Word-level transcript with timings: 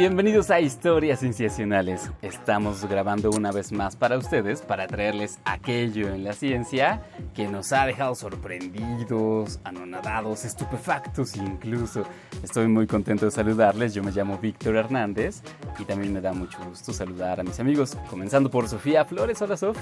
Bienvenidos 0.00 0.50
a 0.50 0.58
Historias 0.58 1.20
Cienciacionales. 1.20 2.10
Estamos 2.22 2.86
grabando 2.86 3.28
una 3.28 3.52
vez 3.52 3.70
más 3.70 3.96
para 3.96 4.16
ustedes 4.16 4.62
para 4.62 4.86
traerles 4.86 5.38
aquello 5.44 6.08
en 6.14 6.24
la 6.24 6.32
ciencia 6.32 7.02
que 7.34 7.46
nos 7.46 7.70
ha 7.74 7.84
dejado 7.84 8.14
sorprendidos, 8.14 9.60
anonadados, 9.62 10.46
estupefactos 10.46 11.36
incluso. 11.36 12.04
Estoy 12.42 12.66
muy 12.66 12.86
contento 12.86 13.26
de 13.26 13.30
saludarles. 13.30 13.92
Yo 13.92 14.02
me 14.02 14.10
llamo 14.10 14.38
Víctor 14.38 14.76
Hernández 14.76 15.42
y 15.78 15.84
también 15.84 16.14
me 16.14 16.22
da 16.22 16.32
mucho 16.32 16.56
gusto 16.66 16.94
saludar 16.94 17.38
a 17.38 17.42
mis 17.42 17.60
amigos, 17.60 17.94
comenzando 18.08 18.50
por 18.50 18.70
Sofía 18.70 19.04
Flores. 19.04 19.42
Hola, 19.42 19.58
Sof. 19.58 19.76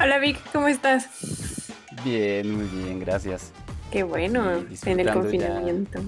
Hola, 0.00 0.18
Vic, 0.18 0.40
¿cómo 0.50 0.66
estás? 0.68 1.68
Bien, 2.02 2.56
muy 2.56 2.68
bien, 2.68 3.00
gracias. 3.00 3.52
Qué 3.90 4.02
bueno, 4.02 4.64
en 4.86 5.00
el 5.00 5.12
confinamiento. 5.12 6.00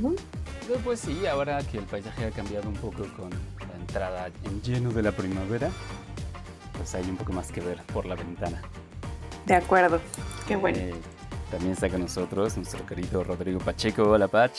Pues 0.84 1.00
sí, 1.00 1.27
ahora 1.27 1.62
que 1.62 1.78
el 1.78 1.84
paisaje 1.84 2.27
ha 2.27 2.30
cambiado 2.30 2.68
un 2.68 2.74
poco 2.74 3.06
con 3.16 3.30
la 3.30 3.74
entrada 3.80 4.30
en 4.45 4.60
lleno 4.60 4.91
de 4.91 5.02
la 5.02 5.12
primavera, 5.12 5.70
pues 6.77 6.94
hay 6.94 7.08
un 7.08 7.16
poco 7.16 7.32
más 7.32 7.50
que 7.50 7.62
ver 7.62 7.82
por 7.84 8.04
la 8.04 8.14
ventana. 8.14 8.60
De 9.46 9.54
acuerdo, 9.54 9.98
qué 10.46 10.56
bueno. 10.56 10.77
Eh, 10.78 10.94
también 11.50 11.72
está 11.72 11.88
con 11.88 12.00
nosotros 12.00 12.54
nuestro 12.58 12.84
querido 12.84 13.24
Rodrigo 13.24 13.58
Pacheco. 13.60 14.02
Hola, 14.02 14.28
Pach. 14.28 14.52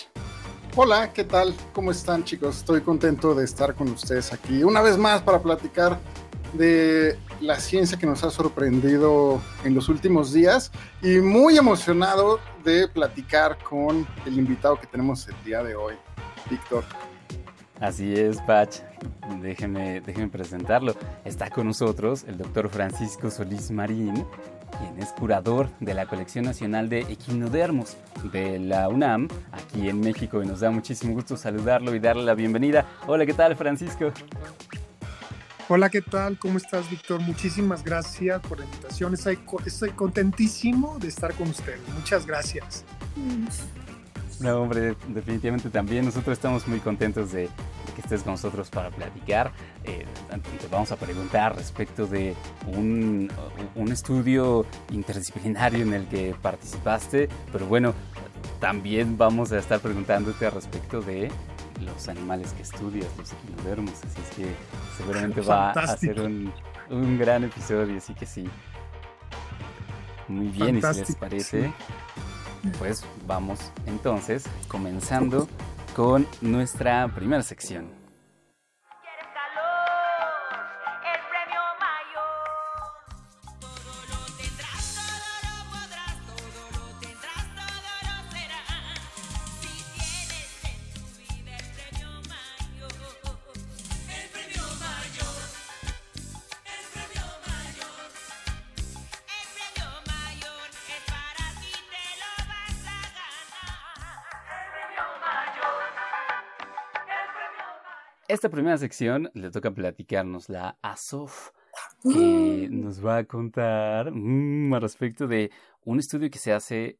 Hola, 0.75 1.13
¿qué 1.13 1.23
tal? 1.23 1.53
¿Cómo 1.73 1.91
están, 1.91 2.23
chicos? 2.23 2.57
Estoy 2.57 2.81
contento 2.81 3.35
de 3.35 3.45
estar 3.45 3.75
con 3.75 3.89
ustedes 3.89 4.33
aquí 4.33 4.63
una 4.63 4.81
vez 4.81 4.97
más 4.97 5.21
para 5.21 5.39
platicar 5.39 5.99
de 6.53 7.17
la 7.41 7.59
ciencia 7.59 7.97
que 7.97 8.05
nos 8.05 8.23
ha 8.23 8.31
sorprendido 8.31 9.41
en 9.63 9.75
los 9.75 9.89
últimos 9.89 10.33
días 10.33 10.71
y 11.01 11.19
muy 11.19 11.57
emocionado 11.57 12.39
de 12.63 12.87
platicar 12.87 13.57
con 13.63 14.07
el 14.25 14.37
invitado 14.37 14.79
que 14.79 14.87
tenemos 14.87 15.27
el 15.27 15.35
día 15.45 15.63
de 15.63 15.75
hoy, 15.75 15.95
Víctor. 16.49 16.83
Así 17.79 18.13
es, 18.13 18.41
Pach. 18.41 18.81
Déjeme, 19.41 20.01
déjeme 20.01 20.27
presentarlo. 20.27 20.95
Está 21.23 21.49
con 21.49 21.67
nosotros 21.67 22.25
el 22.27 22.37
doctor 22.37 22.69
Francisco 22.69 23.31
Solís 23.31 23.71
Marín, 23.71 24.25
quien 24.77 24.99
es 24.99 25.13
curador 25.13 25.69
de 25.79 25.93
la 25.93 26.05
Colección 26.05 26.43
Nacional 26.43 26.89
de 26.89 26.99
Equinodermos 27.01 27.95
de 28.33 28.59
la 28.59 28.89
UNAM, 28.89 29.29
aquí 29.53 29.87
en 29.87 30.01
México, 30.01 30.43
y 30.43 30.45
nos 30.45 30.59
da 30.59 30.71
muchísimo 30.71 31.13
gusto 31.13 31.37
saludarlo 31.37 31.95
y 31.95 31.99
darle 31.99 32.23
la 32.23 32.33
bienvenida. 32.33 32.85
Hola, 33.07 33.25
¿qué 33.25 33.33
tal, 33.33 33.55
Francisco? 33.55 34.11
Hola, 35.71 35.91
¿qué 35.91 36.01
tal? 36.01 36.39
¿Cómo 36.39 36.57
estás, 36.57 36.89
Víctor? 36.89 37.21
Muchísimas 37.21 37.83
gracias 37.83 38.41
por 38.41 38.57
la 38.57 38.65
invitación. 38.65 39.13
Estoy, 39.13 39.37
contentísimo 39.91 40.97
de 40.97 41.09
estar 41.09 41.31
con 41.35 41.47
ustedes. 41.47 41.79
Muchas 41.93 42.25
gracias. 42.25 42.83
No, 44.39 44.63
hombre, 44.63 44.95
definitivamente 45.09 45.69
también. 45.69 46.05
Nosotros 46.05 46.35
estamos 46.39 46.67
muy 46.67 46.79
contentos 46.79 47.33
de, 47.33 47.49
que 47.93 48.01
estés 48.01 48.23
con 48.23 48.31
nosotros 48.31 48.71
para 48.71 48.89
platicar. 48.89 49.51
Eh, 49.83 50.07
te 50.59 50.67
vamos 50.69 50.91
a 50.91 50.95
preguntar 50.95 51.55
respecto 51.55 52.07
de 52.07 52.33
un, 52.65 53.31
un 53.75 53.91
estudio 53.91 54.65
interdisciplinario 54.89 55.83
en 55.83 55.93
el 55.93 56.07
que 56.07 56.33
participaste, 56.41 57.29
pero 57.51 57.67
bueno, 57.67 57.93
también 58.59 59.19
vamos 59.19 59.51
a 59.51 59.59
estar 59.59 59.79
preguntándote 59.79 60.49
respecto 60.49 60.99
de 61.01 61.29
los 61.81 62.07
animales 62.07 62.53
que 62.53 62.63
estudias, 62.63 63.07
los 63.17 63.33
equinodermos, 63.33 63.93
así 64.03 64.21
es 64.21 64.35
que 64.35 64.55
seguramente 64.97 65.41
va 65.49 65.71
a 65.71 65.97
ser 65.97 66.21
un, 66.21 66.51
un, 66.89 67.17
gran 67.17 67.43
episodio, 67.43 67.97
así 67.97 68.13
que 68.13 68.25
sí. 68.25 68.49
Muy 70.27 70.47
bien, 70.47 70.77
y 70.77 70.81
si 70.81 70.99
les 70.99 71.15
parece, 71.15 71.73
pues 72.77 73.03
vamos 73.25 73.71
entonces 73.87 74.45
comenzando 74.67 75.47
con 75.95 76.27
nuestra 76.41 77.07
primera 77.07 77.41
sección. 77.41 77.98
Esta 108.29 108.49
primera 108.49 108.77
sección 108.77 109.29
le 109.33 109.49
toca 109.49 109.71
platicarnos 109.71 110.49
la 110.49 110.77
ASOF, 110.83 111.49
que 112.03 112.69
nos 112.71 113.03
va 113.03 113.17
a 113.17 113.23
contar 113.25 114.11
mm, 114.11 114.73
al 114.73 114.81
respecto 114.81 115.27
de 115.27 115.51
un 115.83 115.99
estudio 115.99 116.29
que 116.29 116.37
se 116.37 116.53
hace 116.53 116.99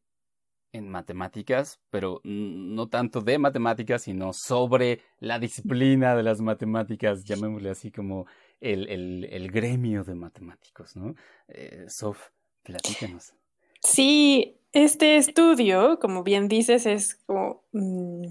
en 0.71 0.89
matemáticas, 0.89 1.79
pero 1.91 2.19
no 2.23 2.89
tanto 2.89 3.21
de 3.21 3.37
matemáticas, 3.37 4.03
sino 4.03 4.33
sobre 4.33 5.01
la 5.19 5.39
disciplina 5.39 6.15
de 6.15 6.23
las 6.23 6.41
matemáticas, 6.41 7.23
llamémosle 7.23 7.69
así 7.69 7.91
como 7.91 8.25
el, 8.59 8.87
el, 8.89 9.51
gremio 9.51 10.03
de 10.03 10.15
matemáticos, 10.15 10.95
¿no? 10.95 11.15
Eh, 11.47 11.85
Sof, 11.87 12.29
platícanos. 12.63 13.33
Sí, 13.81 14.57
este 14.73 15.17
estudio, 15.17 15.99
como 15.99 16.23
bien 16.23 16.47
dices, 16.47 16.85
es 16.85 17.15
como 17.25 17.63
mm, 17.71 18.27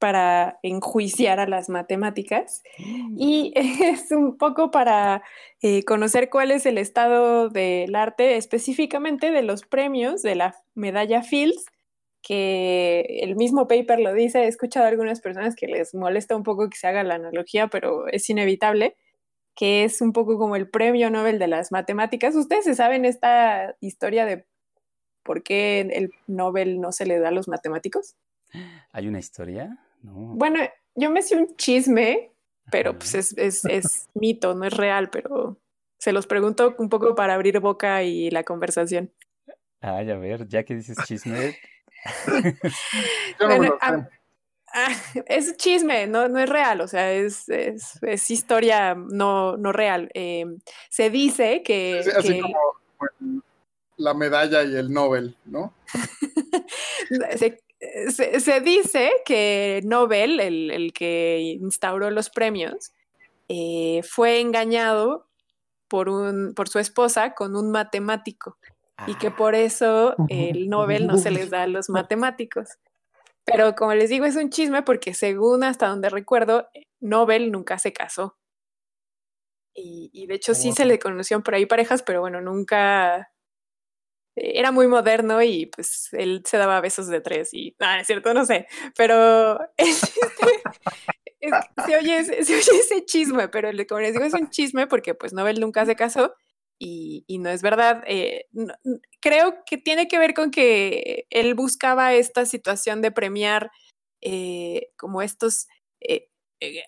para 0.00 0.58
enjuiciar 0.62 1.38
a 1.38 1.46
las 1.46 1.68
matemáticas 1.68 2.62
mm. 2.78 3.16
y 3.18 3.52
es 3.54 4.10
un 4.10 4.36
poco 4.36 4.72
para 4.72 5.22
eh, 5.60 5.84
conocer 5.84 6.30
cuál 6.30 6.50
es 6.50 6.66
el 6.66 6.78
estado 6.78 7.50
del 7.50 7.94
arte, 7.94 8.36
específicamente 8.36 9.30
de 9.30 9.42
los 9.42 9.62
premios 9.62 10.22
de 10.22 10.34
la 10.34 10.56
medalla 10.74 11.22
Fields, 11.22 11.66
que 12.22 13.20
el 13.22 13.36
mismo 13.36 13.68
paper 13.68 14.00
lo 14.00 14.12
dice, 14.14 14.44
he 14.44 14.48
escuchado 14.48 14.86
a 14.86 14.88
algunas 14.88 15.20
personas 15.20 15.54
que 15.54 15.66
les 15.66 15.94
molesta 15.94 16.34
un 16.34 16.42
poco 16.42 16.68
que 16.68 16.76
se 16.76 16.86
haga 16.86 17.04
la 17.04 17.14
analogía, 17.14 17.68
pero 17.68 18.08
es 18.08 18.28
inevitable, 18.30 18.96
que 19.54 19.84
es 19.84 20.00
un 20.00 20.12
poco 20.12 20.38
como 20.38 20.56
el 20.56 20.68
premio 20.68 21.10
Nobel 21.10 21.38
de 21.38 21.48
las 21.48 21.72
matemáticas. 21.72 22.34
¿Ustedes 22.34 22.74
saben 22.76 23.04
esta 23.04 23.76
historia 23.80 24.24
de 24.24 24.46
por 25.22 25.42
qué 25.42 25.80
el 25.80 26.10
Nobel 26.26 26.80
no 26.80 26.92
se 26.92 27.04
le 27.04 27.18
da 27.18 27.28
a 27.28 27.32
los 27.32 27.48
matemáticos? 27.48 28.16
¿Hay 28.92 29.06
una 29.06 29.18
historia? 29.18 29.78
Bueno, 30.02 30.60
yo 30.94 31.10
me 31.10 31.22
sé 31.22 31.36
un 31.36 31.56
chisme, 31.56 32.30
pero 32.70 32.98
pues 32.98 33.14
es, 33.14 33.36
es, 33.36 33.64
es 33.64 34.08
mito, 34.14 34.54
no 34.54 34.64
es 34.64 34.76
real, 34.76 35.10
pero 35.10 35.58
se 35.98 36.12
los 36.12 36.26
pregunto 36.26 36.74
un 36.78 36.88
poco 36.88 37.14
para 37.14 37.34
abrir 37.34 37.60
boca 37.60 38.02
y 38.02 38.30
la 38.30 38.44
conversación. 38.44 39.12
Ay, 39.80 40.10
a 40.10 40.16
ver, 40.16 40.46
ya 40.48 40.64
que 40.64 40.74
dices 40.74 40.96
chisme. 41.06 41.56
Ah, 43.40 44.08
ah, 44.72 44.96
es 45.26 45.56
chisme, 45.56 46.06
no, 46.06 46.28
no 46.28 46.38
es 46.38 46.48
real, 46.48 46.80
o 46.80 46.88
sea, 46.88 47.12
es, 47.12 47.48
es, 47.48 48.02
es 48.02 48.30
historia 48.30 48.94
no, 48.94 49.56
no 49.56 49.72
real. 49.72 50.10
Eh, 50.14 50.46
se 50.88 51.10
dice 51.10 51.62
que. 51.62 52.00
así 52.16 52.40
como 52.40 52.56
la 53.96 54.14
medalla 54.14 54.62
y 54.62 54.74
el 54.76 54.92
Nobel, 54.92 55.36
¿no? 55.44 55.74
se, 57.36 57.60
se, 57.80 58.60
dice 58.60 59.10
que 59.24 59.80
Nobel, 59.84 60.40
el, 60.40 60.92
que 60.92 61.56
instauró 61.60 62.10
los 62.10 62.30
premios, 62.30 62.92
eh, 63.48 64.02
fue 64.02 64.40
engañado 64.40 65.28
por, 65.88 66.08
un, 66.08 66.54
por 66.54 66.68
su 66.68 66.78
esposa 66.78 67.34
con 67.34 67.56
un 67.56 67.70
matemático 67.70 68.58
y 69.06 69.14
que 69.14 69.30
por 69.30 69.54
eso 69.54 70.14
el 70.28 70.68
Nobel 70.68 71.06
no 71.06 71.16
se 71.16 71.30
les 71.30 71.50
da 71.50 71.62
a 71.62 71.66
los 71.66 71.88
matemáticos. 71.88 72.68
Pero 73.44 73.74
como 73.74 73.94
les 73.94 74.10
digo, 74.10 74.26
es 74.26 74.36
un 74.36 74.50
chisme 74.50 74.82
porque 74.82 75.14
según 75.14 75.64
hasta 75.64 75.88
donde 75.88 76.10
recuerdo, 76.10 76.68
Nobel 77.00 77.50
nunca 77.50 77.78
se 77.78 77.92
casó. 77.92 78.36
Y, 79.74 80.10
y 80.12 80.26
de 80.26 80.34
hecho 80.34 80.54
sí 80.54 80.72
se 80.72 80.84
le 80.84 80.98
conocieron 80.98 81.42
por 81.42 81.54
ahí 81.54 81.64
parejas, 81.64 82.02
pero 82.02 82.20
bueno, 82.20 82.40
nunca, 82.42 83.32
era 84.42 84.72
muy 84.72 84.86
moderno 84.86 85.42
y 85.42 85.66
pues 85.66 86.08
él 86.12 86.42
se 86.44 86.56
daba 86.56 86.80
besos 86.80 87.08
de 87.08 87.20
tres 87.20 87.52
y, 87.52 87.76
ah, 87.80 88.00
es 88.00 88.06
cierto, 88.06 88.34
no 88.34 88.44
sé, 88.44 88.66
pero 88.96 89.58
se, 91.86 91.96
oye, 91.96 92.18
ese 92.18 93.04
chisme, 93.04 93.48
pero 93.48 93.70
como 93.88 94.00
les 94.00 94.12
digo 94.12 94.24
es 94.24 94.34
un 94.34 94.50
chisme 94.50 94.86
porque 94.86 95.14
pues 95.14 95.32
Nobel 95.32 95.60
nunca 95.60 95.86
se 95.86 95.96
casó 95.96 96.34
y, 96.78 97.24
no 97.40 97.50
es 97.50 97.60
verdad. 97.60 98.02
Eh, 98.06 98.46
creo 99.20 99.62
que 99.66 99.76
tiene 99.76 100.08
que 100.08 100.18
ver 100.18 100.32
con 100.32 100.50
que 100.50 101.26
él 101.28 101.54
buscaba 101.54 102.14
esta 102.14 102.46
situación 102.46 103.02
de 103.02 103.12
premiar 103.12 103.70
como 104.96 105.20
estos 105.20 105.66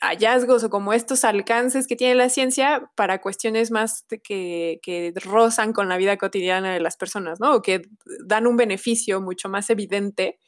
hallazgos 0.01 0.65
o 0.65 0.71
como 0.71 0.93
estos 0.93 1.25
alcances 1.25 1.87
que 1.87 1.97
tiene 1.97 2.15
la 2.15 2.29
ciencia 2.29 2.91
para 2.95 3.21
cuestiones 3.21 3.71
más 3.71 4.05
que, 4.23 4.81
que, 4.83 5.13
rozan 5.25 5.73
con 5.73 5.89
la 5.89 5.97
vida 5.97 6.17
cotidiana 6.17 6.73
de 6.73 6.81
las 6.81 6.97
personas, 6.97 7.41
¿no? 7.41 7.55
O 7.55 7.63
que 7.63 7.83
dan 8.27 8.47
un 8.47 8.57
beneficio 8.57 9.21
mucho 9.21 9.49
más 9.49 9.71
evidente 9.71 10.39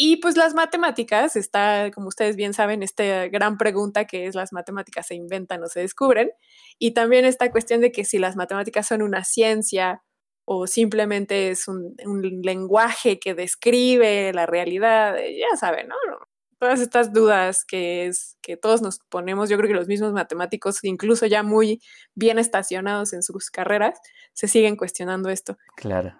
y 0.00 0.18
pues 0.18 0.36
las 0.36 0.54
matemáticas, 0.54 1.34
está, 1.34 1.90
como 1.92 2.06
ustedes 2.06 2.36
bien 2.36 2.54
saben, 2.54 2.84
esta 2.84 3.26
gran 3.26 3.58
pregunta 3.58 4.04
que 4.04 4.26
es 4.26 4.36
las 4.36 4.52
matemáticas 4.52 5.08
se 5.08 5.16
inventan 5.16 5.62
o 5.64 5.66
se 5.66 5.80
descubren. 5.80 6.30
Y 6.78 6.92
también 6.92 7.24
esta 7.24 7.50
cuestión 7.50 7.80
de 7.80 7.90
que 7.90 8.04
si 8.04 8.18
las 8.18 8.36
matemáticas 8.36 8.86
son 8.86 9.02
una 9.02 9.24
ciencia 9.24 10.04
o 10.44 10.68
simplemente 10.68 11.50
es 11.50 11.66
un, 11.66 11.96
lenguaje 12.44 13.18
que 13.18 13.34
describe 13.34 14.32
la 14.32 14.46
realidad, 14.46 15.16
ya 15.16 15.56
saben, 15.56 15.88
¿no? 15.88 15.96
Todas 16.58 16.80
estas 16.80 17.12
dudas 17.12 17.64
que, 17.66 18.06
es, 18.06 18.36
que 18.42 18.56
todos 18.56 18.82
nos 18.82 18.98
ponemos, 19.08 19.48
yo 19.48 19.56
creo 19.56 19.68
que 19.68 19.74
los 19.74 19.88
mismos 19.88 20.12
matemáticos, 20.12 20.82
incluso 20.82 21.26
ya 21.26 21.42
muy 21.42 21.80
bien 22.14 22.38
estacionados 22.38 23.12
en 23.12 23.22
sus 23.22 23.50
carreras, 23.50 23.98
se 24.32 24.48
siguen 24.48 24.76
cuestionando 24.76 25.30
esto. 25.30 25.56
Claro. 25.76 26.14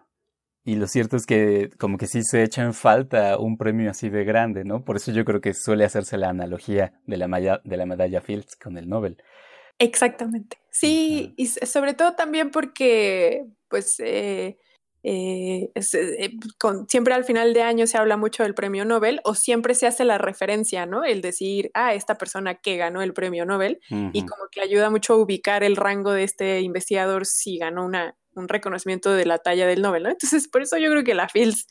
Y 0.65 0.77
lo 0.77 0.87
cierto 0.87 1.17
es 1.17 1.25
que 1.25 1.71
como 1.79 1.97
que 1.97 2.07
sí 2.07 2.23
se 2.23 2.43
echa 2.43 2.63
en 2.63 2.75
falta 2.75 3.39
un 3.39 3.57
premio 3.57 3.91
así 3.91 4.11
de 4.11 4.25
grande, 4.25 4.65
¿no? 4.65 4.85
Por 4.85 4.97
eso 4.97 5.13
yo 5.13 5.25
creo 5.25 5.41
que 5.41 5.55
suele 5.55 5.85
hacerse 5.85 6.19
la 6.19 6.29
analogía 6.29 7.01
de 7.07 7.17
la, 7.17 7.61
de 7.65 7.77
la 7.77 7.87
medalla 7.87 8.21
Fields 8.21 8.55
con 8.57 8.77
el 8.77 8.89
Nobel. 8.89 9.17
Exactamente. 9.79 10.59
Sí, 10.71 11.35
y 11.37 11.47
sobre 11.47 11.95
todo 11.95 12.15
también 12.15 12.51
porque, 12.51 13.47
pues, 13.69 13.95
eh, 14.01 14.59
eh, 15.03 15.71
eh, 15.75 16.31
con, 16.59 16.89
siempre 16.89 17.15
al 17.15 17.25
final 17.25 17.55
de 17.55 17.63
año 17.63 17.87
se 17.87 17.99
habla 17.99 18.17
mucho 18.17 18.43
del 18.43 18.55
premio 18.55 18.85
Nobel 18.85 19.21
o 19.25 19.35
siempre 19.35 19.75
se 19.75 19.87
hace 19.87 20.05
la 20.05 20.19
referencia, 20.19 20.87
¿no? 20.87 21.05
El 21.05 21.21
decir, 21.21 21.71
ah, 21.75 21.95
esta 21.95 22.17
persona 22.17 22.57
que 22.57 22.77
ganó 22.77 23.03
el 23.03 23.15
premio 23.15 23.45
Nobel 23.45 23.81
y 23.91 24.27
como 24.27 24.49
que 24.51 24.61
ayuda 24.61 24.91
mucho 24.91 25.15
a 25.15 25.17
ubicar 25.19 25.63
el 25.63 25.77
rango 25.77 26.13
de 26.13 26.25
este 26.25 26.61
investigador 26.61 27.27
si 27.27 27.59
ganó 27.59 27.85
una, 27.85 28.17
un 28.35 28.49
reconocimiento 28.49 29.13
de 29.13 29.27
la 29.27 29.39
talla 29.39 29.67
del 29.67 29.83
Nobel, 29.83 30.03
¿no? 30.03 30.11
Entonces, 30.11 30.49
por 30.49 30.63
eso 30.63 30.77
yo 30.79 30.91
creo 30.91 31.05
que 31.05 31.15
la 31.15 31.29
Fields 31.29 31.67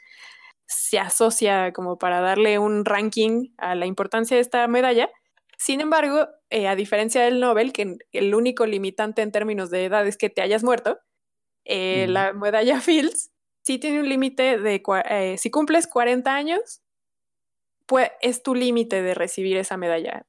se 0.66 1.00
asocia 1.00 1.72
como 1.74 1.98
para 1.98 2.22
darle 2.22 2.60
un 2.60 2.86
ranking 2.86 3.50
a 3.58 3.76
la 3.76 3.86
importancia 3.86 4.36
de 4.36 4.42
esta 4.42 4.68
medalla. 4.68 5.10
Sin 5.58 5.82
embargo, 5.82 6.28
eh, 6.50 6.68
a 6.68 6.76
diferencia 6.76 7.24
del 7.24 7.40
Nobel, 7.40 7.74
que 7.74 7.98
el 8.12 8.36
único 8.36 8.66
limitante 8.66 9.22
en 9.22 9.32
términos 9.32 9.70
de 9.70 9.86
edad 9.86 10.06
es 10.06 10.18
que 10.18 10.30
te 10.30 10.42
hayas 10.42 10.64
muerto, 10.64 11.00
eh, 11.68 12.08
la 12.08 12.34
medalla 12.34 12.82
Fields 12.82 13.32
sí 13.64 13.80
tiene 13.80 14.00
un 14.00 14.08
límite 14.08 14.58
de, 14.58 14.82
eh, 15.10 15.38
si 15.38 15.52
cumples 15.52 15.88
40 15.88 16.34
años, 16.34 16.82
pues, 17.86 18.12
es 18.22 18.44
tu 18.44 18.54
límite 18.54 19.02
de 19.02 19.14
recibir 19.14 19.56
esa 19.58 19.78
medalla. 19.78 20.26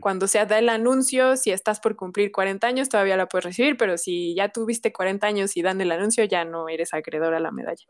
Cuando 0.00 0.28
se 0.28 0.44
da 0.44 0.58
el 0.58 0.68
anuncio, 0.68 1.36
si 1.36 1.50
estás 1.50 1.80
por 1.80 1.96
cumplir 1.96 2.30
40 2.30 2.66
años, 2.66 2.88
todavía 2.90 3.16
la 3.16 3.26
puedes 3.26 3.46
recibir, 3.46 3.78
pero 3.78 3.96
si 3.96 4.34
ya 4.34 4.50
tuviste 4.50 4.92
40 4.92 5.26
años 5.26 5.56
y 5.56 5.62
dan 5.62 5.80
el 5.80 5.92
anuncio, 5.92 6.24
ya 6.24 6.44
no 6.44 6.68
eres 6.68 6.92
acreedor 6.92 7.34
a 7.34 7.40
la 7.40 7.50
medalla. 7.52 7.86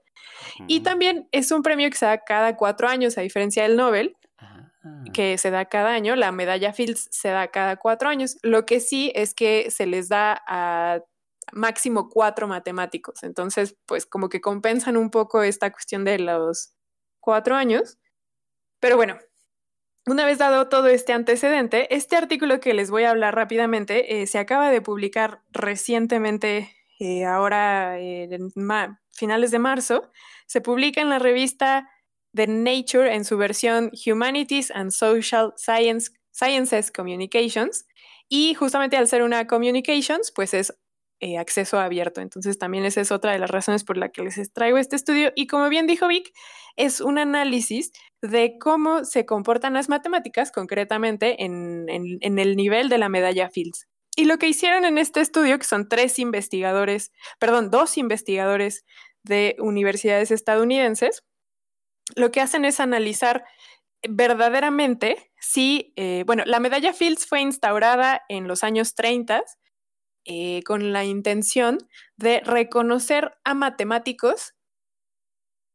Y 0.68 0.80
también 0.80 1.28
es 1.32 1.50
un 1.50 1.62
premio 1.62 1.90
que 1.90 1.96
se 1.96 2.06
da 2.06 2.18
cada 2.18 2.56
cuatro 2.56 2.88
años, 2.88 3.18
a 3.18 3.22
diferencia 3.22 3.64
del 3.64 3.76
Nobel, 3.76 4.16
ah. 4.38 4.70
que 5.12 5.38
se 5.38 5.50
da 5.50 5.64
cada 5.64 5.90
año. 5.90 6.14
La 6.14 6.30
medalla 6.30 6.72
Fields 6.72 7.08
se 7.10 7.30
da 7.30 7.48
cada 7.48 7.76
cuatro 7.76 8.08
años. 8.08 8.38
Lo 8.42 8.64
que 8.64 8.78
sí 8.78 9.10
es 9.16 9.34
que 9.34 9.72
se 9.72 9.86
les 9.86 10.08
da 10.08 10.40
a 10.46 11.00
máximo 11.52 12.08
cuatro 12.08 12.48
matemáticos. 12.48 13.22
Entonces, 13.22 13.76
pues 13.86 14.06
como 14.06 14.28
que 14.28 14.40
compensan 14.40 14.96
un 14.96 15.10
poco 15.10 15.42
esta 15.42 15.70
cuestión 15.72 16.04
de 16.04 16.18
los 16.18 16.74
cuatro 17.20 17.56
años 17.56 17.98
pero 18.80 18.96
bueno, 18.96 19.18
una 20.06 20.24
vez 20.24 20.38
dado 20.38 20.68
todo 20.68 20.88
este 20.88 21.12
antecedente, 21.12 21.94
este 21.94 22.16
artículo 22.16 22.58
que 22.58 22.74
les 22.74 22.90
voy 22.90 23.04
a 23.04 23.10
hablar 23.10 23.34
rápidamente 23.34 24.22
eh, 24.22 24.26
se 24.26 24.38
acaba 24.38 24.70
de 24.70 24.80
publicar 24.80 25.42
recientemente, 25.50 26.74
eh, 26.98 27.26
ahora 27.26 27.98
en 28.00 28.50
finales 29.12 29.50
de 29.50 29.58
marzo, 29.58 30.10
se 30.46 30.62
publica 30.62 31.02
en 31.02 31.10
la 31.10 31.18
revista 31.18 31.88
The 32.34 32.46
Nature 32.46 33.14
en 33.14 33.24
su 33.24 33.36
versión 33.36 33.90
Humanities 34.06 34.70
and 34.70 34.90
Social 34.90 35.52
Science, 35.56 36.12
Sciences 36.30 36.90
Communications. 36.90 37.86
Y 38.28 38.54
justamente 38.54 38.96
al 38.96 39.08
ser 39.08 39.22
una 39.22 39.46
communications, 39.46 40.32
pues 40.34 40.54
es 40.54 40.78
eh, 41.22 41.36
acceso 41.36 41.78
abierto. 41.78 42.22
Entonces 42.22 42.58
también 42.58 42.86
esa 42.86 43.02
es 43.02 43.12
otra 43.12 43.32
de 43.32 43.38
las 43.38 43.50
razones 43.50 43.84
por 43.84 43.98
la 43.98 44.08
que 44.08 44.22
les 44.22 44.52
traigo 44.54 44.78
este 44.78 44.96
estudio. 44.96 45.32
Y 45.36 45.46
como 45.46 45.68
bien 45.68 45.86
dijo 45.86 46.08
Vic, 46.08 46.32
es 46.76 47.02
un 47.02 47.18
análisis 47.18 47.92
de 48.22 48.56
cómo 48.58 49.04
se 49.04 49.26
comportan 49.26 49.74
las 49.74 49.90
matemáticas 49.90 50.50
concretamente 50.50 51.44
en, 51.44 51.88
el 51.90 52.56
nivel 52.56 52.88
de 52.88 52.96
la 52.96 53.10
medalla 53.10 53.50
Fields. 53.50 53.86
Y 54.16 54.24
lo 54.24 54.38
que 54.38 54.48
hicieron 54.48 54.86
en 54.86 54.96
este 54.96 55.20
estudio, 55.20 55.58
que 55.58 55.66
son 55.66 55.90
tres 55.90 56.18
investigadores, 56.18 57.12
perdón, 57.38 57.70
dos 57.70 57.98
investigadores 57.98 58.86
de 59.22 59.56
universidades 59.58 60.30
estadounidenses, 60.30 61.22
lo 62.16 62.32
que 62.32 62.40
hacen 62.40 62.64
es 62.64 62.80
analizar 62.80 63.44
verdaderamente 64.08 65.30
si, 65.38 65.92
eh, 65.96 66.24
bueno, 66.26 66.44
la 66.46 66.60
medalla 66.60 66.94
Fields 66.94 67.26
fue 67.26 67.42
instaurada 67.42 68.22
en 68.30 68.48
los 68.48 68.64
años 68.64 68.94
30 68.94 69.42
eh, 70.26 70.62
con 70.64 70.92
la 70.92 71.04
intención 71.04 71.78
de 72.16 72.40
reconocer 72.40 73.38
a 73.42 73.54
matemáticos 73.54 74.54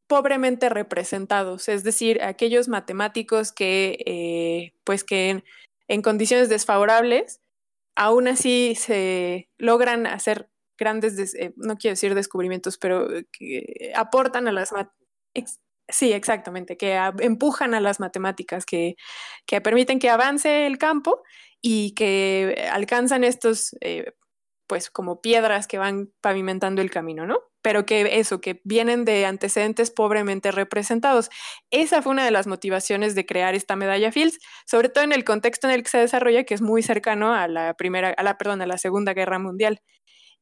pobremente 0.07 0.69
representados, 0.69 1.68
es 1.68 1.83
decir, 1.83 2.21
aquellos 2.21 2.68
matemáticos 2.68 3.51
que, 3.51 3.97
eh, 4.06 4.74
pues 4.83 5.03
que 5.03 5.44
en, 5.88 6.01
condiciones 6.03 6.47
desfavorables, 6.47 7.42
aún 7.95 8.27
así 8.27 8.75
se 8.75 9.50
logran 9.57 10.06
hacer 10.06 10.50
grandes, 10.77 11.33
eh, 11.33 11.53
no 11.56 11.77
quiero 11.77 11.94
decir 11.94 12.13
descubrimientos, 12.13 12.77
pero 12.77 13.07
aportan 13.95 14.47
a 14.47 14.51
las 14.51 14.71
Sí, 15.88 16.13
exactamente, 16.13 16.77
que 16.77 16.95
empujan 17.19 17.74
a 17.75 17.80
las 17.80 18.00
matemáticas, 18.00 18.65
que, 18.65 18.95
que, 19.45 19.62
permiten 19.62 20.00
que 20.00 20.09
avance 20.09 20.65
el 20.65 20.77
campo 20.80 21.24
y 21.62 21.94
que 21.94 22.68
alcanzan 22.71 23.24
estos 23.24 23.75
pues 24.67 24.89
como 24.89 25.21
piedras 25.21 25.67
que 25.67 25.77
van 25.77 26.12
pavimentando 26.21 26.81
el 26.81 26.91
camino, 26.91 27.25
¿no? 27.25 27.39
Pero 27.62 27.85
que 27.85 28.19
eso, 28.19 28.41
que 28.41 28.62
vienen 28.63 29.06
de 29.06 29.25
antecedentes 29.25 29.91
pobremente 29.91 30.51
representados. 30.51 31.29
Esa 31.71 32.01
fue 32.01 32.12
una 32.12 32.25
de 32.25 32.31
las 32.31 32.47
motivaciones 32.47 33.15
de 33.15 33.25
crear 33.25 33.56
esta 33.56 33.75
medalla 33.75 34.11
Fields, 34.11 34.40
sobre 34.66 34.90
todo 34.90 35.04
en 35.04 35.13
el 35.13 35.23
contexto 35.23 35.68
en 35.68 35.73
el 35.73 35.83
que 35.83 35.90
se 35.90 35.97
desarrolla, 35.99 36.44
que 36.44 36.54
es 36.54 36.61
muy 36.61 36.83
cercano 36.83 37.33
a 37.33 37.47
la 37.47 37.73
primera, 37.73 38.09
a 38.09 38.23
la, 38.23 38.37
perdón, 38.37 38.61
a 38.61 38.68
la 38.68 38.78
Segunda 38.78 39.13
Guerra 39.13 39.40
Mundial. 39.40 39.81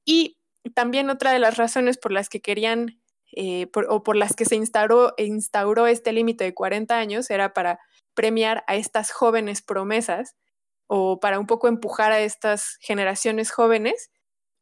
Y 0.05 0.37
también 0.75 1.09
otra 1.09 1.31
de 1.31 1.39
las 1.39 1.57
razones 1.57 1.97
por 1.97 2.11
las 2.11 2.29
que 2.29 2.41
querían 2.41 2.99
eh, 3.35 3.67
o 3.89 4.03
por 4.03 4.15
las 4.15 4.35
que 4.35 4.45
se 4.45 4.55
instauró, 4.55 5.13
instauró 5.17 5.87
este 5.87 6.11
límite 6.13 6.43
de 6.43 6.53
40 6.53 6.97
años 6.97 7.29
era 7.31 7.53
para 7.53 7.79
premiar 8.13 8.63
a 8.67 8.75
estas 8.75 9.11
jóvenes 9.11 9.61
promesas 9.63 10.35
o 10.87 11.19
para 11.19 11.39
un 11.39 11.47
poco 11.47 11.67
empujar 11.67 12.11
a 12.11 12.19
estas 12.19 12.77
generaciones 12.81 13.51
jóvenes 13.51 14.11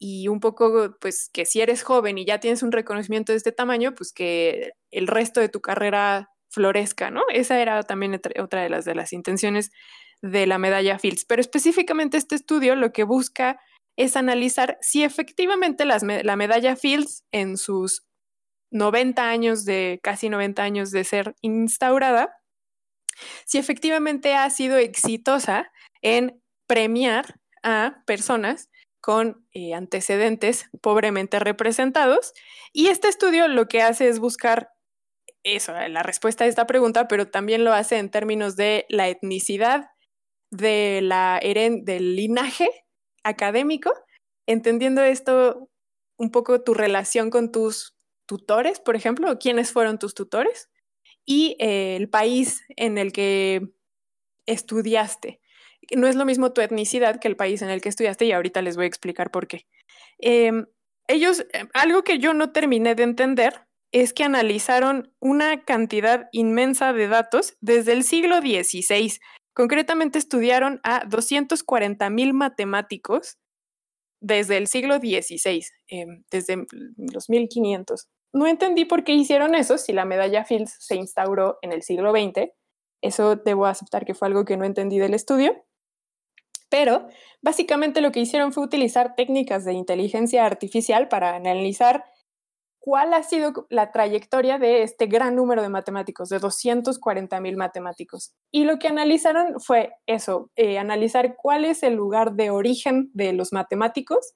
y 0.04 0.30
un 0.30 0.40
poco, 0.40 0.98
pues, 1.00 1.30
que 1.32 1.46
si 1.46 1.62
eres 1.62 1.84
joven 1.84 2.18
y 2.18 2.26
ya 2.26 2.40
tienes 2.40 2.64
un 2.64 2.72
reconocimiento 2.72 3.34
de 3.34 3.38
este 3.38 3.52
tamaño, 3.52 3.94
pues 3.94 4.12
que 4.12 4.72
el 4.90 5.06
resto 5.06 5.40
de 5.40 5.48
tu 5.48 5.62
carrera 5.62 6.32
florezca, 6.50 7.12
¿no? 7.12 7.22
Esa 7.32 7.62
era 7.62 7.84
también 7.84 8.20
otra 8.40 8.64
de 8.64 8.70
las, 8.70 8.84
de 8.84 8.96
las 8.96 9.14
intenciones 9.14 9.70
de 10.24 10.48
la 10.48 10.58
medalla 10.58 10.98
Fields. 10.98 11.26
Pero 11.26 11.40
específicamente 11.40 12.18
este 12.18 12.34
estudio 12.34 12.76
lo 12.76 12.92
que 12.92 13.04
busca 13.04 13.60
es 13.96 14.18
analizar 14.18 14.80
si 14.82 15.04
efectivamente 15.04 15.86
la 15.86 16.36
medalla 16.36 16.76
Fields 16.76 17.24
en 17.32 17.56
sus 17.58 18.04
90 18.72 19.30
años 19.30 19.66
de, 19.66 20.00
casi 20.02 20.30
90 20.30 20.64
años 20.64 20.90
de 20.90 21.04
ser 21.04 21.36
instaurada, 21.42 22.34
si 23.46 23.60
efectivamente 23.60 24.34
ha 24.34 24.50
sido 24.50 24.78
exitosa 24.78 25.72
en 26.02 26.42
premiar 26.66 27.36
a 27.62 28.02
personas 28.08 28.72
con 29.02 29.46
eh, 29.52 29.74
antecedentes 29.74 30.70
pobremente 30.82 31.40
representados. 31.40 32.34
Y 32.72 32.88
este 32.88 33.10
estudio 33.10 33.48
lo 33.48 33.68
que 33.68 33.82
hace 33.82 34.08
es 34.08 34.20
buscar 34.20 34.70
eso, 35.44 35.74
la 35.74 36.04
respuesta 36.04 36.44
a 36.44 36.48
esta 36.48 36.68
pregunta, 36.68 37.08
pero 37.08 37.28
también 37.28 37.64
lo 37.64 37.74
hace 37.74 37.98
en 37.98 38.12
términos 38.12 38.56
de 38.56 38.86
la 38.90 39.10
etnicidad, 39.10 39.90
de 40.52 41.02
la 41.02 41.40
del 41.42 42.16
linaje 42.16 42.70
académico, 43.24 43.92
entendiendo 44.48 45.02
esto 45.02 45.70
un 46.18 46.30
poco 46.30 46.62
tu 46.62 46.76
relación 46.76 47.32
con 47.32 47.52
tus 47.52 47.96
tutores, 48.28 48.80
por 48.80 48.96
ejemplo, 48.96 49.40
quiénes 49.40 49.72
fueron 49.72 49.98
tus 49.98 50.14
tutores, 50.14 50.70
y 51.26 51.56
eh, 51.60 51.96
el 51.96 52.10
país 52.10 52.64
en 52.76 52.98
el 52.98 53.12
que 53.12 53.68
estudiaste 54.46 55.41
no 55.96 56.08
es 56.08 56.16
lo 56.16 56.26
mismo 56.26 56.54
tu 56.54 56.62
etnicidad 56.62 57.20
que 57.20 57.28
el 57.28 57.36
país 57.36 57.62
en 57.62 57.70
el 57.70 57.82
que 57.82 57.90
estudiaste 57.90 58.26
y 58.26 58.32
ahorita 58.32 58.62
les 58.62 58.76
voy 58.76 58.86
a 58.86 58.88
explicar 58.88 59.32
por 59.32 59.48
qué. 59.48 59.66
Em, 60.20 60.66
ellos, 61.08 61.46
em, 61.54 61.68
algo 61.74 62.04
que 62.04 62.20
yo 62.20 62.34
no 62.34 62.52
terminé 62.52 62.96
de 62.96 63.04
entender 63.04 63.66
es 63.92 64.14
que 64.14 64.24
analizaron 64.24 65.14
una 65.20 65.64
cantidad 65.66 66.30
inmensa 66.32 66.94
de 66.94 67.08
datos 67.08 67.58
desde 67.60 67.94
el 67.94 68.04
siglo 68.04 68.40
XVI. 68.40 69.20
Concretamente 69.54 70.18
estudiaron 70.18 70.80
a 70.84 71.04
240 71.06 72.10
mil 72.10 72.34
matemáticos 72.34 73.38
desde 74.22 74.58
el 74.58 74.68
siglo 74.68 74.98
XVI, 75.00 75.66
em, 75.90 76.24
desde 76.32 76.66
los 76.98 77.30
1500. 77.30 78.08
No 78.34 78.48
entendí 78.48 78.86
por 78.86 79.04
qué 79.04 79.14
hicieron 79.14 79.56
eso 79.56 79.78
si 79.78 79.92
la 79.92 80.06
medalla 80.06 80.46
Fields 80.46 80.78
se 80.80 80.96
instauró 80.96 81.58
en 81.62 81.74
el 81.74 81.82
siglo 81.82 82.12
XX. 82.12 82.50
Eso 83.02 83.36
debo 83.36 83.66
aceptar 83.66 84.06
que 84.06 84.14
fue 84.14 84.28
algo 84.30 84.46
que 84.46 84.56
no 84.56 84.64
entendí 84.64 85.00
del 85.00 85.14
estudio. 85.14 85.66
Pero 86.72 87.10
básicamente 87.42 88.00
lo 88.00 88.14
que 88.14 88.22
hicieron 88.22 88.54
fue 88.54 88.64
utilizar 88.64 89.14
técnicas 89.16 89.66
de 89.66 89.74
inteligencia 89.74 90.46
artificial 90.46 91.10
para 91.10 91.36
analizar 91.36 92.06
cuál 92.80 93.14
ha 93.14 93.24
sido 93.24 93.68
la 93.70 93.92
trayectoria 93.92 94.58
de 94.58 94.82
este 94.82 95.06
gran 95.06 95.36
número 95.36 95.62
de 95.62 95.70
matemáticos, 95.70 96.30
de 96.30 96.40
240 96.40 97.42
mil 97.42 97.58
matemáticos. 97.58 98.34
Y 98.52 98.64
lo 98.64 98.80
que 98.80 98.88
analizaron 98.88 99.60
fue 99.60 99.92
eso, 100.08 100.50
eh, 100.56 100.80
analizar 100.80 101.36
cuál 101.36 101.66
es 101.66 101.84
el 101.84 101.94
lugar 101.94 102.34
de 102.34 102.52
origen 102.52 103.12
de 103.14 103.34
los 103.34 103.52
matemáticos, 103.52 104.34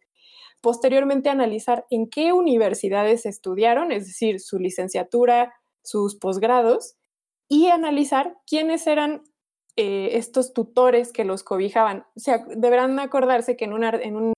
posteriormente 0.59 1.29
analizar 1.29 1.85
en 1.89 2.09
qué 2.09 2.33
universidades 2.33 3.25
estudiaron, 3.25 3.93
es 3.93 4.07
decir, 4.07 4.41
su 4.41 4.59
licenciatura, 4.59 5.53
sus 5.83 6.17
posgrados, 6.17 6.97
y 7.47 7.69
analizar 7.69 8.35
quiénes 8.45 8.87
eran 8.87 9.23
eh, 9.77 10.17
estos 10.17 10.53
tutores 10.53 11.11
que 11.11 11.25
los 11.25 11.43
cobijaban. 11.43 12.05
O 12.15 12.19
sea, 12.19 12.45
deberán 12.55 12.97
acordarse 12.99 13.57
que 13.57 13.65
en, 13.65 13.73
un 13.73 14.33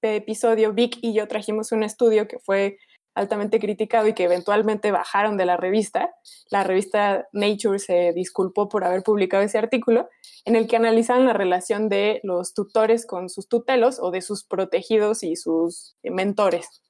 episodio 0.00 0.72
Vic 0.72 0.98
y 1.00 1.12
yo 1.12 1.26
trajimos 1.26 1.72
un 1.72 1.82
estudio 1.82 2.28
que 2.28 2.38
fue 2.38 2.78
altamente 3.14 3.58
criticado 3.58 4.08
y 4.08 4.14
que 4.14 4.24
eventualmente 4.24 4.92
bajaron 4.92 5.36
de 5.36 5.46
la 5.46 5.56
revista. 5.56 6.14
La 6.50 6.64
revista 6.64 7.28
Nature 7.32 7.78
se 7.78 8.12
disculpó 8.12 8.68
por 8.68 8.84
haber 8.84 9.02
publicado 9.02 9.42
ese 9.42 9.58
artículo 9.58 10.08
en 10.44 10.56
el 10.56 10.66
que 10.66 10.76
analizaban 10.76 11.26
la 11.26 11.32
relación 11.32 11.88
de 11.88 12.20
los 12.22 12.54
tutores 12.54 13.06
con 13.06 13.28
sus 13.28 13.48
tutelos 13.48 13.98
o 14.00 14.10
de 14.10 14.22
sus 14.22 14.44
protegidos 14.44 15.22
y 15.24 15.36
sus 15.36 15.96
mentores. 16.02 16.82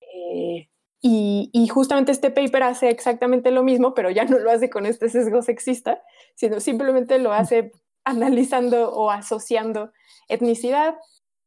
Eh, 0.00 0.68
y, 1.00 1.68
justamente 1.68 2.10
este 2.10 2.30
paper 2.30 2.62
hace 2.62 2.88
exactamente 2.90 3.50
lo 3.50 3.62
mismo, 3.62 3.94
pero 3.94 4.10
ya 4.10 4.24
no 4.24 4.38
lo 4.38 4.50
hace 4.50 4.70
con 4.70 4.86
este 4.86 5.08
sesgo 5.08 5.42
sexista, 5.42 6.02
sino 6.34 6.58
simplemente 6.60 7.18
lo 7.18 7.32
hace 7.32 7.72
analizando 8.04 8.92
o 8.92 9.10
asociando 9.10 9.92
etnicidad, 10.28 10.96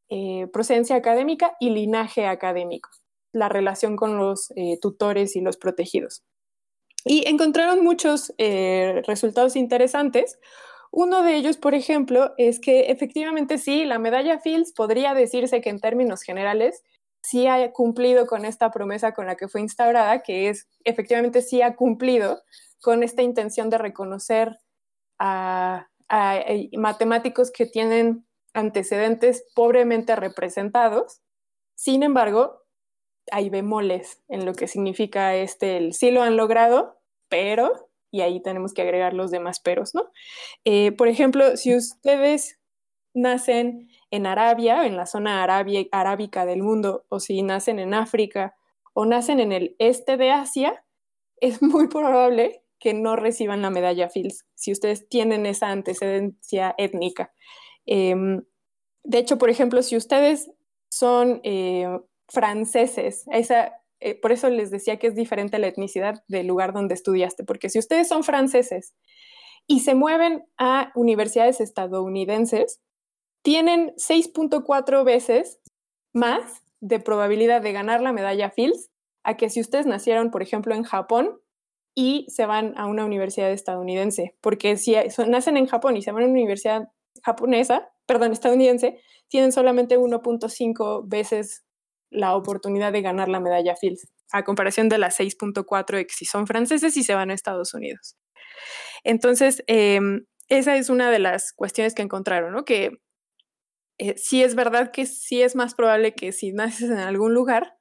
eh, 0.08 0.46
procedencia 0.52 0.96
académica 0.96 1.56
y 1.60 1.70
linaje 1.70 2.26
académico, 2.26 2.90
la 3.32 3.48
relación 3.48 3.96
con 3.96 4.16
los 4.18 4.52
eh, 4.56 4.78
tutores 4.80 5.36
y 5.36 5.40
los 5.40 5.56
protegidos. 5.56 6.22
Y 7.04 7.28
encontraron 7.28 7.82
muchos 7.82 8.34
eh, 8.38 9.02
resultados 9.06 9.56
interesantes. 9.56 10.38
Uno 10.90 11.22
de 11.22 11.36
ellos, 11.36 11.56
por 11.56 11.74
ejemplo, 11.74 12.34
es 12.36 12.60
que 12.60 12.90
efectivamente 12.90 13.56
sí, 13.58 13.84
la 13.84 13.98
medalla 13.98 14.38
Fields 14.38 14.72
podría 14.72 15.14
decirse 15.14 15.60
que 15.60 15.70
en 15.70 15.80
términos 15.80 16.22
generales 16.22 16.82
sí 17.22 17.46
ha 17.46 17.72
cumplido 17.72 18.26
con 18.26 18.44
esta 18.44 18.70
promesa 18.70 19.12
con 19.12 19.26
la 19.26 19.36
que 19.36 19.48
fue 19.48 19.60
instaurada, 19.60 20.22
que 20.22 20.48
es 20.48 20.68
efectivamente 20.84 21.42
sí 21.42 21.62
ha 21.62 21.76
cumplido 21.76 22.42
con 22.80 23.02
esta 23.02 23.22
intención 23.22 23.70
de 23.70 23.78
reconocer 23.78 24.58
a, 25.18 25.88
eh, 26.10 26.70
matemáticos 26.76 27.50
que 27.50 27.66
tienen 27.66 28.26
antecedentes 28.54 29.44
pobremente 29.54 30.16
representados. 30.16 31.20
Sin 31.74 32.02
embargo, 32.02 32.62
hay 33.30 33.50
bemoles 33.50 34.22
en 34.28 34.44
lo 34.44 34.54
que 34.54 34.66
significa 34.66 35.34
este, 35.36 35.76
el 35.76 35.92
sí 35.94 36.10
lo 36.10 36.22
han 36.22 36.36
logrado, 36.36 36.98
pero, 37.28 37.90
y 38.10 38.22
ahí 38.22 38.42
tenemos 38.42 38.74
que 38.74 38.82
agregar 38.82 39.14
los 39.14 39.30
demás 39.30 39.60
peros, 39.60 39.94
¿no? 39.94 40.10
Eh, 40.64 40.92
por 40.92 41.06
ejemplo, 41.06 41.56
si 41.56 41.76
ustedes 41.76 42.58
nacen 43.14 43.88
en 44.10 44.26
Arabia, 44.26 44.86
en 44.86 44.96
la 44.96 45.06
zona 45.06 45.42
arábica 45.42 46.46
del 46.46 46.62
mundo, 46.62 47.04
o 47.08 47.20
si 47.20 47.42
nacen 47.42 47.78
en 47.78 47.94
África 47.94 48.54
o 48.92 49.06
nacen 49.06 49.40
en 49.40 49.52
el 49.52 49.76
este 49.78 50.16
de 50.16 50.30
Asia, 50.30 50.84
es 51.36 51.62
muy 51.62 51.88
probable 51.88 52.62
que 52.78 52.94
no 52.94 53.14
reciban 53.14 53.62
la 53.62 53.70
medalla 53.70 54.08
Fields 54.08 54.46
si 54.54 54.72
ustedes 54.72 55.08
tienen 55.08 55.46
esa 55.46 55.68
antecedencia 55.68 56.74
étnica. 56.78 57.32
Em, 57.86 58.42
de 59.04 59.18
hecho, 59.18 59.38
por 59.38 59.50
ejemplo, 59.50 59.82
si 59.82 59.96
ustedes 59.96 60.50
son 60.90 61.40
eh, 61.44 61.86
franceses, 62.28 63.24
eh, 64.00 64.14
por 64.20 64.32
eso 64.32 64.48
les 64.48 64.70
decía 64.70 64.98
que 64.98 65.08
es 65.08 65.14
diferente 65.14 65.58
la 65.58 65.68
etnicidad 65.68 66.22
del 66.28 66.46
lugar 66.46 66.72
donde 66.72 66.94
estudiaste, 66.94 67.44
porque 67.44 67.68
si 67.68 67.78
ustedes 67.78 68.08
son 68.08 68.24
franceses 68.24 68.94
y 69.66 69.80
se 69.80 69.94
mueven 69.94 70.44
a 70.58 70.90
universidades 70.94 71.60
estadounidenses, 71.60 72.80
tienen 73.42 73.92
6.4 73.96 75.04
veces 75.04 75.60
más 76.12 76.62
de 76.80 76.98
probabilidad 76.98 77.62
de 77.62 77.72
ganar 77.72 78.00
la 78.00 78.12
medalla 78.12 78.50
Fields 78.50 78.90
a 79.22 79.36
que 79.36 79.50
si 79.50 79.60
ustedes 79.60 79.86
nacieron, 79.86 80.30
por 80.30 80.42
ejemplo, 80.42 80.74
en 80.74 80.82
Japón 80.82 81.40
y 81.94 82.26
se 82.30 82.46
van 82.46 82.74
a 82.76 82.86
una 82.86 83.04
universidad 83.04 83.50
estadounidense, 83.50 84.36
porque 84.40 84.76
si 84.76 84.96
nacen 85.26 85.56
en 85.56 85.66
Japón 85.66 85.96
y 85.96 86.02
se 86.02 86.12
van 86.12 86.22
a 86.22 86.26
una 86.26 86.34
universidad 86.34 86.88
japonesa, 87.22 87.90
perdón, 88.06 88.32
estadounidense, 88.32 89.00
tienen 89.28 89.52
solamente 89.52 89.98
1.5 89.98 91.02
veces 91.06 91.64
la 92.10 92.34
oportunidad 92.34 92.92
de 92.92 93.02
ganar 93.02 93.28
la 93.28 93.40
medalla 93.40 93.76
Fields, 93.76 94.08
a 94.32 94.44
comparación 94.44 94.88
de 94.88 94.98
las 94.98 95.18
6.4 95.20 96.06
que 96.06 96.14
si 96.14 96.24
son 96.24 96.46
franceses 96.46 96.96
y 96.96 97.04
se 97.04 97.14
van 97.14 97.30
a 97.30 97.34
Estados 97.34 97.74
Unidos. 97.74 98.16
Entonces, 99.04 99.62
em, 99.66 100.24
esa 100.48 100.76
es 100.76 100.90
una 100.90 101.10
de 101.10 101.20
las 101.20 101.52
cuestiones 101.52 101.94
que 101.94 102.02
encontraron, 102.02 102.52
¿no? 102.52 102.64
Que 102.64 102.98
eh, 104.00 104.14
sí 104.16 104.42
es 104.42 104.54
verdad 104.54 104.92
que 104.92 105.04
sí 105.04 105.42
es 105.42 105.54
más 105.54 105.74
probable 105.74 106.14
que 106.14 106.32
si 106.32 106.52
naces 106.52 106.88
en 106.90 106.98
algún 106.98 107.34
lugar, 107.34 107.76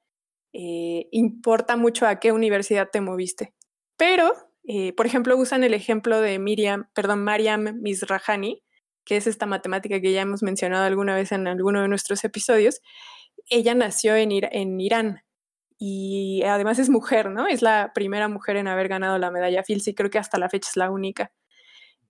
eh, 0.51 1.07
importa 1.11 1.77
mucho 1.77 2.05
a 2.07 2.19
qué 2.19 2.33
universidad 2.33 2.89
te 2.91 2.99
moviste. 2.99 3.53
Pero, 3.97 4.33
eh, 4.67 4.91
por 4.93 5.05
ejemplo, 5.05 5.37
usan 5.37 5.63
el 5.63 5.73
ejemplo 5.73 6.19
de 6.19 6.37
Miriam, 6.37 6.89
perdón, 6.93 7.23
Mariam 7.23 7.79
Misrahani, 7.81 8.61
que 9.05 9.15
es 9.15 9.27
esta 9.27 9.45
matemática 9.45 10.01
que 10.01 10.11
ya 10.11 10.21
hemos 10.21 10.43
mencionado 10.43 10.83
alguna 10.83 11.15
vez 11.15 11.31
en 11.31 11.47
alguno 11.47 11.81
de 11.81 11.87
nuestros 11.87 12.21
episodios. 12.25 12.81
Ella 13.49 13.73
nació 13.73 14.17
en, 14.17 14.31
en 14.33 14.79
Irán 14.81 15.21
y 15.77 16.43
además 16.43 16.79
es 16.79 16.89
mujer, 16.89 17.31
¿no? 17.31 17.47
Es 17.47 17.61
la 17.61 17.93
primera 17.95 18.27
mujer 18.27 18.57
en 18.57 18.67
haber 18.67 18.89
ganado 18.89 19.17
la 19.19 19.31
medalla 19.31 19.63
Fields 19.63 19.87
y 19.87 19.95
creo 19.95 20.09
que 20.09 20.19
hasta 20.19 20.37
la 20.37 20.49
fecha 20.49 20.69
es 20.69 20.75
la 20.75 20.91
única. 20.91 21.31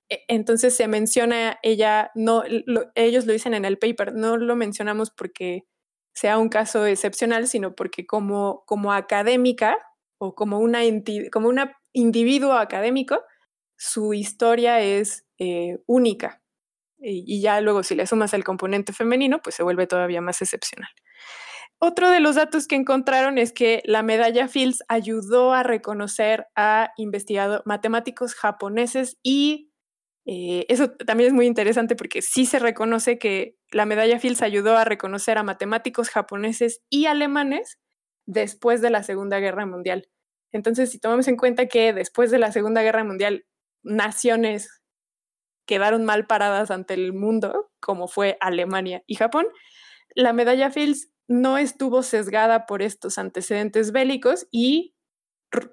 E, 0.10 0.26
entonces 0.28 0.76
se 0.76 0.88
menciona 0.88 1.60
ella, 1.64 2.12
no, 2.16 2.44
ellos 2.96 3.26
lo 3.26 3.34
dicen 3.34 3.54
en 3.54 3.66
el 3.66 3.78
paper, 3.78 4.14
no 4.14 4.38
lo 4.38 4.56
mencionamos 4.56 5.12
porque 5.12 5.66
sea 6.14 6.38
un 6.38 6.50
caso 6.50 6.86
excepcional, 6.86 7.48
sino 7.48 7.76
porque 7.76 8.06
como, 8.06 8.64
como 8.66 8.94
académica 8.94 9.78
o 10.18 10.36
como 10.36 10.60
una, 10.60 10.82
como 11.32 11.48
una 11.48 11.78
individuo 11.94 12.54
académico, 12.54 13.24
su 13.78 14.14
historia 14.14 14.82
es 14.82 15.26
eh, 15.38 15.78
única. 15.86 16.42
Y, 16.98 17.24
y, 17.26 17.42
ya 17.42 17.62
luego 17.62 17.84
si 17.84 17.96
le 17.96 18.06
sumas 18.06 18.34
el 18.34 18.44
componente 18.44 18.92
femenino, 18.92 19.42
pues 19.42 19.56
se 19.56 19.64
vuelve 19.64 19.88
todavía 19.88 20.20
más 20.20 20.42
excepcional. 20.42 20.90
Otro 21.82 22.10
de 22.10 22.20
los 22.20 22.36
datos 22.36 22.68
que 22.68 22.76
encontraron 22.76 23.38
es 23.38 23.54
que 23.54 23.82
la 23.86 24.04
medalla 24.04 24.50
Fields 24.50 24.84
ayudó 24.90 25.54
a 25.54 25.64
reconocer 25.64 26.48
a 26.54 26.92
investigadores 26.98 27.66
matemáticos 27.66 28.36
japoneses 28.36 29.18
y 29.24 29.69
eh, 30.26 30.66
eso 30.70 30.92
también 30.92 31.30
es 31.30 31.34
muy 31.34 31.46
interesante 31.48 31.96
porque 31.96 32.22
sí 32.22 32.46
se 32.46 32.60
reconoce 32.60 33.18
que 33.18 33.56
la 33.72 33.86
medalla 33.86 34.20
Fields 34.20 34.42
ayudó 34.42 34.78
a 34.78 34.86
reconocer 34.86 35.38
a 35.38 35.44
matemáticos 35.44 36.10
japoneses 36.10 36.82
y 36.90 37.06
alemanes 37.06 37.80
después 38.26 38.82
de 38.82 38.90
la 38.92 39.04
Segunda 39.04 39.40
Guerra 39.40 39.66
Mundial. 39.66 40.10
Entonces, 40.52 40.92
si 40.92 41.00
tomamos 41.00 41.28
en 41.28 41.38
cuenta 41.38 41.68
que 41.68 41.94
después 41.94 42.32
de 42.32 42.40
la 42.40 42.52
Segunda 42.52 42.82
Guerra 42.82 43.04
Mundial, 43.04 43.46
naciones 43.84 44.82
quedaron 45.66 46.06
mal 46.06 46.26
paradas 46.26 46.72
ante 46.72 46.96
el 46.96 47.14
mundo, 47.14 47.72
como 47.80 48.08
fue 48.08 48.38
Alemania 48.42 49.04
y 49.06 49.16
Japón, 49.16 49.48
la 50.16 50.34
medalla 50.34 50.72
Fields 50.72 51.10
no 51.28 51.60
estuvo 51.60 52.02
sesgada 52.02 52.66
por 52.66 52.82
estos 52.82 53.20
antecedentes 53.20 53.92
bélicos 53.92 54.48
y 54.52 54.96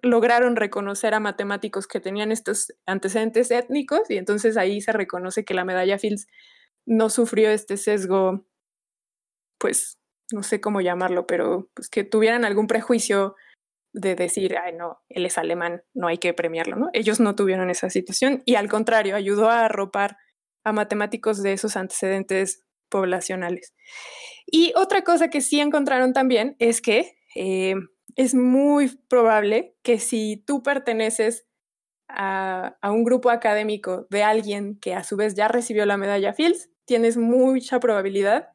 lograron 0.03 0.57
reconocer 0.57 1.15
a 1.15 1.21
matemáticos 1.21 1.87
que 1.87 2.01
tenían 2.01 2.33
estos 2.33 2.73
antecedentes 2.87 3.51
étnicos 3.51 4.11
y 4.11 4.17
entonces 4.17 4.57
ahí 4.57 4.81
se 4.81 4.93
reconoce 4.93 5.45
que 5.45 5.55
la 5.55 5.65
medalla 5.65 5.99
Fields 5.99 6.27
no 6.87 7.11
sufrió 7.11 7.51
este 7.51 7.77
sesgo, 7.77 8.47
pues 9.59 9.99
no 10.33 10.43
sé 10.43 10.61
cómo 10.61 10.81
llamarlo, 10.81 11.27
pero 11.27 11.71
pues 11.75 11.89
que 11.89 12.05
tuvieran 12.05 12.45
algún 12.45 12.67
prejuicio 12.67 13.35
de 13.93 14.15
decir, 14.15 14.57
ay 14.59 14.75
no, 14.75 15.01
él 15.09 15.27
es 15.27 15.39
alemán, 15.39 15.83
no 15.95 16.09
hay 16.09 16.19
que 16.19 16.35
premiarlo, 16.35 16.77
¿no? 16.77 16.91
Ellos 16.93 17.21
no 17.21 17.35
tuvieron 17.35 17.71
esa 17.71 17.91
situación 17.91 18.43
y 18.45 18.55
al 18.55 18.69
contrario, 18.69 19.17
ayudó 19.17 19.51
a 19.51 19.65
arropar 19.65 20.17
a 20.65 20.73
matemáticos 20.73 21.43
de 21.43 21.53
esos 21.53 21.77
antecedentes 21.77 22.65
poblacionales. 22.89 23.75
Y 24.47 24.73
otra 24.77 25.03
cosa 25.03 25.29
que 25.29 25.41
sí 25.41 25.61
encontraron 25.61 26.13
también 26.13 26.57
es 26.59 26.81
que 26.81 27.17
eh, 27.35 27.75
es 28.17 28.35
muy 28.35 28.89
probable 29.09 29.77
que 29.83 29.99
si 30.01 30.43
tú 30.47 30.63
perteneces 30.63 31.47
a, 32.09 32.79
un 32.83 33.05
grupo 33.05 33.31
académico 33.31 34.07
de 34.11 34.23
alguien 34.23 34.79
que 34.81 34.95
a 34.95 35.05
su 35.05 35.17
vez 35.17 35.35
ya 35.35 35.49
recibió 35.49 35.85
la 35.87 35.99
medalla 35.99 36.33
Fields, 36.33 36.71
tienes 36.87 37.17
mucha 37.19 37.79
probabilidad 37.79 38.49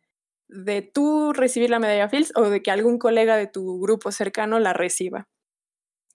de 0.47 0.81
tú 0.81 1.31
recibir 1.31 1.69
la 1.69 1.79
medalla 1.79 2.09
Fields 2.09 2.33
o 2.35 2.49
de 2.49 2.61
que 2.61 2.71
algún 2.71 2.97
colega 2.97 3.37
de 3.37 3.47
tu 3.47 3.79
grupo 3.79 4.11
cercano 4.11 4.59
la 4.59 4.73
reciba. 4.73 5.29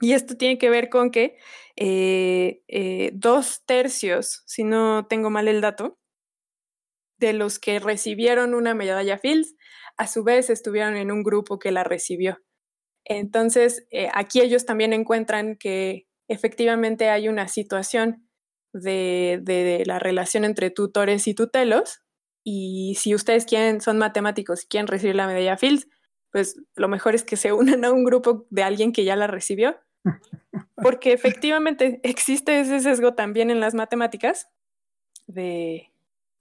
Y 0.01 0.13
esto 0.13 0.37
tiene 0.37 0.59
que 0.59 0.69
ver 0.69 0.91
con 0.91 1.11
que 1.11 1.39
eh, 1.77 2.63
eh, 2.69 3.11
dos 3.15 3.65
tercios, 3.65 4.43
si 4.47 4.65
no 4.65 5.07
tengo 5.07 5.31
mal 5.31 5.49
el 5.49 5.61
dato, 5.61 5.99
de 7.19 7.33
los 7.33 7.59
que 7.59 7.79
recibieron 7.79 8.55
una 8.55 8.75
medalla 8.75 9.19
Fields, 9.19 9.55
a 9.97 10.07
su 10.07 10.23
vez 10.25 10.51
estuvieron 10.51 10.97
en 10.97 11.11
un 11.11 11.23
grupo 11.23 11.59
que 11.59 11.71
la 11.71 11.85
recibió. 11.85 12.39
Entonces, 13.09 13.87
eh, 13.91 14.09
aquí 14.13 14.41
ellos 14.41 14.67
también 14.67 14.93
encuentran 14.93 15.57
que 15.57 16.07
efectivamente 16.29 17.09
hay 17.09 17.29
una 17.29 17.47
situación 17.49 18.29
de, 18.73 19.41
de, 19.43 19.85
la 19.87 19.99
relación 19.99 20.45
entre 20.45 20.71
tutores 20.71 21.29
y 21.29 21.35
tutelos. 21.35 22.03
Y 22.45 22.97
si 22.99 23.15
ustedes 23.15 23.47
quieren, 23.47 23.81
son 23.81 23.99
matemáticos 23.99 24.65
y 24.65 24.67
quieren 24.67 24.89
recibir 24.89 25.15
la 25.15 25.29
medalla 25.29 25.57
Fields, 25.57 25.89
pues 26.33 26.57
lo 26.75 26.89
mejor 26.89 27.15
es 27.15 27.23
que 27.23 27.37
se 27.37 27.53
unan 27.53 27.85
a 27.85 27.93
un 27.93 28.05
grupo 28.05 28.47
de 28.51 28.65
alguien 28.65 28.93
que 28.93 29.05
ya 29.05 29.17
la 29.17 29.29
recibió 29.29 29.77
porque 30.77 31.13
efectivamente 31.13 32.01
existe 32.03 32.61
ese 32.61 32.81
sesgo 32.81 33.15
también 33.15 33.51
en 33.51 33.61
las 33.61 33.75
matemáticas 33.75 34.49
de, 35.27 35.93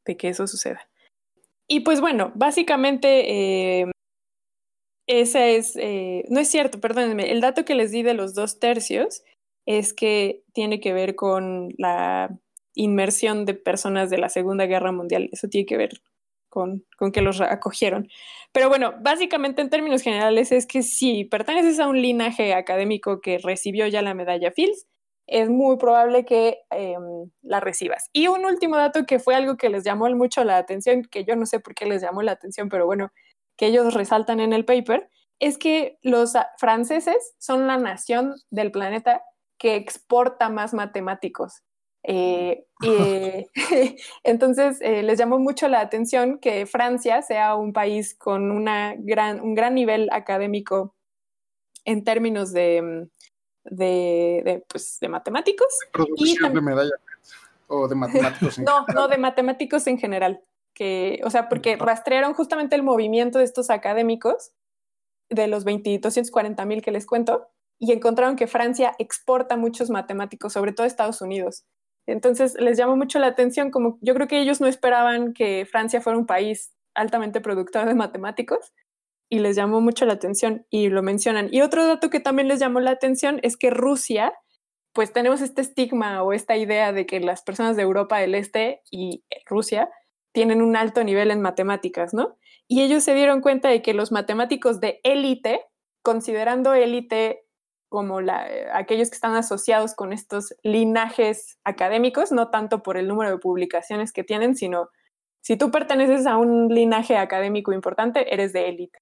que 0.03 0.29
eso 0.29 0.47
suceda. 0.47 0.87
Y 1.67 1.81
pues 1.81 2.01
bueno, 2.01 2.31
básicamente 2.35 3.81
eh, 3.81 3.91
ese 5.07 5.57
es, 5.57 5.75
eh, 5.75 6.25
no 6.29 6.39
es 6.39 6.47
cierto, 6.47 6.79
perdónenme, 6.79 7.31
el 7.31 7.41
dato 7.41 7.65
que 7.65 7.75
les 7.75 7.91
di 7.91 8.03
de 8.03 8.13
los 8.13 8.33
dos 8.33 8.59
tercios 8.59 9.23
es 9.65 9.93
que 9.93 10.43
tiene 10.53 10.79
que 10.79 10.93
ver 10.93 11.15
con 11.15 11.69
la 11.77 12.37
inmersión 12.75 13.45
de 13.45 13.53
personas 13.53 14.09
de 14.09 14.17
la 14.17 14.29
Segunda 14.29 14.65
Guerra 14.65 14.91
Mundial. 14.91 15.29
Eso 15.31 15.47
tiene 15.47 15.65
que 15.65 15.77
ver 15.77 16.01
con, 16.49 16.85
con, 16.97 17.11
que 17.11 17.21
los 17.21 17.41
acogieron. 17.41 18.07
Pero 18.51 18.69
bueno, 18.69 18.93
básicamente 19.01 19.61
en 19.61 19.69
términos 19.69 20.01
generales 20.01 20.51
es 20.51 20.67
que 20.67 20.83
si 20.83 21.25
perteneces 21.25 21.79
a 21.79 21.87
un 21.87 22.01
linaje 22.01 22.53
académico 22.53 23.21
que 23.21 23.37
recibió 23.37 23.87
ya 23.87 24.01
la 24.01 24.13
medalla 24.13 24.51
Fields, 24.51 24.87
es 25.27 25.49
muy 25.49 25.77
probable 25.77 26.23
que 26.23 26.59
eh, 26.71 26.95
la 27.41 27.59
recibas. 27.59 28.09
Y 28.13 28.27
un 28.27 28.45
último 28.45 28.77
dato 28.77 29.05
que 29.05 29.19
fue 29.19 29.35
algo 29.35 29.57
que 29.57 29.69
les 29.69 29.83
llamó 29.83 30.07
mucho 30.11 30.43
la 30.43 30.57
atención, 30.57 31.03
que 31.03 31.25
yo 31.25 31.35
no 31.35 31.45
sé 31.45 31.59
por 31.59 31.73
qué 31.73 31.85
les 31.85 32.01
llamó 32.01 32.21
la 32.21 32.33
atención, 32.33 32.69
pero 32.69 32.85
bueno, 32.85 33.11
que 33.57 33.67
ellos 33.67 33.93
resaltan 33.93 34.39
en 34.39 34.53
el 34.53 34.65
paper, 34.65 35.09
es 35.39 35.57
que 35.57 35.97
los 36.01 36.33
franceses 36.57 37.35
son 37.37 37.67
la 37.67 37.77
nación 37.77 38.35
del 38.49 38.71
planeta 38.71 39.21
que 39.57 39.75
exporta 39.75 40.49
más 40.49 40.73
matemáticos. 40.73 41.63
Eh, 42.03 42.65
entonces 44.23 44.77
eh, 44.81 45.01
les 45.01 45.17
llamó 45.17 45.39
mucho 45.39 45.67
la 45.67 45.81
atención 45.81 46.37
que 46.39 46.67
Francia 46.67 47.21
sea 47.23 47.55
un 47.55 47.73
país 47.73 48.15
con 48.15 48.51
una 48.51 48.93
gran, 48.97 49.41
un 49.41 49.55
gran 49.55 49.73
nivel 49.73 50.09
académico 50.11 50.95
en 51.83 52.03
términos 52.03 52.53
de, 52.53 53.07
de, 53.63 54.63
pues, 54.67 54.99
de 54.99 55.09
matemáticos. 55.09 55.67
producción 55.91 56.53
de 56.53 56.61
medallas 56.61 56.99
o 57.67 57.87
de 57.87 57.95
matemáticos 57.95 58.57
en 58.59 58.65
no, 58.65 58.85
general. 58.85 58.95
No, 58.95 59.07
de 59.07 59.17
matemáticos 59.17 59.87
en 59.87 59.97
general. 59.97 60.43
Que, 60.75 61.19
o 61.23 61.31
sea, 61.31 61.49
porque 61.49 61.77
rastrearon 61.77 62.35
justamente 62.35 62.75
el 62.75 62.83
movimiento 62.83 63.39
de 63.39 63.45
estos 63.45 63.71
académicos, 63.71 64.51
de 65.29 65.47
los 65.47 65.63
20, 65.63 65.97
240 65.97 66.65
mil 66.65 66.83
que 66.83 66.91
les 66.91 67.07
cuento, 67.07 67.47
y 67.79 67.91
encontraron 67.91 68.35
que 68.35 68.47
Francia 68.47 68.93
exporta 68.99 69.57
muchos 69.57 69.89
matemáticos, 69.89 70.53
sobre 70.53 70.73
todo 70.73 70.85
Estados 70.85 71.21
Unidos. 71.21 71.65
Entonces 72.07 72.55
les 72.59 72.77
llamó 72.77 72.95
mucho 72.95 73.19
la 73.19 73.27
atención, 73.27 73.71
como 73.71 73.97
yo 74.01 74.13
creo 74.13 74.27
que 74.27 74.39
ellos 74.39 74.61
no 74.61 74.67
esperaban 74.67 75.33
que 75.33 75.65
Francia 75.65 76.01
fuera 76.01 76.19
un 76.19 76.27
país 76.27 76.71
altamente 76.93 77.41
productor 77.41 77.87
de 77.87 77.95
matemáticos 77.95 78.73
y 79.29 79.39
les 79.39 79.55
llamó 79.55 79.81
mucho 79.81 80.05
la 80.05 80.13
atención 80.13 80.65
y 80.69 80.89
lo 80.89 81.01
mencionan. 81.01 81.49
Y 81.51 81.61
otro 81.61 81.85
dato 81.85 82.09
que 82.09 82.19
también 82.19 82.47
les 82.47 82.59
llamó 82.59 82.79
la 82.79 82.91
atención 82.91 83.39
es 83.41 83.57
que 83.57 83.71
Rusia, 83.71 84.33
pues 84.93 85.13
tenemos 85.13 85.41
este 85.41 85.61
estigma 85.61 86.21
o 86.23 86.31
esta 86.31 86.55
idea 86.57 86.93
de 86.93 87.05
que 87.05 87.19
las 87.19 87.41
personas 87.41 87.75
de 87.75 87.83
Europa 87.83 88.19
del 88.19 88.35
Este 88.35 88.81
y 88.91 89.23
Rusia 89.45 89.89
tienen 90.35 90.61
un 90.61 90.75
alto 90.75 91.03
nivel 91.03 91.31
en 91.31 91.41
matemáticas, 91.41 92.13
¿no? 92.13 92.37
Y 92.67 92.81
ellos 92.83 93.03
se 93.03 93.15
dieron 93.15 93.39
cuenta 93.39 93.69
de 93.69 93.81
que 93.81 93.93
los 93.93 94.11
matemáticos 94.11 94.81
de 94.81 94.99
élite, 95.03 95.61
considerando 96.03 96.73
élite 96.73 97.45
como 97.87 98.19
la, 98.19 98.45
eh, 98.51 98.67
aquellos 98.73 99.09
que 99.09 99.15
están 99.15 99.35
asociados 99.35 99.95
con 99.95 100.11
estos 100.11 100.53
linajes 100.61 101.57
académicos, 101.63 102.33
no 102.33 102.49
tanto 102.49 102.83
por 102.83 102.97
el 102.97 103.07
número 103.07 103.31
de 103.31 103.37
publicaciones 103.37 104.11
que 104.11 104.25
tienen, 104.25 104.57
sino 104.57 104.89
si 105.41 105.55
tú 105.55 105.71
perteneces 105.71 106.27
a 106.27 106.35
un 106.35 106.67
linaje 106.67 107.15
académico 107.15 107.71
importante, 107.71 108.33
eres 108.33 108.51
de 108.51 108.67
élite. 108.67 108.99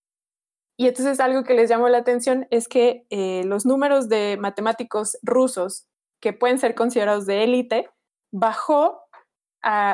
Y 0.78 0.88
entonces 0.88 1.19
algo 1.19 1.43
que 1.43 1.56
les 1.56 1.67
llamó 1.67 1.89
la 1.89 1.98
atención 1.98 2.46
es 2.52 2.67
que 2.67 3.08
eh, 3.10 3.43
los 3.46 3.65
números 3.65 4.08
de 4.08 4.38
matemáticos 4.39 5.17
rusos 5.24 5.88
que 6.22 6.32
pueden 6.32 6.60
ser 6.60 6.76
considerados 6.76 7.26
de 7.26 7.43
élite 7.43 7.89
bajó 8.32 9.03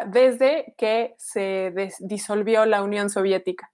desde 0.07 0.73
que 0.77 1.15
se 1.17 1.73
disolvió 1.99 2.65
la 2.65 2.83
Unión 2.83 3.09
Soviética. 3.09 3.71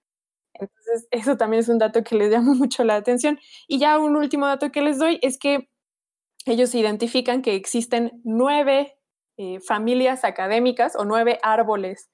Entonces, 0.54 1.08
eso 1.10 1.36
también 1.36 1.60
es 1.60 1.68
un 1.68 1.78
dato 1.78 2.02
que 2.02 2.16
les 2.16 2.30
llama 2.32 2.54
mucho 2.54 2.84
la 2.84 2.96
atención. 2.96 3.38
Y 3.66 3.78
ya 3.78 3.98
un 3.98 4.16
último 4.16 4.46
dato 4.46 4.72
que 4.72 4.82
les 4.82 4.98
doy 4.98 5.18
es 5.22 5.38
que 5.38 5.68
ellos 6.46 6.74
identifican 6.74 7.42
que 7.42 7.54
existen 7.54 8.20
nueve 8.24 8.96
eh, 9.36 9.60
familias 9.60 10.24
académicas 10.24 10.94
o 10.96 11.04
nueve 11.04 11.38
árboles 11.42 12.08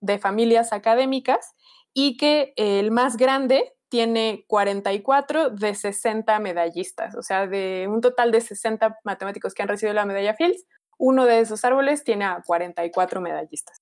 de 0.00 0.18
familias 0.18 0.72
académicas 0.72 1.54
y 1.94 2.16
que 2.16 2.52
el 2.56 2.90
más 2.90 3.16
grande 3.16 3.74
tiene 3.88 4.44
44 4.46 5.50
de 5.50 5.74
60 5.74 6.38
medallistas, 6.38 7.16
o 7.16 7.22
sea, 7.22 7.46
de 7.46 7.86
un 7.88 8.00
total 8.00 8.30
de 8.30 8.40
60 8.40 8.98
matemáticos 9.04 9.52
que 9.52 9.62
han 9.62 9.68
recibido 9.68 9.94
la 9.94 10.06
medalla 10.06 10.34
Fields, 10.34 10.64
uno 11.00 11.24
de 11.24 11.40
esos 11.40 11.64
árboles 11.64 12.04
tiene 12.04 12.26
a 12.26 12.42
44 12.44 13.20
medallistas. 13.20 13.78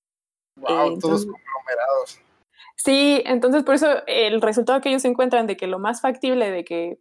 Wow, 0.55 0.97
todos 0.99 1.25
conglomerados. 1.25 2.21
Sí, 2.77 3.21
entonces 3.25 3.63
por 3.63 3.75
eso 3.75 3.87
el 4.07 4.41
resultado 4.41 4.79
que 4.79 4.89
ellos 4.89 5.03
encuentran 5.03 5.45
de 5.45 5.57
que 5.57 5.67
lo 5.67 5.79
más 5.79 6.01
factible 6.01 6.49
de 6.49 6.63
que 6.63 6.99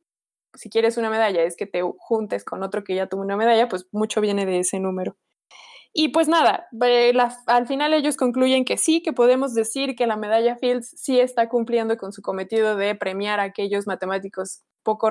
si 0.55 0.71
quieres 0.71 0.97
una 0.97 1.09
medalla 1.09 1.43
es 1.45 1.57
que 1.57 1.67
te 1.67 1.83
juntes 1.99 2.45
con 2.45 2.65
otro 2.65 2.83
que 2.83 2.97
ya 2.97 3.07
tuvo 3.07 3.23
una 3.23 3.37
medalla, 3.37 3.69
pues 3.69 3.87
mucho 3.93 4.21
viene 4.21 4.45
de 4.45 4.59
ese 4.59 4.81
número. 4.81 5.17
Y 5.93 6.09
pues 6.09 6.27
nada, 6.29 6.69
al 7.47 7.67
final 7.67 7.95
ellos 7.95 8.17
concluyen 8.17 8.65
que 8.65 8.77
sí, 8.77 9.03
que 9.03 9.13
podemos 9.13 9.55
decir 9.55 9.95
que 9.95 10.07
la 10.07 10.17
medalla 10.17 10.57
Fields 10.57 10.95
sí 10.97 11.21
está 11.21 11.49
cumpliendo 11.49 11.97
con 11.97 12.13
su 12.13 12.23
cometido 12.23 12.77
de 12.77 12.95
premiar 12.95 13.41
a 13.41 13.45
aquellos 13.45 13.87
matemáticos 13.87 14.63
poco 14.83 15.11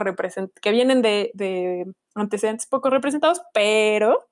que 0.61 0.71
vienen 0.71 1.01
de, 1.01 1.31
de 1.33 1.85
antecedentes 2.15 2.67
poco 2.67 2.89
representados, 2.89 3.41
pero 3.53 4.27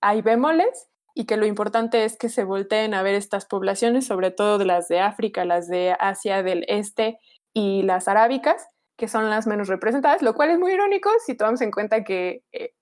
hay 0.00 0.22
bemoles 0.22 0.88
y 1.14 1.24
que 1.24 1.36
lo 1.36 1.46
importante 1.46 2.04
es 2.04 2.18
que 2.18 2.28
se 2.28 2.44
volteen 2.44 2.94
a 2.94 3.02
ver 3.02 3.14
estas 3.14 3.46
poblaciones, 3.46 4.06
sobre 4.06 4.30
todo 4.30 4.58
de 4.58 4.66
las 4.66 4.88
de 4.88 5.00
África, 5.00 5.44
las 5.44 5.68
de 5.68 5.96
Asia 5.98 6.42
del 6.42 6.64
Este 6.68 7.18
y 7.54 7.82
las 7.82 8.06
arábicas, 8.06 8.68
que 8.98 9.08
son 9.08 9.30
las 9.30 9.46
menos 9.46 9.68
representadas, 9.68 10.22
lo 10.22 10.34
cual 10.34 10.50
es 10.50 10.58
muy 10.58 10.72
irónico 10.72 11.10
si 11.24 11.34
tomamos 11.34 11.60
en 11.62 11.70
cuenta 11.70 12.04
que, 12.04 12.42
eh, 12.52 12.74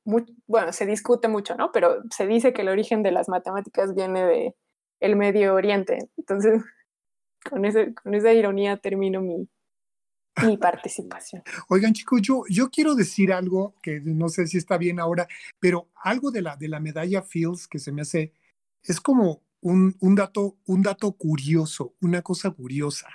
bueno, 0.47 0.73
se 0.73 0.87
discute 0.87 1.29
mucho, 1.29 1.57
¿no? 1.57 1.71
Pero 1.73 2.03
se 2.11 2.27
dice 2.27 2.53
que 2.53 2.63
el 2.63 2.69
origen 2.69 3.03
de 3.03 3.13
las 3.13 3.29
matemáticas 3.29 3.95
viene 3.95 4.25
de 4.25 5.15
Medio 5.15 5.55
Oriente. 5.55 5.99
Entonces, 6.17 6.63
con, 7.51 7.65
ese, 7.65 7.95
con 7.95 8.15
esa 8.15 8.33
ironía 8.33 8.79
termino 8.79 9.21
mi, 9.21 9.49
mi 10.43 10.57
participación. 10.57 11.43
Oigan, 11.69 11.93
chicos, 11.93 12.21
yo, 12.23 12.43
yo 12.49 12.71
quiero 12.71 12.95
decir 12.95 13.33
algo 13.33 13.75
que 13.83 14.01
no 14.01 14.29
sé 14.29 14.47
si 14.47 14.59
está 14.59 14.79
bien 14.79 14.99
ahora, 14.99 15.29
pero 15.61 15.89
algo 16.03 16.31
de 16.31 16.43
la, 16.43 16.57
de 16.57 16.69
la 16.69 16.81
medalla 16.81 17.23
Fields 17.23 17.69
que 17.69 17.79
se 17.79 17.93
me 17.93 18.03
hace, 18.03 18.33
es 18.83 19.01
como 19.01 19.43
un, 19.61 19.97
un, 20.01 20.15
dato, 20.15 20.59
un 20.67 20.83
dato 20.83 21.13
curioso, 21.13 21.95
una 22.01 22.23
cosa 22.23 22.51
curiosa. 22.51 23.09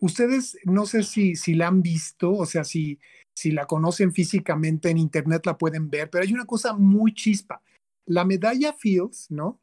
Ustedes 0.00 0.58
no 0.64 0.86
sé 0.86 1.02
si, 1.04 1.36
si 1.36 1.54
la 1.54 1.68
han 1.68 1.82
visto, 1.82 2.32
o 2.32 2.46
sea, 2.46 2.64
si, 2.64 2.98
si 3.34 3.52
la 3.52 3.66
conocen 3.66 4.12
físicamente 4.12 4.90
en 4.90 4.98
internet 4.98 5.46
la 5.46 5.58
pueden 5.58 5.90
ver, 5.90 6.10
pero 6.10 6.24
hay 6.24 6.32
una 6.32 6.46
cosa 6.46 6.74
muy 6.74 7.14
chispa. 7.14 7.62
La 8.06 8.24
medalla 8.24 8.72
Fields, 8.72 9.30
¿no? 9.30 9.60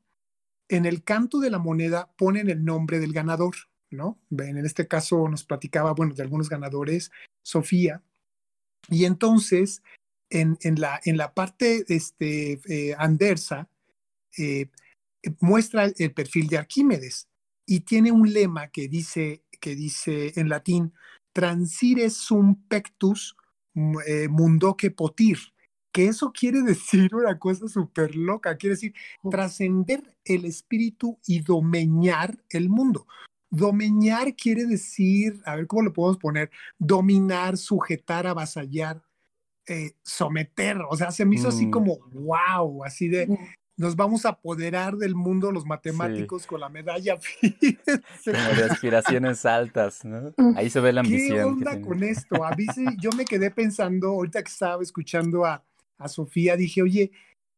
En 0.69 0.85
el 0.85 1.03
canto 1.03 1.39
de 1.39 1.49
la 1.49 1.59
moneda 1.59 2.11
ponen 2.15 2.49
el 2.49 2.63
nombre 2.63 2.99
del 2.99 3.11
ganador. 3.11 3.55
¿No? 3.91 4.19
En 4.31 4.65
este 4.65 4.87
caso 4.87 5.27
nos 5.29 5.43
platicaba, 5.43 5.93
bueno, 5.93 6.13
de 6.13 6.23
algunos 6.23 6.49
ganadores, 6.49 7.11
Sofía. 7.43 8.03
Y 8.89 9.05
entonces, 9.05 9.83
en, 10.29 10.57
en, 10.61 10.79
la, 10.79 10.99
en 11.03 11.17
la 11.17 11.33
parte 11.33 11.85
este, 11.87 12.59
eh, 12.67 12.95
anversa, 12.97 13.69
eh, 14.37 14.69
muestra 15.39 15.85
el 15.85 16.13
perfil 16.13 16.47
de 16.47 16.57
Arquímedes 16.57 17.27
y 17.65 17.81
tiene 17.81 18.11
un 18.11 18.31
lema 18.31 18.69
que 18.69 18.87
dice, 18.87 19.43
que 19.59 19.75
dice 19.75 20.33
en 20.35 20.49
latín, 20.49 20.93
transire 21.33 22.09
sum 22.09 22.63
pectus 22.67 23.35
eh, 24.07 24.27
mundoque 24.27 24.91
potir, 24.91 25.37
que 25.91 26.07
eso 26.07 26.31
quiere 26.31 26.61
decir 26.63 27.13
una 27.13 27.37
cosa 27.37 27.67
súper 27.67 28.15
loca, 28.15 28.57
quiere 28.57 28.75
decir 28.75 28.93
trascender 29.29 30.17
el 30.25 30.45
espíritu 30.45 31.19
y 31.25 31.41
domeñar 31.41 32.43
el 32.49 32.69
mundo. 32.69 33.07
Domeñar 33.51 34.35
quiere 34.35 34.65
decir, 34.65 35.41
a 35.45 35.55
ver 35.55 35.67
cómo 35.67 35.81
lo 35.83 35.93
podemos 35.93 36.17
poner, 36.17 36.51
dominar, 36.77 37.57
sujetar, 37.57 38.27
avasallar, 38.27 39.01
eh, 39.67 39.93
someter, 40.03 40.77
o 40.89 40.95
sea, 40.95 41.11
se 41.11 41.25
me 41.25 41.35
hizo 41.35 41.47
así 41.49 41.67
Mm. 41.67 41.71
como 41.71 41.97
wow, 42.11 42.83
así 42.83 43.07
de 43.07 43.27
Mm. 43.27 43.37
nos 43.77 43.95
vamos 43.95 44.25
a 44.25 44.29
apoderar 44.29 44.97
del 44.97 45.15
mundo 45.15 45.51
los 45.51 45.65
matemáticos 45.65 46.45
con 46.45 46.59
la 46.59 46.69
medalla. 46.69 47.17
Como 48.25 48.37
de 48.55 48.63
aspiraciones 48.69 49.45
altas, 49.45 50.03
¿no? 50.05 50.33
Mm. 50.37 50.57
Ahí 50.57 50.69
se 50.69 50.79
ve 50.79 50.91
la 50.93 51.01
¿Qué 51.01 51.07
ambición. 51.07 51.37
que 51.37 51.43
onda 51.43 51.81
con 51.81 52.03
esto? 52.03 52.43
A 52.43 52.51
mí 52.55 52.65
sí, 52.73 52.85
yo 52.99 53.11
me 53.11 53.25
quedé 53.25 53.51
pensando, 53.51 54.09
ahorita 54.09 54.43
que 54.43 54.51
estaba 54.51 54.81
escuchando 54.83 55.45
a, 55.45 55.63
a 55.97 56.07
Sofía, 56.07 56.55
dije, 56.55 56.81
oye, 56.81 57.11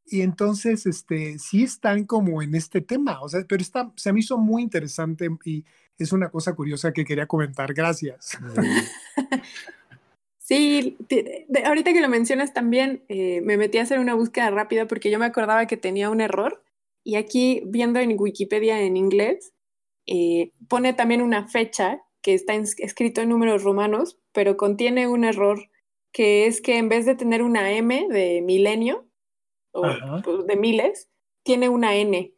y 0.05 0.21
entonces, 0.21 0.85
este, 0.85 1.39
sí 1.39 1.63
están 1.63 2.05
como 2.05 2.41
en 2.41 2.55
este 2.55 2.81
tema, 2.81 3.21
o 3.21 3.29
sea, 3.29 3.45
pero 3.47 3.61
está, 3.61 3.91
se 3.95 4.11
me 4.13 4.19
hizo 4.19 4.37
muy 4.37 4.61
interesante 4.63 5.29
y 5.45 5.63
es 5.97 6.11
una 6.11 6.29
cosa 6.29 6.53
curiosa 6.55 6.91
que 6.93 7.05
quería 7.05 7.27
comentar. 7.27 7.73
Gracias. 7.73 8.37
Sí, 10.37 10.97
te- 11.07 11.45
de- 11.47 11.63
ahorita 11.63 11.93
que 11.93 12.01
lo 12.01 12.09
mencionas 12.09 12.53
también, 12.53 13.03
eh, 13.09 13.41
me 13.41 13.57
metí 13.57 13.77
a 13.77 13.83
hacer 13.83 13.99
una 13.99 14.15
búsqueda 14.15 14.49
rápida 14.49 14.87
porque 14.87 15.09
yo 15.11 15.19
me 15.19 15.25
acordaba 15.25 15.65
que 15.67 15.77
tenía 15.77 16.09
un 16.09 16.19
error 16.19 16.63
y 17.03 17.15
aquí 17.15 17.61
viendo 17.67 17.99
en 17.99 18.15
Wikipedia 18.19 18.81
en 18.81 18.97
inglés, 18.97 19.53
eh, 20.07 20.51
pone 20.67 20.93
también 20.93 21.21
una 21.21 21.47
fecha 21.47 22.01
que 22.21 22.33
está 22.33 22.55
en- 22.55 22.65
escrito 22.79 23.21
en 23.21 23.29
números 23.29 23.63
romanos, 23.63 24.19
pero 24.33 24.57
contiene 24.57 25.07
un 25.07 25.23
error 25.23 25.69
que 26.11 26.47
es 26.47 26.59
que 26.59 26.77
en 26.77 26.89
vez 26.89 27.05
de 27.05 27.15
tener 27.15 27.43
una 27.43 27.71
M 27.71 28.07
de 28.09 28.41
milenio 28.41 29.07
o 29.73 29.83
pues, 30.23 30.45
de 30.47 30.55
miles, 30.55 31.09
tiene 31.43 31.69
una 31.69 31.95
N. 31.95 32.33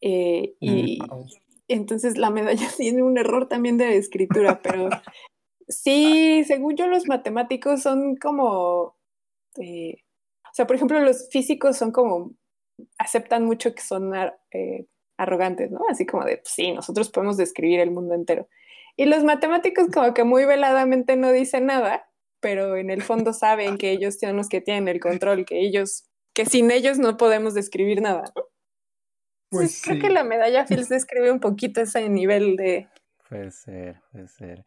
eh, 0.00 0.54
y 0.60 0.98
Mm. 1.02 1.26
entonces 1.68 2.16
la 2.16 2.30
medalla 2.30 2.68
tiene 2.76 3.02
un 3.02 3.18
error 3.18 3.48
también 3.48 3.76
de 3.78 3.96
escritura, 3.96 4.60
pero 4.62 4.88
sí, 5.68 6.44
según 6.44 6.76
yo 6.76 6.86
los 6.86 7.06
matemáticos 7.06 7.82
son 7.82 8.16
como, 8.16 8.96
eh, 9.60 9.96
o 10.44 10.54
sea, 10.54 10.66
por 10.66 10.76
ejemplo, 10.76 10.98
los 11.00 11.28
físicos 11.30 11.76
son 11.76 11.92
como, 11.92 12.32
aceptan 12.98 13.44
mucho 13.44 13.74
que 13.74 13.82
son 13.82 14.14
ar- 14.14 14.38
eh, 14.52 14.86
arrogantes, 15.18 15.70
¿no? 15.70 15.80
Así 15.88 16.04
como 16.06 16.24
de, 16.24 16.38
pues 16.38 16.52
sí, 16.52 16.72
nosotros 16.72 17.10
podemos 17.10 17.36
describir 17.36 17.80
el 17.80 17.90
mundo 17.90 18.14
entero. 18.14 18.48
Y 18.96 19.06
los 19.06 19.24
matemáticos 19.24 19.88
como 19.92 20.14
que 20.14 20.24
muy 20.24 20.44
veladamente 20.44 21.16
no 21.16 21.32
dicen 21.32 21.66
nada, 21.66 22.08
pero 22.40 22.76
en 22.76 22.90
el 22.90 23.02
fondo 23.02 23.32
saben 23.32 23.76
que 23.78 23.90
ellos 23.92 24.18
son 24.20 24.36
los 24.36 24.48
que 24.48 24.60
tienen 24.60 24.88
el 24.88 25.00
control, 25.00 25.44
que 25.46 25.60
ellos, 25.60 26.04
que 26.36 26.44
sin 26.44 26.70
ellos 26.70 26.98
no 26.98 27.16
podemos 27.16 27.54
describir 27.54 28.02
nada. 28.02 28.24
¿no? 28.36 28.42
Pues 29.50 29.80
creo 29.82 29.98
que 29.98 30.10
la 30.10 30.22
medalla 30.22 30.66
Fields 30.66 30.90
describe 30.90 31.32
un 31.32 31.40
poquito 31.40 31.80
ese 31.80 32.08
nivel 32.10 32.56
de 32.56 32.88
Puede 33.28 33.50
ser, 33.50 34.02
puede 34.12 34.28
ser. 34.28 34.64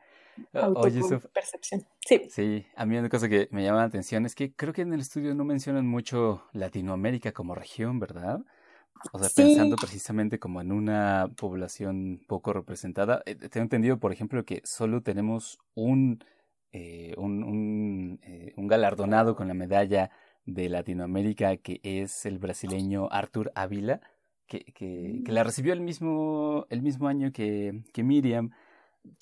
Oye, 0.54 1.02
Sof, 1.02 1.12
autopercepción. 1.14 1.86
Sí. 2.06 2.28
sí, 2.30 2.66
a 2.76 2.86
mí 2.86 2.98
una 2.98 3.10
cosa 3.10 3.30
que 3.30 3.50
me 3.52 3.64
llama 3.64 3.80
la 3.80 3.84
atención 3.86 4.26
es 4.26 4.34
que 4.34 4.54
creo 4.54 4.74
que 4.74 4.82
en 4.82 4.94
el 4.94 5.02
estudio 5.02 5.36
no 5.36 5.44
mencionan 5.46 5.86
mucho 5.86 6.44
Latinoamérica 6.54 7.34
como 7.34 7.54
región, 7.54 8.00
¿verdad? 8.00 8.40
O 9.14 9.20
sea, 9.20 9.30
Sí. 9.30 9.44
pensando 9.44 9.76
precisamente 9.76 10.40
como 10.40 10.62
en 10.62 10.72
una 10.72 11.30
población 11.38 12.22
poco 12.28 12.52
representada. 12.52 13.22
Eh, 13.28 13.36
Tengo 13.36 13.64
entendido, 13.64 14.00
por 14.00 14.12
ejemplo, 14.12 14.44
que 14.44 14.62
solo 14.64 15.04
tenemos 15.04 15.60
un, 15.76 16.24
eh, 16.72 17.14
un, 17.18 17.44
un, 17.44 18.20
eh, 18.24 18.54
un 18.58 18.68
galardonado 18.68 19.36
con 19.36 19.48
la 19.48 19.54
medalla 19.54 20.10
de 20.46 20.70
Latinoamérica, 20.70 21.58
que 21.58 21.80
es 21.84 22.26
el 22.26 22.40
brasileño 22.40 23.08
Arthur 23.12 23.52
Ávila, 23.56 24.02
que, 24.48 24.60
que, 24.74 25.22
que 25.24 25.32
la 25.32 25.44
recibió 25.44 25.74
el 25.74 25.82
mismo, 25.82 26.66
el 26.70 26.82
mismo 26.82 27.08
año 27.08 27.32
que, 27.32 27.84
que 27.94 28.04
Miriam. 28.04 28.52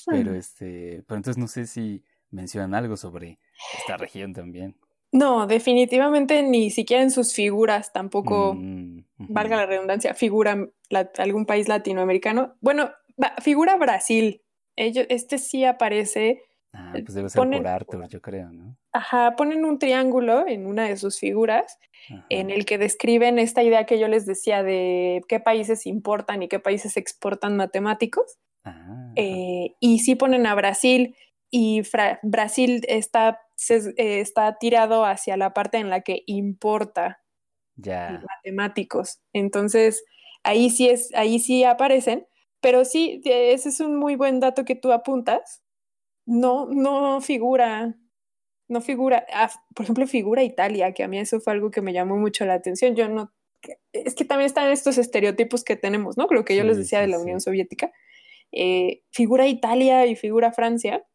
Pero 0.06 0.32
Ah. 0.34 0.38
este, 0.38 1.04
pero 1.08 1.18
entonces 1.18 1.38
no 1.38 1.48
sé 1.48 1.68
si 1.68 2.04
mencionan 2.32 2.74
algo 2.74 2.98
sobre 2.98 3.40
esta 3.78 3.98
región 3.98 4.34
también. 4.34 4.76
No, 5.12 5.48
definitivamente 5.48 6.42
ni 6.44 6.70
siquiera 6.72 7.04
en 7.04 7.12
sus 7.12 7.34
figuras 7.34 7.94
tampoco, 7.94 8.54
Mm, 8.56 9.04
valga 9.18 9.56
la 9.58 9.66
redundancia, 9.66 10.14
figura 10.14 10.68
la- 10.90 11.12
algún 11.18 11.46
país 11.46 11.68
latinoamericano. 11.68 12.56
Bueno, 12.62 12.90
va- 13.22 13.36
figura 13.42 13.76
Brasil. 13.78 14.42
Ellos, 14.76 15.06
este 15.10 15.38
sí 15.38 15.64
aparece. 15.64 16.42
Ah, 16.74 16.92
pues 17.04 17.14
debe 17.16 17.30
ser 17.30 17.42
ponen- 17.42 17.60
por 17.60 17.68
Arthur, 17.68 18.08
yo 18.10 18.22
creo, 18.22 18.52
¿no? 18.52 18.76
Ajá, 18.94 19.36
ponen 19.36 19.66
un 19.66 19.80
triángulo 19.80 20.48
en 20.48 20.66
una 20.68 20.88
de 20.88 20.98
sus 20.98 21.20
figuras 21.20 21.78
Ajá. 22.10 22.26
en 22.30 22.50
el 22.50 22.66
que 22.66 22.78
describen 22.78 23.38
esta 23.40 23.64
idea 23.64 23.86
que 23.86 24.00
yo 24.00 24.08
les 24.08 24.26
decía 24.26 24.64
de 24.64 25.22
qué 25.28 25.40
países 25.40 25.86
importan 25.86 26.44
y 26.44 26.48
qué 26.48 26.60
países 26.60 26.98
exportan 26.98 27.58
matemáticos. 27.58 28.38
Ah, 28.64 29.12
Eh, 29.16 29.76
y 29.80 30.00
sí 30.00 30.16
ponen 30.16 30.46
a 30.48 30.56
Brasil 30.56 31.16
y 31.50 31.84
Fra- 31.84 32.20
Brasil 32.24 32.84
está, 32.88 33.40
ses- 33.56 33.94
eh, 33.98 34.20
está 34.20 34.58
tirado 34.60 35.06
hacia 35.06 35.38
la 35.38 35.54
parte 35.54 35.78
en 35.78 35.90
la 35.90 36.02
que 36.02 36.24
importa 36.28 37.22
ya. 37.76 38.22
matemáticos. 38.28 39.20
Entonces, 39.34 40.04
ahí 40.44 40.70
sí 40.70 40.90
es, 40.90 41.10
ahí 41.16 41.40
sí 41.40 41.64
aparecen, 41.64 42.28
pero 42.62 42.86
sí, 42.86 43.22
ese 43.26 43.70
es 43.70 43.80
un 43.80 43.98
muy 43.98 44.16
buen 44.16 44.40
dato 44.40 44.66
que 44.66 44.76
tú 44.76 44.92
apuntas. 44.92 45.62
No, 46.28 46.68
no 46.68 47.22
figura, 47.22 47.96
no 48.68 48.82
figura, 48.82 49.26
ah, 49.34 49.50
por 49.74 49.86
ejemplo, 49.86 50.06
figura 50.08 50.44
Italia, 50.44 50.94
que 50.94 51.04
a 51.04 51.08
mí 51.08 51.18
eso 51.18 51.40
fue 51.40 51.54
algo 51.54 51.72
que 51.72 51.82
me 51.82 51.94
llamó 51.94 52.18
mucho 52.18 52.46
la 52.46 52.54
atención. 52.54 52.96
Yo 52.96 53.08
no, 53.08 53.34
es 53.94 54.14
que 54.14 54.26
también 54.26 54.46
están 54.46 54.70
estos 54.70 54.98
estereotipos 54.98 55.64
que 55.64 55.76
tenemos, 55.76 56.18
¿no? 56.18 56.28
Lo 56.30 56.46
que 56.46 56.56
yo 56.56 56.64
les 56.64 56.78
decía 56.78 57.00
sí, 57.00 57.06
de 57.06 57.12
la 57.12 57.18
sí. 57.18 57.24
Unión 57.24 57.42
Soviética. 57.42 57.92
Eh, 58.52 59.04
figura 59.12 59.48
Italia 59.48 60.06
y 60.06 60.16
figura 60.16 60.52
Francia. 60.52 61.06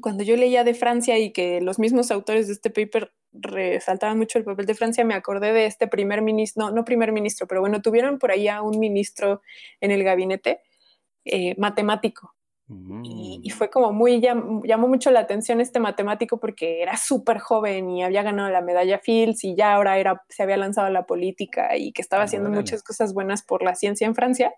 Cuando 0.00 0.22
yo 0.22 0.36
leía 0.36 0.64
de 0.64 0.74
Francia 0.74 1.18
y 1.18 1.32
que 1.32 1.60
los 1.60 1.78
mismos 1.78 2.10
autores 2.10 2.46
de 2.46 2.52
este 2.52 2.70
paper 2.70 3.12
resaltaban 3.32 4.18
mucho 4.18 4.38
el 4.38 4.44
papel 4.44 4.66
de 4.66 4.74
Francia, 4.74 5.04
me 5.04 5.14
acordé 5.14 5.52
de 5.52 5.66
este 5.66 5.88
primer 5.88 6.22
ministro, 6.22 6.66
no, 6.66 6.72
no 6.72 6.84
primer 6.84 7.12
ministro, 7.12 7.46
pero 7.46 7.60
bueno, 7.60 7.82
tuvieron 7.82 8.18
por 8.18 8.30
ahí 8.30 8.48
a 8.48 8.62
un 8.62 8.78
ministro 8.78 9.42
en 9.80 9.90
el 9.90 10.04
gabinete 10.04 10.60
eh, 11.24 11.54
matemático. 11.58 12.34
Y, 12.70 13.40
y 13.42 13.50
Mm, 13.50 13.52
fue 13.52 13.70
como 13.70 13.92
muy, 13.92 14.20
llam- 14.20 14.62
llamó 14.66 14.88
mucho 14.88 15.10
la 15.10 15.20
atención 15.20 15.60
este 15.60 15.80
matemático 15.80 16.38
porque 16.38 16.82
era 16.82 16.96
súper 16.96 17.38
joven 17.38 17.88
y 17.90 18.02
había 18.02 18.22
ganado 18.22 18.50
la 18.50 18.60
medalla 18.60 18.98
Fields 18.98 19.44
y 19.44 19.54
ya 19.56 19.72
ahora 19.74 19.98
era, 19.98 20.22
se 20.28 20.42
había 20.42 20.56
lanzado 20.58 20.86
a 20.86 20.90
la 20.90 21.06
política 21.06 21.76
y 21.76 21.92
que 21.92 22.02
estaba 22.02 22.24
haciendo 22.24 22.50
muchas 22.50 22.82
cosas 22.82 23.14
buenas 23.14 23.42
por 23.42 23.62
la 23.62 23.74
ciencia 23.74 24.06
en 24.06 24.14
Francia. 24.14 24.54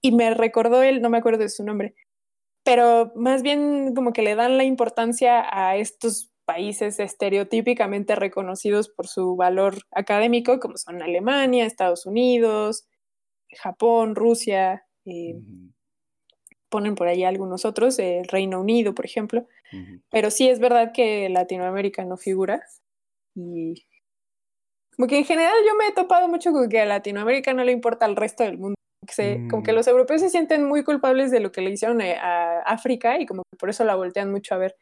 Y 0.00 0.12
me 0.12 0.34
recordó 0.34 0.82
él, 0.82 1.00
no 1.00 1.10
me 1.10 1.18
acuerdo 1.18 1.38
de 1.42 1.48
su 1.48 1.64
nombre, 1.64 1.94
pero 2.64 3.12
más 3.14 3.42
bien 3.42 3.94
como 3.94 4.12
que 4.12 4.22
le 4.22 4.34
dan 4.34 4.56
la 4.58 4.64
importancia 4.64 5.44
a 5.50 5.76
estos 5.76 6.32
países 6.44 6.98
estereotípicamente 6.98 8.16
reconocidos 8.16 8.88
por 8.88 9.06
su 9.06 9.36
valor 9.36 9.76
académico, 9.92 10.58
como 10.58 10.76
son 10.76 11.00
Alemania, 11.02 11.64
Estados 11.66 12.06
Unidos, 12.06 12.88
Japón, 13.50 14.16
Rusia, 14.16 14.84
eh, 15.04 15.36
ponen 16.72 16.96
por 16.96 17.06
ahí 17.06 17.22
algunos 17.22 17.64
otros, 17.64 17.98
el 18.00 18.26
Reino 18.26 18.60
Unido, 18.60 18.94
por 18.94 19.04
ejemplo, 19.04 19.46
ujú. 19.72 20.00
pero 20.10 20.30
sí 20.32 20.48
es 20.48 20.58
verdad 20.58 20.90
que 20.92 21.28
Latinoamérica 21.28 22.04
no 22.04 22.16
figura 22.16 22.62
y 23.36 23.86
como 24.96 25.06
que 25.08 25.18
en 25.18 25.24
general 25.24 25.54
yo 25.66 25.74
me 25.76 25.86
he 25.88 25.92
topado 25.92 26.28
mucho 26.28 26.50
con 26.52 26.68
que 26.68 26.80
a 26.80 26.84
Latinoamérica 26.86 27.54
no 27.54 27.62
le 27.64 27.72
importa 27.72 28.06
al 28.06 28.16
resto 28.16 28.42
del 28.42 28.58
mundo. 28.58 28.74
que 29.06 29.14
se- 29.14 29.40
Como 29.50 29.62
que 29.64 29.72
Mm. 29.72 29.74
los 29.76 29.86
europeos 29.88 30.20
se 30.20 30.30
sienten 30.30 30.64
muy 30.64 30.84
culpables 30.84 31.30
de 31.32 31.40
lo 31.40 31.50
que 31.50 31.60
le 31.60 31.70
hicieron 31.70 32.00
a, 32.00 32.12
a 32.12 32.60
África 32.60 33.18
y 33.18 33.26
como 33.26 33.42
que 33.50 33.56
por 33.58 33.68
eso 33.68 33.84
la 33.84 33.96
voltean 33.96 34.30
mucho 34.30 34.54
a 34.54 34.58
ver. 34.58 34.76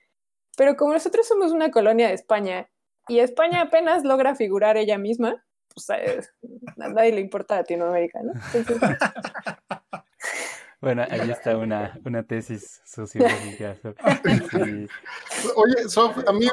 Pero 0.58 0.76
como 0.76 0.92
nosotros 0.92 1.26
somos 1.26 1.52
una 1.52 1.70
colonia 1.70 2.08
de 2.08 2.14
España 2.14 2.68
y 3.08 3.20
España 3.20 3.62
apenas 3.72 4.04
logra 4.04 4.34
figurar 4.34 4.76
ella 4.76 4.98
misma, 4.98 5.42
pues 5.72 5.88
eh, 5.90 6.20
a 6.80 6.88
nadie 6.88 7.12
le 7.12 7.20
importa 7.22 7.56
Latinoamérica, 7.56 8.20
¿no? 8.22 8.32
Entonces, 8.52 8.98
Bueno, 10.80 11.04
ahí 11.10 11.30
está 11.30 11.56
una, 11.56 11.98
una 12.04 12.22
tesis 12.22 12.80
sociológica. 12.84 13.76
Sí. 14.50 14.86
Oye, 15.56 15.88
Sof, 15.88 16.16
a 16.26 16.32
mí 16.32 16.48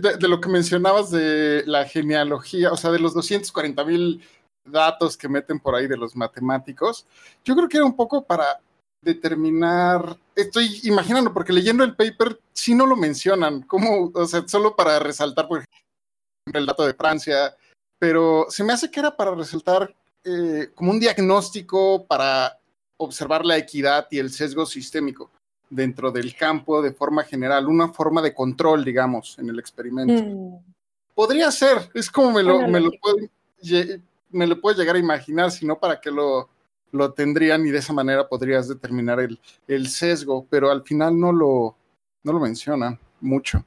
de, 0.00 0.16
de 0.16 0.28
lo 0.28 0.40
que 0.40 0.48
mencionabas 0.48 1.10
de 1.10 1.64
la 1.66 1.84
genealogía, 1.84 2.72
o 2.72 2.76
sea, 2.76 2.90
de 2.90 2.98
los 2.98 3.14
240 3.14 3.84
mil 3.84 4.22
datos 4.64 5.16
que 5.16 5.28
meten 5.28 5.58
por 5.58 5.74
ahí 5.74 5.88
de 5.88 5.96
los 5.96 6.14
matemáticos, 6.14 7.06
yo 7.44 7.56
creo 7.56 7.68
que 7.68 7.78
era 7.78 7.86
un 7.86 7.96
poco 7.96 8.24
para 8.24 8.60
determinar, 9.02 10.16
estoy 10.36 10.80
imaginando, 10.84 11.34
porque 11.34 11.52
leyendo 11.52 11.82
el 11.82 11.96
paper 11.96 12.38
sí 12.52 12.74
no 12.74 12.86
lo 12.86 12.96
mencionan, 12.96 13.62
como, 13.62 14.12
o 14.14 14.26
sea, 14.26 14.46
solo 14.46 14.76
para 14.76 15.00
resaltar, 15.00 15.48
por 15.48 15.58
ejemplo, 15.58 16.60
el 16.60 16.66
dato 16.66 16.86
de 16.86 16.94
Francia, 16.94 17.56
pero 17.98 18.46
se 18.48 18.62
me 18.62 18.72
hace 18.72 18.90
que 18.90 19.00
era 19.00 19.16
para 19.16 19.34
resaltar 19.34 19.92
eh, 20.24 20.70
como 20.74 20.92
un 20.92 21.00
diagnóstico 21.00 22.06
para 22.06 22.60
observar 23.04 23.44
la 23.44 23.56
equidad 23.56 24.06
y 24.10 24.18
el 24.18 24.30
sesgo 24.30 24.66
sistémico. 24.66 25.30
dentro 25.70 26.12
del 26.12 26.36
campo 26.36 26.82
de 26.82 26.92
forma 26.92 27.24
general, 27.24 27.66
una 27.66 27.88
forma 27.88 28.20
de 28.20 28.34
control, 28.34 28.84
digamos, 28.84 29.38
en 29.38 29.48
el 29.48 29.58
experimento. 29.58 30.22
Mm, 30.22 30.58
Podría 31.14 31.50
ser, 31.50 31.78
es 31.94 32.10
como 32.10 32.32
me 32.32 32.42
lo, 32.42 32.68
me 32.68 32.80
lo, 32.80 32.90
puedo, 33.00 33.16
me 34.30 34.46
lo 34.46 34.60
puedo 34.60 34.76
llegar 34.76 34.96
a 34.96 34.98
imaginar, 34.98 35.50
si 35.50 35.66
no, 35.66 35.78
¿para 35.78 36.00
qué 36.00 36.10
lo, 36.10 36.48
lo 36.90 37.12
tendrían? 37.12 37.66
Y 37.66 37.70
de 37.70 37.78
esa 37.78 37.92
manera 37.92 38.28
podrías 38.28 38.68
determinar 38.68 39.20
el, 39.20 39.38
el 39.66 39.88
sesgo, 39.88 40.46
pero 40.50 40.70
al 40.70 40.82
final 40.82 41.18
no 41.18 41.32
lo, 41.32 41.76
no 42.22 42.32
lo 42.32 42.40
mencionan 42.40 42.98
mucho. 43.20 43.64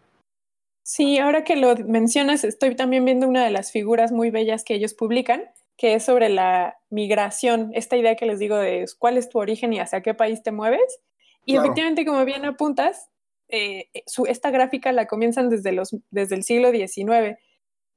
Sí, 0.84 1.18
ahora 1.18 1.44
que 1.44 1.56
lo 1.56 1.76
mencionas, 1.76 2.44
estoy 2.44 2.76
también 2.76 3.06
viendo 3.06 3.28
una 3.28 3.44
de 3.44 3.52
las 3.52 3.72
figuras 3.72 4.12
muy 4.12 4.30
bellas 4.30 4.64
que 4.64 4.76
ellos 4.76 4.94
publican, 4.94 5.44
que 5.78 5.96
es 5.96 6.04
sobre 6.06 6.30
la 6.30 6.78
migración, 6.90 7.72
esta 7.74 7.98
idea 7.98 8.16
que 8.16 8.26
les 8.26 8.40
digo 8.40 8.56
de 8.58 8.86
cuál 9.00 9.18
es 9.18 9.30
tu 9.30 9.40
origen 9.40 9.74
y 9.74 9.80
hacia 9.80 10.02
qué 10.02 10.14
país 10.14 10.42
te 10.44 10.52
mueves. 10.52 11.02
Y 11.46 11.54
Claro. 11.54 11.66
efectivamente, 11.66 12.06
como 12.06 12.24
bien 12.26 12.46
apuntas, 12.46 13.10
eh, 13.50 13.90
su, 14.08 14.26
esta 14.26 14.52
gráfica 14.52 14.92
la 14.92 15.06
comienzan 15.08 15.50
desde, 15.50 15.72
los, 15.72 15.96
desde 16.12 16.36
el 16.36 16.44
siglo 16.44 16.72
XIX, 16.72 17.38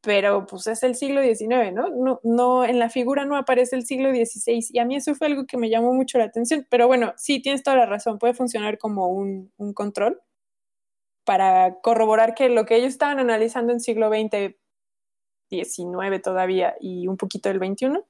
pero 0.01 0.47
pues 0.47 0.67
es 0.67 0.83
el 0.83 0.95
siglo 0.95 1.23
XIX, 1.23 1.73
¿no? 1.73 1.88
¿no? 1.91 2.21
No, 2.23 2.64
en 2.64 2.79
la 2.79 2.91
figura 2.91 3.25
no 3.25 3.37
aparece 3.37 3.77
el 3.77 3.85
siglo 3.87 4.11
XVI 4.12 4.69
y 4.71 4.79
a 4.79 4.85
mí 4.85 4.97
eso 4.97 5.14
fue 5.14 5.27
algo 5.29 5.47
que 5.47 5.57
me 5.57 5.71
llamó 5.71 5.93
mucho 5.95 6.19
la 6.19 6.25
atención, 6.25 6.67
pero 6.71 6.87
bueno, 6.87 7.14
sí, 7.17 7.41
tienes 7.43 7.62
toda 7.62 7.77
la 7.77 7.87
razón, 7.87 8.19
puede 8.19 8.35
funcionar 8.35 8.79
como 8.79 9.09
un, 9.09 9.53
un 9.57 9.73
control 9.75 10.21
para 11.25 11.81
corroborar 11.83 12.35
que 12.35 12.49
lo 12.49 12.64
que 12.64 12.77
ellos 12.77 12.88
estaban 12.91 13.19
analizando 13.19 13.73
en 13.73 13.81
siglo 13.81 14.09
XX, 14.09 14.55
XIX 15.48 16.20
todavía 16.22 16.74
y 16.80 17.06
un 17.06 17.16
poquito 17.16 17.48
del 17.48 17.58
XXI, 17.58 18.00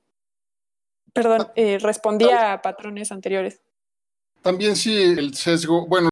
perdón, 1.13 1.49
eh, 1.57 1.79
respondía 1.79 2.53
a 2.53 2.63
patrones 2.63 3.11
anteriores. 3.13 3.61
También 4.43 4.77
si 4.77 4.97
el 5.03 5.35
sesgo, 5.35 5.87
bueno, 5.87 6.09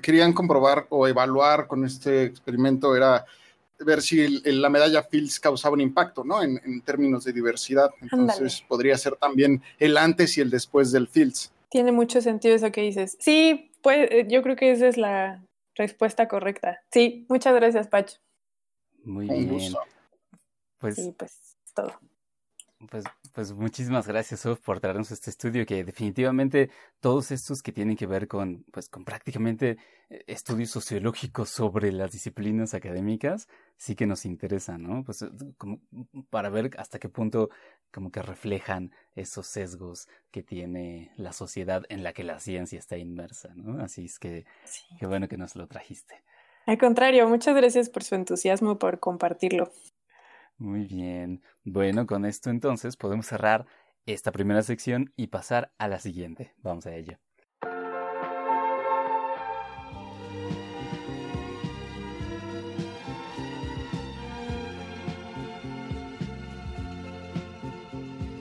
querían 0.00 0.32
comprobar 0.32 0.86
o 0.90 1.08
evaluar 1.08 1.66
con 1.66 1.84
este 1.84 2.24
experimento 2.24 2.94
era 2.94 3.24
ver 3.80 4.02
si 4.02 4.20
el- 4.20 4.42
el- 4.44 4.60
la 4.62 4.68
medalla 4.68 5.02
Fields 5.02 5.38
causaba 5.40 5.74
un 5.74 5.80
impacto, 5.80 6.24
¿no? 6.24 6.42
En, 6.42 6.60
en 6.64 6.80
términos 6.82 7.24
de 7.24 7.32
diversidad. 7.32 7.90
Entonces 8.00 8.62
podría 8.66 8.96
ser 8.96 9.16
también 9.16 9.62
el 9.78 9.96
antes 9.96 10.36
y 10.38 10.40
el 10.40 10.50
después 10.50 10.90
del 10.92 11.06
Fields. 11.08 11.52
Tiene 11.70 11.92
mucho 11.92 12.20
sentido 12.20 12.54
eso 12.56 12.72
que 12.72 12.80
dices. 12.82 13.16
Sí, 13.20 13.70
pues 13.82 14.08
eh, 14.10 14.26
yo 14.28 14.42
creo 14.42 14.56
que 14.56 14.70
esa 14.72 14.88
es 14.88 14.96
la 14.96 15.44
respuesta 15.76 16.26
correcta. 16.26 16.80
Sí, 16.92 17.26
muchas 17.28 17.54
gracias, 17.54 17.86
Pacho. 17.88 18.18
Muy 19.04 19.28
Un 19.28 19.36
bien. 19.48 19.50
gusto. 19.50 19.78
Pues, 20.78 20.98
Y 20.98 21.12
pues 21.12 21.32
es 21.64 21.72
todo. 21.74 21.92
pues, 22.90 23.04
pues 23.34 23.52
muchísimas 23.52 24.06
gracias, 24.06 24.40
Sof, 24.40 24.60
por 24.60 24.78
traernos 24.80 25.10
este 25.10 25.30
estudio 25.30 25.66
que 25.66 25.82
definitivamente 25.84 26.70
todos 27.00 27.32
estos 27.32 27.60
que 27.62 27.72
tienen 27.72 27.96
que 27.96 28.06
ver 28.06 28.28
con, 28.28 28.64
pues, 28.72 28.88
con 28.88 29.04
prácticamente 29.04 29.78
eh, 30.10 30.22
estudios 30.28 30.70
sociológicos 30.70 31.48
sobre 31.50 31.90
las 31.90 32.12
disciplinas 32.12 32.74
académicas, 32.74 33.48
sí 33.76 33.96
que 33.96 34.06
nos 34.06 34.24
interesan, 34.24 34.82
¿no? 34.84 35.02
Pues 35.04 35.22
eh, 35.22 35.28
como 35.56 35.80
para 36.30 36.50
ver 36.50 36.70
hasta 36.78 36.98
qué 37.00 37.08
punto 37.08 37.50
como 37.92 38.10
que 38.12 38.22
reflejan 38.22 38.92
esos 39.16 39.48
sesgos 39.48 40.06
que 40.30 40.42
tiene 40.44 41.10
la 41.16 41.32
sociedad 41.32 41.82
en 41.88 42.04
la 42.04 42.12
que 42.12 42.22
la 42.22 42.38
ciencia 42.38 42.78
está 42.78 42.96
inmersa, 42.96 43.48
¿no? 43.56 43.82
Así 43.82 44.04
es 44.04 44.18
que 44.20 44.44
Sí. 44.64 44.82
qué 45.00 45.06
bueno 45.06 45.26
que 45.26 45.36
nos 45.36 45.56
lo 45.56 45.66
trajiste. 45.66 46.22
Al 46.66 46.78
contrario, 46.78 47.26
muchas 47.28 47.56
gracias 47.56 47.88
por 47.88 48.04
su 48.04 48.14
entusiasmo, 48.14 48.78
por 48.78 49.00
compartirlo. 49.00 49.72
Muy 50.58 50.84
bien. 50.84 51.40
Bueno, 51.62 52.06
con 52.06 52.24
esto 52.24 52.50
entonces 52.50 52.96
podemos 52.96 53.26
cerrar 53.26 53.66
esta 54.06 54.32
primera 54.32 54.62
sección 54.62 55.12
y 55.16 55.28
pasar 55.28 55.72
a 55.78 55.86
la 55.86 56.00
siguiente. 56.00 56.52
Vamos 56.58 56.84
a 56.86 56.96
ello. 56.96 57.16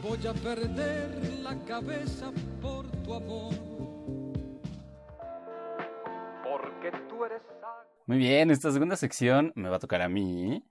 Voy 0.02 0.26
a 0.26 0.34
perder 0.34 1.40
la 1.44 1.56
cabeza 1.66 2.32
por 2.60 2.90
tu 3.04 3.14
amor. 3.14 3.54
Porque 6.44 6.92
tú 7.08 7.24
eres. 7.26 7.44
Muy 8.08 8.18
bien, 8.18 8.50
esta 8.50 8.72
segunda 8.72 8.96
sección 8.96 9.52
me 9.54 9.70
va 9.70 9.76
a 9.76 9.80
tocar 9.80 10.02
a 10.02 10.10
mí 10.10 10.64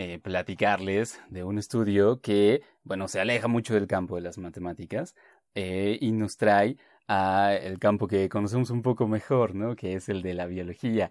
eh, 0.00 0.20
platicarles 0.20 1.20
de 1.28 1.42
un 1.42 1.58
estudio 1.58 2.20
que, 2.20 2.62
bueno, 2.84 3.08
se 3.08 3.18
aleja 3.18 3.48
mucho 3.48 3.74
del 3.74 3.88
campo 3.88 4.14
de 4.14 4.20
las 4.20 4.38
matemáticas 4.38 5.16
eh, 5.56 5.98
y 6.00 6.12
nos 6.12 6.36
trae 6.36 6.76
a 7.08 7.52
el 7.60 7.80
campo 7.80 8.06
que 8.06 8.28
conocemos 8.28 8.70
un 8.70 8.82
poco 8.82 9.08
mejor, 9.08 9.56
¿no? 9.56 9.74
Que 9.74 9.94
es 9.94 10.08
el 10.08 10.22
de 10.22 10.34
la 10.34 10.46
biología. 10.46 11.10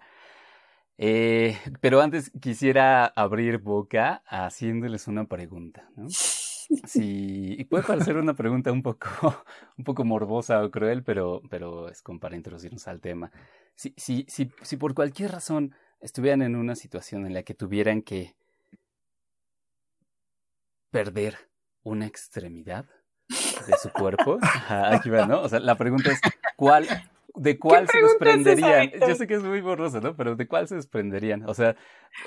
Eh, 0.96 1.58
pero 1.82 2.00
antes 2.00 2.32
quisiera 2.40 3.04
abrir 3.04 3.58
boca 3.58 4.22
haciéndoles 4.26 5.06
una 5.06 5.26
pregunta, 5.26 5.90
¿no? 5.94 6.06
Sí, 6.86 7.56
y 7.58 7.64
puede 7.64 7.84
parecer 7.84 8.16
una 8.16 8.32
pregunta 8.32 8.72
un 8.72 8.82
poco, 8.82 9.08
un 9.76 9.84
poco 9.84 10.06
morbosa 10.06 10.64
o 10.64 10.70
cruel, 10.70 11.02
pero, 11.02 11.42
pero 11.50 11.90
es 11.90 12.00
como 12.00 12.20
para 12.20 12.36
introducirnos 12.36 12.88
al 12.88 13.02
tema. 13.02 13.30
Si, 13.74 13.92
si, 13.98 14.24
si, 14.28 14.50
si 14.62 14.76
por 14.78 14.94
cualquier 14.94 15.32
razón 15.32 15.74
estuvieran 16.00 16.40
en 16.40 16.56
una 16.56 16.74
situación 16.74 17.26
en 17.26 17.34
la 17.34 17.42
que 17.42 17.52
tuvieran 17.52 18.00
que 18.00 18.34
perder 20.90 21.36
una 21.82 22.06
extremidad 22.06 22.86
de 23.28 23.76
su 23.80 23.90
cuerpo, 23.90 24.38
ajá, 24.42 24.94
aquí 24.96 25.10
va, 25.10 25.26
¿no? 25.26 25.42
O 25.42 25.48
sea, 25.48 25.60
la 25.60 25.76
pregunta 25.76 26.10
es, 26.12 26.20
¿cuál, 26.56 26.86
¿de 27.34 27.58
cuál 27.58 27.88
se 27.88 28.00
desprenderían? 28.00 28.90
Yo 29.06 29.14
sé 29.14 29.26
que 29.26 29.34
es 29.34 29.42
muy 29.42 29.60
borroso, 29.60 30.00
¿no? 30.00 30.16
Pero 30.16 30.36
¿de 30.36 30.46
cuál 30.48 30.66
se 30.68 30.76
desprenderían? 30.76 31.48
O 31.48 31.54
sea, 31.54 31.76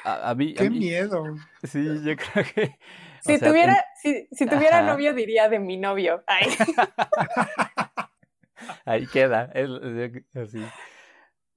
a, 0.03 0.29
a 0.31 0.35
mí... 0.35 0.53
a 0.57 0.61
Qué 0.61 0.69
mí- 0.69 0.79
miedo. 0.79 1.23
Sí, 1.63 1.83
yo 2.03 2.15
creo 2.15 2.45
que... 2.53 2.63
o 2.63 3.23
Si 3.23 3.37
sea, 3.37 3.47
tuviera, 3.49 3.73
en- 3.73 3.79
si, 4.29 4.35
si 4.35 4.45
tuviera 4.45 4.79
Ajá. 4.79 4.91
novio, 4.93 5.13
diría 5.13 5.49
de 5.49 5.59
mi 5.59 5.77
novio. 5.77 6.23
Ay. 6.27 6.47
Ahí 8.85 9.07
queda, 9.07 9.51
es- 9.53 9.69
así. 10.35 10.63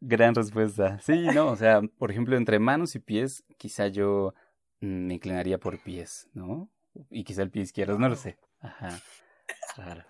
Gran 0.00 0.34
respuesta. 0.34 0.98
Sí, 1.00 1.26
no, 1.34 1.48
o 1.48 1.56
sea, 1.56 1.80
por 1.98 2.10
ejemplo, 2.10 2.36
entre 2.36 2.58
manos 2.58 2.94
y 2.94 2.98
pies, 2.98 3.44
quizá 3.58 3.88
yo 3.88 4.34
me 4.80 5.14
inclinaría 5.14 5.58
por 5.58 5.78
pies, 5.82 6.28
¿no? 6.34 6.70
Y 7.10 7.24
quizá 7.24 7.42
el 7.42 7.50
pie 7.50 7.62
izquierdo, 7.62 7.98
no 7.98 8.08
lo 8.08 8.16
sé. 8.16 8.36
Ajá. 8.60 9.00
Raro. 9.76 10.04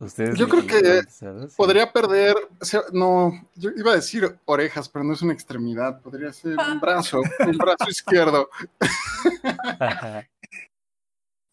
Ustedes 0.00 0.38
Yo 0.38 0.48
creo 0.48 0.64
que? 0.64 1.02
Sí. 1.08 1.26
Podría 1.56 1.92
perder, 1.92 2.36
o 2.60 2.64
sea, 2.64 2.82
no, 2.92 3.32
yo 3.56 3.70
iba 3.76 3.90
a 3.90 3.96
decir 3.96 4.38
orejas, 4.44 4.88
pero 4.88 5.04
no 5.04 5.12
es 5.12 5.22
una 5.22 5.32
extremidad, 5.32 6.00
podría 6.00 6.32
ser 6.32 6.56
un 6.56 6.78
brazo, 6.78 7.20
un 7.40 7.58
brazo 7.58 7.90
izquierdo. 7.90 8.48
Ajá. 9.80 10.24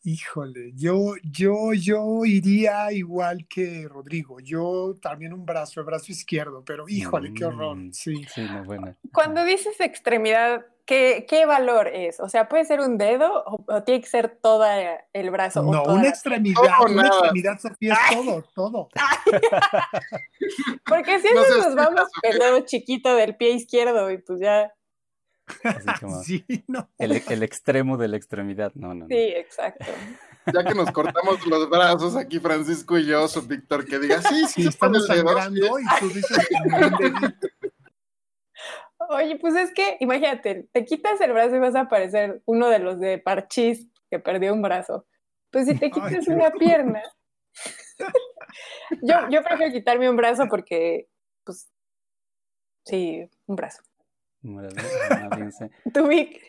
Híjole, 0.07 0.71
yo, 0.75 1.13
yo, 1.23 1.73
yo 1.73 2.25
iría 2.25 2.91
igual 2.91 3.47
que 3.49 3.87
Rodrigo. 3.89 4.39
Yo 4.39 4.93
también 5.01 5.33
un 5.33 5.47
brazo, 5.47 5.79
el 5.79 5.85
brazo 5.87 6.11
izquierdo, 6.11 6.63
pero 6.63 6.85
híjole, 6.87 7.33
qué 7.33 7.43
horror. 7.45 7.75
Mm, 7.75 7.91
Sí. 7.91 8.23
Sí, 8.31 8.41
no, 8.43 8.63
bueno. 8.65 8.95
Cuando 9.11 9.43
dices 9.43 9.79
extremidad, 9.79 10.63
¿qué, 10.85 11.25
qué 11.27 11.47
valor 11.47 11.87
es? 11.87 12.19
O 12.19 12.29
sea, 12.29 12.47
¿puede 12.47 12.65
ser 12.65 12.81
un 12.81 12.99
dedo 12.99 13.43
o, 13.47 13.63
o 13.67 13.81
tiene 13.83 14.01
que 14.01 14.07
ser 14.07 14.37
todo 14.39 14.63
el 15.11 15.31
brazo? 15.31 15.61
o 15.61 15.71
No, 15.73 15.81
toda 15.81 15.95
una 15.95 16.07
extremidad, 16.09 16.61
una 16.85 17.01
nada. 17.01 17.07
extremidad, 17.07 17.59
Sofía, 17.59 17.93
es 17.93 18.15
todo, 18.15 18.43
todo. 18.53 18.89
Porque 20.85 21.19
si 21.19 21.29
No 21.33 21.41
nos 21.57 21.73
vamos 21.73 22.09
dedo 22.21 22.59
chiquito 22.59 23.15
del 23.15 23.35
pie 23.35 23.51
izquierdo 23.53 24.11
y 24.11 24.19
pues 24.19 24.39
ya. 24.39 24.71
Así 25.63 25.88
como 25.99 26.23
Sí, 26.23 26.45
no. 26.67 26.89
el, 26.97 27.21
el 27.29 27.43
extremo 27.43 27.97
de 27.97 28.08
la 28.08 28.17
extremidad. 28.17 28.71
No, 28.75 28.89
no, 28.89 28.95
no. 28.95 29.08
Sí, 29.08 29.15
exacto. 29.36 29.86
Ya 30.53 30.63
que 30.63 30.75
nos 30.75 30.91
cortamos 30.91 31.45
los 31.47 31.69
brazos 31.69 32.15
aquí, 32.15 32.39
Francisco 32.39 32.97
y 32.97 33.05
yo, 33.08 33.27
su 33.27 33.41
Víctor, 33.41 33.86
que 33.86 33.97
diga, 33.99 34.21
sí, 34.21 34.45
sí, 34.47 34.67
estamos 34.67 35.08
sangrando 35.08 35.79
y 35.79 35.84
tú 35.99 36.10
dices 36.10 36.38
dedito. 36.99 37.47
Oye, 39.10 39.38
pues 39.38 39.55
es 39.55 39.73
que, 39.73 39.97
imagínate, 39.99 40.67
te 40.71 40.86
quitas 40.86 41.19
el 41.21 41.34
brazo 41.34 41.55
y 41.55 41.60
vas 41.60 41.75
a 41.75 41.81
aparecer 41.81 42.41
uno 42.45 42.69
de 42.69 42.79
los 42.79 42.99
de 42.99 43.17
Parchís 43.17 43.88
que 44.10 44.19
perdió 44.19 44.53
un 44.53 44.62
brazo. 44.62 45.05
Pues 45.51 45.65
si 45.67 45.77
te 45.77 45.86
Ay, 45.86 45.91
quitas 45.91 46.25
qué 46.25 46.31
una 46.31 46.51
pierna. 46.51 47.03
yo, 49.01 49.29
yo 49.29 49.43
prefiero 49.43 49.71
quitarme 49.73 50.10
un 50.10 50.15
brazo 50.15 50.45
porque, 50.49 51.08
pues, 51.43 51.69
sí, 52.86 53.29
un 53.47 53.55
brazo. 53.55 53.81
Tú, 55.93 56.08
Vic. 56.08 56.41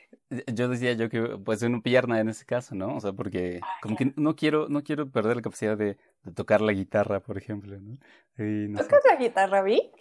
Yo 0.52 0.68
decía 0.68 0.92
yo 0.94 1.08
que 1.08 1.38
pues 1.44 1.62
una 1.62 1.80
pierna 1.80 2.18
en 2.18 2.28
ese 2.28 2.44
caso, 2.44 2.74
¿no? 2.74 2.96
O 2.96 3.00
sea, 3.00 3.12
porque 3.12 3.60
como 3.80 3.96
que 3.96 4.12
no 4.16 4.34
quiero, 4.34 4.68
no 4.68 4.82
quiero 4.82 5.08
perder 5.08 5.36
la 5.36 5.42
capacidad 5.42 5.78
de, 5.78 5.96
de 6.24 6.32
tocar 6.32 6.60
la 6.60 6.72
guitarra, 6.72 7.20
por 7.20 7.38
ejemplo, 7.38 7.78
¿no? 7.80 7.98
Y 8.36 8.68
no 8.68 8.78
sé. 8.78 8.84
¿Tocas 8.84 9.02
la 9.08 9.16
guitarra, 9.16 9.62
Vic? 9.62 9.92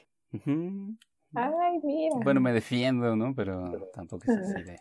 Ay, 1.36 1.80
mira. 1.84 2.16
Bueno, 2.24 2.42
me 2.42 2.54
defiendo, 2.54 3.16
¿no? 3.16 3.36
Pero 3.36 3.90
tampoco 3.94 4.24
es 4.32 4.38
así 4.40 4.64
de... 4.64 4.80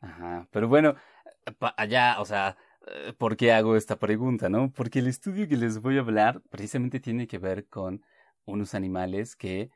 Ajá. 0.00 0.46
Pero 0.52 0.68
bueno, 0.68 0.94
allá, 1.76 2.20
o 2.20 2.24
sea, 2.24 2.56
eh, 2.86 3.12
¿por 3.16 3.36
qué 3.36 3.52
hago 3.52 3.76
esta 3.76 3.96
pregunta, 3.96 4.48
no? 4.48 4.72
Porque 4.72 5.00
el 5.00 5.08
estudio 5.08 5.48
que 5.48 5.56
les 5.56 5.80
voy 5.80 5.96
a 5.96 6.00
hablar 6.00 6.42
precisamente 6.50 7.00
tiene 7.00 7.26
que 7.26 7.38
ver 7.38 7.66
con 7.66 8.04
unos 8.44 8.74
animales 8.74 9.34
que 9.36 9.70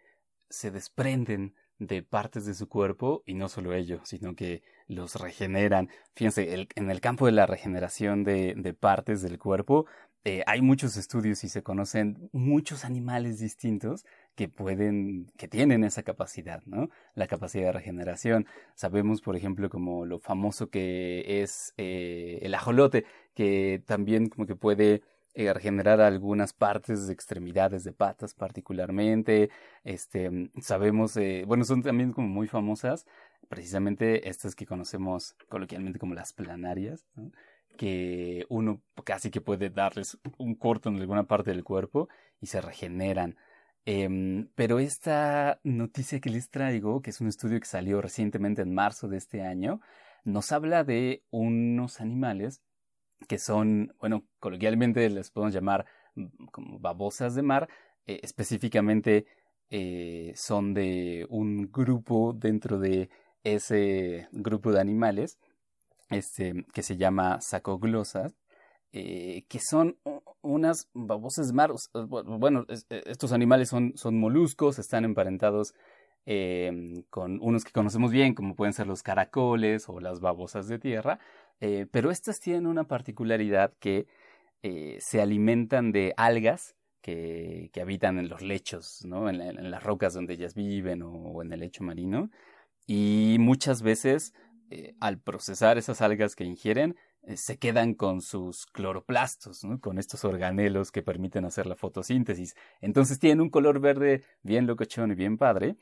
se 0.48 0.70
desprenden 0.70 1.54
de 1.80 2.04
partes 2.04 2.46
de 2.46 2.54
su 2.54 2.68
cuerpo 2.68 3.24
y 3.26 3.34
no 3.34 3.48
solo 3.48 3.74
ello, 3.74 4.00
sino 4.04 4.36
que 4.36 4.62
los 4.86 5.16
regeneran. 5.16 5.88
Fíjense, 6.14 6.68
en 6.76 6.90
el 6.90 7.00
campo 7.00 7.26
de 7.26 7.32
la 7.32 7.46
regeneración 7.46 8.22
de, 8.22 8.54
de 8.56 8.72
partes 8.74 9.22
del 9.22 9.38
cuerpo 9.38 9.86
eh, 10.24 10.42
hay 10.46 10.60
muchos 10.60 10.98
estudios 10.98 11.44
y 11.44 11.48
se 11.48 11.62
conocen 11.62 12.28
muchos 12.32 12.84
animales 12.84 13.38
distintos 13.38 14.04
que 14.34 14.48
pueden, 14.50 15.32
que 15.38 15.48
tienen 15.48 15.82
esa 15.82 16.02
capacidad, 16.02 16.62
¿no? 16.66 16.90
La 17.14 17.26
capacidad 17.26 17.64
de 17.66 17.72
regeneración. 17.72 18.46
Sabemos, 18.74 19.22
por 19.22 19.34
ejemplo, 19.34 19.70
como 19.70 20.04
lo 20.04 20.18
famoso 20.18 20.68
que 20.68 21.42
es 21.42 21.72
eh, 21.78 22.38
el 22.42 22.54
ajolote, 22.54 23.06
que 23.34 23.82
también 23.86 24.28
como 24.28 24.46
que 24.46 24.56
puede 24.56 25.02
eh, 25.34 25.52
regenerar 25.52 26.00
algunas 26.00 26.52
partes 26.52 27.06
de 27.06 27.12
extremidades 27.12 27.84
de 27.84 27.92
patas 27.92 28.34
particularmente. 28.34 29.50
Este, 29.84 30.50
sabemos, 30.60 31.18
bueno, 31.46 31.64
son 31.64 31.82
también 31.82 32.12
como 32.12 32.28
muy 32.28 32.46
famosas, 32.48 33.06
precisamente 33.48 34.28
estas 34.28 34.54
que 34.54 34.66
conocemos 34.66 35.34
coloquialmente 35.48 35.98
como 35.98 36.14
las 36.14 36.32
planarias, 36.32 37.06
que 37.76 38.46
uno 38.48 38.80
casi 39.04 39.30
que 39.30 39.40
puede 39.40 39.70
darles 39.70 40.18
un 40.38 40.54
corto 40.54 40.88
en 40.88 40.96
alguna 40.96 41.24
parte 41.24 41.50
del 41.50 41.64
cuerpo 41.64 42.08
y 42.40 42.46
se 42.46 42.60
regeneran. 42.60 43.36
Em, 43.86 44.48
pero 44.54 44.78
esta 44.78 45.60
noticia 45.64 46.20
que 46.20 46.30
les 46.30 46.50
traigo, 46.50 47.00
que 47.02 47.10
es 47.10 47.20
un 47.20 47.28
estudio 47.28 47.58
que 47.58 47.66
salió 47.66 48.00
recientemente 48.00 48.62
en 48.62 48.74
marzo 48.74 49.08
de 49.08 49.16
este 49.16 49.42
año, 49.42 49.80
nos 50.24 50.52
habla 50.52 50.84
de 50.84 51.24
unos 51.30 52.00
animales 52.00 52.62
que 53.28 53.38
son, 53.38 53.94
bueno, 54.00 54.24
coloquialmente 54.38 55.08
les 55.10 55.30
podemos 55.30 55.54
llamar 55.54 55.86
mm, 56.14 56.46
como 56.52 56.78
babosas 56.78 57.34
de 57.34 57.42
mar, 57.42 57.68
eh, 58.06 58.20
específicamente 58.22 59.26
eh, 59.70 60.32
son 60.36 60.74
de 60.74 61.26
un 61.30 61.70
grupo 61.70 62.32
dentro 62.32 62.78
de 62.78 63.08
ese 63.44 64.28
grupo 64.32 64.72
de 64.72 64.80
animales 64.80 65.38
este, 66.10 66.64
que 66.74 66.82
se 66.82 66.96
llama 66.96 67.40
sacoglosas, 67.40 68.34
eh, 68.92 69.44
que 69.48 69.60
son 69.60 69.96
unas 70.42 70.88
babosas 70.92 71.52
mar. 71.52 71.72
Bueno, 71.94 72.66
e, 72.68 73.02
estos 73.06 73.32
animales 73.32 73.68
son, 73.68 73.92
son 73.96 74.18
moluscos, 74.18 74.78
están 74.80 75.04
emparentados 75.04 75.74
em, 76.26 77.02
con 77.10 77.38
unos 77.40 77.64
que 77.64 77.72
conocemos 77.72 78.10
bien, 78.10 78.34
como 78.34 78.56
pueden 78.56 78.72
ser 78.72 78.88
los 78.88 79.02
caracoles 79.02 79.88
o 79.88 80.00
las 80.00 80.20
babosas 80.20 80.66
de 80.66 80.78
tierra, 80.80 81.20
eh, 81.60 81.86
pero 81.90 82.10
estas 82.10 82.40
tienen 82.40 82.66
una 82.66 82.84
particularidad 82.84 83.72
que 83.78 84.06
eh, 84.62 84.96
se 85.00 85.20
alimentan 85.20 85.92
de 85.92 86.14
algas 86.16 86.76
que, 87.00 87.70
habitan 87.80 88.18
en 88.18 88.28
los 88.28 88.42
lechos, 88.42 89.04
¿no? 89.04 89.28
en, 89.28 89.70
las 89.70 89.82
rocas 89.82 90.14
donde 90.14 90.34
ellas 90.34 90.54
viven 90.54 91.02
o 91.02 91.42
en 91.42 91.52
el 91.52 91.60
lecho 91.60 91.82
marino, 91.82 92.30
y 92.86 93.36
muchas 93.38 93.82
veces 93.82 94.34
eh, 94.70 94.94
al 95.00 95.18
procesar 95.18 95.78
esas 95.78 96.00
algas 96.00 96.36
que 96.36 96.44
ingieren, 96.44 96.96
se 97.34 97.58
quedan 97.58 97.94
con 97.94 98.22
sus 98.22 98.66
cloroplastos, 98.66 99.66
con 99.80 99.98
estos 99.98 100.24
organelos 100.24 100.90
que 100.90 101.02
permiten 101.02 101.44
hacer 101.44 101.66
la 101.66 101.76
fotosíntesis. 101.76 102.54
Entonces 102.80 103.18
tienen 103.18 103.42
un 103.42 103.50
color 103.50 103.80
verde 103.80 104.24
bien 104.42 104.66
locochón 104.66 105.10
y 105.10 105.14
bien 105.14 105.36
padre. 105.36 105.76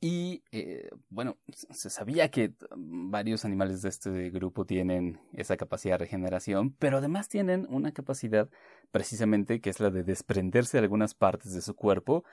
Y 0.00 0.42
eh, 0.52 0.90
bueno, 1.08 1.38
se 1.48 1.88
sabía 1.88 2.30
que 2.30 2.50
mm, 2.76 3.10
varios 3.10 3.44
animales 3.44 3.82
de 3.82 3.88
este 3.88 4.30
grupo 4.30 4.66
tienen 4.66 5.20
esa 5.32 5.56
capacidad 5.56 5.94
de 5.94 6.04
regeneración, 6.04 6.74
pero 6.78 6.98
además 6.98 7.28
tienen 7.28 7.66
una 7.70 7.92
capacidad 7.92 8.50
precisamente 8.90 9.60
que 9.60 9.70
es 9.70 9.80
la 9.80 9.90
de 9.90 10.02
desprenderse 10.02 10.76
de 10.76 10.82
algunas 10.82 11.14
partes 11.14 11.54
de 11.54 11.62
su 11.62 11.74
cuerpo, 11.74 12.24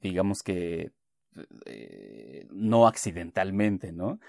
digamos 0.00 0.42
que 0.42 0.92
eh, 1.64 2.46
no 2.50 2.86
accidentalmente, 2.86 3.92
¿no? 3.92 4.20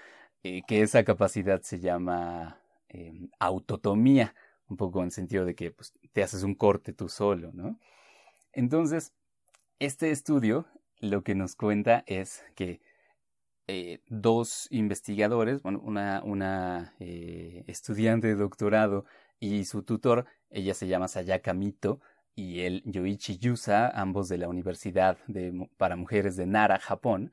Eh, 0.42 0.62
que 0.66 0.82
esa 0.82 1.04
capacidad 1.04 1.60
se 1.62 1.80
llama 1.80 2.60
autotomía, 3.40 4.34
un 4.68 4.76
poco 4.76 5.00
en 5.00 5.06
el 5.06 5.10
sentido 5.10 5.44
de 5.44 5.54
que 5.54 5.72
pues, 5.72 5.92
te 6.12 6.22
haces 6.22 6.44
un 6.44 6.54
corte 6.54 6.92
tú 6.92 7.08
solo, 7.08 7.50
¿no? 7.52 7.78
Entonces, 8.52 9.12
este 9.80 10.12
estudio 10.12 10.66
lo 11.04 11.22
que 11.22 11.34
nos 11.34 11.54
cuenta 11.54 12.04
es 12.06 12.44
que 12.54 12.80
eh, 13.66 14.00
dos 14.08 14.68
investigadores, 14.70 15.62
bueno, 15.62 15.80
una, 15.82 16.22
una 16.24 16.94
estudiante 16.98 18.28
de 18.28 18.34
doctorado 18.34 19.04
y 19.40 19.64
su 19.64 19.82
tutor, 19.82 20.26
ella 20.50 20.74
se 20.74 20.86
llama 20.86 21.08
Sayaka 21.08 21.54
Mito, 21.54 22.00
y 22.34 22.60
el 22.60 22.82
Yoichi 22.84 23.38
Yusa, 23.38 23.88
ambos 23.88 24.28
de 24.28 24.38
la 24.38 24.48
Universidad 24.48 25.18
para 25.76 25.96
Mujeres 25.96 26.36
de 26.36 26.46
Nara, 26.46 26.78
Japón, 26.78 27.32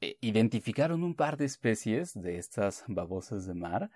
eh, 0.00 0.16
identificaron 0.20 1.02
un 1.02 1.14
par 1.14 1.36
de 1.36 1.46
especies 1.46 2.12
de 2.14 2.38
estas 2.38 2.84
babosas 2.86 3.46
de 3.46 3.54
mar 3.54 3.90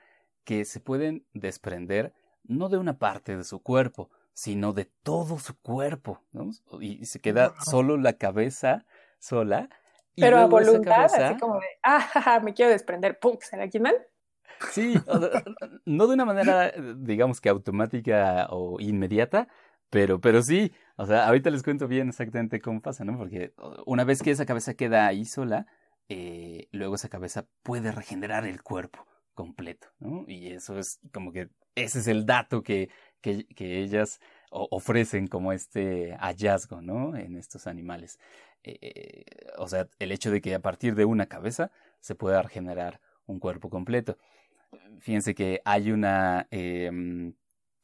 que 0.45 0.65
se 0.65 0.81
pueden 0.81 1.27
desprender 1.33 2.13
no 2.45 2.69
de 2.69 2.79
una 2.79 2.99
parte 2.99 3.37
de 3.37 3.45
su 3.45 3.61
cuerpo, 3.63 4.11
sino 4.39 4.73
de 4.73 4.85
todo 5.03 5.41
su 5.41 5.59
cuerpo, 5.59 6.23
¿no? 6.31 6.51
Y 6.81 7.07
se 7.07 7.19
queda 7.19 7.55
solo 7.65 7.97
la 7.97 8.13
cabeza 8.13 8.87
sola. 9.19 9.69
Pero 10.15 10.39
a 10.39 10.47
voluntad, 10.47 11.07
así 11.07 11.37
como 11.41 11.55
de, 11.55 11.67
ah, 11.83 12.41
me 12.45 12.55
quiero 12.55 12.71
desprender, 12.71 13.19
¡pum! 13.19 13.37
¿Se 13.41 13.57
la 13.57 13.67
quitan? 13.67 13.95
Sí, 14.71 14.95
no 15.85 16.07
de 16.07 16.15
una 16.15 16.25
manera, 16.25 16.71
digamos 16.99 17.41
que 17.41 17.49
automática 17.49 18.47
o 18.51 18.79
inmediata, 18.79 19.49
pero, 19.91 20.21
pero 20.21 20.41
sí, 20.41 20.73
o 20.95 21.05
sea, 21.05 21.27
ahorita 21.27 21.51
les 21.51 21.65
cuento 21.65 21.89
bien 21.89 22.11
exactamente 22.11 22.61
cómo 22.61 22.81
pasa, 22.81 23.05
¿no? 23.05 23.19
Porque 23.19 23.55
una 23.87 24.05
vez 24.05 24.23
que 24.23 24.31
esa 24.31 24.47
cabeza 24.47 24.75
queda 24.75 25.09
ahí 25.09 25.25
sola, 25.25 25.67
eh, 26.09 26.69
luego 26.71 26.95
esa 26.95 27.09
cabeza 27.09 27.49
puede 27.65 27.91
regenerar 27.91 28.47
el 28.47 28.63
cuerpo 28.63 29.05
completo, 29.35 29.89
¿no? 29.99 30.25
Y 30.29 30.53
eso 30.53 30.79
es 30.79 31.01
como 31.13 31.33
que 31.33 31.51
ese 31.85 32.01
es 32.01 32.09
el 32.09 32.27
dato 32.27 32.63
que, 32.63 32.91
que, 33.21 33.47
ellas 33.59 34.21
ofrecen 34.51 35.27
como 35.27 35.53
este 35.53 36.17
hallazgo, 36.21 36.81
¿no? 36.81 37.17
En 37.17 37.37
estos 37.37 37.67
animales. 37.67 38.19
Eh, 38.65 39.25
o 39.59 39.69
sea, 39.69 39.89
el 39.99 40.13
hecho 40.13 40.31
de 40.31 40.41
que 40.41 40.55
a 40.55 40.61
partir 40.61 40.95
de 40.95 41.05
una 41.05 41.27
cabeza 41.27 41.71
se 42.01 42.15
pueda 42.15 42.43
regenerar 42.43 43.01
un 43.27 43.39
cuerpo 43.39 43.71
completo. 43.71 44.19
Fíjense 45.01 45.35
que 45.35 45.61
hay 45.65 45.91
una... 45.91 46.47
Eh, 46.51 47.33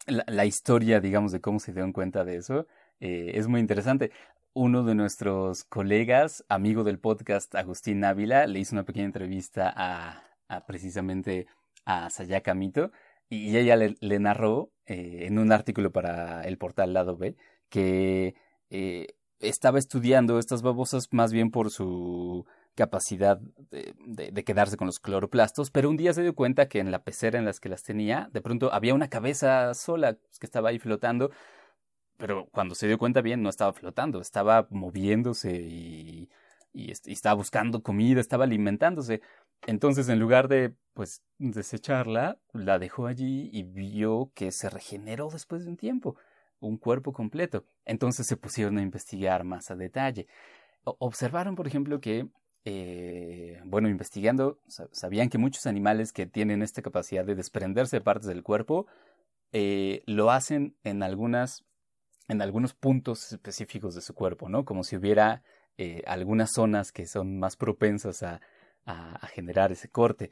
la, 0.06 0.44
historia, 0.44 1.00
digamos, 1.00 1.32
de 1.32 1.40
cómo 1.40 1.58
se 1.58 1.72
dieron 1.72 1.92
cuenta 1.92 2.24
de 2.24 2.36
eso 2.36 2.66
eh, 3.00 3.32
es 3.34 3.48
muy 3.48 3.60
interesante. 3.60 4.10
Uno 4.52 4.84
de 4.84 4.94
nuestros 4.94 5.64
colegas, 5.64 6.44
amigo 6.48 6.84
del 6.84 6.98
podcast, 6.98 7.54
Agustín 7.54 8.04
Ávila, 8.04 8.46
le 8.46 8.60
hizo 8.60 8.74
una 8.74 8.84
pequeña 8.84 9.06
entrevista 9.06 9.72
a, 9.74 10.22
precisamente 10.66 11.46
a 11.84 12.08
Sayaka 12.10 12.54
Mito 12.54 12.92
y 13.34 13.56
ella 13.56 13.76
le, 13.76 14.18
narró 14.18 14.70
eh, 14.86 15.26
en 15.26 15.38
un 15.38 15.52
artículo 15.52 15.92
para 15.92 16.42
el 16.42 16.58
portal 16.58 16.92
Lado 16.92 17.16
B 17.16 17.36
que 17.68 18.34
eh, 18.70 19.08
estaba 19.40 19.78
estudiando 19.78 20.38
estas 20.38 20.62
babosas 20.62 21.08
más 21.12 21.32
bien 21.32 21.50
por 21.50 21.70
su 21.70 22.46
capacidad 22.74 23.38
de, 23.70 24.44
quedarse 24.44 24.76
con 24.76 24.86
los 24.86 24.98
cloroplastos, 24.98 25.70
pero 25.70 25.88
un 25.88 25.96
día 25.96 26.12
se 26.12 26.22
dio 26.22 26.34
cuenta 26.34 26.68
que 26.68 26.80
en 26.80 26.90
la 26.90 27.04
pecera 27.04 27.38
en 27.38 27.44
las 27.44 27.60
que 27.60 27.68
las 27.68 27.82
tenía, 27.82 28.28
de 28.32 28.40
pronto 28.40 28.72
había 28.72 28.94
una 28.94 29.08
cabeza 29.08 29.74
sola 29.74 30.14
que 30.14 30.46
estaba 30.46 30.70
ahí 30.70 30.78
flotando, 30.78 31.30
pero 32.16 32.46
cuando 32.50 32.74
se 32.74 32.88
dio 32.88 32.98
cuenta 32.98 33.20
bien 33.20 33.42
no 33.42 33.48
estaba 33.48 33.72
flotando, 33.72 34.20
estaba 34.20 34.66
moviéndose 34.70 35.52
y, 35.52 36.28
y, 36.72 36.90
estaba 36.90 37.34
buscando 37.34 37.82
comida, 37.82 38.20
estaba 38.20 38.44
alimentándose. 38.44 39.20
Entonces, 39.66 40.08
en 40.08 40.18
lugar 40.18 40.48
de 40.48 40.74
pues 40.94 41.22
desecharla, 41.38 42.38
la 42.52 42.78
dejó 42.78 43.06
allí 43.06 43.50
y 43.52 43.64
vio 43.64 44.30
que 44.34 44.52
se 44.52 44.70
regeneró 44.70 45.28
después 45.30 45.64
de 45.64 45.70
un 45.70 45.76
tiempo, 45.76 46.16
un 46.60 46.78
cuerpo 46.78 47.12
completo. 47.12 47.64
Entonces 47.84 48.26
se 48.26 48.36
pusieron 48.36 48.78
a 48.78 48.82
investigar 48.82 49.44
más 49.44 49.70
a 49.70 49.76
detalle. 49.76 50.26
observaron, 50.84 51.56
por 51.56 51.66
ejemplo, 51.66 52.00
que 52.00 52.28
eh, 52.66 53.60
bueno, 53.64 53.88
investigando, 53.90 54.58
sabían 54.68 55.28
que 55.28 55.36
muchos 55.36 55.66
animales 55.66 56.12
que 56.12 56.26
tienen 56.26 56.62
esta 56.62 56.80
capacidad 56.80 57.24
de 57.24 57.34
desprenderse 57.34 57.98
de 57.98 58.00
partes 58.00 58.26
del 58.26 58.42
cuerpo 58.42 58.86
eh, 59.52 60.02
lo 60.06 60.30
hacen 60.30 60.74
en 60.82 61.02
algunas 61.02 61.64
en 62.28 62.40
algunos 62.40 62.72
puntos 62.72 63.32
específicos 63.32 63.94
de 63.94 64.00
su 64.00 64.14
cuerpo, 64.14 64.48
¿no? 64.48 64.64
Como 64.64 64.82
si 64.82 64.96
hubiera 64.96 65.42
eh, 65.76 66.02
algunas 66.06 66.52
zonas 66.54 66.90
que 66.90 67.06
son 67.06 67.38
más 67.38 67.56
propensas 67.56 68.22
a, 68.22 68.40
a, 68.86 69.26
generar 69.28 69.72
ese 69.72 69.88
corte. 69.88 70.30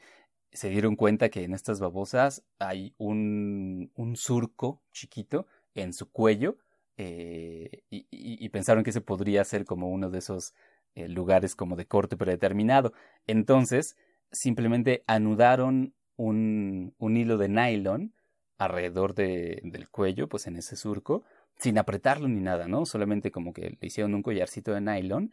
Se 0.51 0.69
dieron 0.69 0.95
cuenta 0.95 1.29
que 1.29 1.43
en 1.43 1.53
estas 1.53 1.79
babosas 1.79 2.43
hay 2.59 2.93
un, 2.97 3.91
un 3.95 4.15
surco 4.15 4.81
chiquito 4.91 5.47
en 5.73 5.93
su 5.93 6.11
cuello 6.11 6.57
y, 6.95 7.83
y, 7.89 8.49
pensaron 8.49 8.83
que 8.83 8.91
ese 8.91 9.01
podría 9.01 9.43
ser 9.43 9.65
como 9.65 9.89
uno 9.89 10.11
de 10.11 10.19
esos 10.19 10.53
eh, 10.95 11.07
lugares 11.07 11.55
como 11.55 11.75
de 11.75 11.87
corte 11.87 12.15
predeterminado. 12.17 12.93
Entonces, 13.25 13.97
simplemente 14.31 15.03
anudaron 15.07 15.95
un, 16.17 16.93
un 16.99 17.17
hilo 17.17 17.37
de 17.37 17.49
nylon 17.49 18.13
alrededor 18.59 19.15
de, 19.15 19.59
del 19.63 19.89
cuello, 19.89 20.29
pues 20.29 20.45
en 20.45 20.55
ese 20.55 20.75
surco, 20.75 21.23
sin 21.57 21.79
apretarlo 21.79 22.27
ni 22.27 22.41
nada, 22.41 22.67
¿no? 22.67 22.85
Solamente 22.85 23.31
como 23.31 23.53
que 23.53 23.75
le 23.79 23.87
hicieron 23.87 24.13
un 24.13 24.21
collarcito 24.21 24.71
de 24.71 24.81
nylon 24.81 25.31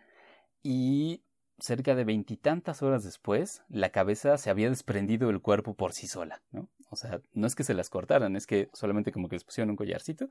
y 0.62 1.22
cerca 1.60 1.94
de 1.94 2.04
veintitantas 2.04 2.82
horas 2.82 3.04
después, 3.04 3.62
la 3.68 3.90
cabeza 3.90 4.38
se 4.38 4.50
había 4.50 4.68
desprendido 4.68 5.28
del 5.28 5.40
cuerpo 5.40 5.74
por 5.74 5.92
sí 5.92 6.06
sola, 6.06 6.42
¿no? 6.50 6.68
O 6.90 6.96
sea, 6.96 7.20
no 7.32 7.46
es 7.46 7.54
que 7.54 7.64
se 7.64 7.74
las 7.74 7.90
cortaran, 7.90 8.36
es 8.36 8.46
que 8.46 8.68
solamente 8.72 9.12
como 9.12 9.28
que 9.28 9.36
les 9.36 9.44
pusieron 9.44 9.70
un 9.70 9.76
collarcito 9.76 10.28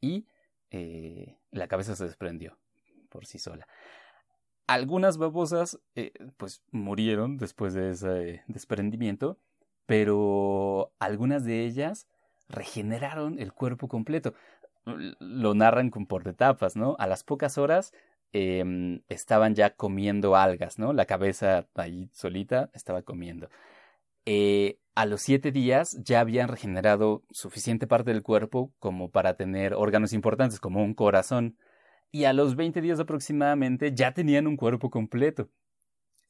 y 0.00 0.26
eh, 0.70 1.36
la 1.50 1.68
cabeza 1.68 1.96
se 1.96 2.04
desprendió 2.04 2.56
por 3.08 3.26
sí 3.26 3.38
sola. 3.38 3.66
Algunas 4.66 5.16
babosas, 5.16 5.80
eh, 5.94 6.12
pues, 6.36 6.62
murieron 6.70 7.38
después 7.38 7.72
de 7.74 7.90
ese 7.90 8.42
desprendimiento, 8.48 9.38
pero 9.86 10.92
algunas 10.98 11.44
de 11.44 11.64
ellas 11.64 12.08
regeneraron 12.48 13.38
el 13.38 13.52
cuerpo 13.52 13.88
completo. 13.88 14.34
Lo 14.84 15.54
narran 15.54 15.90
con 15.90 16.06
por 16.06 16.26
etapas, 16.26 16.76
¿no? 16.76 16.96
A 16.98 17.06
las 17.06 17.24
pocas 17.24 17.58
horas 17.58 17.92
Em, 18.32 19.00
estaban 19.08 19.54
ya 19.54 19.70
comiendo 19.70 20.36
algas, 20.36 20.78
¿no? 20.78 20.92
La 20.92 21.06
cabeza 21.06 21.66
ahí 21.74 22.10
solita 22.12 22.70
estaba 22.74 23.02
comiendo. 23.02 23.48
Eh, 24.26 24.78
a 24.94 25.06
los 25.06 25.22
siete 25.22 25.52
días 25.52 25.96
ya 26.02 26.20
habían 26.20 26.48
regenerado 26.48 27.22
suficiente 27.30 27.86
parte 27.86 28.12
del 28.12 28.22
cuerpo 28.22 28.72
como 28.78 29.10
para 29.10 29.36
tener 29.36 29.74
órganos 29.74 30.12
importantes 30.12 30.58
como 30.58 30.82
un 30.82 30.94
corazón. 30.94 31.56
Y 32.10 32.24
a 32.24 32.32
los 32.32 32.56
20 32.56 32.80
días 32.80 32.98
aproximadamente 33.00 33.92
ya 33.94 34.12
tenían 34.12 34.46
un 34.46 34.56
cuerpo 34.56 34.90
completo. 34.90 35.48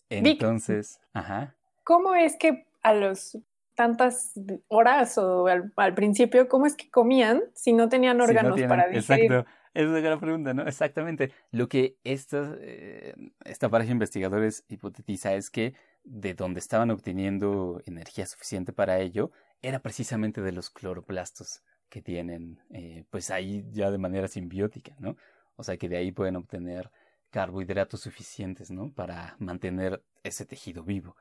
Entonces, 0.09 1.01
ajá. 1.13 1.55
¿Cómo 1.85 2.15
es 2.15 2.37
que 2.37 2.67
a 2.83 2.95
los 2.95 3.39
tantas 3.75 4.33
horas 4.69 5.19
o 5.19 5.47
al, 5.47 5.95
principio, 5.95 6.49
cómo 6.49 6.67
es 6.67 6.75
que 6.75 6.91
comían 6.91 7.43
si 7.55 7.73
no 7.73 7.89
tenían 7.89 8.21
órganos 8.21 8.61
para 8.63 8.89
digerir? 8.89 9.33
Exacto. 9.33 9.51
Es 9.77 9.87
una 9.87 10.01
gran 10.01 10.19
pregunta, 10.19 10.55
¿no? 10.55 10.67
Exactamente. 10.67 11.33
Lo 11.51 11.69
que 11.69 11.99
esta, 12.03 12.57
eh, 12.61 13.15
esta 13.45 13.69
pareja 13.69 13.89
de 13.89 13.93
investigadores 13.93 14.65
hipotetiza 14.69 15.35
es 15.35 15.51
que 15.51 15.75
de 16.03 16.33
donde 16.33 16.61
estaban 16.61 16.91
obteniendo 16.91 17.83
energía 17.85 18.25
suficiente 18.25 18.73
para 18.73 19.01
ello 19.01 19.33
era 19.61 19.81
precisamente 19.81 20.41
de 20.41 20.53
los 20.53 20.71
cloroplastos 20.71 21.61
que 21.91 22.01
tienen, 22.01 22.59
eh, 22.71 23.05
pues 23.11 23.31
ahí 23.31 23.67
ya 23.71 23.91
de 23.91 23.99
manera 23.99 24.29
simbiótica, 24.29 24.97
¿no? 24.99 25.19
O 25.57 25.63
sea 25.63 25.77
que 25.77 25.91
de 25.91 25.99
ahí 25.99 26.11
pueden 26.11 26.37
obtener 26.37 26.91
carbohidratos 27.29 28.01
suficientes, 28.01 28.71
¿no? 28.71 28.91
Para 28.93 29.37
mantener 29.39 30.03
ese 30.23 30.47
tejido 30.47 30.85
vivo. 30.85 31.17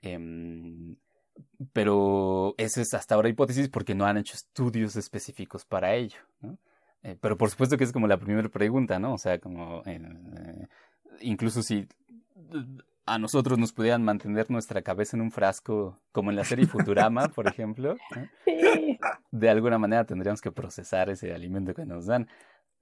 Em, 0.00 0.94
pero 1.72 2.54
eso 2.56 2.80
es 2.80 2.94
hasta 2.94 3.16
ahora 3.16 3.30
hipótesis 3.30 3.68
porque 3.68 3.96
no 3.96 4.06
han 4.06 4.18
hecho 4.18 4.36
estudios 4.36 4.94
específicos 4.94 5.64
para 5.64 5.96
ello, 5.96 6.20
¿no? 6.40 6.56
Eh, 7.02 7.16
pero 7.20 7.36
por 7.38 7.50
supuesto 7.50 7.78
que 7.78 7.84
es 7.84 7.92
como 7.92 8.06
la 8.06 8.18
primera 8.18 8.48
pregunta, 8.48 8.98
¿no? 8.98 9.14
O 9.14 9.18
sea, 9.18 9.38
como 9.38 9.82
eh, 9.86 10.00
incluso 11.20 11.62
si 11.62 11.88
a 13.06 13.18
nosotros 13.18 13.58
nos 13.58 13.72
pudieran 13.72 14.02
mantener 14.02 14.50
nuestra 14.50 14.82
cabeza 14.82 15.16
en 15.16 15.22
un 15.22 15.30
frasco, 15.30 15.98
como 16.12 16.30
en 16.30 16.36
la 16.36 16.44
serie 16.44 16.66
Futurama, 16.66 17.28
por 17.28 17.48
ejemplo, 17.48 17.96
de 19.30 19.50
alguna 19.50 19.78
manera 19.78 20.04
tendríamos 20.04 20.40
que 20.42 20.52
procesar 20.52 21.08
ese 21.08 21.32
alimento 21.32 21.74
que 21.74 21.86
nos 21.86 22.06
dan. 22.06 22.28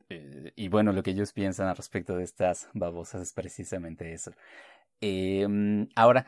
Eh, 0.08 0.52
y 0.56 0.68
bueno, 0.68 0.92
lo 0.92 1.02
que 1.02 1.10
ellos 1.10 1.32
piensan 1.32 1.68
al 1.68 1.76
respecto 1.76 2.16
de 2.16 2.24
estas 2.24 2.68
babosas 2.72 3.22
es 3.22 3.32
precisamente 3.32 4.12
eso. 4.12 4.32
Em, 5.00 5.88
ahora, 5.94 6.26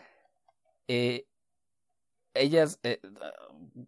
ellas, 2.34 2.80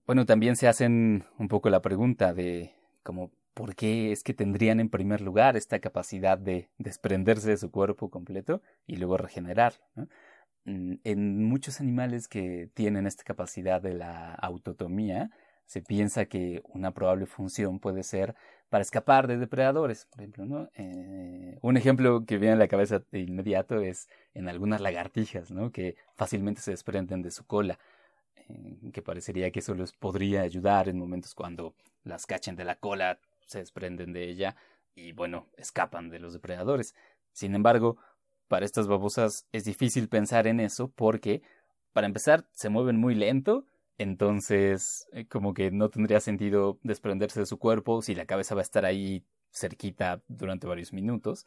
bueno, 0.07 0.27
también 0.27 0.57
se 0.57 0.67
hacen 0.67 1.25
un 1.39 1.49
poco 1.49 1.71
la 1.71 1.83
pregunta 1.83 2.35
de 2.35 2.75
como 3.03 3.31
¿por 3.55 3.75
qué 3.75 4.13
es 4.13 4.23
que 4.23 4.35
tendrían 4.35 4.81
en 4.81 4.89
primer 4.89 5.21
lugar 5.21 5.57
esta 5.57 5.81
capacidad 5.81 6.39
de 6.39 6.69
desprenderse 6.79 7.51
de 7.51 7.57
su 7.57 7.71
cuerpo 7.71 8.11
completo 8.11 8.63
y 8.87 8.97
luego 8.97 9.17
regenerar? 9.17 9.75
Mm, 10.65 10.95
en 11.05 11.45
muchos 11.45 11.81
animales 11.81 12.29
que 12.29 12.71
tienen 12.75 13.07
esta 13.07 13.25
capacidad 13.25 13.81
de 13.81 13.95
la 13.95 14.35
autotomía, 14.35 15.31
se 15.67 15.83
piensa 15.83 16.27
que 16.27 16.63
una 16.65 16.93
probable 16.93 17.27
función 17.27 17.79
puede 17.81 18.03
ser 18.03 18.35
para 18.69 18.83
escapar 18.83 19.27
de 19.27 19.39
depredadores, 19.39 20.07
por 20.07 20.21
ejemplo. 20.21 20.45
¿no? 20.45 20.71
Eh, 20.75 21.59
un 21.63 21.77
ejemplo 21.77 22.25
que 22.27 22.39
viene 22.39 22.55
a 22.55 22.59
la 22.59 22.69
cabeza 22.69 23.03
de 23.11 23.21
inmediato 23.21 23.81
es 23.81 24.09
en 24.35 24.49
algunas 24.49 24.81
lagartijas, 24.81 25.51
¿no? 25.51 25.73
que 25.73 25.97
fácilmente 26.15 26.61
se 26.61 26.73
desprenden 26.73 27.23
de 27.23 27.31
su 27.31 27.47
cola, 27.47 27.79
eh, 28.49 28.91
que 28.93 29.03
parecería 29.03 29.51
que 29.51 29.61
eso 29.61 29.75
les 29.75 29.93
podría 29.93 30.43
ayudar 30.43 30.89
en 30.89 30.99
momentos 30.99 31.35
cuando 31.35 31.75
las 32.05 32.27
cachen 32.27 32.57
de 32.57 32.65
la 32.65 32.77
cola 32.77 33.19
se 33.53 33.61
desprenden 33.61 34.13
de 34.13 34.29
ella 34.29 34.57
y 34.95 35.13
bueno, 35.13 35.49
escapan 35.57 36.11
de 36.11 36.19
los 36.19 36.33
depredadores. 36.33 36.95
Sin 37.33 37.55
embargo, 37.55 37.97
para 38.49 38.67
estas 38.67 38.87
babosas 38.87 39.47
es 39.53 39.65
difícil 39.65 40.09
pensar 40.09 40.47
en 40.47 40.61
eso 40.61 40.89
porque, 40.89 41.43
para 41.93 42.07
empezar, 42.07 42.47
se 42.53 42.69
mueven 42.69 42.99
muy 42.99 43.15
lento, 43.15 43.65
entonces 43.99 45.07
eh, 45.13 45.27
como 45.27 45.55
que 45.55 45.71
no 45.71 45.89
tendría 45.89 46.21
sentido 46.21 46.79
desprenderse 46.83 47.41
de 47.41 47.47
su 47.47 47.59
cuerpo 47.59 48.03
si 48.03 48.15
la 48.15 48.27
cabeza 48.27 48.55
va 48.55 48.61
a 48.61 48.63
estar 48.63 48.85
ahí 48.85 49.25
cerquita 49.51 50.23
durante 50.29 50.67
varios 50.67 50.93
minutos. 50.93 51.47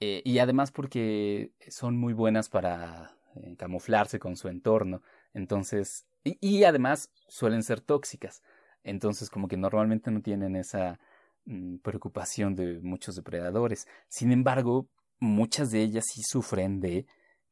Eh, 0.00 0.22
y 0.24 0.38
además 0.38 0.72
porque 0.72 1.52
son 1.68 1.96
muy 1.96 2.12
buenas 2.12 2.48
para 2.48 3.16
eh, 3.36 3.54
camuflarse 3.56 4.18
con 4.18 4.36
su 4.36 4.48
entorno. 4.48 5.02
Entonces, 5.32 6.06
y 6.24 6.64
además 6.64 7.10
suelen 7.28 7.62
ser 7.62 7.80
tóxicas. 7.80 8.42
Entonces, 8.84 9.30
como 9.30 9.48
que 9.48 9.56
normalmente 9.56 10.10
no 10.10 10.20
tienen 10.20 10.56
esa 10.56 11.00
mm, 11.46 11.78
preocupación 11.78 12.54
de 12.54 12.80
muchos 12.80 13.16
depredadores. 13.16 13.86
Sin 14.08 14.30
embargo, 14.30 14.86
muchas 15.18 15.70
de 15.70 15.82
ellas 15.82 16.04
sí 16.12 16.22
sufren 16.22 16.80
de 16.80 17.06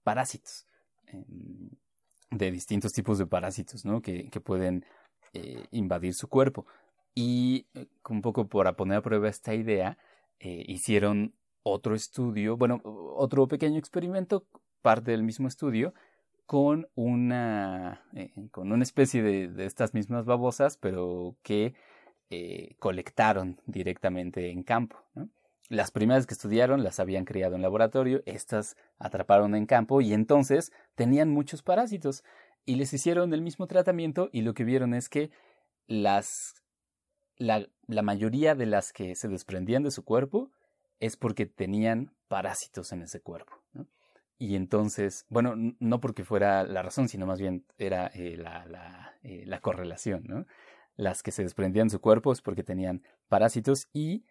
parásitos, 0.05 0.67
em, 1.07 1.71
de 2.31 2.51
distintos 2.51 2.93
tipos 2.93 3.19
de 3.19 3.27
parásitos, 3.27 3.85
¿no? 3.85 4.01
Que, 4.03 4.29
pueden 4.45 4.85
eh, 5.33 5.67
invadir 5.71 6.15
su 6.15 6.29
cuerpo. 6.29 6.67
Y 7.15 7.67
eh, 7.75 7.87
un 8.09 8.23
poco 8.23 8.49
para 8.49 8.75
poner 8.75 8.99
a 8.99 9.03
prueba 9.03 9.29
esta 9.29 9.55
idea, 9.55 9.99
eh, 10.39 10.65
hicieron 10.67 11.35
otro 11.63 11.95
estudio, 11.95 12.57
bueno, 12.57 12.81
otro 12.85 13.47
pequeño 13.49 13.79
experimento, 13.79 14.47
parte 14.83 15.13
del 15.13 15.23
mismo 15.23 15.49
estudio, 15.49 15.95
con 16.47 16.89
una, 16.95 18.03
eh, 18.15 18.33
con 18.51 18.73
una 18.73 18.83
especie 18.83 19.23
de, 19.23 19.65
estas 19.65 19.95
mismas 19.95 20.25
babosas, 20.25 20.77
pero 20.77 21.37
que 21.43 21.75
eh, 22.31 22.75
colectaron 22.79 23.61
directamente 23.67 24.51
en 24.51 24.63
campo. 24.63 24.99
Las 25.69 25.91
primeras 25.91 26.27
que 26.27 26.35
estudiaron 26.35 26.85
las 26.85 27.01
habían 27.01 27.25
criado 27.25 27.55
en 27.57 27.63
laboratorio, 27.63 28.23
estas 28.27 28.77
atraparon 28.99 29.55
en 29.55 29.67
campo 29.67 30.01
y 30.01 30.13
entonces 30.13 30.73
tenían 30.95 31.31
muchos 31.31 31.63
parásitos 31.63 32.25
y 32.65 32.77
les 32.77 32.93
hicieron 32.93 33.33
el 33.33 33.43
mismo 33.43 33.67
tratamiento 33.67 34.29
y 34.33 34.43
lo 34.43 34.55
que 34.55 34.65
vieron 34.65 34.93
es 34.95 35.09
que 35.09 35.31
las, 35.87 36.63
la, 37.37 37.67
la 37.87 38.03
mayoría 38.03 38.55
de 38.55 38.67
las 38.67 38.93
que 38.93 39.15
se 39.15 39.29
desprendían 39.29 39.83
de 39.83 39.91
su 39.91 40.05
cuerpo 40.05 40.51
es 41.01 41.17
porque 41.17 41.47
tenían 41.47 42.15
parásitos 42.29 42.93
en 42.93 43.03
ese 43.03 43.21
cuerpo. 43.21 43.61
Y 44.43 44.57
entonces, 44.57 45.25
bueno, 45.29 45.55
no 45.79 46.01
porque 46.01 46.25
fuera 46.25 46.65
la 46.65 46.83
razón, 46.83 47.09
sino 47.09 47.27
más 47.27 47.41
bien 47.41 47.65
era 47.79 48.09
eh, 48.09 48.37
la, 48.37 49.15
eh, 49.23 49.45
la, 49.47 49.61
correlación, 49.61 50.25
¿no? 50.27 50.47
Las 50.97 51.23
que 51.23 51.31
se 51.31 51.45
desprendían 51.45 51.87
de 51.87 51.93
su 51.93 52.01
cuerpo 52.01 52.33
es 52.33 52.43
porque 52.43 52.65
tenían 52.65 53.05
parásitos 53.29 53.87
y, 53.93 54.25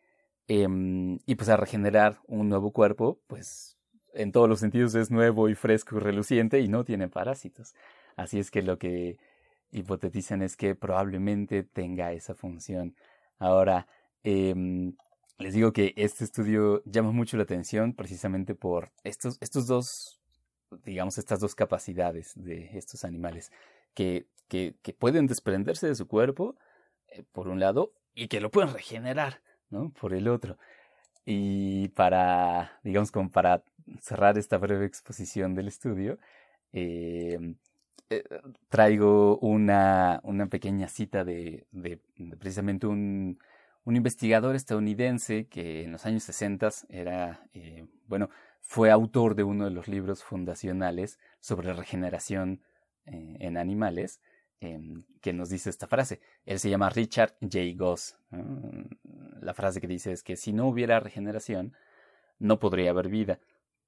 em, 0.49 1.19
y 1.25 1.35
pues 1.35 1.47
a 1.47 1.55
regenerar 1.55 2.19
un 2.27 2.49
nuevo 2.49 2.73
cuerpo, 2.73 3.21
pues 3.27 3.77
en 4.13 4.33
todos 4.33 4.49
los 4.49 4.59
sentidos 4.59 4.95
es 4.95 5.11
nuevo 5.11 5.47
y 5.47 5.55
fresco 5.55 5.95
y 5.95 5.99
reluciente 5.99 6.59
y 6.59 6.67
no 6.67 6.83
tiene 6.83 7.07
parásitos. 7.07 7.73
Así 8.17 8.37
es 8.37 8.51
que 8.51 8.63
lo 8.63 8.77
que 8.77 9.17
hipotetizan 9.71 10.41
es 10.41 10.57
que 10.57 10.75
probablemente 10.75 11.63
tenga 11.63 12.11
esa 12.11 12.35
función. 12.35 12.97
Ahora, 13.39 13.87
eh, 14.25 14.93
les 15.41 15.53
digo 15.53 15.73
que 15.73 15.93
este 15.97 16.23
estudio 16.23 16.83
llama 16.85 17.11
mucho 17.11 17.37
la 17.37 17.43
atención 17.43 17.93
precisamente 17.93 18.55
por 18.55 18.91
estos, 19.03 19.37
estos 19.41 19.67
dos, 19.67 20.19
digamos, 20.85 21.17
estas 21.17 21.39
dos 21.39 21.55
capacidades 21.55 22.33
de 22.35 22.69
estos 22.77 23.03
animales 23.03 23.51
que, 23.93 24.27
que, 24.47 24.75
que 24.81 24.93
pueden 24.93 25.27
desprenderse 25.27 25.87
de 25.87 25.95
su 25.95 26.07
cuerpo, 26.07 26.55
eh, 27.09 27.23
por 27.31 27.47
un 27.47 27.59
lado, 27.59 27.93
y 28.13 28.27
que 28.27 28.41
lo 28.41 28.51
pueden 28.51 28.73
regenerar, 28.73 29.41
¿no? 29.69 29.91
Por 29.99 30.13
el 30.13 30.27
otro. 30.27 30.57
Y 31.25 31.89
para, 31.89 32.79
digamos, 32.83 33.11
como 33.11 33.31
para 33.31 33.63
cerrar 33.99 34.37
esta 34.37 34.57
breve 34.57 34.85
exposición 34.85 35.55
del 35.55 35.67
estudio, 35.67 36.19
em, 36.71 37.55
eh, 38.09 38.23
traigo 38.69 39.37
una, 39.39 40.19
una 40.23 40.47
pequeña 40.47 40.87
cita 40.87 41.23
de, 41.23 41.65
de 41.71 41.99
precisamente 42.37 42.87
un, 42.87 43.39
un 43.83 43.95
investigador 43.95 44.55
estadounidense 44.55 45.47
que 45.47 45.83
en 45.83 45.91
los 45.91 46.05
años 46.05 46.23
60 46.23 46.69
era, 46.89 47.47
eh, 47.53 47.85
bueno, 48.07 48.29
fue 48.61 48.91
autor 48.91 49.35
de 49.35 49.43
uno 49.43 49.65
de 49.65 49.71
los 49.71 49.87
libros 49.87 50.23
fundacionales 50.23 51.19
sobre 51.39 51.73
regeneración 51.73 52.61
eh, 53.05 53.37
en 53.39 53.57
animales, 53.57 54.21
em, 54.59 55.03
que 55.21 55.33
nos 55.33 55.49
dice 55.49 55.69
esta 55.69 55.87
frase. 55.87 56.19
Él 56.45 56.59
se 56.59 56.69
llama 56.69 56.89
Richard 56.89 57.35
J. 57.41 57.59
Goss. 57.75 58.15
la 59.41 59.53
frase 59.55 59.81
que 59.81 59.87
dice 59.87 60.11
es 60.11 60.21
que 60.23 60.35
si 60.35 60.53
no 60.53 60.67
hubiera 60.67 60.99
regeneración, 60.99 61.73
no 62.37 62.59
podría 62.59 62.91
haber 62.91 63.09
vida. 63.09 63.39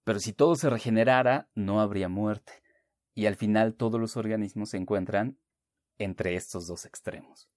Pero 0.03 0.19
si 0.19 0.33
todo 0.33 0.55
se 0.55 0.69
regenerara, 0.69 1.47
no 1.55 1.79
habría 1.79 2.09
muerte. 2.09 2.53
Y 3.13 3.27
al 3.27 3.35
final 3.35 3.75
todos 3.75 4.01
los 4.01 4.17
organismos 4.17 4.71
se 4.71 4.77
encuentran 4.77 5.37
entre 5.97 6.35
estos 6.35 6.67
dos 6.67 6.85
extremos. 6.85 7.52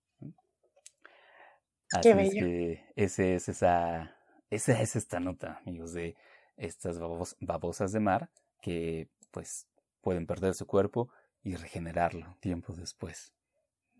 Así 1.93 2.11
es 2.11 2.35
que 2.35 2.85
ese 2.97 3.35
es 3.37 3.49
esa, 3.49 4.17
esa 4.51 4.81
es 4.81 4.97
esta 4.97 5.21
nota, 5.21 5.61
amigos, 5.65 5.93
de 5.93 6.17
estas 6.57 6.99
babosas 7.41 7.93
de 7.93 8.01
mar 8.01 8.31
que 8.61 9.09
pues 9.31 9.69
pueden 10.01 10.27
perder 10.27 10.55
su 10.55 10.67
cuerpo 10.67 11.11
y 11.43 11.55
regenerarlo 11.57 12.37
tiempo 12.41 12.73
después. 12.73 13.33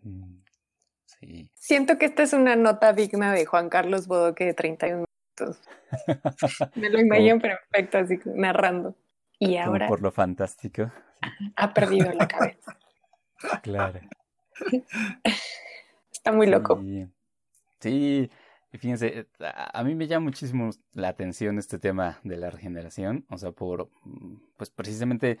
Mm, 0.01 0.39
sí. 1.05 1.49
Siento 1.53 1.97
que 1.97 2.05
esta 2.07 2.23
es 2.23 2.33
una 2.33 2.55
nota 2.55 2.93
digna 2.93 3.33
de 3.33 3.45
Juan 3.45 3.69
Carlos 3.69 4.07
Bodoque 4.07 4.45
de 4.45 4.53
31 4.53 5.05
minutos. 5.05 5.61
Me 6.75 6.89
lo 6.89 6.99
imagino 6.99 7.39
perfecto, 7.39 7.99
así 7.99 8.19
narrando. 8.25 8.95
Y 9.39 9.57
ahora. 9.57 9.87
por 9.87 10.01
lo 10.01 10.11
fantástico. 10.11 10.91
Ha 11.55 11.73
perdido 11.73 12.11
la 12.13 12.27
cabeza. 12.27 12.77
Claro. 13.61 13.99
Está 16.11 16.31
muy 16.31 16.47
loco. 16.47 16.81
Sí, 16.81 17.07
fíjense, 18.71 19.19
eh, 19.19 19.25
a 19.39 19.83
mí 19.83 19.95
me 19.95 20.07
llama 20.07 20.25
muchísimo 20.25 20.69
la 20.93 21.09
atención 21.09 21.57
este 21.57 21.79
tema 21.79 22.19
de 22.23 22.37
la 22.37 22.49
regeneración, 22.49 23.25
o 23.29 23.37
sea, 23.37 23.51
por, 23.51 23.89
mm, 24.03 24.35
pues 24.57 24.69
precisamente, 24.69 25.39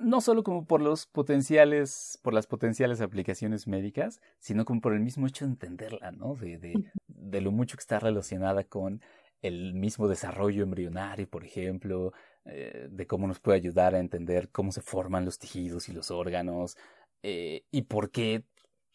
no 0.00 0.20
solo 0.20 0.42
como 0.42 0.66
por 0.66 0.80
los 0.80 1.06
potenciales, 1.06 2.18
por 2.22 2.34
las 2.34 2.46
potenciales 2.46 3.00
aplicaciones 3.00 3.66
médicas, 3.66 4.20
sino 4.38 4.64
como 4.64 4.80
por 4.80 4.92
el 4.94 5.00
mismo 5.00 5.26
hecho 5.26 5.44
de 5.44 5.52
entenderla, 5.52 6.12
¿no? 6.12 6.34
De, 6.34 6.58
de, 6.58 6.74
de 7.08 7.40
lo 7.40 7.50
mucho 7.52 7.76
que 7.76 7.82
está 7.82 7.98
relacionada 7.98 8.64
con 8.64 9.00
el 9.42 9.74
mismo 9.74 10.08
desarrollo 10.08 10.62
embrionario, 10.62 11.28
por 11.28 11.44
ejemplo, 11.44 12.12
eh, 12.44 12.88
de 12.90 13.06
cómo 13.06 13.26
nos 13.26 13.40
puede 13.40 13.58
ayudar 13.58 13.94
a 13.94 14.00
entender 14.00 14.50
cómo 14.50 14.72
se 14.72 14.82
forman 14.82 15.24
los 15.24 15.38
tejidos 15.38 15.88
y 15.88 15.92
los 15.92 16.10
órganos, 16.10 16.76
eh, 17.22 17.64
y 17.70 17.82
por 17.82 18.10
qué 18.10 18.44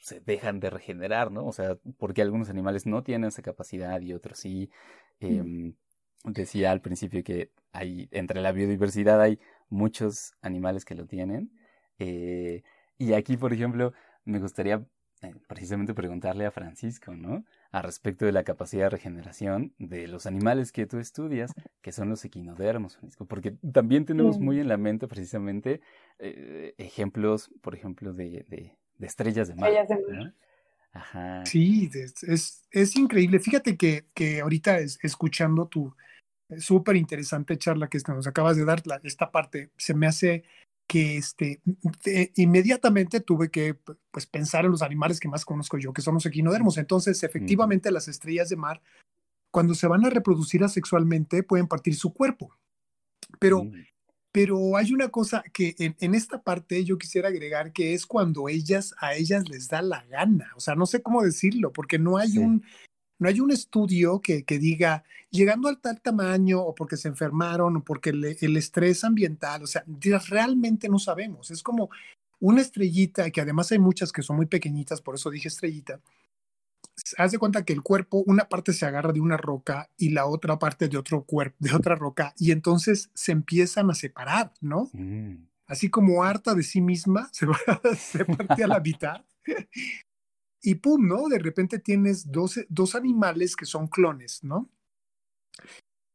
se 0.04 0.20
dejan 0.20 0.60
de 0.60 0.70
regenerar, 0.70 1.32
¿no? 1.32 1.45
O 1.45 1.54
sea, 1.54 1.78
porque 1.97 2.22
algunos 2.22 2.49
animales 2.49 2.86
no 2.86 3.04
tienen 3.04 3.30
esa 3.30 3.41
capacidad 3.41 4.01
y 4.01 4.14
otros 4.14 4.38
sí. 4.38 4.70
Em, 5.22 5.76
decía 6.26 6.72
al 6.72 6.82
principio 6.82 7.24
que 7.24 7.51
hay, 7.72 8.10
entre 8.12 8.41
la 8.41 8.51
biodiversidad 8.51 9.22
hay 9.22 9.39
muchos 9.70 10.34
animales 10.41 10.84
que 10.84 10.95
lo 10.95 11.06
tienen. 11.08 11.51
Eh, 11.99 12.64
y 12.97 13.14
aquí, 13.14 13.38
por 13.38 13.54
ejemplo, 13.54 13.93
me 14.26 14.39
gustaría 14.39 14.86
eh, 15.22 15.34
precisamente 15.47 15.93
preguntarle 15.93 16.45
a 16.45 16.51
Francisco, 16.51 17.16
¿no? 17.16 17.45
A 17.72 17.82
respecto 17.82 18.26
de 18.26 18.34
la 18.34 18.43
capacidad 18.43 18.86
de 18.86 18.89
regeneración 18.89 19.74
de 19.80 20.08
los 20.10 20.26
animales 20.26 20.74
que 20.74 20.86
tú 20.86 20.99
estudias, 20.99 21.54
que 21.82 21.93
son 21.93 22.10
los 22.10 22.26
equinodermos, 22.26 22.97
Francisco, 22.97 23.26
porque 23.26 23.56
también 23.72 24.06
tenemos 24.06 24.38
muy 24.38 24.60
en 24.60 24.68
la 24.68 24.78
mente 24.78 25.08
precisamente 25.08 25.80
eh, 26.20 26.76
ejemplos, 26.78 27.51
por 27.62 27.74
ejemplo, 27.74 28.14
de, 28.14 28.45
de 28.49 28.78
estrellas 29.08 29.47
de 29.47 29.56
mar. 29.56 30.34
Ajá. 30.93 31.43
Sí, 31.45 31.89
es, 31.93 32.68
es, 32.70 32.95
increíble. 32.95 33.39
Fíjate 33.39 33.78
que, 33.78 34.06
que 34.14 34.41
ahorita 34.41 34.78
es, 34.78 34.99
escuchando 35.01 35.68
tu 35.68 35.93
súper 36.60 36.95
interesante 36.95 37.58
charla 37.58 37.88
que 37.88 37.99
nos 38.08 38.28
acabas 38.28 38.58
de 38.58 38.66
dar, 38.66 38.84
esta 39.04 39.32
parte, 39.32 39.72
se 39.78 39.93
me 39.93 40.08
hace 40.08 40.43
que 40.86 41.18
este, 41.18 41.62
inmediatamente 42.36 43.22
tuve 43.22 43.49
que 43.49 43.74
pues, 44.12 44.28
pensar 44.28 44.66
en 44.66 44.72
los 44.72 44.82
animales 44.82 45.20
que 45.20 45.30
más 45.30 45.45
conozco 45.45 45.78
yo, 45.78 45.93
que 45.93 46.01
son 46.01 46.16
los 46.16 46.26
equinodermos. 46.26 46.78
Entonces, 46.78 47.24
efectivamente, 47.24 47.89
las 47.89 48.08
estrellas 48.08 48.49
de 48.49 48.58
mar, 48.58 48.82
cuando 49.49 49.74
se 49.74 49.88
van 49.88 50.06
a 50.06 50.10
reproducir 50.10 50.64
asexualmente, 50.64 51.41
pueden 51.41 51.68
partir 51.68 51.95
su 51.95 52.14
cuerpo. 52.14 52.56
Pero 53.39 53.64
mm. 53.64 53.74
Pero 54.34 54.76
hay 54.78 54.92
una 54.94 55.10
cosa 55.10 55.44
que 55.54 55.76
en, 55.78 56.16
esta 56.16 56.42
parte 56.42 56.84
yo 56.84 56.98
quisiera 56.98 57.30
agregar 57.30 57.72
que 57.72 57.94
es 57.94 58.08
cuando 58.08 58.50
ellas, 58.50 58.96
a 59.00 59.14
ellas 59.14 59.48
les 59.48 59.70
da 59.70 59.84
la 59.84 60.04
gana. 60.06 60.52
O 60.56 60.60
sea, 60.60 60.74
no 60.74 60.88
sé 60.88 61.04
cómo 61.04 61.22
decirlo, 61.22 61.72
porque 61.72 62.00
no 62.00 62.18
hay 62.18 62.40
un, 62.40 62.64
no 63.20 63.30
hay 63.30 63.40
un 63.40 63.52
estudio 63.52 64.22
que, 64.22 64.44
que, 64.44 64.58
diga, 64.58 65.04
llegando 65.30 65.70
al 65.70 65.80
tal 65.80 66.02
tamaño 66.02 66.62
o 66.62 66.74
porque 66.74 66.98
se 66.98 67.10
enfermaron 67.10 67.78
o 67.78 67.84
porque 67.84 68.10
el 68.10 68.58
estrés 68.58 69.04
ambiental, 69.04 69.62
o 69.64 69.68
sea, 69.68 69.86
realmente 70.28 70.90
no 70.90 70.98
sabemos. 70.98 71.52
Es 71.52 71.62
como 71.62 71.92
una 72.40 72.62
estrellita, 72.62 73.30
que 73.30 73.40
además 73.40 73.72
hay 73.72 73.80
muchas 73.80 74.12
que 74.12 74.24
son 74.24 74.36
muy 74.38 74.48
pequeñitas, 74.48 75.00
por 75.00 75.16
eso 75.16 75.30
dije 75.30 75.48
estrellita, 75.48 76.02
haz 77.18 77.32
de 77.32 77.38
cuenta 77.38 77.66
que 77.66 77.74
el 77.74 77.82
cuerpo, 77.82 78.24
una 78.26 78.50
parte 78.50 78.74
se 78.74 78.86
agarra 78.86 79.12
de 79.12 79.22
una 79.22 79.38
roca 79.38 79.89
y 79.98 80.10
la 80.10 80.26
otra 80.26 80.60
parte 80.60 80.88
de 80.88 80.98
otro 80.98 81.24
cuerpo, 81.24 81.58
de 81.60 81.74
otra 81.74 81.96
roca, 81.96 82.34
y 82.38 82.52
entonces 82.52 83.10
se 83.14 83.32
empiezan 83.32 83.89
a 83.89 83.96
separar, 83.96 84.54
¿no? 84.62 84.89
Mm. 84.94 85.48
Así 85.66 85.89
como 85.89 86.24
harta 86.24 86.54
de 86.54 86.64
sí 86.64 86.82
misma, 86.82 87.30
se, 87.34 87.46
va, 87.46 87.58
se 87.98 88.26
parte 88.26 88.64
a 88.64 88.68
la 88.68 88.80
mitad. 88.80 89.26
y 90.62 90.76
pum, 90.76 91.08
¿no? 91.08 91.28
De 91.28 91.39
repente 91.39 91.80
tienes 91.80 92.32
dos, 92.32 92.60
dos 92.70 92.96
animales 92.96 93.56
que 93.56 93.66
son 93.66 93.88
clones, 93.88 94.44
¿no? 94.44 94.70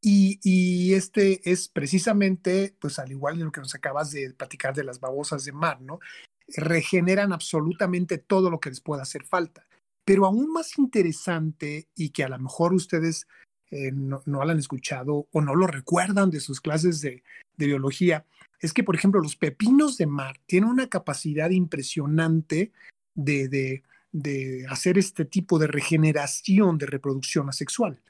Y, 0.01 0.39
y, 0.45 0.95
este 0.95 1.51
es 1.51 1.68
precisamente, 1.68 2.76
pues 2.81 3.01
al 3.01 3.11
igual 3.11 3.37
de 3.37 3.45
lo 3.45 3.51
que 3.51 3.61
nos 3.61 3.74
acabas 3.74 4.12
de 4.12 4.33
platicar 4.33 4.72
de 4.72 4.85
las 4.85 5.01
babosas 5.01 5.45
de 5.45 5.51
mar, 5.51 5.81
¿no? 5.81 5.99
Regeneran 6.47 7.33
absolutamente 7.33 8.16
todo 8.16 8.49
lo 8.49 8.61
que 8.61 8.68
les 8.70 8.81
pueda 8.81 9.03
hacer 9.03 9.24
falta. 9.24 9.68
Pero 10.09 10.25
aún 10.25 10.51
más 10.51 10.79
interesante 10.79 11.87
y 11.95 12.09
que 12.09 12.25
a 12.25 12.31
lo 12.31 12.39
mejor 12.39 12.73
ustedes 12.73 13.29
eh, 13.71 13.93
no, 13.93 14.23
lo 14.25 14.41
han 14.41 14.59
escuchado 14.59 15.29
o 15.31 15.41
no 15.43 15.55
lo 15.55 15.67
recuerdan 15.67 16.31
de 16.31 16.41
sus 16.41 16.63
clases 16.63 17.03
de, 17.03 17.23
biología, 17.59 18.25
es 18.59 18.73
que, 18.73 18.83
por 18.83 18.97
ejemplo, 18.97 19.21
los 19.21 19.37
pepinos 19.37 19.99
de 19.99 20.07
mar 20.07 20.41
tienen 20.47 20.71
una 20.71 20.89
capacidad 20.89 21.51
impresionante 21.51 22.73
de, 23.15 23.83
de, 24.11 24.65
hacer 24.71 24.97
este 24.97 25.27
tipo 25.27 25.59
de 25.59 25.67
regeneración 25.67 26.79
de 26.79 26.87
reproducción 26.87 27.51
asexual, 27.51 28.01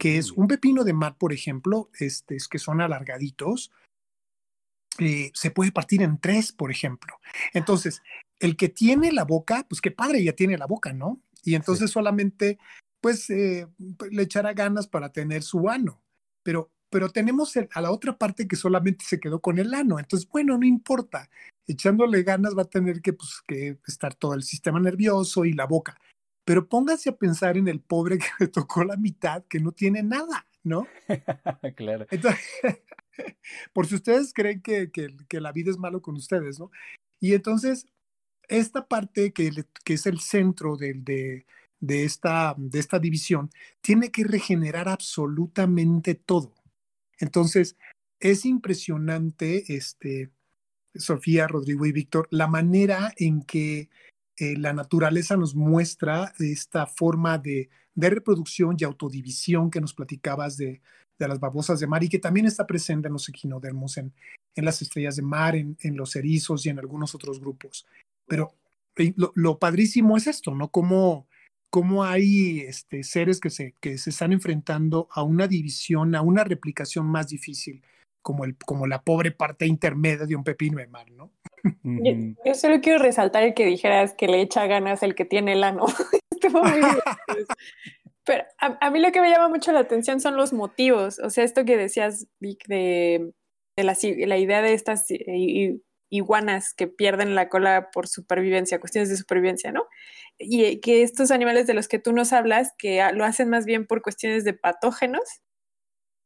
que 0.00 0.18
es 0.18 0.32
un 0.32 0.48
pepino 0.48 0.82
de 0.82 0.92
mar, 0.92 1.16
por 1.16 1.32
ejemplo, 1.32 1.88
este, 2.00 2.34
es 2.34 2.48
que 2.48 2.58
son 2.58 2.80
alargaditos, 2.80 3.70
eh, 4.98 5.30
se 5.34 5.52
puede 5.52 5.70
partir 5.70 6.02
en 6.02 6.18
tres, 6.18 6.50
por 6.50 6.72
ejemplo. 6.72 7.20
Entonces, 7.52 8.02
el 8.40 8.56
que 8.56 8.68
tiene 8.68 9.12
la 9.12 9.24
boca, 9.24 9.66
pues 9.68 9.80
qué 9.80 9.92
padre, 9.92 10.24
ya 10.24 10.32
tiene 10.32 10.58
la 10.58 10.66
boca, 10.66 10.92
¿no? 10.92 11.20
Y 11.44 11.54
entonces 11.54 11.90
solamente, 11.90 12.58
pues, 13.00 13.28
eh, 13.30 13.66
le 14.10 14.22
echará 14.22 14.52
ganas 14.52 14.86
para 14.86 15.12
tener 15.12 15.42
su 15.42 15.68
ano. 15.68 16.02
Pero, 16.42 16.70
pero 16.90 17.10
tenemos 17.10 17.54
a 17.56 17.80
la 17.80 17.90
otra 17.90 18.16
parte 18.16 18.48
que 18.48 18.56
solamente 18.56 19.04
se 19.04 19.20
quedó 19.20 19.40
con 19.40 19.58
el 19.58 19.74
ano. 19.74 19.98
Entonces, 19.98 20.28
bueno, 20.28 20.56
no 20.56 20.66
importa. 20.66 21.28
Echándole 21.66 22.22
ganas 22.22 22.56
va 22.56 22.62
a 22.62 22.70
tener 22.70 23.00
que, 23.02 23.12
pues, 23.12 23.42
que 23.46 23.78
estar 23.86 24.14
todo 24.14 24.34
el 24.34 24.42
sistema 24.42 24.80
nervioso 24.80 25.44
y 25.44 25.52
la 25.52 25.66
boca. 25.66 25.98
Pero 26.44 26.68
pónganse 26.68 27.10
a 27.10 27.16
pensar 27.16 27.56
en 27.56 27.68
el 27.68 27.80
pobre 27.80 28.18
que 28.18 28.26
le 28.40 28.48
tocó 28.48 28.84
la 28.84 28.96
mitad, 28.96 29.44
que 29.48 29.60
no 29.60 29.72
tiene 29.72 30.02
nada, 30.02 30.46
¿no? 30.62 30.86
claro. 31.76 32.06
Entonces, 32.10 32.40
por 33.72 33.86
si 33.86 33.96
ustedes 33.96 34.32
creen 34.32 34.62
que, 34.62 34.90
que, 34.90 35.14
que, 35.28 35.40
la 35.40 35.52
vida 35.52 35.70
es 35.70 35.78
malo 35.78 36.02
con 36.02 36.16
ustedes, 36.16 36.58
¿no? 36.58 36.70
Y 37.20 37.32
entonces, 37.32 37.86
esta 38.48 38.86
parte 38.86 39.32
que, 39.32 39.50
es 39.86 40.06
el 40.06 40.20
centro 40.20 40.76
de, 40.76 41.46
esta, 41.80 42.54
división 43.00 43.50
tiene 43.80 44.10
que 44.10 44.24
regenerar 44.24 44.88
absolutamente 44.88 46.14
todo. 46.14 46.54
Entonces, 47.18 47.76
es 48.20 48.44
impresionante, 48.44 49.74
este, 49.74 50.30
Sofía, 50.94 51.46
Rodrigo 51.46 51.86
y 51.86 51.92
Víctor, 51.92 52.28
la 52.30 52.46
manera 52.46 53.12
en 53.16 53.42
que 53.42 53.88
eh, 54.36 54.56
la 54.56 54.72
naturaleza 54.72 55.36
nos 55.36 55.54
muestra 55.54 56.32
esta 56.38 56.86
forma 56.86 57.38
de, 57.38 57.68
reproducción 57.96 58.76
y 58.76 58.82
autodivisión 58.82 59.70
que 59.70 59.80
nos 59.80 59.94
platicabas 59.94 60.56
de, 60.56 60.82
las 61.18 61.38
babosas 61.38 61.78
de 61.78 61.86
mar 61.86 62.02
y 62.02 62.08
que 62.08 62.18
también 62.18 62.46
está 62.46 62.66
presente 62.66 63.06
en 63.06 63.12
los 63.12 63.28
equinodermos, 63.28 63.96
en, 63.98 64.12
en 64.54 64.64
las 64.64 64.80
estrellas 64.82 65.16
de 65.16 65.22
mar, 65.22 65.56
en, 65.56 65.76
los 65.96 66.16
erizos 66.16 66.64
y 66.66 66.70
en 66.70 66.78
algunos 66.78 67.14
otros 67.14 67.40
grupos. 67.40 67.86
Pero 68.26 68.54
lo, 69.34 69.58
padrísimo 69.58 70.16
es 70.16 70.26
esto, 70.26 70.54
¿no? 70.54 70.70
Cómo, 70.70 71.26
cómo 71.70 72.04
hay 72.04 72.60
este, 72.60 73.02
seres 73.02 73.40
que 73.40 73.50
se, 73.50 73.74
que 73.80 73.98
se 73.98 74.10
están 74.10 74.32
enfrentando 74.32 75.08
a 75.10 75.22
una 75.22 75.48
división, 75.48 76.14
a 76.14 76.22
una 76.22 76.44
replicación 76.44 77.06
más 77.06 77.28
difícil, 77.28 77.82
como, 78.22 78.44
el, 78.44 78.56
como 78.56 78.86
la 78.86 79.02
pobre 79.02 79.32
parte 79.32 79.66
intermedia 79.66 80.26
de 80.26 80.36
un 80.36 80.44
pepino 80.44 80.78
de 80.78 80.86
mar, 80.86 81.10
¿no? 81.10 81.32
Yo, 81.82 82.54
solo 82.54 82.80
quiero 82.80 82.98
resaltar 82.98 83.42
el 83.42 83.54
que 83.54 83.64
dijeras 83.66 84.14
que 84.14 84.28
le 84.28 84.40
echa 84.40 84.66
ganas 84.66 85.02
el 85.02 85.14
que 85.14 85.24
tiene 85.24 85.54
el 85.54 85.64
ano. 85.64 85.86
Pero 88.26 88.44
a, 88.58 88.90
mí 88.90 89.00
lo 89.00 89.12
que 89.12 89.20
me 89.20 89.30
llama 89.30 89.48
mucho 89.48 89.72
la 89.72 89.80
atención 89.80 90.20
son 90.20 90.36
los 90.36 90.52
motivos. 90.52 91.18
O 91.18 91.28
sea, 91.28 91.44
esto 91.44 91.64
que 91.64 91.76
decías, 91.76 92.26
Vic, 92.40 92.66
de, 92.66 93.32
de 93.76 93.84
la, 93.84 93.96
la, 94.26 94.38
idea 94.38 94.62
de 94.62 94.72
estas 94.72 95.06
iguanas 96.16 96.74
que 96.74 96.86
pierden 96.86 97.34
la 97.34 97.48
cola 97.48 97.90
por 97.92 98.08
supervivencia, 98.08 98.80
cuestiones 98.80 99.08
de 99.08 99.16
supervivencia, 99.16 99.72
¿no? 99.72 99.86
Y 100.38 100.80
que 100.80 101.02
estos 101.02 101.30
animales 101.30 101.66
de 101.66 101.74
los 101.74 101.88
que 101.88 101.98
tú 101.98 102.12
nos 102.12 102.32
hablas, 102.32 102.72
que 102.78 103.04
lo 103.14 103.24
hacen 103.24 103.50
más 103.50 103.64
bien 103.64 103.86
por 103.86 104.02
cuestiones 104.02 104.44
de 104.44 104.54
patógenos 104.54 105.22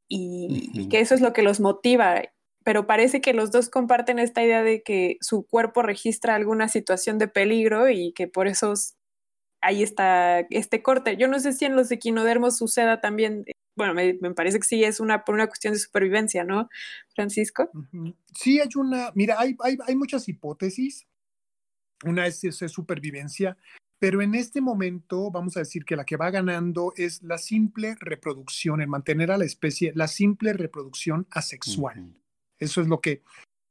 y, 0.09 0.89
que 0.89 1.01
eso 1.01 1.15
es 1.15 1.21
lo 1.21 1.33
que 1.33 1.43
los 1.43 1.61
motiva. 1.61 2.23
Pero 2.65 2.87
parece 2.87 3.21
que 3.21 3.33
los 3.33 3.51
dos 3.51 3.71
comparten 3.71 4.19
esta 4.19 4.43
idea 4.43 4.63
de 4.63 4.83
que 4.83 5.17
su 5.21 5.47
cuerpo 5.47 5.83
registra 5.83 6.35
alguna 6.35 6.69
situación 6.69 7.19
de 7.19 7.29
peligro 7.29 7.89
y 7.89 8.13
que 8.13 8.29
por 8.29 8.47
eso 8.47 8.75
ahí 9.61 9.83
está 9.83 10.41
este 10.51 10.83
corte. 10.83 11.17
Yo 11.17 11.29
no 11.29 11.41
sé 11.41 11.53
si 11.53 11.65
en 11.65 11.77
los 11.77 11.91
equinodermos 11.91 12.59
suceda 12.59 13.01
también, 13.01 13.45
bueno, 13.79 13.95
me, 13.95 14.35
parece 14.35 14.59
que 14.59 14.67
sí 14.67 14.85
es 14.85 15.01
una 15.01 15.25
por 15.25 15.35
una 15.35 15.47
cuestión 15.47 15.73
de 15.73 15.79
supervivencia, 15.79 16.45
¿no, 16.45 16.69
Francisco? 17.15 17.71
Sí, 18.35 18.61
hay 18.61 18.69
una, 18.75 19.13
mira, 19.15 19.37
hay, 19.39 19.57
hay, 19.63 19.97
muchas 19.97 20.29
hipótesis. 20.29 21.07
Una 22.05 22.27
es, 22.27 22.45
es, 22.45 22.59
supervivencia, 22.71 23.57
pero 23.99 24.21
en 24.21 24.35
este 24.35 24.61
momento 24.61 25.31
vamos 25.31 25.57
a 25.57 25.61
decir 25.61 25.85
que 25.85 25.97
la 25.97 26.05
que 26.05 26.17
va 26.17 26.31
ganando 26.31 26.93
es 26.97 27.23
la 27.23 27.39
simple 27.39 27.97
reproducción, 28.01 28.81
el 28.81 28.89
mantener 28.89 29.31
a 29.31 29.39
la 29.39 29.45
especie, 29.45 29.93
la 29.95 30.09
simple 30.09 30.53
reproducción 30.53 31.27
asexual. 31.31 32.15
Eso 32.59 32.81
es 32.81 32.89
lo 32.89 33.01
que 33.01 33.23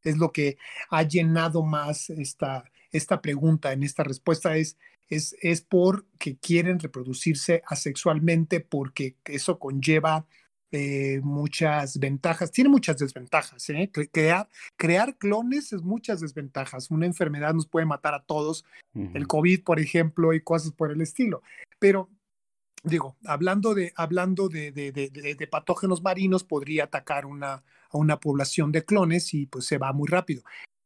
es 0.04 0.18
lo 0.18 0.32
que 0.32 0.58
ha 0.90 1.04
llenado 1.04 1.64
más 1.64 2.10
esta, 2.10 2.64
esta 2.92 3.22
pregunta 3.22 3.74
en 3.74 3.84
esta 3.84 4.04
respuesta 4.04 4.56
es 4.56 4.78
es, 5.10 5.36
es 5.42 5.62
porque 5.62 6.38
quieren 6.38 6.80
reproducirse 6.80 7.64
asexualmente 7.68 8.60
porque 8.60 9.16
eso 9.26 9.60
conlleva 9.60 10.26
eh, 10.72 11.22
muchas 11.24 11.98
ventajas, 11.98 12.52
tiene 12.52 12.70
muchas 12.70 12.98
desventajas. 12.98 13.70
¿eh? 13.70 13.90
Crear, 14.12 14.50
crear 14.76 15.18
clones 15.18 15.72
es 15.72 15.82
muchas 15.82 16.20
desventajas. 16.20 16.92
Una 16.92 17.06
enfermedad 17.06 17.54
nos 17.54 17.68
puede 17.68 17.86
matar 17.86 18.14
a 18.14 18.24
todos, 18.24 18.66
el 18.94 19.28
COVID, 19.28 19.64
por 19.64 19.80
ejemplo, 19.80 20.34
y 20.34 20.42
cosas 20.42 20.72
por 20.72 20.92
el 20.92 21.02
estilo. 21.02 21.42
Pero 21.80 22.10
digo, 22.84 23.16
hablando 23.26 23.74
de, 23.76 23.94
hablando 23.96 24.50
de, 24.50 24.72
de, 24.72 24.92
de, 24.92 25.48
patógenos 25.48 26.02
marinos, 26.02 26.44
podría 26.44 26.86
atacar 26.86 27.26
una, 27.26 27.64
a 27.90 27.98
una 27.98 28.20
población 28.20 28.72
de 28.72 28.84
clones 28.84 29.34
y 29.34 29.46
pues 29.46 29.66
se 29.66 29.78
va 29.78 29.94
muy 29.94 30.08
rápido. 30.08 30.44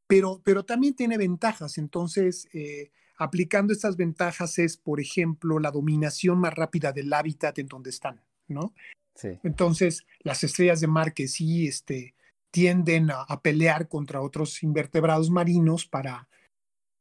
Pero, 0.08 0.42
pero 0.44 0.64
también 0.64 0.94
tiene 0.94 1.18
ventajas. 1.18 1.78
Entonces, 1.78 2.48
eh, 2.54 2.92
aplicando 3.22 3.72
estas 3.72 3.98
ventajas 3.98 4.58
es, 4.58 4.78
por 4.78 5.00
ejemplo, 5.00 5.60
la 5.60 5.70
dominación 5.70 6.40
más 6.40 6.56
rápida 6.56 6.92
del 6.92 7.14
hábitat 7.14 7.60
en 7.60 7.68
donde 7.68 7.92
están, 7.92 8.20
¿no? 8.48 8.74
Sí. 9.14 9.38
Entonces, 9.44 10.08
las 10.22 10.44
estrellas 10.44 10.82
de 10.82 10.88
mar 10.88 11.14
que 11.14 11.28
sí 11.28 11.68
este, 11.68 12.16
tienden 12.50 13.12
a, 13.12 13.42
pelear 13.42 13.88
contra 13.88 14.22
otros 14.22 14.64
invertebrados 14.64 15.30
marinos 15.30 15.86
para, 15.86 16.30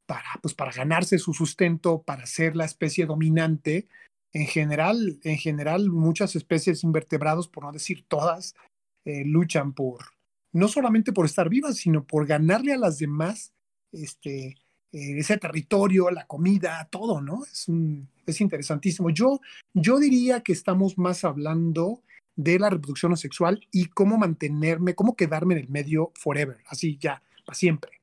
para, 0.05 0.27
pues, 0.43 0.53
para 0.53 0.71
ganarse 0.71 1.17
su 1.17 1.33
sustento, 1.33 2.03
para 2.03 2.27
ser 2.27 2.55
la 2.55 2.65
especie 2.65 3.07
dominante. 3.07 3.87
En 4.31 4.45
general, 4.45 5.19
en 5.23 5.37
general, 5.37 5.89
muchas 5.89 6.35
especies 6.35 6.83
invertebrados, 6.83 7.47
por 7.47 7.63
no 7.63 7.71
decir 7.71 8.05
todas, 8.07 8.55
eh, 9.05 9.23
luchan 9.25 9.73
por, 9.73 10.05
no 10.53 10.67
solamente 10.67 11.13
por 11.13 11.25
estar 11.25 11.49
vivas, 11.49 11.77
sino 11.77 12.05
por 12.05 12.27
ganarle 12.27 12.73
a 12.73 12.77
las 12.77 12.99
demás 12.99 13.53
este, 13.91 14.55
eh, 14.91 15.19
ese 15.19 15.37
territorio, 15.37 16.11
la 16.11 16.25
comida, 16.25 16.87
todo, 16.89 17.21
¿no? 17.21 17.43
Es, 17.45 17.67
un, 17.67 18.07
es 18.25 18.41
interesantísimo. 18.41 19.09
Yo, 19.09 19.39
yo 19.73 19.99
diría 19.99 20.41
que 20.41 20.53
estamos 20.53 20.97
más 20.97 21.23
hablando 21.23 22.01
de 22.35 22.59
la 22.59 22.69
reproducción 22.69 23.15
sexual 23.17 23.67
y 23.71 23.87
cómo 23.87 24.17
mantenerme, 24.17 24.95
cómo 24.95 25.15
quedarme 25.15 25.55
en 25.55 25.61
el 25.61 25.69
medio 25.69 26.11
forever, 26.15 26.57
así 26.67 26.97
ya, 26.97 27.21
para 27.45 27.55
siempre. 27.55 28.01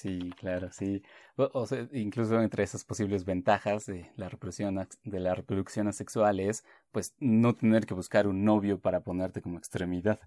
Sí, 0.00 0.30
claro, 0.38 0.70
sí. 0.72 1.02
O, 1.36 1.66
sea, 1.66 1.86
incluso 1.92 2.40
entre 2.40 2.62
esas 2.62 2.84
posibles 2.84 3.24
ventajas 3.24 3.86
de 3.86 4.10
la 4.16 4.30
reproducción 4.30 4.88
de 5.04 5.20
la 5.20 5.34
reproducción 5.34 5.88
asexual 5.88 6.40
es, 6.40 6.64
pues, 6.90 7.14
no 7.18 7.54
tener 7.54 7.84
que 7.84 7.92
buscar 7.92 8.26
un 8.26 8.44
novio 8.44 8.80
para 8.80 9.00
ponerte 9.00 9.42
como 9.42 9.58
extremidad. 9.58 10.18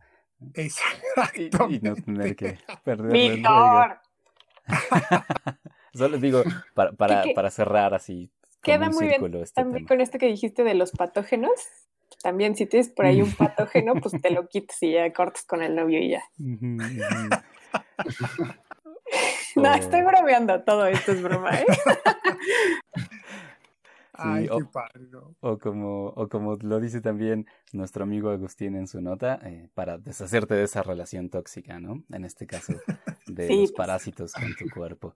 Exacto. 0.54 1.70
Y, 1.70 1.80
no 1.80 1.96
tener 1.96 2.36
que 2.36 2.60
perder 2.84 3.16
el 3.16 3.42
Solo 5.94 6.18
digo, 6.18 6.44
para, 6.74 6.92
para, 6.94 7.24
para 7.36 7.52
cerrar 7.52 7.94
así. 7.94 8.32
Queda 8.62 8.90
muy 8.90 9.08
bien 9.08 9.24
este 9.36 9.62
también 9.62 9.86
con 9.86 10.02
esto 10.02 10.18
que 10.18 10.28
dijiste 10.28 10.64
de 10.64 10.74
los 10.74 10.92
patógenos. 10.92 11.52
También 12.22 12.56
si 12.56 12.66
tienes 12.66 12.90
por 12.90 13.06
ahí 13.06 13.22
un 13.22 13.32
patógeno, 13.36 13.94
pues 13.96 14.20
te 14.22 14.32
lo 14.32 14.48
quitas 14.48 14.82
y 14.82 14.94
ya 14.94 15.12
cortas 15.12 15.44
con 15.46 15.62
el 15.62 15.76
novio 15.76 16.00
y 16.00 16.10
ya. 16.10 16.24
no, 19.56 19.74
estoy 19.74 20.02
bromeando, 20.04 20.64
todo 20.64 20.86
esto 20.86 21.12
es 21.12 21.22
broma, 21.22 21.52
¿eh? 21.60 21.66
Ay, 24.14 24.48
o, 24.52 24.60
qué 24.60 24.66
padre, 24.66 25.08
o, 25.40 25.58
como, 25.58 26.08
o 26.10 26.30
como 26.30 26.56
lo 26.58 26.80
dice 26.80 27.02
también 27.02 27.48
nuestro 27.72 28.04
amigo 28.04 28.30
Agustín 28.30 28.76
en 28.76 28.88
su 28.88 29.02
nota, 29.02 29.40
eh, 29.44 29.70
para 29.74 29.98
deshacerte 29.98 30.54
de 30.54 30.64
esa 30.64 30.84
relación 30.84 31.30
tóxica, 31.30 31.80
¿no? 31.80 32.04
En 32.12 32.24
este 32.24 32.46
caso, 32.46 32.74
de 33.26 33.50
los 33.50 33.72
parásitos 33.72 34.34
con 34.34 34.56
tu 34.56 34.70
cuerpo. 34.70 35.16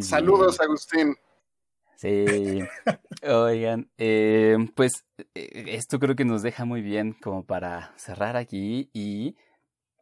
Saludos, 0.00 0.60
Agustín. 0.60 1.14
Sí, 1.96 2.60
oigan, 3.22 3.90
eh, 3.96 4.56
pues 4.74 5.06
eh, 5.34 5.64
esto 5.68 5.98
creo 5.98 6.14
que 6.14 6.26
nos 6.26 6.42
deja 6.42 6.64
muy 6.64 6.82
bien 6.82 7.14
como 7.22 7.44
para 7.44 7.94
cerrar 7.96 8.36
aquí 8.36 8.90
y 8.92 9.36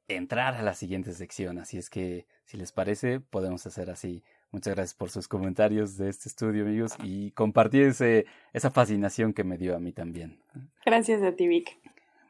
entrar 0.08 0.54
a 0.54 0.62
la 0.62 0.74
siguiente 0.74 1.12
sección. 1.12 1.58
Así 1.58 1.78
es 1.78 1.90
que, 1.90 2.26
si 2.46 2.56
les 2.56 2.72
parece, 2.72 3.20
podemos 3.20 3.64
hacer 3.66 3.90
así 3.90 4.24
Muchas 4.54 4.76
gracias 4.76 4.94
por 4.94 5.10
sus 5.10 5.26
comentarios 5.26 5.96
de 5.96 6.08
este 6.08 6.28
estudio, 6.28 6.62
amigos, 6.62 6.92
y 7.02 7.32
compartir 7.32 7.88
ese, 7.88 8.24
esa 8.52 8.70
fascinación 8.70 9.32
que 9.32 9.42
me 9.42 9.58
dio 9.58 9.74
a 9.74 9.80
mí 9.80 9.90
también. 9.90 10.38
Gracias 10.86 11.24
a 11.24 11.32
ti, 11.32 11.48
Vic. 11.48 11.76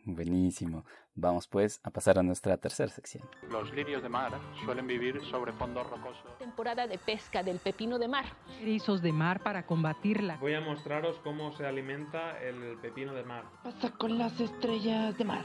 Buenísimo. 0.07 0.87
Vamos 1.15 1.47
pues 1.47 1.81
a 1.83 1.91
pasar 1.91 2.19
a 2.19 2.23
nuestra 2.23 2.57
tercera 2.57 2.91
sección. 2.91 3.29
Los 3.51 3.71
lirios 3.75 4.03
de 4.03 4.09
mar 4.09 4.33
suelen 4.65 4.87
vivir 4.87 5.21
sobre 5.31 5.53
fondo 5.53 5.85
rocoso. 5.85 6.23
Temporada 6.39 6.87
de 6.87 6.97
pesca 6.97 7.43
del 7.43 7.59
pepino 7.59 7.99
de 7.99 8.09
mar. 8.09 8.25
Erizos 8.59 9.03
de 9.03 9.13
mar 9.13 9.43
para 9.43 9.67
combatirla. 9.67 10.39
Voy 10.39 10.55
a 10.55 10.63
mostraros 10.63 11.19
cómo 11.23 11.55
se 11.59 11.67
alimenta 11.67 12.41
el 12.43 12.79
pepino 12.79 13.13
de 13.13 13.25
mar. 13.25 13.45
Pasa 13.63 13.91
con 13.91 14.17
las 14.17 14.41
estrellas 14.41 15.19
de 15.19 15.25
mar. 15.25 15.45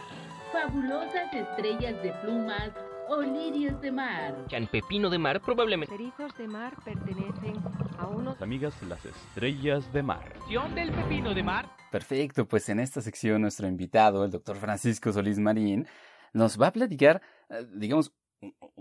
Fabulosas 0.54 1.34
estrellas 1.34 2.02
de 2.02 2.14
plumas 2.24 2.72
o 3.10 3.22
lirios 3.22 3.82
de 3.82 3.92
mar. 3.92 4.36
El 4.52 4.68
pepino 4.68 5.10
de 5.10 5.18
mar 5.18 5.42
probablemente. 5.42 5.96
De 6.38 6.48
mar 6.48 6.76
pertenecen 6.86 7.56
a 7.98 8.08
unos. 8.08 8.42
Amigas, 8.42 8.74
las 8.84 9.04
estrellas 9.04 9.92
de 9.92 10.04
mar. 10.04 10.34
del 10.76 10.92
pepino 10.92 11.34
de 11.34 11.44
mar? 11.44 11.70
Perfecto, 11.92 12.48
pues 12.48 12.70
en 12.70 12.80
esta 12.80 13.02
sección 13.02 13.42
nuestro 13.42 13.68
invitado, 13.68 14.24
el 14.24 14.32
doctor 14.32 14.58
Francisco 14.58 15.12
Solís 15.12 15.40
Marín, 15.40 15.88
nos 16.34 16.62
va 16.62 16.68
a 16.68 16.72
platicar, 16.72 17.22
eh, 17.50 17.66
digamos, 17.74 18.14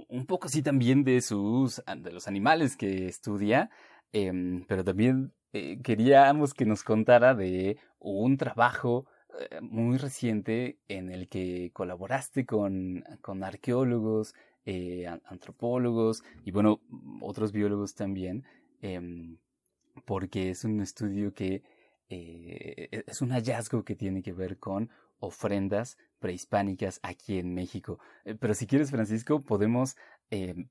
un 0.09 0.27
poco 0.27 0.47
así 0.47 0.63
también 0.63 1.05
de 1.05 1.21
sus, 1.23 1.83
de 1.97 2.13
los 2.13 2.29
animales 2.29 2.77
que 2.77 3.09
estudia, 3.09 3.71
em, 4.13 4.65
pero 4.67 4.85
también 4.85 5.33
eh, 5.53 5.81
queríamos 5.83 6.53
que 6.53 6.67
nos 6.67 6.85
contara 6.85 7.35
de 7.35 7.79
un 7.99 8.37
trabajo 8.37 9.07
muy 9.61 9.97
reciente 9.97 10.79
en 10.89 11.11
el 11.11 11.29
que 11.29 11.71
colaboraste 11.73 12.47
con, 12.47 13.05
con 13.21 13.45
arqueólogos, 13.45 14.35
eh, 14.71 15.07
antropólogos 15.07 16.23
y 16.45 16.51
bueno, 16.51 16.81
otros 17.23 17.53
biólogos 17.53 17.95
también, 17.95 18.45
eh, 18.83 19.01
porque 20.05 20.51
es 20.51 20.65
un 20.65 20.81
estudio 20.83 21.33
que 21.33 21.63
eh, 22.11 22.89
e-, 22.93 23.05
es 23.07 23.23
un 23.23 23.31
hallazgo 23.31 23.83
que 23.85 23.97
tiene 23.97 24.23
que 24.23 24.35
ver 24.35 24.59
con 24.59 24.91
ofrendas 25.21 25.97
prehispánicas 26.19 27.01
aquí 27.03 27.39
en 27.39 27.55
México. 27.55 27.99
Eh, 28.27 28.35
pero 28.39 28.53
si 28.53 28.67
quieres, 28.67 28.91
Francisco, 28.91 29.41
podemos, 29.41 29.97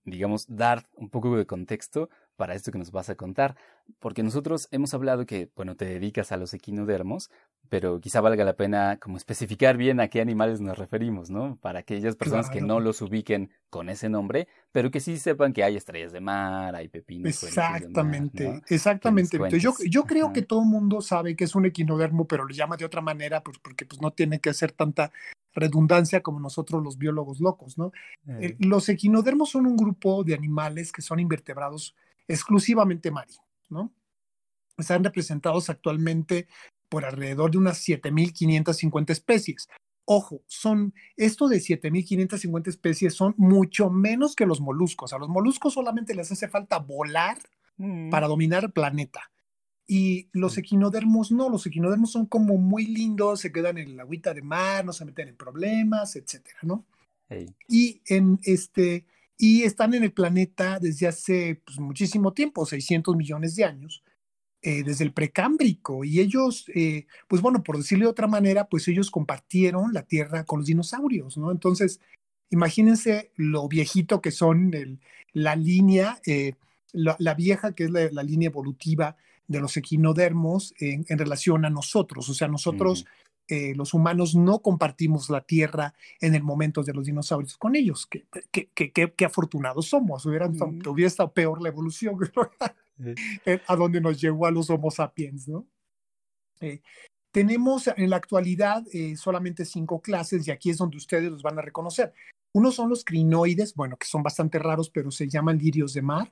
digamos, 0.06 0.46
dar 0.48 0.88
un 0.94 1.10
poco 1.10 1.36
de 1.36 1.48
contexto 1.48 2.12
para 2.36 2.54
esto 2.54 2.72
que 2.72 2.78
nos 2.78 2.92
vas 2.92 3.10
a 3.10 3.16
contar, 3.16 3.56
porque 3.98 4.22
nosotros 4.22 4.68
hemos 4.70 4.94
hablado 4.94 5.26
que, 5.26 5.50
bueno, 5.56 5.76
te 5.76 5.86
dedicas 5.86 6.32
a 6.32 6.38
los 6.38 6.54
equinodermos, 6.54 7.32
pero 7.70 8.00
quizá 8.00 8.22
valga 8.22 8.44
la 8.44 8.56
pena 8.56 8.98
como 8.98 9.18
especificar 9.18 9.78
bien 9.78 10.00
a 10.00 10.08
qué 10.08 10.22
animales 10.22 10.62
nos 10.62 10.78
referimos, 10.78 11.30
¿no? 11.30 11.58
Para 11.62 11.80
aquellas 11.80 12.16
personas 12.16 12.50
que 12.50 12.62
no 12.62 12.80
los 12.80 13.02
ubiquen 13.02 13.52
con 13.70 13.90
ese 13.90 14.10
nombre, 14.10 14.48
pero 14.72 14.92
que 14.92 15.00
sí 15.00 15.18
sepan 15.18 15.54
que 15.54 15.64
hay 15.64 15.76
estrellas 15.76 16.12
de 16.12 16.22
mar, 16.22 16.76
hay 16.76 16.88
pepinos. 16.88 17.44
Exactamente, 17.44 18.62
exactamente. 18.70 19.38
Yo, 19.60 19.74
yo 19.88 20.04
creo 20.04 20.34
que 20.34 20.42
todo 20.42 20.62
el 20.62 20.68
mundo 20.68 21.02
sabe 21.02 21.36
que 21.36 21.44
es 21.44 21.56
un 21.56 21.66
equinodermo, 21.66 22.28
pero 22.28 22.46
lo 22.46 22.54
llama 22.54 22.78
de 22.78 22.86
otra 22.86 23.02
manera, 23.02 23.42
pues 23.42 23.58
porque 23.60 23.86
pues, 23.86 24.02
no 24.02 24.12
tiene 24.12 24.40
que 24.40 24.50
hacer 24.50 24.72
tanta 24.72 25.12
redundancia 25.54 26.22
como 26.22 26.40
nosotros 26.40 26.84
los 26.84 26.98
biólogos 26.98 27.40
locos, 27.40 27.78
¿no? 27.78 27.92
Eh, 28.28 28.56
los 28.60 28.90
equinodermos 28.90 29.50
son 29.50 29.66
un 29.66 29.76
grupo 29.76 30.24
de 30.24 30.36
animales 30.36 30.92
que 30.92 31.02
son 31.02 31.20
invertebrados 31.20 31.96
exclusivamente 32.28 33.10
marinos, 33.10 33.42
¿no? 33.70 33.92
Están 34.78 35.04
representados 35.04 35.70
actualmente 35.72 36.48
por 36.90 37.06
alrededor 37.06 37.52
de 37.52 37.58
unas 37.58 37.86
7.550 37.86 39.10
especies. 39.12 39.68
Ojo, 40.06 40.42
son 40.48 40.94
esto 41.18 41.48
de 41.48 41.58
7.550 41.58 42.68
especies 42.68 43.14
son 43.14 43.34
mucho 43.38 43.90
menos 43.90 44.36
que 44.36 44.46
los 44.46 44.62
moluscos. 44.62 45.12
A 45.14 45.18
los 45.18 45.28
moluscos 45.28 45.74
solamente 45.74 46.16
les 46.16 46.32
hace 46.32 46.48
falta 46.48 46.80
volar 46.80 47.38
mm. 47.78 48.10
para 48.10 48.28
dominar 48.28 48.64
el 48.64 48.72
planeta. 48.72 49.32
Y 49.86 50.30
los 50.34 50.58
equinodermos 50.58 51.32
no, 51.32 51.50
los 51.50 51.66
equinodermos 51.66 52.12
son 52.12 52.26
como 52.26 52.58
muy 52.58 52.86
lindos, 52.88 53.40
se 53.42 53.52
quedan 53.52 53.78
en 53.78 53.96
la 53.96 54.04
agüita 54.04 54.34
de 54.34 54.42
mar, 54.42 54.86
no 54.86 54.92
se 54.94 55.06
meten 55.06 55.30
en 55.30 55.38
problemas, 55.38 56.16
etcétera, 56.16 56.60
¿no? 56.64 56.86
Y 57.68 58.02
en 58.06 58.40
este 58.44 59.06
y 59.38 59.64
están 59.64 59.94
en 59.94 60.04
el 60.04 60.12
planeta 60.12 60.80
desde 60.80 61.08
hace 61.08 61.62
pues, 61.64 61.80
muchísimo 61.80 62.34
tiempo, 62.34 62.66
600 62.66 63.16
millones 63.16 63.56
de 63.56 63.66
años, 63.66 64.04
eh, 64.68 64.84
desde 64.84 65.06
el 65.06 65.14
precámbrico. 65.14 66.04
Y 66.04 66.20
ellos, 66.20 66.66
eh, 66.76 67.06
pues 67.30 67.42
bueno, 67.42 67.64
por 67.64 67.78
decirlo 67.78 68.04
de 68.04 68.12
otra 68.12 68.28
manera, 68.28 68.68
pues 68.68 68.86
ellos 68.90 69.10
compartieron 69.10 69.94
la 69.94 70.02
Tierra 70.02 70.44
con 70.44 70.60
los 70.60 70.68
dinosaurios, 70.68 71.38
¿no? 71.38 71.52
Entonces, 71.54 72.02
imagínense 72.50 73.32
lo 73.38 73.70
viejito 73.70 74.20
que 74.20 74.32
son 74.32 74.74
el, 74.74 75.00
la 75.32 75.56
línea, 75.56 76.20
eh, 76.26 76.56
la, 76.92 77.34
vieja 77.34 77.76
que 77.76 77.86
es 77.86 77.92
la, 77.92 78.24
línea 78.24 78.48
evolutiva 78.48 79.16
de 79.48 79.62
los 79.62 79.78
equinodermos 79.78 80.74
en, 80.82 81.06
relación 81.18 81.64
a 81.64 81.70
nosotros. 81.70 82.28
O 82.28 82.34
sea, 82.34 82.50
nosotros, 82.50 83.06
eh, 83.48 83.74
los 83.74 83.94
humanos, 83.94 84.36
no 84.36 84.60
compartimos 84.60 85.30
la 85.30 85.40
Tierra 85.40 85.94
en 86.20 86.36
el 86.36 86.44
momento 86.44 86.84
de 86.84 86.94
los 86.94 87.06
dinosaurios 87.06 87.56
con 87.56 87.78
ellos. 87.78 88.06
Qué, 88.06 88.28
qué, 88.74 89.26
afortunados 89.26 89.88
somos. 89.88 90.26
Hubieran, 90.26 90.58
Hubiera 90.86 91.08
estado 91.08 91.32
peor 91.32 91.62
la 91.62 91.70
evolución 91.70 92.18
eh, 93.46 93.62
a 93.68 93.76
donde 93.76 94.02
nos 94.02 94.20
llegó 94.20 94.46
a 94.46 94.52
los 94.52 94.70
Homo 94.70 94.92
sapiens, 94.92 95.48
¿no? 95.48 95.68
Eh, 96.62 96.82
tenemos 97.32 97.88
en 97.88 98.10
la 98.10 98.16
actualidad 98.16 98.84
solamente 99.16 99.64
cinco 99.64 100.02
clases 100.02 100.48
y 100.48 100.52
aquí 100.52 100.72
es 100.72 100.78
donde 100.78 100.98
ustedes 100.98 101.30
los 101.30 101.44
van 101.44 101.60
a 101.60 101.62
reconocer. 101.62 102.14
Uno 102.54 102.72
son 102.72 102.90
los 102.90 103.06
crinoides, 103.06 103.76
bueno, 103.76 103.98
que 103.98 104.08
son 104.08 104.24
bastante 104.24 104.58
raros, 104.58 104.90
pero 104.90 105.12
se 105.12 105.28
llaman 105.28 105.60
lirios 105.60 105.94
de 105.94 106.02
mar. 106.02 106.32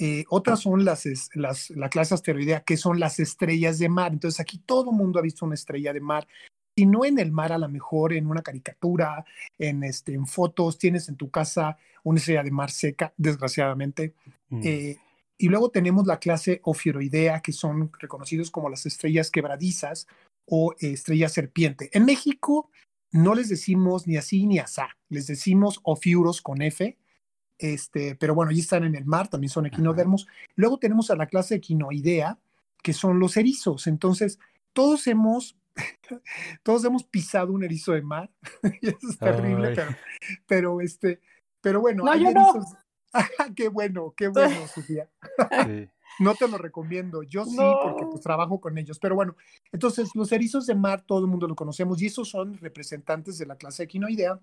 Eh, 0.00 0.24
otras 0.28 0.60
son 0.60 0.84
las, 0.84 1.04
las, 1.34 1.70
la 1.70 1.88
clase 1.88 2.14
asteroidea, 2.14 2.62
que 2.62 2.76
son 2.76 3.00
las 3.00 3.18
estrellas 3.18 3.80
de 3.80 3.88
mar. 3.88 4.12
Entonces 4.12 4.38
aquí 4.38 4.58
todo 4.58 4.92
el 4.92 4.96
mundo 4.96 5.18
ha 5.18 5.22
visto 5.22 5.44
una 5.44 5.56
estrella 5.56 5.92
de 5.92 6.00
mar. 6.00 6.28
Si 6.76 6.86
no 6.86 7.04
en 7.04 7.18
el 7.18 7.32
mar, 7.32 7.52
a 7.52 7.58
lo 7.58 7.68
mejor 7.68 8.12
en 8.12 8.28
una 8.28 8.42
caricatura, 8.42 9.24
en, 9.58 9.82
este, 9.82 10.14
en 10.14 10.26
fotos, 10.28 10.78
tienes 10.78 11.08
en 11.08 11.16
tu 11.16 11.30
casa 11.30 11.76
una 12.04 12.20
estrella 12.20 12.44
de 12.44 12.52
mar 12.52 12.70
seca, 12.70 13.12
desgraciadamente. 13.16 14.14
Mm. 14.50 14.60
Eh, 14.62 14.96
y 15.38 15.48
luego 15.48 15.70
tenemos 15.70 16.06
la 16.06 16.18
clase 16.18 16.60
ofiroidea, 16.64 17.40
que 17.40 17.52
son 17.52 17.90
reconocidos 17.98 18.50
como 18.50 18.68
las 18.68 18.84
estrellas 18.86 19.30
quebradizas 19.30 20.08
o 20.44 20.74
estrellas 20.80 21.32
serpiente. 21.32 21.90
En 21.92 22.04
México 22.04 22.70
no 23.12 23.34
les 23.34 23.48
decimos 23.48 24.06
ni 24.06 24.16
así 24.16 24.46
ni 24.46 24.58
asá, 24.58 24.88
les 25.08 25.28
decimos 25.28 25.80
ofiuros 25.84 26.42
con 26.42 26.60
F, 26.60 26.98
este, 27.58 28.16
pero 28.16 28.34
bueno, 28.34 28.50
allí 28.50 28.60
están 28.60 28.84
en 28.84 28.96
el 28.96 29.04
mar, 29.04 29.28
también 29.28 29.50
son 29.50 29.66
equinodermos. 29.66 30.26
Luego 30.56 30.78
tenemos 30.78 31.10
a 31.10 31.16
la 31.16 31.26
clase 31.26 31.56
equinoidea, 31.56 32.38
que 32.82 32.92
son 32.92 33.18
los 33.18 33.36
erizos. 33.36 33.86
Entonces, 33.86 34.38
todos 34.72 35.06
hemos, 35.06 35.56
todos 36.62 36.84
hemos 36.84 37.04
pisado 37.04 37.52
un 37.52 37.64
erizo 37.64 37.92
de 37.92 38.02
mar. 38.02 38.30
y 38.80 38.88
eso 38.88 39.08
es 39.10 39.18
terrible, 39.18 39.74
pero, 40.46 40.80
este, 40.80 41.20
pero 41.60 41.80
bueno, 41.80 42.04
no, 42.04 42.16
yo 42.16 42.32
No. 42.32 42.87
Qué 43.56 43.68
bueno, 43.68 44.14
qué 44.16 44.28
bueno, 44.28 44.66
Sofía. 44.66 45.08
No 46.18 46.34
te 46.34 46.48
lo 46.48 46.58
recomiendo. 46.58 47.22
Yo 47.22 47.44
sí, 47.44 47.56
porque 47.56 48.06
pues 48.06 48.20
trabajo 48.20 48.60
con 48.60 48.76
ellos. 48.76 48.98
Pero 48.98 49.14
bueno, 49.14 49.36
entonces 49.72 50.10
los 50.14 50.32
erizos 50.32 50.66
de 50.66 50.74
mar, 50.74 51.02
todo 51.06 51.20
el 51.20 51.26
mundo 51.26 51.46
lo 51.46 51.54
conocemos 51.54 52.02
y 52.02 52.06
esos 52.06 52.28
son 52.28 52.58
representantes 52.58 53.38
de 53.38 53.46
la 53.46 53.56
clase 53.56 53.84
equinoidea. 53.84 54.40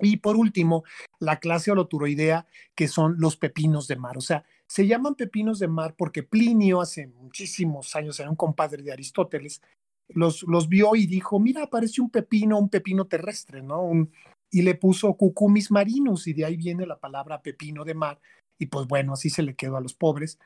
Y 0.00 0.18
por 0.18 0.36
último, 0.36 0.84
la 1.18 1.38
clase 1.40 1.70
holoturoidea, 1.70 2.46
que 2.74 2.88
son 2.88 3.16
los 3.18 3.36
pepinos 3.36 3.86
de 3.86 3.96
mar. 3.96 4.16
O 4.16 4.22
sea, 4.22 4.44
se 4.66 4.86
llaman 4.86 5.14
pepinos 5.14 5.58
de 5.58 5.68
mar 5.68 5.94
porque 5.96 6.22
Plinio, 6.22 6.80
hace 6.80 7.06
muchísimos 7.06 7.94
años, 7.96 8.18
era 8.18 8.30
un 8.30 8.36
compadre 8.36 8.82
de 8.82 8.92
Aristóteles, 8.92 9.60
los, 10.08 10.42
los 10.44 10.68
vio 10.68 10.96
y 10.96 11.06
dijo, 11.06 11.38
mira, 11.38 11.66
parece 11.68 12.00
un 12.00 12.10
pepino, 12.10 12.58
un 12.58 12.68
pepino 12.68 13.06
terrestre, 13.06 13.62
¿no? 13.62 13.82
Un, 13.82 14.10
y 14.50 14.62
le 14.62 14.74
puso 14.74 15.14
cucumis 15.14 15.70
marinus, 15.70 16.26
y 16.26 16.32
de 16.32 16.44
ahí 16.44 16.56
viene 16.56 16.86
la 16.86 16.98
palabra 16.98 17.42
pepino 17.42 17.84
de 17.84 17.94
mar. 17.94 18.20
Y 18.58 18.66
pues 18.66 18.86
bueno, 18.86 19.14
así 19.14 19.30
se 19.30 19.42
le 19.42 19.54
quedó 19.54 19.76
a 19.76 19.80
los 19.80 19.94
pobres. 19.94 20.38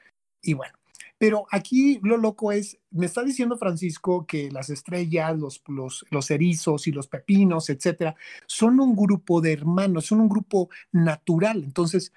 Y 0.43 0.55
bueno, 0.55 0.75
pero 1.19 1.47
aquí 1.51 2.01
lo 2.03 2.17
loco 2.17 2.53
es, 2.53 2.79
me 2.91 3.07
está 3.07 3.23
diciendo 3.23 3.57
Francisco 3.57 4.27
que 4.27 4.51
las 4.51 4.69
estrellas, 4.71 5.39
los, 5.39 5.63
los, 5.69 6.05
los 6.11 6.31
erizos 6.31 6.87
y 6.87 6.93
los 6.93 7.09
pepinos, 7.09 7.71
etcétera, 7.71 8.15
son 8.47 8.81
un 8.81 8.95
grupo 8.95 9.41
de 9.41 9.53
hermanos, 9.53 10.07
son 10.07 10.21
un 10.21 10.29
grupo 10.29 10.69
natural. 10.93 11.65
Entonces, 11.65 12.13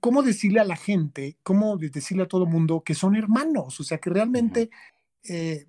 ¿cómo 0.00 0.22
decirle 0.22 0.60
a 0.60 0.64
la 0.64 0.76
gente, 0.76 1.36
cómo 1.42 1.76
decirle 1.76 2.24
a 2.24 2.28
todo 2.28 2.44
el 2.44 2.50
mundo 2.50 2.82
que 2.82 2.94
son 2.94 3.16
hermanos? 3.16 3.78
O 3.80 3.84
sea, 3.84 3.98
que 3.98 4.10
realmente, 4.10 4.70
eh, 5.22 5.66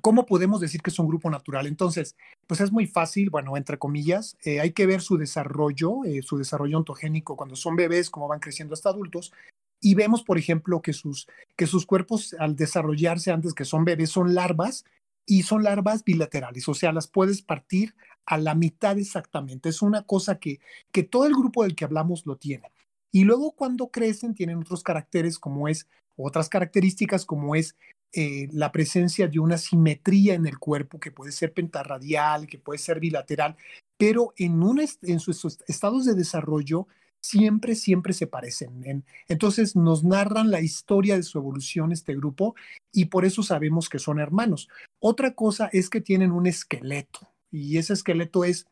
¿cómo 0.00 0.26
podemos 0.26 0.60
decir 0.60 0.82
que 0.82 0.90
es 0.90 0.98
un 0.98 1.08
grupo 1.08 1.30
natural? 1.30 1.66
Entonces, 1.66 2.16
pues 2.46 2.60
es 2.60 2.72
muy 2.72 2.86
fácil, 2.86 3.30
bueno, 3.30 3.56
entre 3.56 3.78
comillas, 3.78 4.36
eh, 4.44 4.60
hay 4.60 4.72
que 4.72 4.86
ver 4.86 5.00
su 5.00 5.16
desarrollo, 5.16 6.04
eh, 6.04 6.22
su 6.22 6.38
desarrollo 6.38 6.78
ontogénico 6.78 7.36
cuando 7.36 7.56
son 7.56 7.76
bebés, 7.76 8.10
cómo 8.10 8.28
van 8.28 8.40
creciendo 8.40 8.74
hasta 8.74 8.90
adultos, 8.90 9.32
y 9.80 9.94
vemos, 9.94 10.22
por 10.22 10.38
ejemplo, 10.38 10.80
que 10.82 10.92
sus, 10.92 11.26
que 11.56 11.66
sus 11.66 11.86
cuerpos 11.86 12.34
al 12.38 12.56
desarrollarse 12.56 13.30
antes 13.30 13.54
que 13.54 13.64
son 13.64 13.84
bebés 13.84 14.10
son 14.10 14.34
larvas 14.34 14.84
y 15.26 15.42
son 15.42 15.64
larvas 15.64 16.04
bilaterales, 16.04 16.68
o 16.68 16.74
sea, 16.74 16.92
las 16.92 17.08
puedes 17.08 17.42
partir 17.42 17.94
a 18.24 18.38
la 18.38 18.54
mitad 18.54 18.98
exactamente. 18.98 19.68
Es 19.68 19.82
una 19.82 20.02
cosa 20.02 20.38
que, 20.38 20.60
que 20.92 21.02
todo 21.02 21.26
el 21.26 21.34
grupo 21.34 21.62
del 21.62 21.76
que 21.76 21.84
hablamos 21.84 22.26
lo 22.26 22.36
tiene. 22.36 22.72
Y 23.12 23.24
luego 23.24 23.52
cuando 23.52 23.90
crecen 23.90 24.34
tienen 24.34 24.58
otros 24.58 24.82
caracteres 24.82 25.38
como 25.38 25.68
es, 25.68 25.88
otras 26.16 26.48
características 26.48 27.24
como 27.24 27.54
es 27.54 27.76
eh, 28.18 28.48
la 28.50 28.72
presencia 28.72 29.28
de 29.28 29.38
una 29.38 29.58
simetría 29.58 30.32
en 30.32 30.46
el 30.46 30.58
cuerpo 30.58 30.98
que 30.98 31.10
puede 31.10 31.32
ser 31.32 31.52
pentarradial, 31.52 32.46
que 32.46 32.58
puede 32.58 32.78
ser 32.78 32.98
bilateral, 32.98 33.58
pero 33.98 34.32
en, 34.38 34.62
un 34.62 34.80
en 35.02 35.20
sus 35.20 35.58
estados 35.68 36.06
de 36.06 36.14
desarrollo 36.14 36.88
siempre, 37.20 37.74
siempre 37.74 38.14
se 38.14 38.26
parecen. 38.26 39.04
Entonces 39.28 39.76
nos 39.76 40.02
narran 40.02 40.50
la 40.50 40.62
historia 40.62 41.16
de 41.16 41.24
su 41.24 41.36
evolución 41.36 41.92
este 41.92 42.14
grupo 42.16 42.54
y 42.90 43.04
por 43.04 43.26
eso 43.26 43.42
sabemos 43.42 43.90
que 43.90 43.98
son 43.98 44.18
hermanos. 44.18 44.70
Otra 44.98 45.34
cosa 45.34 45.68
es 45.70 45.90
que 45.90 46.00
tienen 46.00 46.32
un 46.32 46.46
esqueleto 46.46 47.28
y 47.50 47.76
ese 47.76 47.92
esqueleto 47.92 48.44
es 48.44 48.66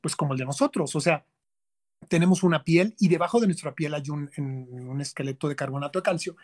pues 0.00 0.16
como 0.16 0.32
el 0.32 0.40
de 0.40 0.46
nosotros, 0.46 0.96
o 0.96 1.00
sea, 1.00 1.24
tenemos 2.08 2.42
una 2.42 2.64
piel 2.64 2.96
y 2.98 3.06
debajo 3.06 3.38
de 3.38 3.46
nuestra 3.46 3.72
piel 3.72 3.94
hay 3.94 4.10
un, 4.10 4.30
un 4.36 5.00
esqueleto 5.00 5.46
de 5.46 5.54
carbonato 5.54 6.00
de 6.00 6.02
calcio 6.02 6.36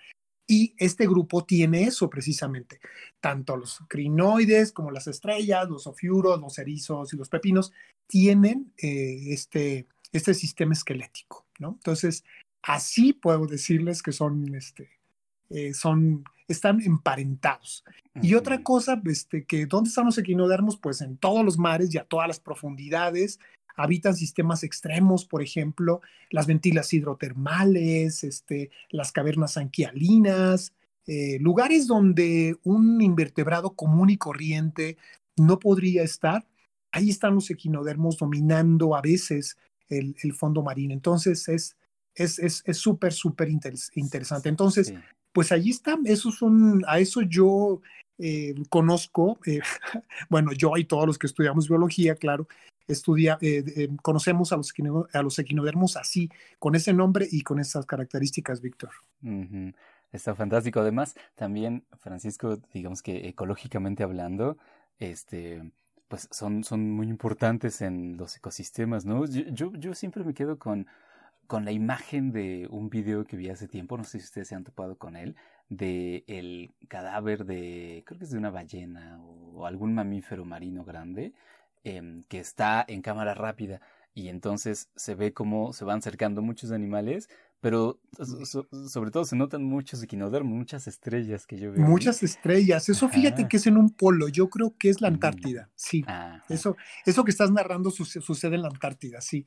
y 0.46 0.74
este 0.78 1.06
grupo 1.06 1.44
tiene 1.44 1.84
eso 1.84 2.08
precisamente. 2.08 2.80
Tanto 3.20 3.56
los 3.56 3.80
crinoides 3.88 4.72
como 4.72 4.90
las 4.90 5.06
estrellas, 5.06 5.68
los 5.68 5.86
ofiuros, 5.86 6.40
los 6.40 6.58
erizos 6.58 7.12
y 7.12 7.16
los 7.16 7.28
pepinos 7.28 7.72
tienen 8.06 8.72
eh, 8.78 9.32
este, 9.32 9.86
este 10.12 10.34
sistema 10.34 10.72
esquelético, 10.72 11.46
¿no? 11.58 11.70
Entonces, 11.70 12.24
así 12.62 13.12
puedo 13.12 13.46
decirles 13.46 14.02
que 14.02 14.12
son, 14.12 14.54
este, 14.54 14.88
eh, 15.50 15.74
son, 15.74 16.24
están 16.46 16.80
emparentados. 16.80 17.84
Y 18.22 18.34
otra 18.34 18.62
cosa, 18.62 19.00
este, 19.04 19.44
que 19.44 19.66
¿dónde 19.66 19.88
están 19.88 20.06
los 20.06 20.16
equinodermos? 20.16 20.78
Pues 20.78 21.00
en 21.00 21.16
todos 21.18 21.44
los 21.44 21.58
mares 21.58 21.92
y 21.92 21.98
a 21.98 22.04
todas 22.04 22.28
las 22.28 22.40
profundidades, 22.40 23.40
habitan 23.76 24.16
sistemas 24.16 24.62
extremos, 24.64 25.24
por 25.24 25.42
ejemplo, 25.42 26.00
las 26.30 26.46
ventilas 26.46 26.92
hidrotermales, 26.92 28.24
este, 28.24 28.70
las 28.90 29.12
cavernas 29.12 29.56
anquialinas, 29.56 30.72
eh, 31.06 31.38
lugares 31.40 31.86
donde 31.86 32.56
un 32.64 33.00
invertebrado 33.00 33.74
común 33.74 34.10
y 34.10 34.16
corriente 34.16 34.96
no 35.36 35.58
podría 35.58 36.02
estar. 36.02 36.46
Ahí 36.90 37.10
están 37.10 37.34
los 37.34 37.50
equinodermos 37.50 38.16
dominando 38.16 38.96
a 38.96 39.02
veces 39.02 39.56
el, 39.88 40.14
fondo 40.32 40.62
marino. 40.62 40.92
Entonces 40.92 41.48
es 41.48 41.76
es 42.16 42.78
súper, 42.78 43.10
es, 43.10 43.16
súper 43.16 43.48
interesante. 43.94 44.48
Entonces, 44.48 44.92
pues 45.32 45.52
allí 45.52 45.70
está, 45.70 45.98
eso 46.04 46.30
es 46.30 46.42
un, 46.42 46.82
a 46.88 46.98
eso 46.98 47.22
yo 47.22 47.80
eh, 48.18 48.54
conozco, 48.70 49.38
eh, 49.46 49.60
bueno, 50.30 50.52
yo 50.52 50.76
y 50.76 50.84
todos 50.84 51.06
los 51.06 51.18
que 51.18 51.26
estudiamos 51.26 51.68
biología, 51.68 52.14
claro, 52.14 52.48
estudia, 52.88 53.38
eh, 53.40 53.88
conocemos 54.02 54.52
a 54.52 54.56
los, 54.56 54.72
a 55.12 55.22
los 55.22 55.38
equinodermos 55.38 55.96
así, 55.96 56.30
con 56.58 56.74
ese 56.74 56.92
nombre 56.92 57.26
y 57.30 57.42
con 57.42 57.60
esas 57.60 57.86
características, 57.86 58.60
Víctor. 58.60 58.90
Está 60.12 60.34
fantástico. 60.34 60.80
Además, 60.80 61.14
también, 61.34 61.84
Francisco, 61.98 62.58
digamos 62.72 63.02
que 63.02 63.28
ecológicamente 63.28 64.02
hablando, 64.02 64.56
este, 64.98 65.62
pues 66.08 66.28
son, 66.30 66.64
son 66.64 66.90
muy 66.90 67.08
importantes 67.08 67.82
en 67.82 68.16
los 68.16 68.36
ecosistemas, 68.36 69.04
¿no? 69.04 69.26
Yo, 69.26 69.72
yo, 69.74 69.94
siempre 69.94 70.24
me 70.24 70.34
quedo 70.34 70.58
con, 70.58 70.86
con 71.46 71.64
la 71.64 71.72
imagen 71.72 72.32
de 72.32 72.68
un 72.70 72.88
video 72.88 73.24
que 73.24 73.36
vi 73.36 73.48
hace 73.50 73.68
tiempo, 73.68 73.96
no 73.96 74.04
sé 74.04 74.20
si 74.20 74.24
ustedes 74.24 74.48
se 74.48 74.54
han 74.54 74.64
topado 74.64 74.96
con 74.96 75.16
él, 75.16 75.36
de 75.68 76.24
el 76.28 76.72
cadáver 76.88 77.44
de, 77.44 78.04
creo 78.06 78.18
que 78.18 78.24
es 78.24 78.30
de 78.30 78.38
una 78.38 78.50
ballena 78.50 79.20
o, 79.22 79.66
algún 79.66 79.94
mamífero 79.94 80.44
marino 80.44 80.84
grande, 80.84 81.32
em, 81.86 82.24
que 82.24 82.38
está 82.40 82.84
en 82.88 83.00
cámara 83.00 83.34
rápida 83.34 83.80
y 84.12 84.28
entonces 84.28 84.90
se 84.96 85.14
ve 85.14 85.32
cómo 85.32 85.72
se 85.72 85.84
van 85.84 85.98
acercando 85.98 86.42
muchos 86.42 86.72
animales, 86.72 87.28
pero 87.60 88.00
sobre 88.88 89.10
todo 89.10 89.24
se 89.24 89.36
notan 89.36 89.62
muchos 89.62 90.02
equinodermos, 90.02 90.52
muchas 90.52 90.88
estrellas 90.88 91.46
que 91.46 91.58
yo 91.58 91.72
veo. 91.72 91.84
Muchas 91.84 92.22
estrellas, 92.22 92.88
eso 92.88 93.08
fíjate 93.08 93.46
que 93.46 93.58
es 93.58 93.66
en 93.66 93.76
un 93.76 93.90
polo, 93.90 94.28
yo 94.28 94.48
creo 94.48 94.74
que 94.78 94.88
es 94.88 95.00
la 95.00 95.08
Antártida, 95.08 95.70
sí. 95.74 96.04
Eso, 96.48 96.76
eso 97.04 97.24
que 97.24 97.30
estás 97.30 97.50
narrando 97.50 97.90
sucede 97.90 98.56
en 98.56 98.62
la 98.62 98.68
Antártida, 98.68 99.20
sí. 99.20 99.46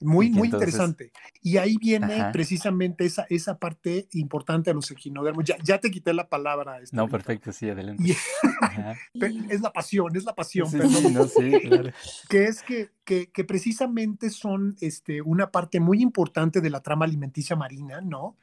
Muy, 0.00 0.30
muy 0.30 0.48
interesante. 0.48 1.12
Y 1.42 1.58
ahí 1.58 1.76
viene 1.76 2.30
precisamente 2.32 3.04
esa, 3.04 3.26
esa 3.28 3.58
parte 3.58 4.08
importante 4.12 4.70
de 4.70 4.74
los 4.74 4.90
equinodermos. 4.90 5.44
Ya, 5.44 5.56
ya 5.62 5.78
te 5.78 5.90
quité 5.90 6.14
la 6.14 6.28
palabra. 6.28 6.80
Este, 6.80 6.96
no, 6.96 7.08
perfecto, 7.08 7.52
sí, 7.52 7.68
adelante. 7.68 8.16
es 9.50 9.60
la 9.60 9.72
pasión, 9.72 10.16
es 10.16 10.24
la 10.24 10.34
pasión. 10.34 10.68
Sí, 10.68 11.50
claro. 11.60 11.90
Que 12.28 12.44
es 12.44 12.62
que, 12.62 12.90
que, 13.04 13.30
que, 13.30 13.44
precisamente 13.44 14.30
son 14.30 14.76
este, 14.80 15.20
una 15.20 15.50
parte 15.50 15.80
muy 15.80 16.00
importante 16.00 16.60
de 16.60 16.70
la 16.70 16.80
trama 16.80 17.04
alimenticia 17.04 17.56
marina, 17.56 18.00
¿no? 18.00 18.36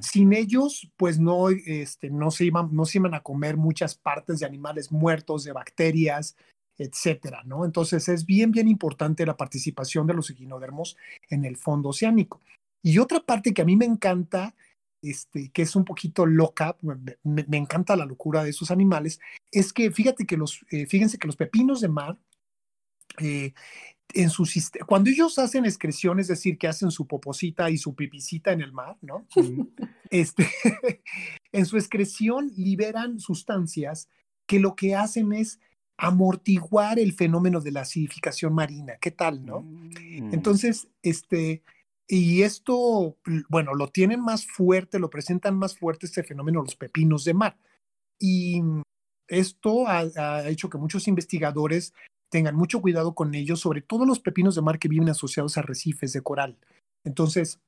Sin 0.00 0.32
ellos, 0.32 0.90
pues 0.96 1.18
no, 1.18 1.48
este, 1.50 2.10
no, 2.10 2.30
se 2.30 2.44
iban, 2.44 2.74
no 2.74 2.84
se 2.84 2.98
iban 2.98 3.14
a 3.14 3.20
comer 3.20 3.56
muchas 3.56 3.94
partes 3.94 4.40
de 4.40 4.46
animales 4.46 4.90
muertos, 4.90 5.44
de 5.44 5.52
bacterias, 5.52 6.36
etcétera, 6.78 7.42
¿no? 7.44 7.64
Entonces 7.64 8.08
es 8.08 8.24
bien, 8.24 8.52
bien 8.52 8.68
importante 8.68 9.26
la 9.26 9.36
participación 9.36 10.06
de 10.06 10.14
los 10.14 10.30
equinodermos 10.30 10.96
en 11.28 11.44
el 11.44 11.56
fondo 11.56 11.90
oceánico. 11.90 12.40
Y 12.82 12.98
otra 12.98 13.20
parte 13.20 13.52
que 13.52 13.62
a 13.62 13.64
mí 13.64 13.76
me 13.76 13.84
encanta, 13.84 14.54
este, 15.02 15.50
que 15.50 15.62
es 15.62 15.74
un 15.74 15.84
poquito 15.84 16.24
loca, 16.24 16.76
me, 17.24 17.56
encanta 17.56 17.96
la 17.96 18.06
locura 18.06 18.44
de 18.44 18.50
esos 18.50 18.70
animales, 18.70 19.18
es 19.50 19.72
que 19.72 19.90
fíjate 19.90 20.24
que 20.24 20.36
los, 20.36 20.64
eh, 20.70 20.86
fíjense 20.86 21.18
que 21.18 21.26
los 21.26 21.36
pepinos 21.36 21.80
de 21.80 21.88
mar, 21.88 22.16
eh, 23.18 23.52
en 24.14 24.30
su 24.30 24.48
cuando 24.86 25.10
ellos 25.10 25.38
hacen 25.38 25.64
excreción, 25.64 26.18
es 26.18 26.28
decir, 26.28 26.56
que 26.56 26.68
hacen 26.68 26.90
su 26.90 27.06
poposita 27.06 27.68
y 27.70 27.76
su 27.76 27.94
pipicita 27.94 28.52
en 28.52 28.62
el 28.62 28.72
mar, 28.72 28.96
¿no? 29.02 29.26
este, 30.10 30.48
en 31.52 31.66
su 31.66 31.76
excreción 31.76 32.50
liberan 32.56 33.20
sustancias 33.20 34.08
que 34.46 34.60
lo 34.60 34.76
que 34.76 34.94
hacen 34.94 35.32
es 35.32 35.60
amortiguar 35.98 36.98
el 36.98 37.12
fenómeno 37.12 37.60
de 37.60 37.72
la 37.72 37.80
acidificación 37.82 38.54
marina. 38.54 38.94
¿Qué 39.00 39.10
tal, 39.10 39.44
no? 39.44 39.62
Mm. 39.62 40.32
Entonces, 40.32 40.88
este, 41.02 41.62
y 42.06 42.42
esto, 42.42 43.16
bueno, 43.48 43.74
lo 43.74 43.88
tienen 43.88 44.20
más 44.20 44.46
fuerte, 44.46 45.00
lo 45.00 45.10
presentan 45.10 45.56
más 45.56 45.76
fuerte 45.76 46.06
este 46.06 46.22
fenómeno 46.22 46.62
los 46.62 46.76
pepinos 46.76 47.24
de 47.24 47.34
mar. 47.34 47.58
Y 48.18 48.62
esto 49.26 49.86
ha, 49.88 50.48
hecho 50.48 50.70
que 50.70 50.78
muchos 50.78 51.08
investigadores 51.08 51.92
tengan 52.30 52.54
mucho 52.54 52.80
cuidado 52.80 53.14
con 53.14 53.34
ellos, 53.34 53.60
sobre 53.60 53.82
todo 53.82 54.06
los 54.06 54.20
pepinos 54.20 54.54
de 54.54 54.62
mar 54.62 54.78
que 54.78 54.88
viven 54.88 55.08
asociados 55.08 55.56
a 55.56 55.60
arrecifes 55.60 56.12
de 56.12 56.22
coral. 56.22 56.58
Entonces, 57.04 57.60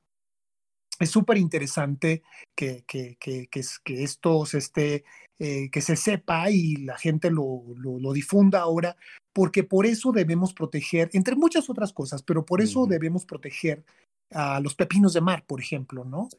es 1.03 1.09
súper 1.09 1.37
interesante 1.37 2.23
que, 2.55 2.83
que, 2.87 3.17
que, 3.19 3.47
que, 3.47 4.03
esto 4.03 4.45
se 4.45 4.59
esté, 4.59 5.03
eh, 5.39 5.69
que 5.71 5.81
se 5.81 5.95
sepa 5.95 6.49
y 6.51 6.77
la 6.77 6.97
gente 6.97 7.31
lo, 7.31 7.63
lo, 7.75 8.13
difunda 8.13 8.59
ahora, 8.61 8.95
porque 9.33 9.63
por 9.63 9.85
eso 9.85 10.11
debemos 10.11 10.53
proteger, 10.53 11.09
entre 11.13 11.35
muchas 11.35 11.69
otras 11.69 11.93
cosas, 11.93 12.23
pero 12.23 12.45
por 12.45 12.61
eso 12.61 12.85
debemos 12.85 13.25
proteger 13.25 13.83
a 14.31 14.59
los 14.59 14.75
pepinos 14.75 15.13
de 15.13 15.21
mar, 15.21 15.43
por 15.45 15.59
ejemplo, 15.59 16.05
¿no? 16.05 16.29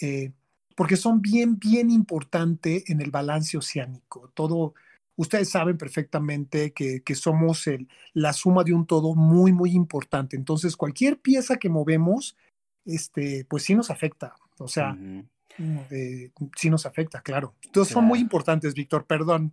Eh, 0.00 0.32
porque 0.74 0.96
son 0.96 1.22
bien, 1.22 1.58
bien 1.58 1.90
importante 1.90 2.84
en 2.88 3.00
el 3.00 3.10
balance 3.10 3.56
oceánico. 3.56 4.30
Todo, 4.34 4.74
ustedes 5.16 5.48
saben 5.48 5.78
perfectamente 5.78 6.72
que, 6.72 7.02
que 7.02 7.14
somos 7.14 7.66
el, 7.66 7.88
la 8.12 8.32
suma 8.32 8.62
de 8.62 8.74
un 8.74 8.86
todo 8.86 9.14
muy, 9.14 9.52
muy 9.52 9.70
importante. 9.72 10.36
Entonces, 10.36 10.76
cualquier 10.76 11.18
pieza 11.18 11.56
que 11.56 11.70
movemos, 11.70 12.36
este, 12.86 13.44
pues 13.48 13.64
sí 13.64 13.74
nos 13.74 13.90
afecta. 13.90 14.34
O 14.58 14.68
sea, 14.68 14.92
mm, 14.94 15.28
eh, 15.90 16.30
sí 16.56 16.70
nos 16.70 16.86
afecta, 16.86 17.20
claro. 17.20 17.54
Entonces 17.64 17.92
son 17.92 18.04
muy 18.04 18.20
importantes, 18.20 18.74
Víctor, 18.74 19.06
perdón. 19.06 19.52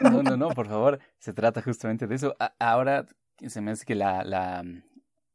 No, 0.00 0.22
no, 0.22 0.36
no, 0.36 0.48
por 0.50 0.68
favor, 0.68 0.98
se 1.18 1.32
trata 1.32 1.62
justamente 1.62 2.06
de 2.06 2.14
eso. 2.14 2.36
ahora 2.58 3.06
se 3.46 3.60
me 3.60 3.70
hace 3.70 3.84
que 3.84 3.94
la, 3.94 4.24
la, 4.24 4.64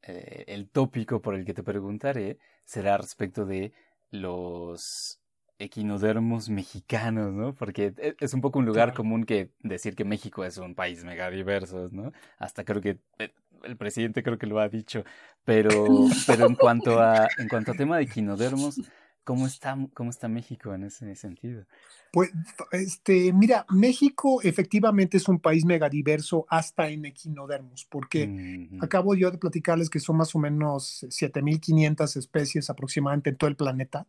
eh, 0.04 0.46
el 0.48 0.70
tópico 0.70 1.22
por 1.22 1.36
el 1.36 1.46
que 1.46 1.54
te 1.54 1.64
preguntaré 1.64 2.38
será 2.64 2.98
respecto 2.98 3.46
de 3.46 3.74
los 4.12 5.20
equinodermos 5.58 6.50
mexicanos, 6.50 7.34
¿no? 7.34 7.56
Porque 7.56 7.93
e, 7.98 8.16
es 8.20 8.34
un 8.34 8.41
poco 8.41 8.60
un 8.60 8.66
lugar 8.66 8.93
común 8.93 9.26
que 9.26 9.52
decir 9.62 9.96
que 9.96 10.06
México 10.06 10.43
es 10.43 10.58
un 10.58 10.76
país 10.76 11.04
megadiverso, 11.04 11.89
¿no? 11.91 12.12
Hasta 12.38 12.66
creo 12.66 12.82
que 12.82 13.00
eh, 13.20 13.34
el 13.64 13.78
presidente 13.78 14.24
creo 14.24 14.38
que 14.38 14.47
lo 14.47 14.60
ha 14.60 14.70
dicho, 14.70 15.03
pero, 15.43 15.86
pero 16.28 16.47
en 16.47 16.56
cuanto 16.56 16.99
a 16.99 17.28
en 17.38 17.47
cuanto 17.47 17.72
a 17.72 17.76
tema 17.76 17.97
de 17.97 18.03
equinodermos, 18.03 18.80
¿cómo 19.24 19.47
está, 19.47 19.78
cómo 19.93 20.12
está 20.12 20.28
México 20.28 20.74
en 20.74 20.84
ese 20.84 21.16
sentido? 21.16 21.66
Pues, 22.14 22.32
este, 22.72 23.34
mira, 23.34 23.66
México 23.70 24.41
efectivamente 24.41 25.18
es 25.18 25.28
un 25.28 25.39
país 25.39 25.66
megadiverso 25.66 26.45
hasta 26.49 26.88
en 26.88 27.03
equinodermos, 27.03 27.86
porque 27.89 28.70
acabo 28.80 29.16
yo 29.16 29.32
de 29.32 29.38
platicarles 29.38 29.89
que 29.89 29.99
son 29.99 30.18
más 30.18 30.34
o 30.34 30.39
menos 30.39 31.06
7.500 31.10 32.16
especies 32.16 32.70
aproximadamente 32.70 33.32
en 33.32 33.36
todo 33.36 33.49
el 33.49 33.58
planeta, 33.58 34.08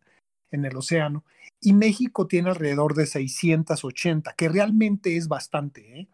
en 0.53 0.65
el 0.65 0.77
océano, 0.77 1.25
y 1.61 1.73
México 1.73 2.29
tiene 2.29 2.51
alrededor 2.51 2.95
de 2.95 3.07
680, 3.07 4.35
que 4.35 4.49
realmente 4.49 5.17
es 5.17 5.27
bastante, 5.27 6.01
¿eh? 6.01 6.09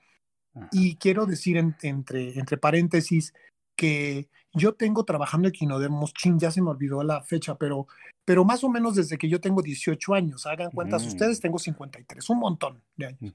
Y 0.71 0.97
quiero 0.97 1.27
decir 1.27 1.57
entre, 1.57 2.39
entre 2.39 2.57
paréntesis 2.59 3.33
que 3.75 4.29
yo 4.53 4.75
tengo 4.75 5.05
trabajando 5.05 5.49
equinodermos, 5.49 6.13
chin, 6.13 6.39
ya 6.39 6.51
se 6.51 6.61
me 6.61 6.71
olvidó 6.71 7.03
la 7.03 7.23
fecha, 7.23 7.57
pero, 7.57 7.87
pero 8.25 8.45
más 8.45 8.63
o 8.65 8.69
menos 8.69 8.97
desde 8.97 9.17
que 9.17 9.29
yo 9.29 9.41
tengo 9.41 9.63
18 9.63 10.15
años, 10.15 10.47
hagan 10.47 10.71
cuentas 10.71 11.07
ustedes, 11.07 11.39
mm. 11.39 11.43
tengo 11.43 11.59
53, 11.59 12.31
un 12.31 12.39
montón 12.39 12.83
de 12.97 13.07
años. 13.07 13.35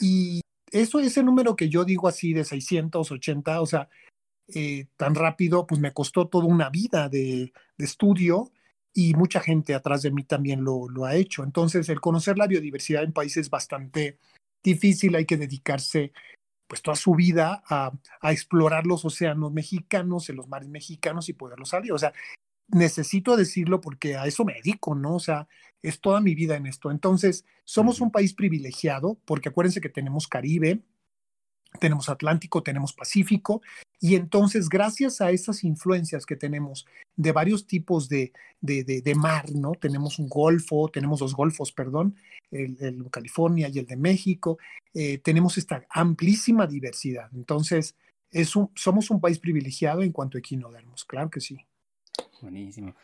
Y 0.00 0.40
eso, 0.70 1.00
ese 1.00 1.22
número 1.22 1.56
que 1.56 1.68
yo 1.68 1.84
digo 1.84 2.06
así 2.06 2.32
de 2.32 2.44
680, 2.44 3.60
o 3.60 3.66
sea, 3.66 3.88
eh, 4.54 4.86
tan 4.96 5.14
rápido, 5.14 5.66
pues 5.66 5.80
me 5.80 5.92
costó 5.92 6.28
toda 6.28 6.46
una 6.46 6.70
vida 6.70 7.08
de, 7.08 7.52
de, 7.76 7.84
estudio 7.84 8.50
y 8.94 9.12
mucha 9.14 9.40
gente 9.40 9.74
atrás 9.74 10.02
de 10.02 10.10
mí 10.10 10.22
también 10.24 10.62
lo, 10.64 10.88
lo 10.88 11.04
ha 11.04 11.16
hecho. 11.16 11.42
Entonces, 11.42 11.88
el 11.88 12.00
conocer 12.00 12.38
la 12.38 12.46
biodiversidad 12.46 13.02
en 13.02 13.12
países 13.12 13.46
es 13.46 13.50
bastante 13.50 14.18
difícil, 14.62 15.14
hay 15.16 15.24
que 15.24 15.36
dedicarse 15.36 16.12
pues 16.66 16.82
toda 16.82 16.96
su 16.96 17.14
vida 17.14 17.62
a, 17.66 17.92
a, 18.20 18.32
explorar 18.32 18.86
los 18.86 19.04
océanos 19.04 19.52
mexicanos, 19.52 20.28
en 20.28 20.36
los 20.36 20.48
mares 20.48 20.68
mexicanos 20.68 21.28
y 21.28 21.32
poderlos 21.32 21.70
salir. 21.70 21.92
O 21.92 21.98
sea, 21.98 22.12
necesito 22.68 23.36
decirlo 23.36 23.80
porque 23.80 24.16
a 24.16 24.26
eso 24.26 24.44
me 24.44 24.54
dedico, 24.54 24.94
¿no? 24.94 25.14
O 25.14 25.20
sea, 25.20 25.48
es 25.82 26.00
toda 26.00 26.20
mi 26.20 26.34
vida 26.34 26.56
en 26.56 26.66
esto. 26.66 26.90
Entonces, 26.90 27.44
somos 27.64 28.00
un 28.00 28.10
país 28.10 28.34
privilegiado 28.34 29.18
porque 29.24 29.48
acuérdense 29.48 29.80
que 29.80 29.88
tenemos 29.88 30.28
Caribe, 30.28 30.82
tenemos 31.80 32.08
Atlántico, 32.08 32.62
tenemos 32.62 32.92
Pacífico, 32.92 33.62
y 34.00 34.14
entonces 34.14 34.68
gracias 34.68 35.20
a 35.20 35.30
esas 35.30 35.64
influencias 35.64 36.24
que 36.24 36.36
tenemos 36.36 36.86
de 37.16 37.32
varios 37.32 37.66
tipos 37.66 38.08
de, 38.08 38.32
de, 38.60 38.84
de, 38.84 39.14
mar, 39.14 39.50
¿no? 39.52 39.72
Tenemos 39.72 40.18
un 40.18 40.28
golfo, 40.28 40.88
tenemos 40.88 41.20
dos 41.20 41.34
golfos, 41.34 41.72
perdón, 41.72 42.16
el, 42.50 42.76
de 42.76 43.10
California 43.10 43.68
y 43.68 43.78
el 43.78 43.86
de 43.86 43.96
México, 43.96 44.58
eh, 44.94 45.18
tenemos 45.18 45.58
esta 45.58 45.84
amplísima 45.90 46.66
diversidad. 46.66 47.28
Entonces, 47.34 47.96
es 48.30 48.52
somos 48.74 49.10
un 49.10 49.20
país 49.20 49.38
privilegiado 49.38 50.02
en 50.02 50.12
cuanto 50.12 50.38
a 50.38 50.40
equinodermos, 50.40 51.04
claro 51.04 51.30
que 51.30 51.40
sí. 51.40 51.58
Buenísimo. 52.40 52.94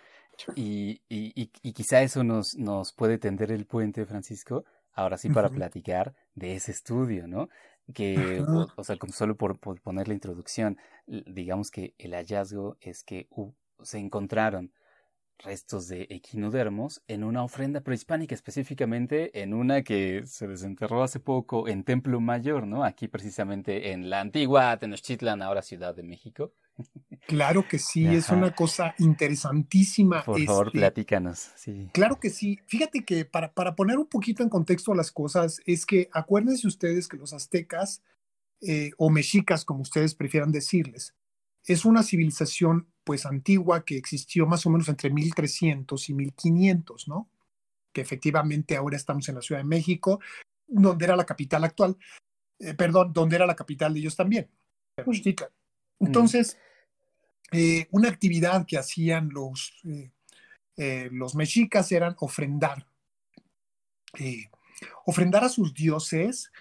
Y, 0.57 1.01
y, 1.09 1.51
y, 1.63 1.73
quizá 1.73 2.03
eso 2.03 2.25
nos, 2.25 2.57
nos 2.57 2.93
puede 2.93 3.19
tender 3.19 3.53
el 3.53 3.67
puente, 3.67 4.05
Francisco, 4.05 4.65
ahora 4.93 5.17
sí 5.17 5.29
para 5.29 5.49
platicar 5.49 6.15
de 6.35 6.57
ese 6.57 6.73
estudio, 6.73 7.29
¿no? 7.29 7.49
Que, 7.93 8.43
o, 8.77 8.85
sea, 8.85 8.97
como 8.97 9.13
solo 9.13 9.37
por, 9.37 9.59
poner 9.59 10.09
la 10.09 10.15
introducción, 10.15 10.79
digamos 11.07 11.71
que 11.71 11.95
el 11.99 12.15
hallazgo 12.15 12.77
es 12.81 13.03
que 13.03 13.29
se 13.83 13.99
encontraron 13.99 14.73
restos 15.39 15.89
de 15.89 16.07
equinodermos 16.11 17.03
en 17.09 17.25
una 17.25 17.43
ofrenda 17.43 17.81
prehispánica, 17.81 18.35
específicamente 18.35 19.43
en 19.43 19.53
una 19.53 19.83
que 19.83 20.23
se 20.27 20.47
desenterró 20.47 21.03
hace 21.03 21.21
poco 21.21 21.69
en 21.69 21.85
Templo 21.85 22.21
Mayor, 22.21 22.67
¿no? 22.67 22.85
Aquí 22.85 23.09
precisamente 23.09 23.93
en 23.93 24.09
la 24.11 24.21
antigua 24.21 24.77
Tenochtitlan, 24.79 25.43
ahora 25.43 25.63
Ciudad 25.63 25.95
de 25.95 26.05
México. 26.05 26.53
Claro 27.27 27.67
que 27.67 27.79
sí, 27.79 28.07
es 28.07 28.29
una 28.29 28.55
cosa 28.55 28.95
interesantísima. 28.99 30.23
Por 30.23 30.43
favor, 30.45 30.73
platícanos. 30.73 31.51
Sí. 31.57 31.89
Claro 31.93 32.21
que 32.21 32.31
sí. 32.31 32.61
Fíjate 32.67 33.05
que 33.05 33.25
para, 33.25 33.53
para 33.53 33.75
poner 33.75 33.99
un 33.99 34.07
poquito 34.07 34.43
en 34.43 34.49
contexto 34.49 34.95
las 34.95 35.11
cosas, 35.11 35.61
es 35.65 35.87
que 35.87 36.09
acuérdense 36.13 36.67
ustedes 36.67 37.09
que 37.09 37.17
los 37.17 37.33
aztecas 37.33 38.03
eh, 38.61 38.91
o 38.99 39.11
mexicas, 39.11 39.65
como 39.65 39.83
ustedes 39.83 40.15
prefieran 40.15 40.53
decirles, 40.53 41.15
es 41.65 41.85
una 41.85 42.03
civilización 42.03 42.89
pues 43.05 43.27
antigua 43.27 43.85
que 43.85 43.97
existió 43.97 44.47
más 44.47 44.65
o 44.67 44.71
menos 44.71 44.89
entre 44.89 45.11
1300 45.11 46.09
y 46.09 46.15
1500, 46.15 47.09
¿no? 47.09 47.31
Que 47.93 48.01
efectivamente 48.01 48.77
ahora 48.77 48.97
estamos 48.97 49.29
en 49.29 49.37
la 49.37 49.43
Ciudad 49.43 49.61
de 49.61 49.69
México, 49.69 50.21
donde 50.67 51.05
era 51.05 51.17
la 51.17 51.27
capital 51.27 51.65
actual, 51.65 51.97
eh, 52.59 52.75
perdón, 52.75 53.13
donde 53.13 53.37
era 53.37 53.47
la 53.47 53.57
capital 53.57 53.95
de 53.95 54.01
ellos 54.01 54.17
también. 54.17 54.51
Tenochtitlan. 54.97 55.51
Entonces, 56.01 56.59
eh, 57.57 57.87
una 57.93 58.09
actividad 58.09 58.67
que 58.67 58.77
hacían 58.77 59.29
los, 59.31 59.81
eh, 59.85 60.11
eh, 60.77 61.09
los 61.13 61.35
mexicas 61.35 61.93
eran 61.93 62.17
ofrendar. 62.19 62.87
ofrendar 65.07 65.45
a 65.45 65.49
sus 65.49 65.75
dioses, 65.75 66.53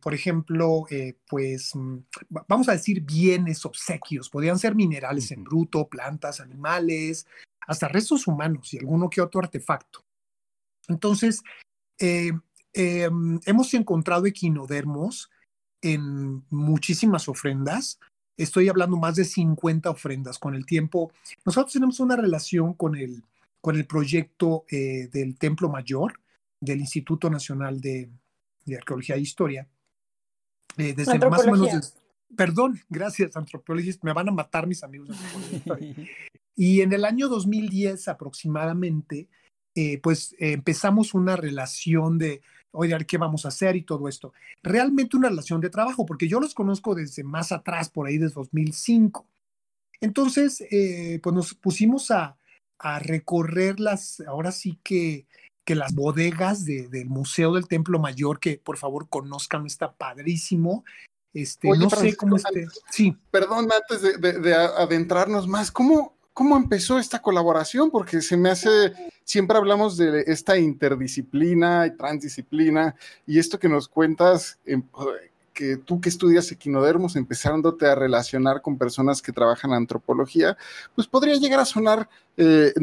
por 0.00 0.12
ejemplo, 0.12 0.86
pues 1.28 1.74
mm, 1.74 1.98
vamos 2.46 2.68
a 2.68 2.72
decir 2.72 3.00
bienes, 3.00 3.64
obsequios, 3.64 4.28
podían 4.28 4.58
ser 4.58 4.74
minerales 4.74 5.30
en 5.30 5.44
bruto, 5.44 5.88
plantas, 5.88 6.40
animales, 6.40 7.26
hasta 7.66 7.88
restos 7.88 8.26
humanos 8.26 8.72
y 8.74 8.78
alguno 8.78 9.08
que 9.08 9.22
otro 9.22 9.40
artefacto. 9.40 10.04
Entonces, 10.88 11.42
em, 11.98 12.40
hemos 13.46 13.72
encontrado 13.74 14.26
equinodermos 14.26 15.30
en 15.80 16.44
muchísimas 16.50 17.28
ofrendas, 17.28 17.98
estoy 18.36 18.68
hablando 18.68 18.96
más 18.96 19.16
de 19.16 19.24
50 19.24 19.90
ofrendas 19.90 20.38
con 20.38 20.54
el 20.54 20.66
tiempo. 20.66 21.12
Nosotros 21.44 21.72
tenemos 21.72 22.00
una 22.00 22.16
relación 22.16 22.74
con 22.74 22.96
el, 22.96 23.22
con 23.60 23.76
el 23.76 23.86
proyecto 23.86 24.64
eh, 24.70 25.08
del 25.12 25.36
Templo 25.36 25.68
Mayor 25.68 26.20
del 26.60 26.80
Instituto 26.80 27.28
Nacional 27.30 27.80
de, 27.80 28.08
Arqueología 28.76 29.16
e 29.16 29.20
Historia. 29.20 29.68
Eh, 30.76 30.94
desde 30.96 31.18
más 31.18 31.46
o 31.46 31.52
menos. 31.52 31.94
perdón, 32.36 32.80
gracias, 32.88 33.36
antropólogos. 33.36 34.02
Me 34.02 34.12
van 34.12 34.28
a 34.28 34.32
matar 34.32 34.66
mis 34.66 34.82
amigos. 34.82 35.16
y 36.56 36.80
en 36.80 36.92
el 36.92 37.04
año 37.04 37.28
2010 37.28 38.08
aproximadamente, 38.08 39.28
eh, 39.74 40.00
pues 40.02 40.34
empezamos 40.38 41.14
una 41.14 41.36
relación 41.36 42.18
de 42.18 42.40
oye, 42.74 42.96
¿qué 43.06 43.18
vamos 43.18 43.44
a 43.44 43.48
hacer? 43.48 43.76
Y 43.76 43.82
todo 43.82 44.08
esto. 44.08 44.32
Realmente 44.62 45.16
una 45.16 45.28
relación 45.28 45.60
de 45.60 45.70
trabajo, 45.70 46.04
porque 46.04 46.28
yo 46.28 46.40
los 46.40 46.54
conozco 46.54 46.94
desde 46.94 47.24
más 47.24 47.52
atrás, 47.52 47.88
por 47.88 48.06
ahí 48.06 48.18
desde 48.18 48.34
2005. 48.34 49.26
Entonces, 50.00 50.62
eh, 50.70 51.20
pues 51.22 51.34
nos 51.34 51.54
pusimos 51.54 52.10
a, 52.10 52.36
a, 52.78 52.98
recorrer 52.98 53.80
las, 53.80 54.20
ahora 54.20 54.52
sí 54.52 54.78
que, 54.82 55.26
que 55.64 55.74
las 55.74 55.94
bodegas 55.94 56.64
del 56.64 57.06
Museo 57.06 57.54
del 57.54 57.68
Templo 57.68 57.98
Mayor, 57.98 58.40
que 58.40 58.58
por 58.58 58.76
favor 58.76 59.08
conozcan, 59.08 59.66
está 59.66 59.92
padrísimo. 59.92 60.84
Este, 61.32 61.68
no 61.68 61.90
sé 61.90 62.16
cómo 62.16 62.36
esté. 62.36 62.66
Sí. 62.90 63.16
Perdón, 63.30 63.68
antes 63.72 64.20
de, 64.20 64.38
de 64.40 64.54
adentrarnos 64.54 65.48
más, 65.48 65.72
¿cómo, 65.72 66.13
¿Cómo 66.34 66.56
empezó 66.56 66.98
esta 66.98 67.22
colaboración? 67.22 67.92
Porque 67.92 68.20
se 68.20 68.36
me 68.36 68.50
hace, 68.50 68.92
siempre 69.22 69.56
hablamos 69.56 69.96
de 69.96 70.24
esta 70.26 70.58
interdisciplina 70.58 71.86
y 71.86 71.96
transdisciplina, 71.96 72.96
y 73.24 73.38
esto 73.38 73.60
que 73.60 73.68
nos 73.68 73.86
cuentas, 73.86 74.58
em, 74.66 74.82
que 75.52 75.76
tú 75.76 76.00
que 76.00 76.08
estudias 76.08 76.50
equinodermos, 76.50 77.14
empezándote 77.14 77.86
a 77.86 77.94
relacionar 77.94 78.60
con 78.60 78.76
personas 78.76 79.22
que 79.22 79.30
trabajan 79.30 79.70
en 79.70 79.76
antropología, 79.76 80.58
pues 80.96 81.06
podría 81.06 81.36
llegar 81.36 81.60
a 81.60 81.64
sonar 81.64 82.08
eh, 82.36 82.74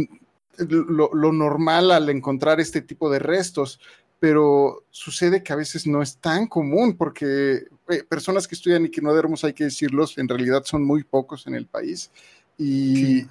lo, 0.58 1.32
normal 1.34 1.92
al 1.92 2.10
encontrar 2.10 2.62
este 2.62 2.82
tipo 2.82 3.10
de 3.10 3.20
restos, 3.20 3.82
pero 4.20 4.86
sucede 4.92 5.44
que 5.44 5.52
a 5.52 5.58
veces 5.58 5.86
no 5.86 6.02
es 6.02 6.16
tan 6.18 6.48
común 6.48 6.96
porque 6.96 7.66
eh, 7.90 8.04
personas 8.08 8.48
que 8.48 8.56
estudian 8.56 8.86
equinodermos, 8.86 9.44
hay 9.44 9.52
que 9.52 9.66
decirlos, 9.66 10.18
en 10.18 10.30
realidad 10.30 10.64
son 10.64 10.86
muy 10.86 11.04
pocos 11.04 11.48
en 11.48 11.56
el 11.56 11.66
país. 11.66 12.12
Y, 12.58 13.26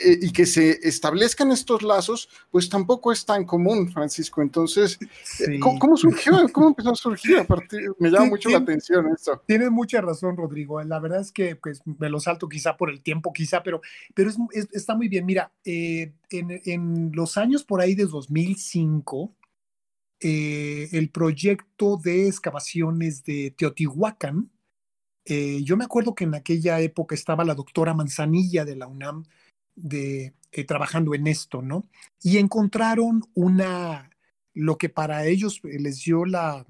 eh, 0.00 0.18
y 0.22 0.32
que 0.32 0.46
se 0.46 0.78
establezcan 0.86 1.50
estos 1.50 1.82
lazos, 1.82 2.28
pues 2.50 2.68
tampoco 2.68 3.10
es 3.10 3.24
tan 3.24 3.44
común, 3.44 3.90
Francisco. 3.90 4.42
Entonces, 4.42 4.98
eh, 5.40 5.58
¿cómo, 5.58 5.96
surgió? 5.96 6.32
¿Cómo 6.52 6.68
empezó 6.68 6.92
a 6.92 6.94
surgir? 6.94 7.38
A 7.38 7.44
partir, 7.44 7.80
me 7.98 8.10
llama 8.10 8.26
mucho 8.26 8.48
la 8.48 8.58
atención 8.58 9.08
esto. 9.12 9.42
Tienes 9.46 9.70
mucha 9.70 10.00
razón, 10.00 10.36
Rodrigo. 10.36 10.82
La 10.84 11.00
verdad 11.00 11.20
es 11.20 11.32
que 11.32 11.56
pues, 11.56 11.82
me 11.84 12.08
lo 12.08 12.20
salto 12.20 12.48
quizá 12.48 12.76
por 12.76 12.90
el 12.90 13.00
tiempo, 13.00 13.32
quizá, 13.32 13.62
pero, 13.62 13.80
pero 14.14 14.30
es, 14.30 14.68
está 14.72 14.94
muy 14.94 15.08
bien. 15.08 15.26
Mira, 15.26 15.52
eh, 15.64 16.12
en, 16.30 16.60
en, 16.64 17.10
los 17.12 17.36
años 17.36 17.64
por 17.64 17.80
ahí 17.80 17.94
de 17.94 18.06
2005, 18.06 19.34
el 20.20 21.10
proyecto 21.10 21.96
de 21.96 22.28
excavaciones 22.28 23.24
de 23.24 23.54
Teotihuacán, 23.56 24.50
yo 25.24 25.76
me 25.76 25.84
acuerdo 25.84 26.14
que 26.14 26.24
en 26.24 26.34
aquella 26.34 26.80
época 26.80 27.14
estaba 27.14 27.44
la 27.44 27.54
doctora 27.54 27.94
Manzanilla 27.94 28.64
de 28.64 28.76
la 28.76 28.86
UNAM, 28.86 29.24
de 29.78 30.34
eh, 30.52 30.64
trabajando 30.64 31.14
en 31.14 31.26
esto, 31.26 31.62
¿no? 31.62 31.88
Y 32.22 32.38
encontraron 32.38 33.22
una, 33.34 34.10
lo 34.54 34.78
que 34.78 34.88
para 34.88 35.26
ellos 35.26 35.60
eh, 35.64 35.78
les 35.78 36.02
dio 36.04 36.24
la, 36.24 36.66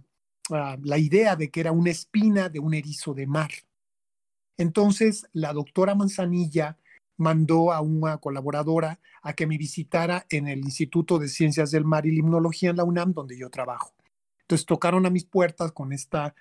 ah, 0.50 0.76
la 0.82 0.98
idea 0.98 1.36
de 1.36 1.50
que 1.50 1.60
era 1.60 1.72
una 1.72 1.90
espina 1.90 2.48
de 2.48 2.58
un 2.58 2.74
erizo 2.74 3.14
de 3.14 3.26
mar. 3.26 3.50
Entonces, 4.56 5.26
la 5.32 5.52
doctora 5.52 5.94
Manzanilla 5.94 6.76
mandó 7.16 7.72
a 7.72 7.80
una 7.80 8.18
colaboradora 8.18 9.00
a 9.22 9.32
que 9.34 9.46
me 9.46 9.58
visitara 9.58 10.26
en 10.30 10.48
el 10.48 10.60
Instituto 10.60 11.18
de 11.18 11.28
Ciencias 11.28 11.70
del 11.70 11.84
Mar 11.84 12.06
y 12.06 12.10
Limnología 12.10 12.70
en 12.70 12.76
la 12.76 12.84
UNAM, 12.84 13.12
donde 13.12 13.38
yo 13.38 13.50
trabajo. 13.50 13.94
Entonces 14.42 14.66
tocaron 14.66 15.06
a 15.06 15.10
mis 15.10 15.24
puertas 15.24 15.72
con 15.72 15.92
esta, 15.92 16.34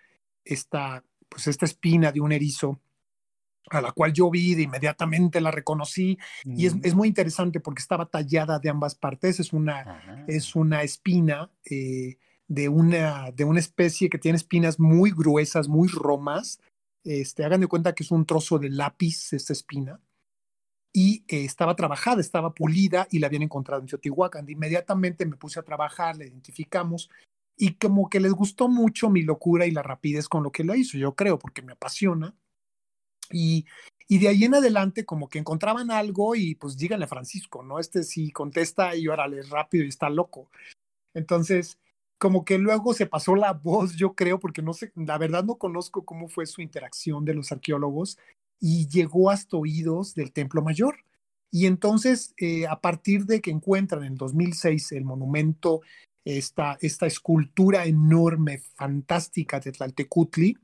esta, 0.44 1.04
pues 1.30 1.48
esta 1.48 1.66
espina 1.66 2.12
de 2.12 2.22
un 2.22 2.32
erizo 2.32 2.80
a 3.70 3.82
la 3.82 3.92
cual 3.92 4.14
yo 4.14 4.30
vi 4.30 4.56
de 4.56 4.64
inmediatamente 4.64 5.42
la 5.42 5.52
reconocí 5.52 6.18
y 6.46 6.66
es, 6.66 6.76
es, 6.84 6.96
muy 6.96 7.08
interesante 7.08 7.60
porque 7.60 7.82
estaba 7.82 8.06
tallada 8.06 8.60
de 8.60 8.70
ambas 8.70 8.96
partes, 8.96 9.40
es 9.40 9.54
una, 9.54 10.26
es 10.28 10.56
una 10.56 10.84
espina 10.84 11.52
eh, 11.70 12.18
de, 12.48 12.70
una, 12.70 13.32
de 13.32 13.44
una 13.44 13.60
especie 13.60 14.10
que 14.10 14.18
tiene 14.18 14.38
espinas 14.38 14.80
muy 14.80 15.12
gruesas, 15.12 15.68
muy 15.68 15.88
romas, 15.90 16.60
este, 17.04 17.44
hagan 17.44 17.62
de 17.62 17.68
cuenta 17.68 17.94
que 17.94 18.04
es 18.04 18.12
un 18.12 18.26
trozo 18.26 18.60
de 18.60 18.70
lápiz 18.70 19.34
esta 19.34 19.54
espina 19.54 20.00
y 20.94 21.24
eh, 21.28 21.46
estaba 21.46 21.76
trabajada, 21.76 22.22
estaba 22.22 22.54
pulida 22.54 23.08
y 23.12 23.20
la 23.20 23.28
habían 23.28 23.44
encontrado 23.44 23.82
en 23.82 23.88
Teotihuacán. 23.88 24.46
De 24.46 24.54
inmediatamente 24.54 25.26
me 25.26 25.36
puse 25.36 25.60
a 25.60 25.64
trabajar, 25.64 26.18
la 26.18 26.26
identificamos 26.26 27.10
y 27.56 27.74
como 27.74 28.10
que 28.10 28.20
les 28.20 28.32
gustó 28.32 28.68
mucho 28.68 29.10
mi 29.10 29.24
locura 29.24 29.66
y 29.66 29.72
la 29.72 29.84
rapidez 29.84 30.28
con 30.28 30.44
lo 30.44 30.52
que 30.52 30.64
la 30.64 30.78
hizo, 30.78 30.98
yo 30.98 31.16
creo, 31.16 31.40
porque 31.40 31.62
me 31.62 31.74
apasiona 31.74 32.36
y, 33.32 33.66
de 34.10 34.28
ahí 34.28 34.46
en 34.46 34.56
adelante 34.56 35.06
como 35.06 35.28
que 35.28 35.40
encontraban 35.40 35.92
algo 35.92 36.36
y 36.36 36.56
pues 36.56 36.78
díganle 36.78 37.06
a 37.06 37.10
Francisco, 37.10 37.64
¿no? 37.64 37.80
Este 37.80 38.04
sí 38.04 38.32
contesta 38.32 38.96
y 38.96 39.08
órale, 39.08 39.42
rápido 39.44 39.84
y 39.84 39.90
está 39.90 40.10
loco. 40.10 40.50
Entonces, 41.14 41.78
como 42.18 42.46
que 42.46 42.58
luego 42.58 42.94
se 42.94 43.06
pasó 43.06 43.36
la 43.36 43.54
voz, 43.64 43.96
yo 43.96 44.14
creo, 44.14 44.40
porque 44.40 44.62
no 44.62 44.74
sé, 44.74 44.92
la 44.96 45.18
verdad 45.18 45.44
no 45.44 45.56
conozco 45.56 46.06
cómo 46.06 46.30
fue 46.30 46.46
su 46.46 46.62
interacción 46.62 47.26
de 47.26 47.34
los 47.34 47.52
arqueólogos 47.52 48.18
y 48.60 48.88
llegó 48.88 49.30
hasta 49.30 49.58
oídos 49.58 50.16
del 50.16 50.32
Templo 50.32 50.62
Mayor. 50.62 50.98
Y 51.52 51.66
entonces, 51.66 52.34
eh, 52.38 52.68
a 52.68 52.82
partir 52.82 53.26
de 53.26 53.42
que 53.42 53.52
encuentran 53.52 54.04
en 54.04 54.16
2006 54.16 54.92
el 54.94 55.06
monumento, 55.06 55.82
esta, 56.26 56.78
esta 56.82 57.08
escultura 57.08 57.86
enorme, 57.86 58.60
fantástica 58.76 59.60
de 59.60 59.72
Tlaltecutli, 59.72 60.58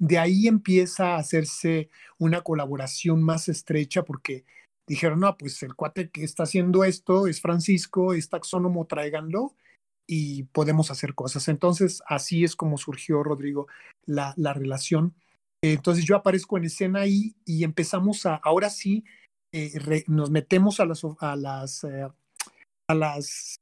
de 0.00 0.18
ahí 0.18 0.48
empieza 0.48 1.14
a 1.14 1.18
hacerse 1.18 1.90
una 2.18 2.40
colaboración 2.40 3.22
más 3.22 3.48
estrecha 3.48 4.02
porque 4.02 4.44
dijeron, 4.88 5.20
no, 5.20 5.36
pues 5.36 5.62
el 5.62 5.74
cuate 5.74 6.10
que 6.10 6.24
está 6.24 6.44
haciendo 6.44 6.84
esto 6.84 7.26
es 7.26 7.40
Francisco, 7.40 8.14
es 8.14 8.30
taxónomo, 8.30 8.86
tráiganlo 8.86 9.54
y 10.08 10.44
podemos 10.44 10.90
hacer 10.90 11.14
cosas. 11.14 11.48
Entonces, 11.48 12.02
así 12.06 12.44
es 12.44 12.56
como 12.56 12.78
surgió, 12.78 13.22
Rodrigo, 13.22 13.68
la, 14.06 14.32
la 14.36 14.54
relación. 14.54 15.14
Entonces 15.62 16.06
yo 16.06 16.16
aparezco 16.16 16.56
en 16.56 16.64
escena 16.64 17.00
ahí 17.00 17.36
y 17.44 17.62
empezamos 17.62 18.24
a, 18.24 18.36
ahora 18.36 18.70
sí, 18.70 19.04
eh, 19.52 20.04
nos 20.06 20.30
metemos 20.30 20.80
a 20.80 20.86
las, 20.86 21.04
a 21.20 21.36
las, 21.36 21.84
eh, 21.84 22.08
a 22.88 22.94
las, 22.94 23.56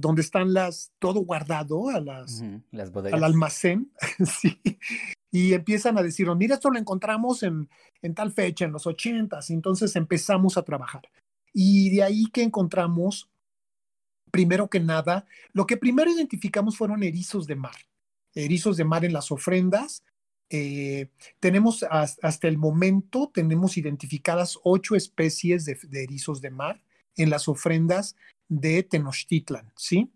donde 0.00 0.22
están 0.22 0.52
las, 0.52 0.90
todo 0.98 1.20
guardado, 1.20 1.88
a 1.88 2.00
las, 2.00 2.42
las 2.72 2.94
al 2.94 3.24
almacén, 3.24 3.92
sí, 4.26 4.60
y 5.34 5.54
empiezan 5.54 5.96
a 5.96 6.02
decirnos, 6.02 6.36
mira, 6.36 6.56
esto 6.56 6.70
lo 6.70 6.78
encontramos 6.78 7.42
en, 7.42 7.70
en 8.02 8.14
tal 8.14 8.32
fecha, 8.32 8.66
en 8.66 8.72
los 8.72 8.86
ochentas, 8.86 9.48
entonces 9.48 9.96
empezamos 9.96 10.58
a 10.58 10.62
trabajar. 10.62 11.08
Y 11.54 11.88
de 11.88 12.02
ahí 12.02 12.26
que 12.26 12.42
encontramos, 12.42 13.30
primero 14.30 14.68
que 14.68 14.78
nada, 14.78 15.26
lo 15.54 15.66
que 15.66 15.78
primero 15.78 16.10
identificamos 16.10 16.76
fueron 16.76 17.02
erizos 17.02 17.46
de 17.46 17.56
mar, 17.56 17.76
erizos 18.34 18.76
de 18.76 18.84
mar 18.84 19.06
en 19.06 19.14
las 19.14 19.32
ofrendas. 19.32 20.04
Eh, 20.50 21.08
tenemos 21.40 21.82
hasta 21.82 22.46
el 22.46 22.58
momento, 22.58 23.30
tenemos 23.32 23.78
identificadas 23.78 24.58
ocho 24.64 24.96
especies 24.96 25.64
de, 25.64 25.78
erizos 25.92 26.42
de 26.42 26.50
mar 26.50 26.82
en 27.16 27.30
las 27.30 27.48
ofrendas 27.48 28.16
de 28.48 28.82
Tenochtitlan, 28.82 29.72
¿sí? 29.76 30.10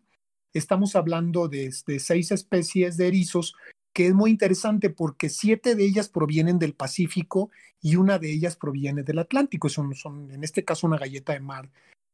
Estamos 0.52 0.94
hablando 0.94 1.48
de, 1.48 1.74
de, 1.86 2.00
seis 2.00 2.32
especies 2.32 2.98
de 2.98 3.08
erizos 3.08 3.54
que 3.96 4.08
es 4.08 4.14
muy 4.14 4.30
interesante 4.30 4.90
porque 4.90 5.30
siete 5.30 5.74
de 5.74 5.86
ellas 5.86 6.10
provienen 6.10 6.58
del 6.58 6.74
Pacífico 6.74 7.50
y 7.80 7.96
una 7.96 8.18
de 8.18 8.30
ellas 8.30 8.54
proviene 8.54 9.02
del 9.02 9.20
Atlántico. 9.20 9.70
Son, 9.70 9.94
son 9.94 10.30
en 10.30 10.44
este 10.44 10.66
caso, 10.66 10.86
una 10.86 10.98
galleta 10.98 11.32
de 11.32 11.40
mar 11.40 11.70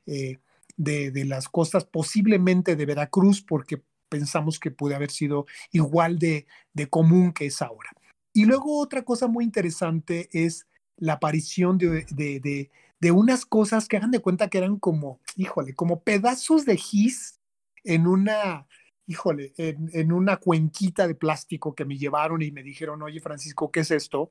eh, 0.06 0.38
de, 0.76 1.10
de, 1.10 1.24
las 1.24 1.48
costas, 1.48 1.84
posiblemente 1.84 2.76
de 2.76 2.86
Veracruz, 2.86 3.42
porque 3.42 3.82
pensamos 4.08 4.60
que 4.60 4.70
puede 4.70 4.94
haber 4.94 5.10
sido 5.10 5.46
igual 5.72 6.20
de, 6.20 6.46
de 6.72 6.88
común 6.88 7.32
que 7.32 7.46
es 7.46 7.60
ahora. 7.60 7.90
Y 8.32 8.44
luego 8.44 8.78
otra 8.78 9.02
cosa 9.02 9.26
muy 9.26 9.42
interesante 9.42 10.28
es 10.32 10.68
la 10.96 11.14
aparición 11.14 11.78
de, 11.78 12.06
de, 12.10 12.70
de, 13.00 13.10
unas 13.10 13.44
cosas 13.44 13.88
que 13.88 13.96
hagan 13.96 14.12
de 14.12 14.20
cuenta 14.20 14.48
que 14.48 14.58
eran 14.58 14.78
como, 14.78 15.18
híjole, 15.34 15.74
como 15.74 16.04
pedazos 16.04 16.64
de 16.64 16.76
gis 16.76 17.40
en 17.82 18.06
una, 18.06 18.68
híjole, 19.07 19.53
en, 19.57 19.90
en, 19.92 20.12
una 20.12 20.36
cuenquita 20.36 21.07
de 21.07 21.14
plástico 21.14 21.74
que 21.74 21.84
me 21.84 21.98
llevaron 21.98 22.42
y 22.42 22.50
me 22.50 22.62
dijeron, 22.62 23.03
oye 23.03 23.20
Francisco, 23.20 23.70
¿qué 23.70 23.80
es 23.80 23.90
esto? 23.90 24.30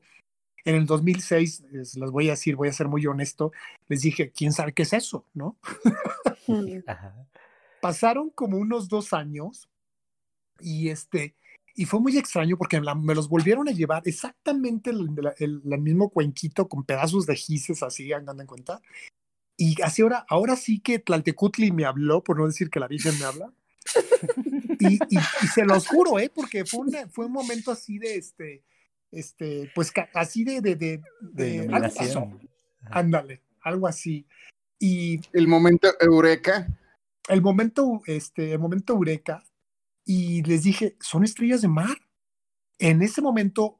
En 0.63 0.76
el 0.76 0.86
2006, 0.86 1.65
les, 1.72 1.95
les 1.95 2.11
voy 2.11 2.28
a 2.28 2.32
decir, 2.32 2.55
voy 2.55 2.69
a 2.69 2.74
ser 2.74 2.88
muy 2.88 3.05
honesto, 3.05 3.51
les 3.88 4.01
dije, 4.01 4.32
¿quién 4.32 4.53
sabe 4.53 4.74
qué 4.74 4.84
es 4.84 4.93
eso? 4.93 5.26
¿No? 5.34 5.57
Pasaron 7.82 8.30
como 8.30 8.57
unos 8.57 8.88
dos 8.88 9.13
años 9.13 9.69
y 10.59 10.89
este, 10.89 11.36
y 11.76 11.86
fue 11.86 11.99
muy 11.99 12.17
extraño 12.17 12.57
porque 12.57 12.80
la, 12.80 12.95
me 12.95 13.15
los 13.15 13.28
volvieron 13.28 13.67
a 13.67 13.72
llevar 13.72 14.03
exactamente 14.05 14.91
el, 14.91 15.09
el, 15.39 15.61
el, 15.65 15.82
mismo 15.82 16.09
cuenquito 16.09 16.67
con 16.67 16.84
pedazos 16.84 17.26
de 17.26 17.36
gises 17.36 17.82
así, 17.82 18.13
andando 18.13 18.43
en 18.43 18.47
cuenta. 18.47 18.82
Y 19.57 19.82
así 19.82 20.01
ahora, 20.01 20.26
ahora 20.30 20.55
sí 20.55 20.80
que 20.80 20.99
Tlaltecutli 20.99 21.72
me 21.72 21.86
habló, 21.86 22.24
por 22.24 22.38
no 22.38 22.45
decir 22.45 22.69
que 22.69 22.80
la 22.80 22.88
Virgen 22.88 23.17
me 23.19 23.26
habla. 23.26 23.53
Y, 24.79 24.95
y, 24.95 25.17
y, 25.17 25.47
se 25.53 25.65
los 25.65 25.88
juro, 25.88 26.19
¿eh? 26.19 26.32
Porque 26.34 26.65
fue, 26.65 26.82
una, 26.82 27.07
fue 27.07 27.25
un 27.25 27.32
momento 27.32 27.71
así 27.71 27.97
de 27.97 28.15
este, 28.15 28.63
este, 29.11 29.71
pues 29.75 29.91
así 30.13 30.43
de, 30.43 30.61
de, 30.61 30.75
de, 30.75 31.01
de 31.21 31.59
algo 31.71 31.93
pasó. 31.93 32.39
Ándale, 32.89 33.41
algo 33.61 33.88
así. 33.88 34.25
Y 34.79 35.19
el 35.34 35.47
momento 35.47 35.89
eureka. 35.99 36.67
El 37.29 37.41
momento, 37.41 38.01
este, 38.07 38.53
el 38.53 38.59
momento 38.59 38.93
eureka. 38.93 39.43
Y 40.05 40.41
les 40.43 40.63
dije, 40.63 40.95
son 40.99 41.23
estrellas 41.23 41.61
de 41.61 41.67
mar. 41.67 41.97
En 42.79 43.01
ese 43.01 43.21
momento, 43.21 43.79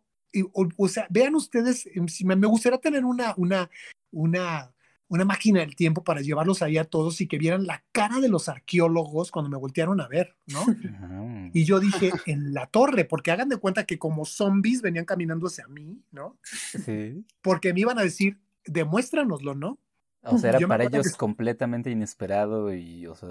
o, 0.54 0.70
o 0.78 0.88
sea, 0.88 1.08
vean 1.10 1.34
ustedes, 1.36 1.89
si 2.08 2.26
me, 2.26 2.36
me 2.36 2.47
gustaría 2.47 2.78
tener 2.78 3.04
una, 3.04 3.34
una, 3.38 3.70
una, 4.12 4.72
una 5.12 5.26
máquina 5.26 5.59
del 5.59 5.76
tiempo 5.76 6.05
para 6.05 6.22
llevarlos 6.22 6.62
ahí 6.62 6.78
a 6.78 6.86
todos 6.86 7.20
y 7.20 7.28
que 7.28 7.38
vieran 7.38 7.66
la 7.66 7.84
cara 7.91 8.22
de 8.22 8.30
los 8.30 8.47
arqueólogos 8.47 9.30
cuando 9.30 9.49
me 9.49 9.57
voltearon 9.57 9.99
a 9.99 10.07
ver, 10.07 10.38
¿no? 10.47 10.64
y 11.53 11.66
yo 11.66 11.82
dije, 11.82 12.14
en 12.28 12.53
la 12.53 12.66
torre, 12.68 13.03
porque 13.03 13.30
hagan 13.30 13.49
de 13.49 13.57
cuenta 13.57 13.84
que 13.84 13.99
como 13.99 14.24
zombies 14.24 14.82
venían 14.82 15.03
caminando 15.03 15.47
hacia 15.47 15.68
mí, 15.68 16.01
¿no? 16.12 16.38
Sí. 16.43 17.26
Porque 17.41 17.74
me 17.74 17.82
iban 17.82 17.99
a 17.99 18.03
decir, 18.03 18.39
demuéstranoslo, 18.66 19.53
¿no? 19.53 19.80
O 20.24 20.38
sea, 20.38 20.51
era 20.51 20.59
yo 20.59 20.70
para 20.70 20.86
ellos 20.86 21.12
que... 21.12 21.18
completamente 21.18 21.91
inesperado 21.91 22.74
y, 22.74 23.05
o 23.05 23.16
sea, 23.16 23.28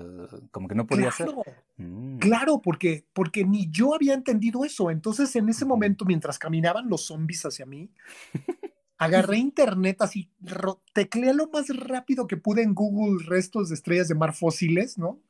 como 0.50 0.68
que 0.68 0.74
no 0.74 0.86
podía 0.86 1.10
claro, 1.10 1.42
ser. 1.44 1.86
Mm. 1.86 2.18
Claro, 2.18 2.60
porque, 2.60 3.06
porque 3.14 3.46
ni 3.46 3.70
yo 3.70 3.94
había 3.94 4.12
entendido 4.12 4.66
eso. 4.66 4.90
Entonces, 4.90 5.34
en 5.34 5.48
ese 5.48 5.64
momento, 5.64 6.04
mientras 6.04 6.38
caminaban 6.38 6.90
los 6.90 7.06
zombies 7.06 7.46
hacia 7.46 7.64
mí, 7.64 7.90
agarré 9.00 9.38
internet 9.38 10.02
así, 10.02 10.30
tecleé 10.92 11.32
lo 11.32 11.48
más 11.48 11.74
rápido 11.74 12.26
que 12.26 12.36
pude 12.36 12.62
en 12.62 12.74
Google 12.74 13.24
restos 13.24 13.70
de 13.70 13.74
estrellas 13.74 14.08
de 14.08 14.14
mar 14.14 14.34
fósiles, 14.34 14.98
¿no? 14.98 15.22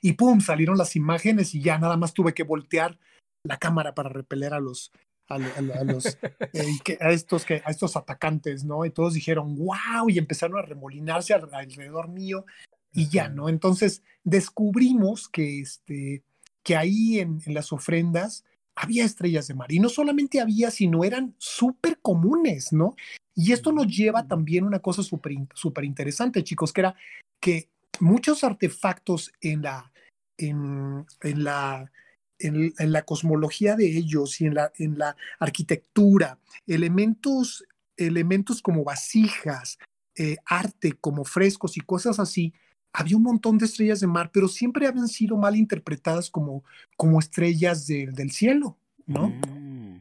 Y 0.00 0.14
pum, 0.14 0.40
salieron 0.40 0.78
las 0.78 0.96
imágenes 0.96 1.54
y 1.54 1.60
ya 1.60 1.78
nada 1.78 1.98
más 1.98 2.14
tuve 2.14 2.32
que 2.32 2.44
voltear 2.44 2.98
la 3.42 3.58
cámara 3.58 3.94
para 3.94 4.08
repeler 4.08 4.54
a 4.54 4.60
los, 4.60 4.92
a, 5.28 5.34
a, 5.34 5.80
a 5.80 5.84
los 5.84 6.06
eh, 6.54 6.78
que, 6.82 6.96
a 7.02 7.10
estos 7.10 7.44
que 7.44 7.60
a 7.66 7.70
estos 7.70 7.96
atacantes, 7.96 8.64
¿no? 8.64 8.86
Y 8.86 8.90
todos 8.90 9.12
dijeron, 9.12 9.54
wow, 9.54 10.08
y 10.08 10.16
empezaron 10.16 10.58
a 10.58 10.62
remolinarse 10.62 11.34
alrededor 11.34 12.08
mío 12.08 12.46
y 12.92 13.10
ya, 13.10 13.28
¿no? 13.28 13.50
Entonces 13.50 14.02
descubrimos 14.24 15.28
que 15.28 15.60
este 15.60 16.24
que 16.62 16.76
ahí 16.76 17.20
en, 17.20 17.40
en 17.44 17.52
las 17.52 17.74
ofrendas 17.74 18.46
había 18.80 19.04
estrellas 19.04 19.48
de 19.48 19.54
mar 19.54 19.70
y 19.72 19.80
no 19.80 19.88
solamente 19.88 20.40
había, 20.40 20.70
sino 20.70 21.04
eran 21.04 21.34
súper 21.38 21.98
comunes, 22.00 22.72
¿no? 22.72 22.94
Y 23.34 23.52
esto 23.52 23.72
nos 23.72 23.86
lleva 23.86 24.26
también 24.26 24.64
a 24.64 24.68
una 24.68 24.78
cosa 24.78 25.02
súper 25.02 25.32
super 25.54 25.84
interesante, 25.84 26.44
chicos, 26.44 26.72
que 26.72 26.80
era 26.82 26.94
que 27.40 27.68
muchos 28.00 28.44
artefactos 28.44 29.32
en 29.40 29.62
la, 29.62 29.92
en, 30.36 31.06
en 31.22 31.44
la, 31.44 31.90
en, 32.38 32.72
en, 32.78 32.92
la 32.92 33.02
cosmología 33.02 33.74
de 33.74 33.86
ellos 33.96 34.40
y 34.40 34.46
en 34.46 34.54
la, 34.54 34.72
en 34.78 34.98
la 34.98 35.16
arquitectura, 35.40 36.38
elementos, 36.66 37.64
elementos 37.96 38.62
como 38.62 38.84
vasijas, 38.84 39.78
eh, 40.16 40.36
arte 40.46 40.92
como 41.00 41.24
frescos 41.24 41.76
y 41.76 41.80
cosas 41.80 42.18
así, 42.18 42.52
había 42.92 43.16
un 43.16 43.22
montón 43.22 43.58
de 43.58 43.66
estrellas 43.66 44.00
de 44.00 44.06
mar, 44.06 44.30
pero 44.32 44.48
siempre 44.48 44.86
habían 44.86 45.08
sido 45.08 45.36
mal 45.36 45.56
interpretadas 45.56 46.30
como, 46.30 46.64
como 46.96 47.18
estrellas 47.18 47.86
de, 47.86 48.06
del 48.06 48.30
cielo, 48.30 48.76
¿no? 49.06 49.28
Mm. 49.28 50.00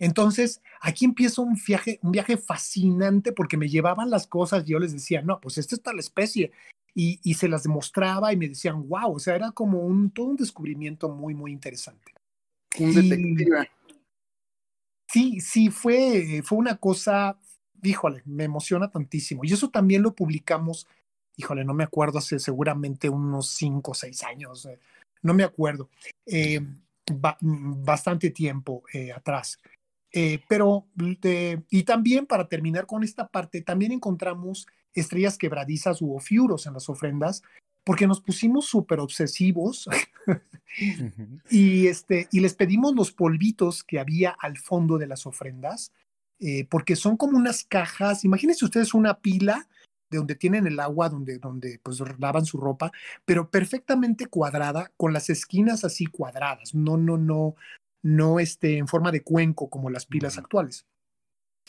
Entonces, 0.00 0.60
aquí 0.80 1.04
empieza 1.04 1.42
un 1.42 1.58
viaje, 1.66 1.98
un 2.02 2.12
viaje 2.12 2.36
fascinante 2.36 3.32
porque 3.32 3.56
me 3.56 3.68
llevaban 3.68 4.10
las 4.10 4.26
cosas 4.26 4.64
y 4.64 4.72
yo 4.72 4.78
les 4.78 4.92
decía, 4.92 5.22
no, 5.22 5.40
pues 5.40 5.58
esta 5.58 5.74
está 5.74 5.92
la 5.92 6.00
especie. 6.00 6.52
Y, 6.94 7.20
y, 7.22 7.34
se 7.34 7.48
las 7.48 7.62
demostraba 7.62 8.32
y 8.32 8.38
me 8.38 8.48
decían, 8.48 8.88
wow, 8.88 9.12
o 9.12 9.18
sea, 9.18 9.34
era 9.34 9.50
como 9.50 9.80
un, 9.80 10.10
todo 10.10 10.26
un 10.26 10.36
descubrimiento 10.36 11.10
muy, 11.10 11.34
muy 11.34 11.52
interesante. 11.52 12.12
Un 12.78 12.94
detective. 12.94 13.70
Sí, 15.08 15.40
sí, 15.40 15.70
fue, 15.70 16.42
fue 16.42 16.56
una 16.56 16.76
cosa, 16.76 17.38
híjole, 17.82 18.22
me 18.24 18.44
emociona 18.44 18.90
tantísimo. 18.90 19.44
Y 19.44 19.52
eso 19.52 19.68
también 19.68 20.02
lo 20.02 20.14
publicamos 20.14 20.86
híjole, 21.36 21.64
no 21.64 21.74
me 21.74 21.84
acuerdo, 21.84 22.18
hace 22.18 22.38
seguramente 22.38 23.08
unos 23.08 23.50
cinco 23.50 23.92
o 23.92 23.94
seis 23.94 24.22
años, 24.24 24.66
eh, 24.66 24.78
no 25.22 25.34
me 25.34 25.44
acuerdo, 25.44 25.90
eh, 26.24 26.60
ba 27.12 27.36
bastante 27.40 28.30
tiempo 28.30 28.82
eh, 28.92 29.12
atrás. 29.12 29.60
Pero, 30.48 30.86
de, 30.94 31.62
y 31.68 31.82
también 31.82 32.24
para 32.24 32.48
terminar 32.48 32.86
con 32.86 33.04
esta 33.04 33.28
parte, 33.28 33.60
también 33.60 33.92
encontramos 33.92 34.66
estrellas 34.94 35.36
quebradizas 35.36 36.00
u 36.00 36.16
ofiuros 36.16 36.66
en 36.66 36.72
las 36.72 36.88
ofrendas, 36.88 37.42
porque 37.84 38.06
nos 38.06 38.22
pusimos 38.22 38.64
súper 38.64 38.98
obsesivos 38.98 39.90
y, 41.50 41.86
este, 41.86 42.28
y 42.32 42.40
les 42.40 42.54
pedimos 42.54 42.94
los 42.94 43.12
polvitos 43.12 43.84
que 43.84 44.00
había 44.00 44.30
al 44.30 44.56
fondo 44.56 44.96
de 44.96 45.06
las 45.06 45.26
ofrendas, 45.26 45.92
porque 46.70 46.96
son 46.96 47.18
como 47.18 47.36
unas 47.36 47.64
cajas, 47.64 48.24
imagínense 48.24 48.64
ustedes 48.64 48.94
una 48.94 49.18
pila 49.18 49.68
de 50.10 50.18
donde 50.18 50.34
tienen 50.34 50.66
el 50.66 50.80
agua, 50.80 51.08
donde, 51.08 51.38
donde 51.38 51.80
pues 51.82 52.00
lavan 52.18 52.46
su 52.46 52.58
ropa, 52.58 52.92
pero 53.24 53.50
perfectamente 53.50 54.26
cuadrada, 54.26 54.92
con 54.96 55.12
las 55.12 55.30
esquinas 55.30 55.84
así 55.84 56.06
cuadradas, 56.06 56.74
no, 56.74 56.96
no, 56.96 57.18
no, 57.18 57.56
no 58.02 58.40
este, 58.40 58.78
en 58.78 58.88
forma 58.88 59.10
de 59.10 59.22
cuenco 59.22 59.68
como 59.68 59.90
las 59.90 60.06
pilas 60.06 60.36
uh 60.36 60.40
-huh. 60.40 60.42
actuales. 60.42 60.86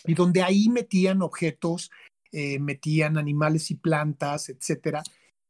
Y 0.05 0.13
donde 0.13 0.43
ahí 0.43 0.69
metían 0.69 1.21
objetos, 1.21 1.91
eh, 2.31 2.59
metían 2.59 3.17
animales 3.17 3.71
y 3.71 3.75
plantas, 3.75 4.49
etcétera. 4.49 5.01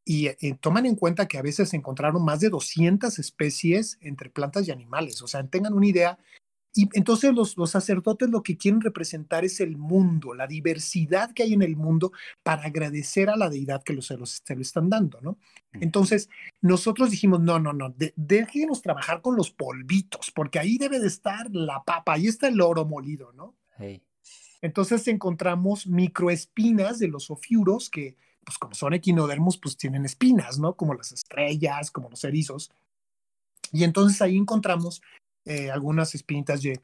Y 0.06 0.28
eh, 0.28 0.58
toman 0.62 0.86
en 0.86 0.96
cuenta 0.96 1.28
que 1.28 1.38
a 1.38 1.42
veces 1.42 1.74
encontraron 1.74 2.24
más 2.24 2.40
de 2.40 2.50
200 2.50 3.20
especies 3.20 3.98
entre 4.00 4.30
plantas 4.30 4.68
y 4.68 4.72
animales. 4.72 5.22
O 5.22 5.28
sea, 5.28 5.46
tengan 5.48 5.74
una 5.74 5.88
idea 5.88 6.18
y 6.78 6.88
entonces 6.94 7.34
los, 7.34 7.58
los, 7.58 7.72
sacerdotes 7.72 8.30
lo 8.30 8.44
que 8.44 8.56
quieren 8.56 8.82
representar 8.82 9.44
es 9.44 9.60
el 9.62 9.78
mundo, 9.78 10.36
la 10.36 10.46
diversidad 10.46 11.34
que 11.34 11.42
hay 11.42 11.54
en 11.54 11.64
el 11.64 11.76
mundo 11.76 12.12
para 12.44 12.66
agradecer 12.66 13.32
a 13.32 13.36
la 13.36 13.50
deidad 13.50 13.82
que 13.82 13.94
los, 13.94 14.06
se, 14.06 14.16
los, 14.16 14.44
se 14.46 14.56
lo 14.56 14.62
están 14.62 14.88
dando, 14.88 15.20
¿no? 15.22 15.40
Entonces 15.74 16.30
nosotros 16.62 17.10
dijimos, 17.10 17.42
no, 17.42 17.58
no, 17.58 17.74
no, 17.74 17.90
de, 17.90 18.14
déjenos 18.16 18.84
trabajar 18.84 19.24
con 19.24 19.36
los 19.36 19.50
polvitos, 19.50 20.30
porque 20.30 20.60
ahí 20.60 20.78
debe 20.78 21.00
de 21.00 21.08
estar 21.08 21.50
la 21.52 21.84
papa, 21.84 22.14
ahí 22.14 22.28
está 22.28 22.48
el 22.48 22.62
oro 22.62 22.86
molido, 22.86 23.34
¿no? 23.34 23.56
Hey. 23.80 24.04
Entonces 24.62 25.08
encontramos 25.08 25.88
microespinas 25.88 27.00
de 27.00 27.08
los 27.08 27.32
ofiuros 27.32 27.90
que, 27.90 28.18
pues 28.46 28.60
como 28.60 28.76
son 28.76 28.94
equinodermos, 28.94 29.58
pues 29.58 29.78
tienen 29.78 30.06
espinas, 30.06 30.60
¿no? 30.60 30.76
Como 30.76 30.94
las 30.94 31.12
estrellas, 31.12 31.90
como 31.90 32.10
los 32.10 32.24
erizos. 32.24 32.72
Y 33.72 33.84
entonces 33.84 34.22
ahí 34.22 34.38
encontramos 34.38 35.02
eh, 35.48 35.72
algunas 35.72 36.14
espinitas 36.16 36.62
de, 36.62 36.82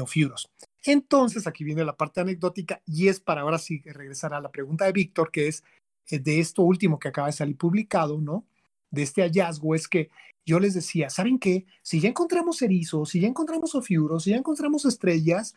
ofiuros. 0.00 0.50
Entonces, 0.84 1.46
aquí 1.46 1.64
viene 1.64 1.84
la 1.84 1.96
parte 1.96 2.20
anecdótica 2.20 2.80
y 2.86 3.08
es 3.08 3.20
para 3.20 3.42
ahora 3.42 3.58
sí 3.58 3.80
regresar 3.84 4.34
a 4.34 4.40
la 4.40 4.50
pregunta 4.50 4.84
de 4.84 4.92
Víctor, 4.92 5.30
que 5.30 5.48
es 5.48 5.64
eh, 6.10 6.18
de 6.18 6.40
esto 6.40 6.62
último 6.62 6.98
que 6.98 7.08
acaba 7.08 7.28
de 7.28 7.32
salir 7.32 7.56
publicado, 7.56 8.20
¿no? 8.20 8.46
De 8.90 9.02
este 9.02 9.22
hallazgo, 9.22 9.74
es 9.74 9.88
que 9.88 10.10
yo 10.44 10.60
les 10.60 10.74
decía, 10.74 11.10
¿saben 11.10 11.38
qué? 11.38 11.66
Si 11.82 12.00
ya 12.00 12.08
encontramos 12.08 12.62
erizos, 12.62 13.10
si 13.10 13.20
ya 13.20 13.28
encontramos 13.28 13.74
ofiuros, 13.74 14.24
si 14.24 14.30
ya 14.30 14.36
encontramos 14.36 14.84
estrellas, 14.84 15.54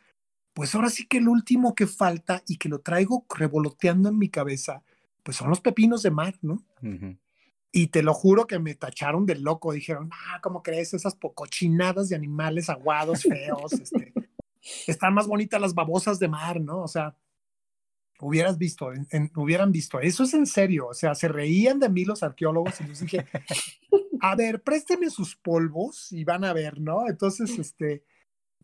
pues 0.53 0.73
ahora 0.73 0.89
sí 0.89 1.07
que 1.07 1.19
el 1.19 1.27
último 1.27 1.75
que 1.75 1.85
falta 1.87 2.43
y 2.47 2.57
que 2.57 2.69
lo 2.69 2.79
traigo 2.79 3.25
revoloteando 3.29 4.09
en 4.09 4.17
mi 4.17 4.29
cabeza, 4.29 4.83
pues 5.23 5.37
son 5.37 5.49
los 5.49 5.61
pepinos 5.61 6.01
de 6.01 6.11
mar, 6.11 6.35
¿no? 6.41 6.63
Uh. 6.81 7.15
Y 7.71 7.87
te 7.87 8.01
lo 8.01 8.13
juro 8.13 8.47
que 8.47 8.59
me 8.59 8.75
tacharon 8.75 9.25
de 9.25 9.35
loco. 9.35 9.71
Dijeron, 9.71 10.09
ah, 10.11 10.39
¿cómo 10.41 10.63
crees? 10.63 10.93
Esas 10.93 11.15
cochinadas 11.35 12.09
de 12.09 12.15
animales 12.15 12.69
aguados, 12.69 13.23
feos. 13.23 13.73
este, 13.73 14.13
están 14.87 15.13
más 15.13 15.27
bonitas 15.27 15.61
las 15.61 15.73
babosas 15.73 16.19
de 16.19 16.27
mar, 16.27 16.59
¿no? 16.59 16.81
O 16.81 16.87
sea, 16.87 17.15
hubieras 18.21 18.57
visto, 18.57 18.91
en, 18.91 19.07
en, 19.11 19.31
hubieran 19.35 19.71
visto. 19.71 19.99
Eso 19.99 20.23
es 20.23 20.33
en 20.33 20.45
serio. 20.45 20.87
O 20.87 20.93
sea, 20.93 21.15
se 21.15 21.27
reían 21.27 21.79
de 21.79 21.89
mí 21.89 22.05
los 22.05 22.23
arqueólogos 22.23 22.81
y 22.81 22.85
les 22.85 22.99
dije, 23.01 23.25
a 24.21 24.35
ver, 24.35 24.61
présteme 24.61 25.09
sus 25.09 25.35
polvos 25.35 26.11
y 26.11 26.23
van 26.23 26.43
a 26.43 26.53
ver, 26.53 26.79
¿no? 26.79 27.07
Entonces, 27.07 27.57
este, 27.57 28.03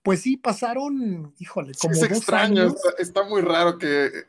pues 0.03 0.21
sí, 0.21 0.37
pasaron, 0.37 1.33
híjole, 1.39 1.73
como 1.79 1.93
es 1.93 2.01
dos 2.01 2.11
extraño, 2.11 2.61
años. 2.61 2.75
Está, 2.75 3.01
está, 3.01 3.23
muy 3.23 3.41
raro 3.41 3.77
que 3.77 4.25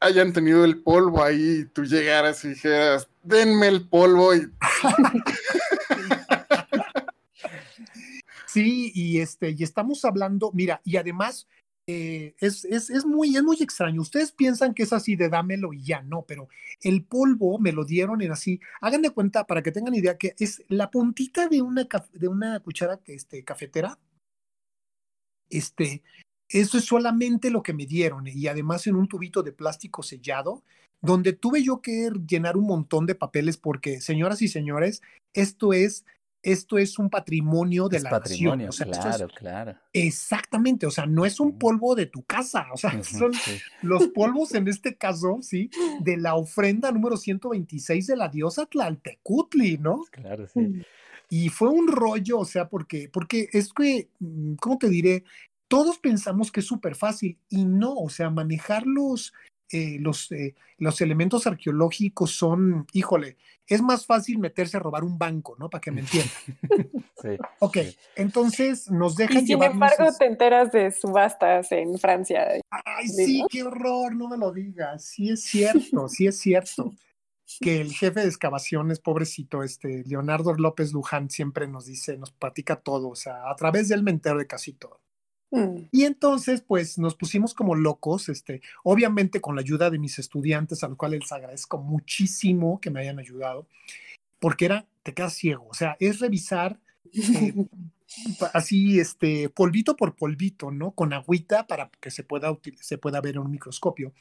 hayan 0.00 0.32
tenido 0.32 0.64
el 0.64 0.82
polvo 0.82 1.22
ahí 1.22 1.60
y 1.60 1.64
tú 1.66 1.84
llegaras 1.84 2.44
y 2.44 2.50
dijeras, 2.50 3.08
denme 3.22 3.68
el 3.68 3.88
polvo 3.88 4.34
y... 4.34 4.50
sí, 8.46 8.92
y 8.94 9.20
este, 9.20 9.50
y 9.50 9.62
estamos 9.62 10.04
hablando, 10.04 10.50
mira, 10.52 10.80
y 10.84 10.96
además 10.96 11.46
eh, 11.86 12.34
es, 12.38 12.64
es, 12.64 12.88
es, 12.88 13.04
muy, 13.04 13.36
es 13.36 13.42
muy 13.42 13.56
extraño. 13.60 14.00
Ustedes 14.00 14.32
piensan 14.32 14.72
que 14.72 14.84
es 14.84 14.92
así 14.92 15.16
de 15.16 15.28
dámelo 15.28 15.72
y 15.72 15.84
ya, 15.84 16.02
no, 16.02 16.24
pero 16.26 16.48
el 16.80 17.04
polvo 17.04 17.58
me 17.58 17.72
lo 17.72 17.84
dieron 17.84 18.22
en 18.22 18.32
así. 18.32 18.60
Hagan 18.80 19.02
de 19.02 19.10
cuenta 19.10 19.46
para 19.46 19.62
que 19.62 19.72
tengan 19.72 19.94
idea 19.94 20.16
que 20.16 20.34
es 20.38 20.62
la 20.68 20.90
puntita 20.90 21.48
de 21.48 21.62
una, 21.62 21.86
de 22.12 22.28
una 22.28 22.60
cuchara 22.60 23.00
este, 23.06 23.44
cafetera. 23.44 23.98
Este, 25.50 26.02
eso 26.48 26.78
es 26.78 26.84
solamente 26.84 27.50
lo 27.50 27.62
que 27.62 27.72
me 27.72 27.86
dieron 27.86 28.26
y 28.26 28.46
además 28.46 28.86
en 28.86 28.96
un 28.96 29.08
tubito 29.08 29.42
de 29.42 29.52
plástico 29.52 30.02
sellado, 30.02 30.62
donde 31.00 31.32
tuve 31.32 31.62
yo 31.62 31.80
que 31.82 32.10
llenar 32.26 32.56
un 32.56 32.66
montón 32.66 33.06
de 33.06 33.14
papeles 33.14 33.56
porque, 33.56 34.00
señoras 34.00 34.42
y 34.42 34.48
señores, 34.48 35.02
esto 35.32 35.72
es 35.72 36.04
esto 36.44 36.76
es 36.76 36.98
un 36.98 37.08
patrimonio 37.08 37.88
de 37.88 37.96
es 37.96 38.02
la 38.02 38.10
patrimonio, 38.10 38.66
nación. 38.66 38.90
O 38.90 38.92
sea, 38.92 39.02
claro, 39.02 39.26
es, 39.26 39.32
claro. 39.32 39.74
Exactamente, 39.92 40.86
o 40.86 40.90
sea, 40.90 41.06
no 41.06 41.24
es 41.24 41.40
un 41.40 41.58
polvo 41.58 41.94
de 41.94 42.06
tu 42.06 42.22
casa, 42.22 42.66
o 42.72 42.76
sea, 42.76 43.02
son 43.02 43.32
sí. 43.32 43.58
los 43.82 44.08
polvos 44.08 44.54
en 44.54 44.68
este 44.68 44.94
caso, 44.94 45.38
sí, 45.40 45.70
de 46.00 46.18
la 46.18 46.34
ofrenda 46.34 46.92
número 46.92 47.16
126 47.16 48.06
de 48.06 48.16
la 48.16 48.28
diosa 48.28 48.66
Tlaltecutli, 48.66 49.78
¿no? 49.78 50.04
Claro, 50.10 50.46
sí. 50.46 50.82
Y 51.30 51.48
fue 51.48 51.70
un 51.70 51.88
rollo, 51.88 52.40
o 52.40 52.44
sea, 52.44 52.68
porque, 52.68 53.08
porque 53.10 53.48
es 53.52 53.72
que, 53.72 54.10
mm, 54.18 54.54
¿cómo 54.56 54.78
te 54.78 54.90
diré? 54.90 55.24
Todos 55.74 55.98
pensamos 55.98 56.52
que 56.52 56.60
es 56.60 56.66
súper 56.66 56.94
fácil 56.94 57.36
y 57.48 57.64
no, 57.64 57.94
o 57.94 58.08
sea, 58.08 58.30
manejar 58.30 58.86
los, 58.86 59.34
eh, 59.72 59.98
los, 59.98 60.30
eh, 60.30 60.54
los 60.78 61.00
elementos 61.00 61.48
arqueológicos 61.48 62.30
son, 62.30 62.86
híjole, 62.92 63.38
es 63.66 63.82
más 63.82 64.06
fácil 64.06 64.38
meterse 64.38 64.76
a 64.76 64.80
robar 64.80 65.02
un 65.02 65.18
banco, 65.18 65.56
¿no? 65.58 65.68
Para 65.68 65.80
que 65.80 65.90
me 65.90 66.02
entiendan. 66.02 66.32
sí, 67.20 67.30
ok, 67.58 67.76
sí. 67.78 67.96
entonces 68.14 68.88
nos 68.88 69.16
dejan 69.16 69.42
Y 69.42 69.46
sin 69.48 69.64
embargo 69.64 70.04
te 70.16 70.26
enteras 70.26 70.70
de 70.70 70.92
subastas 70.92 71.72
en 71.72 71.98
Francia. 71.98 72.46
Ay, 72.70 73.08
Sí, 73.08 73.44
qué 73.50 73.64
horror, 73.64 74.14
no 74.14 74.28
me 74.28 74.36
lo 74.36 74.52
digas. 74.52 75.04
Sí 75.06 75.30
es 75.30 75.42
cierto, 75.42 76.08
sí 76.08 76.28
es 76.28 76.38
cierto. 76.38 76.94
Que 77.58 77.80
el 77.80 77.92
jefe 77.92 78.20
de 78.20 78.28
excavaciones, 78.28 79.00
pobrecito, 79.00 79.64
este, 79.64 80.04
Leonardo 80.04 80.54
López 80.54 80.92
Luján, 80.92 81.30
siempre 81.30 81.66
nos 81.66 81.86
dice, 81.86 82.16
nos 82.16 82.30
platica 82.30 82.76
todo, 82.76 83.08
o 83.08 83.16
sea, 83.16 83.50
a 83.50 83.56
través 83.56 83.88
de 83.88 83.96
él 83.96 84.04
me 84.04 84.12
entero 84.12 84.38
de 84.38 84.46
casi 84.46 84.72
todo. 84.72 85.00
Mm. 85.54 85.86
Y 85.92 86.04
entonces, 86.04 86.62
pues 86.62 86.98
nos 86.98 87.14
pusimos 87.14 87.54
como 87.54 87.76
locos, 87.76 88.28
este, 88.28 88.60
obviamente 88.82 89.40
con 89.40 89.54
la 89.54 89.60
ayuda 89.60 89.88
de 89.88 90.00
mis 90.00 90.18
estudiantes, 90.18 90.82
a 90.82 90.88
los 90.88 90.98
cuales 90.98 91.20
les 91.20 91.32
agradezco 91.32 91.78
muchísimo 91.78 92.80
que 92.80 92.90
me 92.90 93.00
hayan 93.00 93.20
ayudado, 93.20 93.68
porque 94.40 94.64
era, 94.64 94.86
te 95.04 95.14
quedas 95.14 95.34
ciego, 95.34 95.68
o 95.70 95.74
sea, 95.74 95.96
es 96.00 96.18
revisar 96.18 96.80
eh, 97.12 97.54
así, 98.52 98.98
este, 98.98 99.48
polvito 99.48 99.96
por 99.96 100.16
polvito, 100.16 100.72
¿no? 100.72 100.90
Con 100.90 101.12
agüita 101.12 101.68
para 101.68 101.88
que 102.00 102.10
se 102.10 102.24
pueda, 102.24 102.58
se 102.80 102.98
pueda 102.98 103.20
ver 103.20 103.36
en 103.36 103.42
un 103.42 103.52
microscopio. 103.52 104.12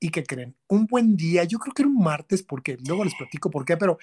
¿Y 0.00 0.10
qué 0.10 0.24
creen? 0.24 0.54
Un 0.68 0.86
buen 0.86 1.14
día, 1.14 1.44
yo 1.44 1.58
creo 1.58 1.74
que 1.74 1.82
era 1.82 1.90
un 1.90 2.02
martes, 2.02 2.42
porque 2.42 2.78
luego 2.86 3.04
les 3.04 3.14
platico 3.14 3.50
por 3.50 3.66
qué, 3.66 3.76
pero... 3.76 3.98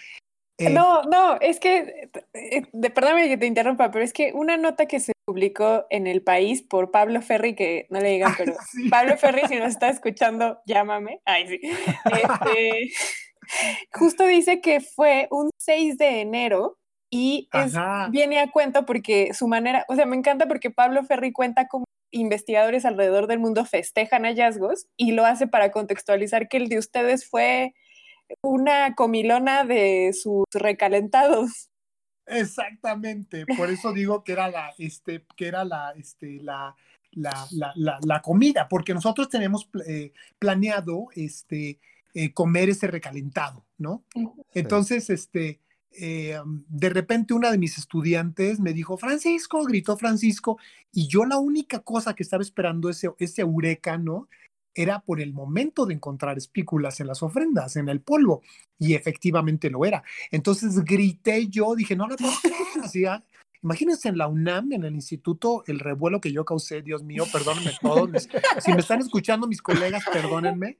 eh, 0.59 0.69
No, 0.69 1.01
no, 1.03 1.39
es 1.41 1.59
que, 1.59 2.09
eh, 2.33 2.67
de, 2.71 2.89
perdóname 2.91 3.29
que 3.29 3.37
te 3.37 3.47
interrumpa, 3.47 3.89
pero 3.89 4.05
es 4.05 4.13
que 4.13 4.31
una 4.33 4.57
nota 4.57 4.85
que 4.85 4.99
se 4.99 5.11
publicó 5.31 5.85
en 5.89 6.07
El 6.07 6.21
País 6.23 6.61
por 6.61 6.91
Pablo 6.91 7.21
Ferri, 7.21 7.55
que 7.55 7.87
no 7.89 7.99
le 8.01 8.09
digan, 8.09 8.33
pero 8.37 8.53
sí. 8.71 8.89
Pablo 8.89 9.17
Ferri, 9.17 9.41
si 9.47 9.55
nos 9.55 9.69
está 9.69 9.87
escuchando, 9.89 10.59
llámame. 10.65 11.21
Ay, 11.25 11.47
sí. 11.47 11.59
Este, 11.63 12.89
justo 13.93 14.25
dice 14.25 14.59
que 14.61 14.81
fue 14.81 15.27
un 15.31 15.49
6 15.57 15.97
de 15.97 16.19
enero 16.21 16.77
y 17.09 17.47
es- 17.53 17.73
viene 18.11 18.39
a 18.39 18.51
cuento 18.51 18.85
porque 18.85 19.33
su 19.33 19.47
manera, 19.47 19.85
o 19.87 19.95
sea, 19.95 20.05
me 20.05 20.15
encanta 20.17 20.47
porque 20.47 20.69
Pablo 20.69 21.03
Ferri 21.03 21.31
cuenta 21.31 21.67
cómo 21.67 21.85
investigadores 22.13 22.83
alrededor 22.85 23.27
del 23.27 23.39
mundo 23.39 23.63
festejan 23.63 24.23
hallazgos 24.23 24.87
y 24.97 25.13
lo 25.13 25.25
hace 25.25 25.47
para 25.47 25.71
contextualizar 25.71 26.49
que 26.49 26.57
el 26.57 26.67
de 26.67 26.77
ustedes 26.77 27.25
fue 27.29 27.73
una 28.43 28.95
comilona 28.95 29.63
de 29.63 30.11
sus 30.13 30.43
recalentados. 30.53 31.69
Exactamente, 32.25 33.45
por 33.57 33.69
eso 33.69 33.91
digo 33.93 34.23
que 34.23 34.33
era 34.33 34.49
la, 34.49 34.73
este, 34.77 35.25
que 35.35 35.47
era 35.47 35.63
la, 35.65 35.91
este, 35.97 36.39
la, 36.41 36.75
la, 37.11 37.47
la, 37.51 37.73
la, 37.75 37.99
la 38.03 38.21
comida, 38.21 38.67
porque 38.69 38.93
nosotros 38.93 39.27
tenemos 39.29 39.65
pl- 39.65 39.83
eh, 39.87 40.13
planeado, 40.39 41.07
este, 41.15 41.79
eh, 42.13 42.33
comer 42.33 42.69
ese 42.69 42.87
recalentado, 42.87 43.65
¿no? 43.77 44.03
Entonces, 44.53 45.09
este, 45.09 45.59
eh, 45.91 46.37
de 46.45 46.89
repente 46.89 47.33
una 47.33 47.51
de 47.51 47.57
mis 47.57 47.77
estudiantes 47.77 48.59
me 48.59 48.71
dijo, 48.71 48.97
Francisco, 48.97 49.63
gritó 49.65 49.97
Francisco, 49.97 50.57
y 50.93 51.07
yo 51.07 51.25
la 51.25 51.37
única 51.37 51.79
cosa 51.79 52.13
que 52.13 52.23
estaba 52.23 52.43
esperando 52.43 52.89
ese, 52.89 53.09
ese 53.17 53.41
eureka, 53.41 53.97
¿no? 53.97 54.29
Era 54.73 54.99
por 54.99 55.19
el 55.19 55.33
momento 55.33 55.85
de 55.85 55.93
encontrar 55.93 56.37
espículas 56.37 56.99
en 56.99 57.07
las 57.07 57.23
ofrendas, 57.23 57.75
en 57.75 57.89
el 57.89 58.01
polvo, 58.01 58.41
y 58.79 58.93
efectivamente 58.93 59.69
lo 59.69 59.85
era. 59.85 60.03
Entonces 60.31 60.79
grité 60.83 61.47
yo, 61.47 61.75
dije, 61.75 61.95
no 61.95 62.07
lo 62.07 62.15
puedo 62.15 62.33
ah, 63.09 63.23
Imagínense 63.63 64.09
en 64.09 64.17
la 64.17 64.27
UNAM, 64.27 64.73
en 64.73 64.83
el 64.85 64.95
instituto, 64.95 65.63
el 65.67 65.79
revuelo 65.79 66.19
que 66.19 66.31
yo 66.31 66.43
causé, 66.45 66.81
Dios 66.81 67.03
mío, 67.03 67.25
perdónenme 67.31 67.71
todos. 67.79 68.27
si 68.59 68.73
me 68.73 68.79
están 68.79 69.01
escuchando 69.01 69.47
mis 69.47 69.61
colegas, 69.61 70.03
perdónenme. 70.11 70.77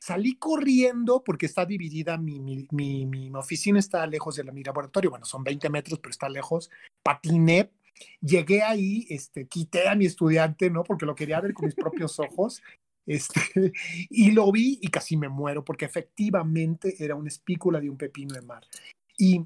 Salí 0.00 0.36
corriendo 0.36 1.22
porque 1.22 1.46
está 1.46 1.66
dividida, 1.66 2.16
mi, 2.16 2.40
mi, 2.40 2.66
mi, 2.70 3.04
mi 3.04 3.30
oficina 3.34 3.78
está 3.78 4.06
lejos 4.06 4.36
de 4.36 4.44
la, 4.44 4.52
mi 4.52 4.62
laboratorio, 4.62 5.10
bueno, 5.10 5.26
son 5.26 5.44
20 5.44 5.68
metros, 5.68 5.98
pero 5.98 6.10
está 6.10 6.28
lejos. 6.30 6.70
Patiné, 7.02 7.72
llegué 8.20 8.62
ahí, 8.62 9.06
este, 9.10 9.46
quité 9.46 9.88
a 9.88 9.94
mi 9.94 10.06
estudiante, 10.06 10.70
¿no? 10.70 10.84
Porque 10.84 11.04
lo 11.04 11.14
quería 11.14 11.40
ver 11.40 11.52
con 11.52 11.66
mis 11.66 11.74
propios 11.74 12.18
ojos. 12.20 12.62
Este, 13.08 13.40
y 14.10 14.30
lo 14.32 14.52
vi 14.52 14.78
y 14.82 14.88
casi 14.88 15.16
me 15.16 15.30
muero 15.30 15.64
porque 15.64 15.86
efectivamente 15.86 17.02
era 17.02 17.14
una 17.14 17.28
espícula 17.28 17.80
de 17.80 17.88
un 17.88 17.96
pepino 17.96 18.34
de 18.34 18.42
mar. 18.42 18.64
Y, 19.16 19.44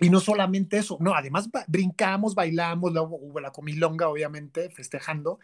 y 0.00 0.10
no 0.10 0.18
solamente 0.18 0.78
eso, 0.78 0.98
no, 1.00 1.14
además 1.14 1.48
brincamos, 1.68 2.34
bailamos, 2.34 2.92
luego 2.92 3.16
hubo 3.16 3.40
la 3.40 3.52
comilonga, 3.52 4.08
obviamente, 4.08 4.68
festejando. 4.70 5.38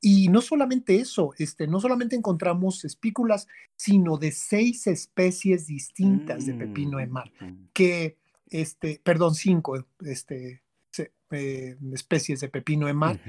Y 0.00 0.26
no 0.28 0.42
solamente 0.42 0.96
eso, 0.96 1.32
este, 1.38 1.68
no 1.68 1.78
solamente 1.78 2.16
encontramos 2.16 2.84
espículas, 2.84 3.46
sino 3.76 4.16
de 4.16 4.32
seis 4.32 4.88
especies 4.88 5.68
distintas 5.68 6.44
de 6.44 6.54
pepino 6.54 6.98
de 6.98 7.06
mar, 7.06 7.30
que, 7.72 8.18
este, 8.50 9.00
perdón, 9.04 9.36
cinco 9.36 9.86
este, 10.00 10.60
eh, 11.30 11.76
especies 11.92 12.40
de 12.40 12.48
pepino 12.48 12.88
de 12.88 12.94
mar, 12.94 13.20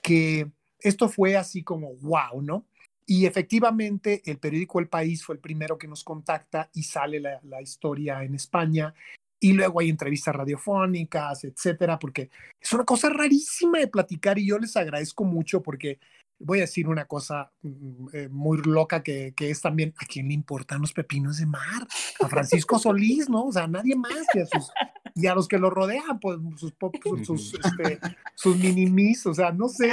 que 0.00 0.52
esto 0.78 1.08
fue 1.08 1.36
así 1.36 1.64
como 1.64 1.96
wow, 1.96 2.40
¿no? 2.40 2.64
Y 3.12 3.26
efectivamente 3.26 4.22
el 4.24 4.38
periódico 4.38 4.78
El 4.78 4.86
País 4.86 5.24
fue 5.24 5.34
el 5.34 5.40
primero 5.40 5.76
que 5.76 5.88
nos 5.88 6.04
contacta 6.04 6.70
y 6.72 6.84
sale 6.84 7.18
la, 7.18 7.40
la 7.42 7.60
historia 7.60 8.22
en 8.22 8.36
España. 8.36 8.94
Y 9.40 9.52
luego 9.52 9.80
hay 9.80 9.88
entrevistas 9.88 10.32
radiofónicas, 10.32 11.42
etcétera, 11.42 11.98
porque 11.98 12.30
es 12.60 12.72
una 12.72 12.84
cosa 12.84 13.08
rarísima 13.08 13.80
de 13.80 13.88
platicar 13.88 14.38
y 14.38 14.46
yo 14.46 14.60
les 14.60 14.76
agradezco 14.76 15.24
mucho 15.24 15.60
porque 15.60 15.98
voy 16.38 16.58
a 16.58 16.62
decir 16.62 16.86
una 16.86 17.06
cosa 17.06 17.50
mm, 17.62 18.06
eh, 18.12 18.28
muy 18.28 18.58
loca 18.58 19.02
que, 19.02 19.34
que 19.34 19.50
es 19.50 19.60
también 19.60 19.92
a 19.98 20.06
quién 20.06 20.28
le 20.28 20.34
importan 20.34 20.80
los 20.80 20.92
pepinos 20.92 21.38
de 21.38 21.46
mar, 21.46 21.88
a 22.20 22.28
Francisco 22.28 22.78
Solís, 22.78 23.28
¿no? 23.28 23.46
O 23.46 23.52
sea, 23.52 23.64
a 23.64 23.66
nadie 23.66 23.96
más 23.96 24.24
y 24.34 24.38
a, 24.38 24.46
sus, 24.46 24.70
y 25.16 25.26
a 25.26 25.34
los 25.34 25.48
que 25.48 25.58
lo 25.58 25.68
rodean, 25.68 26.20
pues 26.20 26.38
sus, 26.56 26.70
pop- 26.72 26.94
sus, 27.02 27.26
sus, 27.26 27.54
este, 27.54 27.98
sus 28.36 28.56
minimis, 28.56 29.26
o 29.26 29.34
sea, 29.34 29.50
no 29.50 29.68
sé. 29.68 29.92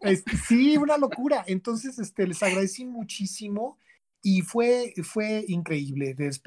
Este, 0.00 0.36
sí, 0.36 0.76
una 0.76 0.96
locura. 0.96 1.44
Entonces, 1.46 1.98
este, 1.98 2.26
les 2.26 2.42
agradecí 2.42 2.84
muchísimo 2.84 3.78
y 4.22 4.42
fue, 4.42 4.94
fue 5.02 5.44
increíble. 5.48 6.14
Des- 6.14 6.42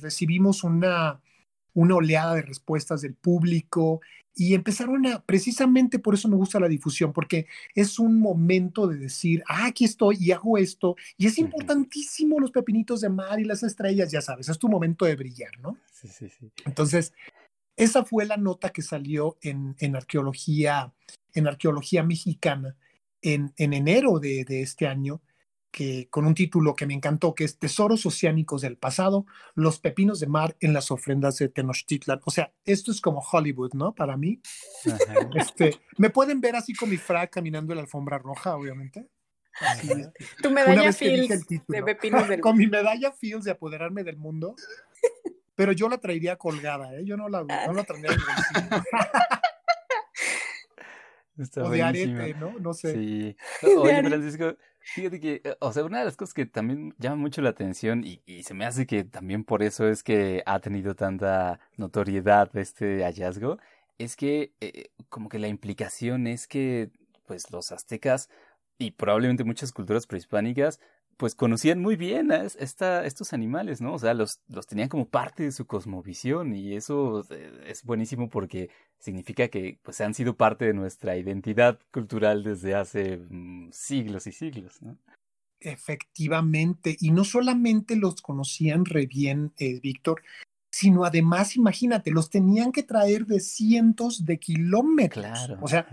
recibimos 0.00 0.64
una, 0.64 1.20
una 1.74 1.94
oleada 1.96 2.34
de 2.34 2.42
respuestas 2.42 3.02
del 3.02 3.14
público 3.14 4.00
y 4.38 4.54
empezaron 4.54 5.06
a, 5.06 5.22
precisamente 5.24 5.98
por 5.98 6.12
eso 6.14 6.28
me 6.28 6.36
gusta 6.36 6.60
la 6.60 6.68
difusión, 6.68 7.12
porque 7.12 7.46
es 7.74 7.98
un 7.98 8.20
momento 8.20 8.86
de 8.86 8.98
decir, 8.98 9.42
ah, 9.48 9.66
aquí 9.66 9.86
estoy 9.86 10.18
y 10.20 10.30
hago 10.30 10.58
esto, 10.58 10.94
y 11.16 11.26
es 11.26 11.38
importantísimo 11.38 12.38
los 12.38 12.50
pepinitos 12.50 13.00
de 13.00 13.08
mar 13.08 13.40
y 13.40 13.44
las 13.44 13.62
estrellas, 13.62 14.12
ya 14.12 14.20
sabes, 14.20 14.50
es 14.50 14.58
tu 14.58 14.68
momento 14.68 15.06
de 15.06 15.16
brillar, 15.16 15.58
¿no? 15.60 15.78
Sí, 15.90 16.08
sí, 16.08 16.28
sí. 16.28 16.50
Entonces, 16.66 17.14
esa 17.78 18.04
fue 18.04 18.26
la 18.26 18.36
nota 18.36 18.68
que 18.70 18.82
salió 18.82 19.38
en, 19.40 19.74
en 19.78 19.96
arqueología, 19.96 20.92
en 21.36 21.46
arqueología 21.46 22.02
mexicana 22.02 22.76
en, 23.22 23.52
en 23.56 23.72
enero 23.72 24.18
de, 24.18 24.44
de 24.44 24.62
este 24.62 24.86
año, 24.86 25.22
que, 25.76 26.08
con 26.08 26.26
un 26.26 26.34
título 26.34 26.74
que 26.74 26.86
me 26.86 26.94
encantó, 26.94 27.34
que 27.34 27.44
es 27.44 27.58
Tesoros 27.58 28.06
Oceánicos 28.06 28.62
del 28.62 28.78
Pasado, 28.78 29.26
los 29.54 29.78
pepinos 29.78 30.20
de 30.20 30.26
mar 30.26 30.56
en 30.60 30.72
las 30.72 30.90
ofrendas 30.90 31.36
de 31.36 31.50
Tenochtitlan. 31.50 32.20
O 32.24 32.30
sea, 32.30 32.50
esto 32.64 32.90
es 32.90 33.02
como 33.02 33.20
Hollywood, 33.20 33.74
¿no? 33.74 33.94
Para 33.94 34.16
mí. 34.16 34.40
Este, 35.34 35.78
me 35.98 36.08
pueden 36.08 36.40
ver 36.40 36.56
así 36.56 36.72
con 36.72 36.88
mi 36.88 36.96
frac 36.96 37.30
caminando 37.30 37.74
en 37.74 37.76
la 37.76 37.82
alfombra 37.82 38.16
roja, 38.16 38.56
obviamente. 38.56 39.06
tu 40.42 40.50
medalla 40.50 40.94
Fields 40.94 41.46
de 41.46 41.82
pepinos 41.82 42.26
del 42.26 42.40
Con 42.40 42.56
mi 42.56 42.66
medalla 42.66 43.12
Fields 43.12 43.44
de 43.44 43.50
apoderarme 43.50 44.02
del 44.02 44.16
mundo. 44.16 44.54
Pero 45.54 45.72
yo 45.72 45.90
la 45.90 45.98
traería 45.98 46.36
colgada, 46.36 46.94
¿eh? 46.94 47.04
Yo 47.04 47.18
no 47.18 47.28
la, 47.28 47.42
no 47.42 47.72
la 47.74 47.84
traería 47.84 48.12
en 48.12 48.18
el 48.18 48.24
bolsillo. 48.24 48.82
Está 51.38 51.64
o 51.64 51.70
de 51.70 51.82
arete, 51.82 52.34
¿no? 52.34 52.58
No 52.58 52.72
sé. 52.72 52.94
Sí. 52.94 53.36
Oye, 53.78 54.02
Francisco, 54.02 54.56
fíjate 54.80 55.20
que, 55.20 55.42
eh, 55.44 55.56
o 55.60 55.72
sea, 55.72 55.84
una 55.84 55.98
de 55.98 56.06
las 56.06 56.16
cosas 56.16 56.34
que 56.34 56.46
también 56.46 56.94
llama 56.98 57.16
mucho 57.16 57.42
la 57.42 57.50
atención 57.50 58.04
y, 58.04 58.22
y, 58.26 58.42
se 58.42 58.54
me 58.54 58.64
hace 58.64 58.86
que 58.86 59.04
también 59.04 59.44
por 59.44 59.62
eso 59.62 59.88
es 59.88 60.02
que 60.02 60.42
ha 60.46 60.60
tenido 60.60 60.94
tanta 60.94 61.60
notoriedad 61.76 62.56
este 62.56 63.04
hallazgo, 63.04 63.58
es 63.98 64.16
que 64.16 64.54
eh, 64.60 64.90
como 65.08 65.28
que 65.28 65.38
la 65.38 65.48
implicación 65.48 66.26
es 66.26 66.46
que 66.46 66.90
pues 67.26 67.50
los 67.50 67.72
aztecas 67.72 68.28
y 68.78 68.92
probablemente 68.92 69.44
muchas 69.44 69.72
culturas 69.72 70.06
prehispánicas 70.06 70.80
pues 71.16 71.34
conocían 71.34 71.80
muy 71.80 71.96
bien 71.96 72.30
a 72.30 72.42
esta, 72.44 73.04
estos 73.06 73.32
animales, 73.32 73.80
¿no? 73.80 73.94
O 73.94 73.98
sea, 73.98 74.14
los, 74.14 74.40
los 74.48 74.66
tenían 74.66 74.88
como 74.88 75.08
parte 75.08 75.44
de 75.44 75.52
su 75.52 75.66
cosmovisión 75.66 76.54
y 76.54 76.74
eso 76.74 77.24
eh, 77.30 77.64
es 77.66 77.84
buenísimo 77.84 78.28
porque 78.28 78.70
significa 78.98 79.48
que 79.48 79.78
pues 79.82 80.00
han 80.00 80.14
sido 80.14 80.36
parte 80.36 80.66
de 80.66 80.74
nuestra 80.74 81.16
identidad 81.16 81.78
cultural 81.90 82.42
desde 82.42 82.74
hace 82.74 83.16
mm, 83.16 83.70
siglos 83.72 84.26
y 84.26 84.32
siglos, 84.32 84.82
¿no? 84.82 84.98
Efectivamente, 85.58 86.96
y 87.00 87.10
no 87.10 87.24
solamente 87.24 87.96
los 87.96 88.20
conocían 88.20 88.84
re 88.84 89.06
bien, 89.06 89.52
eh, 89.58 89.80
Víctor, 89.80 90.22
sino 90.70 91.06
además, 91.06 91.56
imagínate, 91.56 92.10
los 92.10 92.28
tenían 92.28 92.72
que 92.72 92.82
traer 92.82 93.24
de 93.24 93.40
cientos 93.40 94.26
de 94.26 94.38
kilómetros. 94.38 95.24
Claro. 95.24 95.58
O 95.62 95.66
sea, 95.66 95.86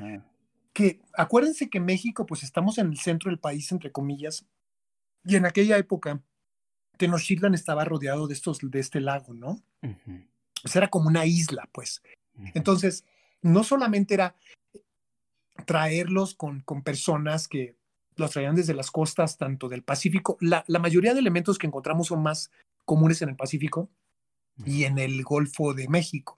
que 0.73 0.99
acuérdense 1.13 1.69
que 1.69 1.79
México, 1.79 2.25
pues 2.25 2.43
estamos 2.43 2.77
en 2.77 2.87
el 2.87 2.97
centro 2.97 3.29
del 3.31 3.39
país, 3.39 3.71
entre 3.71 3.93
comillas, 3.93 4.45
y 5.25 5.35
en 5.35 5.45
aquella 5.45 5.77
época, 5.77 6.21
Tenochtitlan 6.97 7.53
estaba 7.53 7.85
rodeado 7.85 8.27
de, 8.27 8.33
estos, 8.33 8.59
de 8.61 8.79
este 8.79 8.99
lago, 8.99 9.33
¿no? 9.33 9.61
O 10.63 10.67
sea, 10.67 10.81
era 10.81 10.89
como 10.89 11.07
una 11.07 11.25
isla, 11.25 11.69
pues. 11.71 12.01
Entonces, 12.53 13.05
no 13.41 13.63
solamente 13.63 14.13
era 14.13 14.35
traerlos 15.65 16.35
con, 16.35 16.61
con, 16.61 16.83
personas 16.83 17.47
que 17.47 17.75
los 18.15 18.31
traían 18.31 18.55
desde 18.55 18.73
las 18.73 18.91
costas, 18.91 19.37
tanto 19.37 19.69
del 19.69 19.83
Pacífico, 19.83 20.37
la, 20.39 20.63
la, 20.67 20.79
mayoría 20.79 21.13
de 21.13 21.19
elementos 21.19 21.57
que 21.57 21.67
encontramos 21.67 22.07
son 22.07 22.21
más 22.21 22.51
comunes 22.85 23.21
en 23.21 23.29
el 23.29 23.35
Pacífico 23.35 23.89
y 24.65 24.83
en 24.83 24.97
el 24.97 25.23
Golfo 25.23 25.73
de 25.73 25.87
México. 25.87 26.37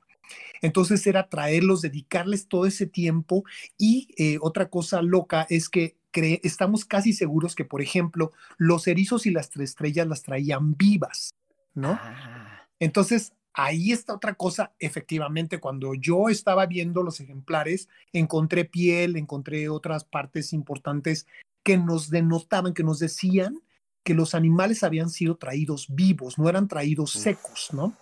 Entonces 0.61 1.05
era 1.05 1.29
traerlos, 1.29 1.81
dedicarles 1.81 2.47
todo 2.47 2.65
ese 2.65 2.87
tiempo 2.87 3.43
y 3.77 4.07
eh, 4.17 4.37
otra 4.41 4.69
cosa 4.69 5.01
loca 5.01 5.45
es 5.49 5.69
que 5.69 5.95
estamos 6.43 6.85
casi 6.85 7.13
seguros 7.13 7.55
que, 7.55 7.65
por 7.65 7.81
ejemplo, 7.81 8.31
los 8.57 8.87
erizos 8.87 9.25
y 9.25 9.31
las 9.31 9.49
tres 9.49 9.71
estrellas 9.71 10.07
las 10.07 10.23
traían 10.23 10.75
vivas, 10.75 11.33
¿no? 11.73 11.99
Ah. 12.01 12.67
Entonces, 12.79 13.33
ahí 13.53 13.91
está 13.91 14.13
otra 14.13 14.35
cosa. 14.35 14.73
Efectivamente, 14.79 15.59
cuando 15.59 15.93
yo 15.93 16.29
estaba 16.29 16.65
viendo 16.65 17.03
los 17.03 17.19
ejemplares, 17.19 17.89
encontré 18.13 18.65
piel, 18.65 19.15
encontré 19.15 19.69
otras 19.69 20.03
partes 20.03 20.53
importantes 20.53 21.27
que 21.63 21.77
nos 21.77 22.09
denotaban, 22.09 22.73
que 22.73 22.83
nos 22.83 22.99
decían 22.99 23.61
que 24.03 24.13
los 24.13 24.35
animales 24.35 24.83
habían 24.83 25.09
sido 25.09 25.35
traídos 25.35 25.87
vivos, 25.89 26.37
no 26.37 26.47
eran 26.47 26.67
traídos 26.67 27.11
secos, 27.11 27.69
¿no? 27.73 27.93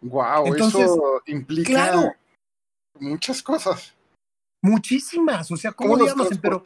Wow, 0.00 0.54
eso 0.54 1.22
implica 1.26 2.16
muchas 2.98 3.42
cosas. 3.42 3.94
Muchísimas, 4.66 5.50
o 5.52 5.56
sea, 5.56 5.72
¿cómo, 5.72 5.92
¿Cómo 5.92 6.04
digamos, 6.04 6.30
los 6.30 6.38
pero 6.38 6.62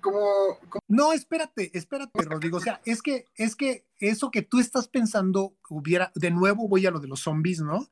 ¿Cómo, 0.00 0.58
no, 0.86 1.12
espérate, 1.12 1.76
espérate, 1.76 2.22
Rodrigo, 2.22 2.58
o 2.58 2.60
sea, 2.60 2.80
es 2.84 3.02
que 3.02 3.26
es 3.34 3.56
que 3.56 3.84
eso 3.98 4.30
que 4.30 4.42
tú 4.42 4.60
estás 4.60 4.86
pensando 4.86 5.56
hubiera, 5.68 6.12
de 6.14 6.30
nuevo 6.30 6.68
voy 6.68 6.86
a 6.86 6.92
lo 6.92 7.00
de 7.00 7.08
los 7.08 7.20
zombies, 7.20 7.60
¿no? 7.60 7.88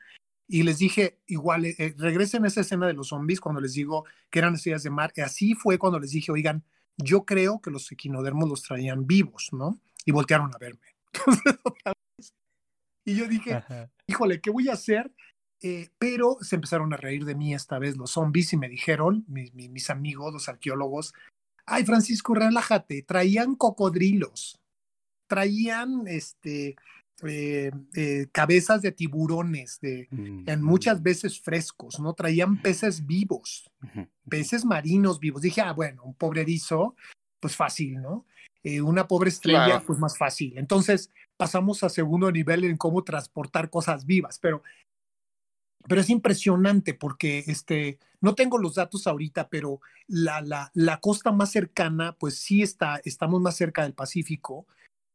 Y 0.46 0.62
les 0.62 0.78
dije, 0.78 1.20
igual, 1.26 1.64
eh, 1.64 1.94
regresen 1.98 2.44
a 2.44 2.48
esa 2.48 2.60
escena 2.60 2.86
de 2.86 2.92
los 2.92 3.08
zombies 3.08 3.40
cuando 3.40 3.60
les 3.60 3.72
digo 3.72 4.04
que 4.30 4.38
eran 4.38 4.54
estrellas 4.54 4.82
de 4.84 4.90
mar. 4.90 5.12
Y 5.16 5.20
así 5.20 5.54
fue 5.54 5.78
cuando 5.78 5.98
les 5.98 6.10
dije, 6.10 6.32
oigan, 6.32 6.64
yo 6.96 7.24
creo 7.24 7.60
que 7.60 7.70
los 7.70 7.90
equinodermos 7.90 8.48
los 8.48 8.62
traían 8.62 9.06
vivos, 9.06 9.50
¿no? 9.52 9.80
Y 10.04 10.12
voltearon 10.12 10.54
a 10.54 10.58
verme. 10.58 10.80
y 13.04 13.16
yo 13.16 13.26
dije, 13.26 13.64
híjole, 14.06 14.40
¿qué 14.40 14.50
voy 14.50 14.68
a 14.68 14.74
hacer? 14.74 15.12
Eh, 15.62 15.90
pero 15.98 16.38
se 16.40 16.56
empezaron 16.56 16.92
a 16.94 16.96
reír 16.96 17.24
de 17.24 17.34
mí 17.34 17.54
esta 17.54 17.78
vez 17.78 17.96
los 17.96 18.12
zombies 18.12 18.52
y 18.52 18.56
me 18.56 18.68
dijeron, 18.68 19.24
mis, 19.28 19.52
mis 19.52 19.90
amigos, 19.90 20.32
los 20.32 20.48
arqueólogos, 20.48 21.12
ay 21.66 21.84
Francisco, 21.84 22.34
relájate, 22.34 23.02
traían 23.02 23.56
cocodrilos, 23.56 24.58
traían 25.26 26.04
este, 26.06 26.76
eh, 27.22 27.70
eh, 27.94 28.26
cabezas 28.32 28.80
de 28.80 28.92
tiburones, 28.92 29.78
de, 29.80 30.08
en 30.10 30.62
muchas 30.62 31.02
veces 31.02 31.38
frescos, 31.40 32.00
¿no? 32.00 32.14
Traían 32.14 32.62
peces 32.62 33.06
vivos, 33.06 33.70
peces 34.28 34.64
marinos 34.64 35.20
vivos. 35.20 35.42
Dije, 35.42 35.60
ah, 35.60 35.72
bueno, 35.74 36.04
un 36.04 36.14
pobre 36.14 36.40
erizo, 36.40 36.96
pues 37.38 37.54
fácil, 37.54 38.00
¿no? 38.00 38.24
una 38.82 39.08
pobre 39.08 39.30
estrella, 39.30 39.64
Claro. 39.64 39.84
pues 39.86 39.98
más 39.98 40.18
fácil. 40.18 40.58
Entonces 40.58 41.10
pasamos 41.38 41.82
a 41.82 41.88
segundo 41.88 42.30
nivel 42.30 42.64
en 42.64 42.76
cómo 42.76 43.02
transportar 43.04 43.70
cosas 43.70 44.04
vivas, 44.04 44.38
pero 44.38 44.62
pero 45.88 46.00
es 46.00 46.10
impresionante 46.10 46.94
porque 46.94 47.44
este, 47.46 47.98
no 48.20 48.34
tengo 48.34 48.58
los 48.58 48.74
datos 48.74 49.06
ahorita, 49.06 49.48
pero 49.48 49.80
la, 50.06 50.40
la, 50.40 50.70
la 50.74 51.00
costa 51.00 51.32
más 51.32 51.50
cercana, 51.52 52.16
pues 52.18 52.38
sí 52.38 52.62
está, 52.62 53.00
estamos 53.04 53.40
más 53.40 53.56
cerca 53.56 53.82
del 53.82 53.94
Pacífico, 53.94 54.66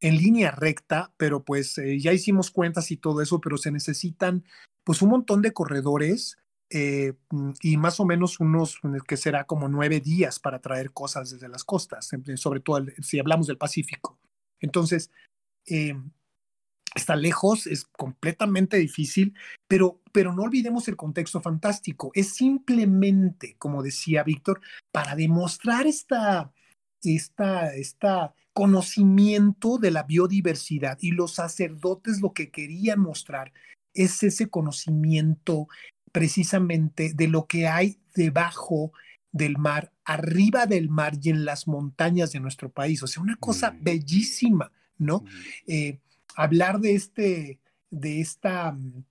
en 0.01 0.17
línea 0.17 0.51
recta, 0.51 1.11
pero 1.17 1.43
pues 1.43 1.77
eh, 1.77 1.99
ya 1.99 2.13
hicimos 2.13 2.51
cuentas 2.51 2.91
y 2.91 2.97
todo 2.97 3.21
eso, 3.21 3.39
pero 3.41 3.57
se 3.57 3.71
necesitan 3.71 4.43
pues 4.83 5.01
un 5.01 5.09
montón 5.09 5.41
de 5.41 5.53
corredores 5.53 6.37
eh, 6.69 7.13
mm, 7.29 7.51
y 7.61 7.77
más 7.77 7.99
o 7.99 8.05
menos 8.05 8.39
unos 8.39 8.79
que 9.07 9.17
será 9.17 9.45
como 9.45 9.67
nueve 9.67 9.99
días 9.99 10.39
para 10.39 10.59
traer 10.59 10.91
cosas 10.91 11.31
desde 11.31 11.47
las 11.47 11.63
costas, 11.63 12.09
sobre 12.35 12.59
todo 12.59 12.77
el- 12.77 12.93
si 13.03 13.19
hablamos 13.19 13.47
del 13.47 13.57
Pacífico. 13.57 14.19
Entonces, 14.59 15.11
eh, 15.67 15.95
está 16.95 17.15
lejos, 17.15 17.67
es 17.67 17.85
completamente 17.85 18.77
difícil, 18.77 19.35
pero, 19.67 20.01
pero 20.11 20.33
no 20.33 20.43
olvidemos 20.43 20.87
el 20.87 20.95
contexto 20.95 21.41
fantástico. 21.41 22.11
Es 22.15 22.29
simplemente, 22.29 23.55
como 23.57 23.83
decía 23.83 24.23
Víctor, 24.23 24.61
para 24.91 25.15
demostrar 25.15 25.85
esta, 25.87 26.51
esta, 27.03 27.75
esta 27.75 28.33
conocimiento 28.53 29.77
de 29.77 29.91
la 29.91 30.03
biodiversidad 30.03 30.97
y 31.01 31.11
los 31.11 31.33
sacerdotes 31.33 32.21
lo 32.21 32.31
que 32.31 32.51
querían 32.51 33.01
mostrar 33.01 33.51
es 33.93 34.23
ese 34.23 34.49
conocimiento 34.49 35.67
precisamente 36.13 37.13
de 37.13 37.27
lo 37.27 37.47
que 37.47 37.67
hay 37.67 37.99
debajo 38.15 38.93
del 39.33 39.57
mar, 39.57 39.91
arriba 40.05 40.65
del 40.65 40.87
mar 40.87 41.17
y 41.21 41.31
en 41.31 41.43
las 41.43 41.67
montañas 41.67 42.31
de 42.31 42.39
nuestro 42.39 42.71
país. 42.71 43.03
O 43.03 43.07
sea, 43.07 43.21
una 43.21 43.35
cosa 43.35 43.75
bellísima, 43.81 44.71
¿no? 44.97 45.25
Eh, 45.67 45.99
hablar 46.35 46.79
de 46.79 46.93
este, 46.95 47.59
de 47.89 48.21
esta, 48.21 48.71
mm, 48.71 49.03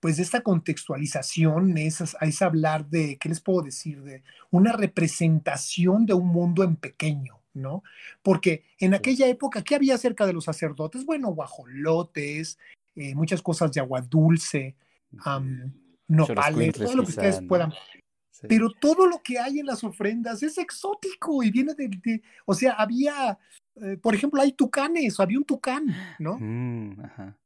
pues 0.00 0.18
de 0.18 0.22
esta 0.22 0.42
contextualización 0.42 1.76
es, 1.78 2.02
es 2.20 2.42
hablar 2.42 2.86
de, 2.88 3.16
¿qué 3.18 3.28
les 3.28 3.40
puedo 3.40 3.62
decir? 3.62 4.02
De 4.02 4.22
una 4.50 4.72
representación 4.72 6.06
de 6.06 6.14
un 6.14 6.28
mundo 6.28 6.62
en 6.62 6.76
pequeño, 6.76 7.40
¿no? 7.54 7.82
Porque 8.22 8.64
en 8.78 8.94
aquella 8.94 9.26
época, 9.26 9.62
¿qué 9.62 9.74
había 9.74 9.98
cerca 9.98 10.26
de 10.26 10.32
los 10.32 10.44
sacerdotes? 10.44 11.04
Bueno, 11.04 11.28
guajolotes, 11.28 12.58
eh, 12.94 13.14
muchas 13.14 13.42
cosas 13.42 13.72
de 13.72 13.80
agua 13.80 14.00
dulce, 14.02 14.76
am, 15.24 15.72
nopales, 16.08 16.74
todo 16.74 16.94
lo 16.94 17.02
que 17.02 17.10
ustedes 17.10 17.40
puedan. 17.48 17.72
Sí. 18.30 18.46
Pero 18.48 18.70
todo 18.70 19.06
lo 19.06 19.22
que 19.22 19.38
hay 19.38 19.60
en 19.60 19.66
las 19.66 19.82
ofrendas 19.82 20.42
es 20.42 20.58
exótico 20.58 21.42
y 21.42 21.50
viene 21.50 21.74
de, 21.74 21.88
de- 21.88 22.22
o 22.44 22.54
sea, 22.54 22.72
había, 22.72 23.38
eh, 23.82 23.96
por 23.96 24.14
ejemplo, 24.14 24.40
hay 24.40 24.52
tucanes, 24.52 25.20
había 25.20 25.38
un 25.38 25.44
tucán, 25.44 25.86
¿no? 26.18 26.38
Mm, 26.38 27.00
ajá. 27.04 27.38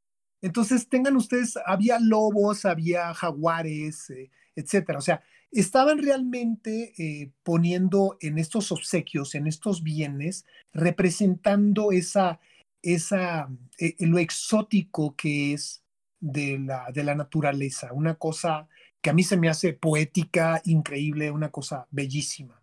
Entonces, 0.43 0.89
tengan 0.89 1.17
ustedes, 1.17 1.59
había 1.67 1.99
lobos, 1.99 2.65
había 2.65 3.13
jaguares, 3.15 4.11
eh, 4.11 4.31
etcétera. 4.57 4.99
O 4.99 5.03
sea, 5.03 5.23
estaban 5.51 5.99
realmente 5.99 6.95
eh, 6.97 7.31
poniendo 7.43 8.17
en 8.21 8.39
estos 8.39 8.73
obsequios, 8.73 9.35
en 9.35 9.47
estos 9.47 9.83
bienes, 9.83 10.47
representando 10.73 11.93
esa, 11.93 12.41
esa, 12.83 13.51
eh, 13.79 13.97
lo 14.01 14.19
exótico 14.19 15.15
que 15.17 15.53
es 15.53 15.83
de 16.21 16.59
la, 16.59 16.91
de 16.93 17.05
la 17.05 17.15
naturaleza. 17.15 17.93
Una 17.93 18.15
cosa 18.15 18.69
que 19.03 19.11
a 19.11 19.15
mí 19.15 19.23
se 19.23 19.37
me 19.37 19.49
hace 19.49 19.73
poética, 19.73 20.61
increíble, 20.65 21.31
una 21.31 21.51
cosa 21.51 21.87
bellísima. 21.91 22.61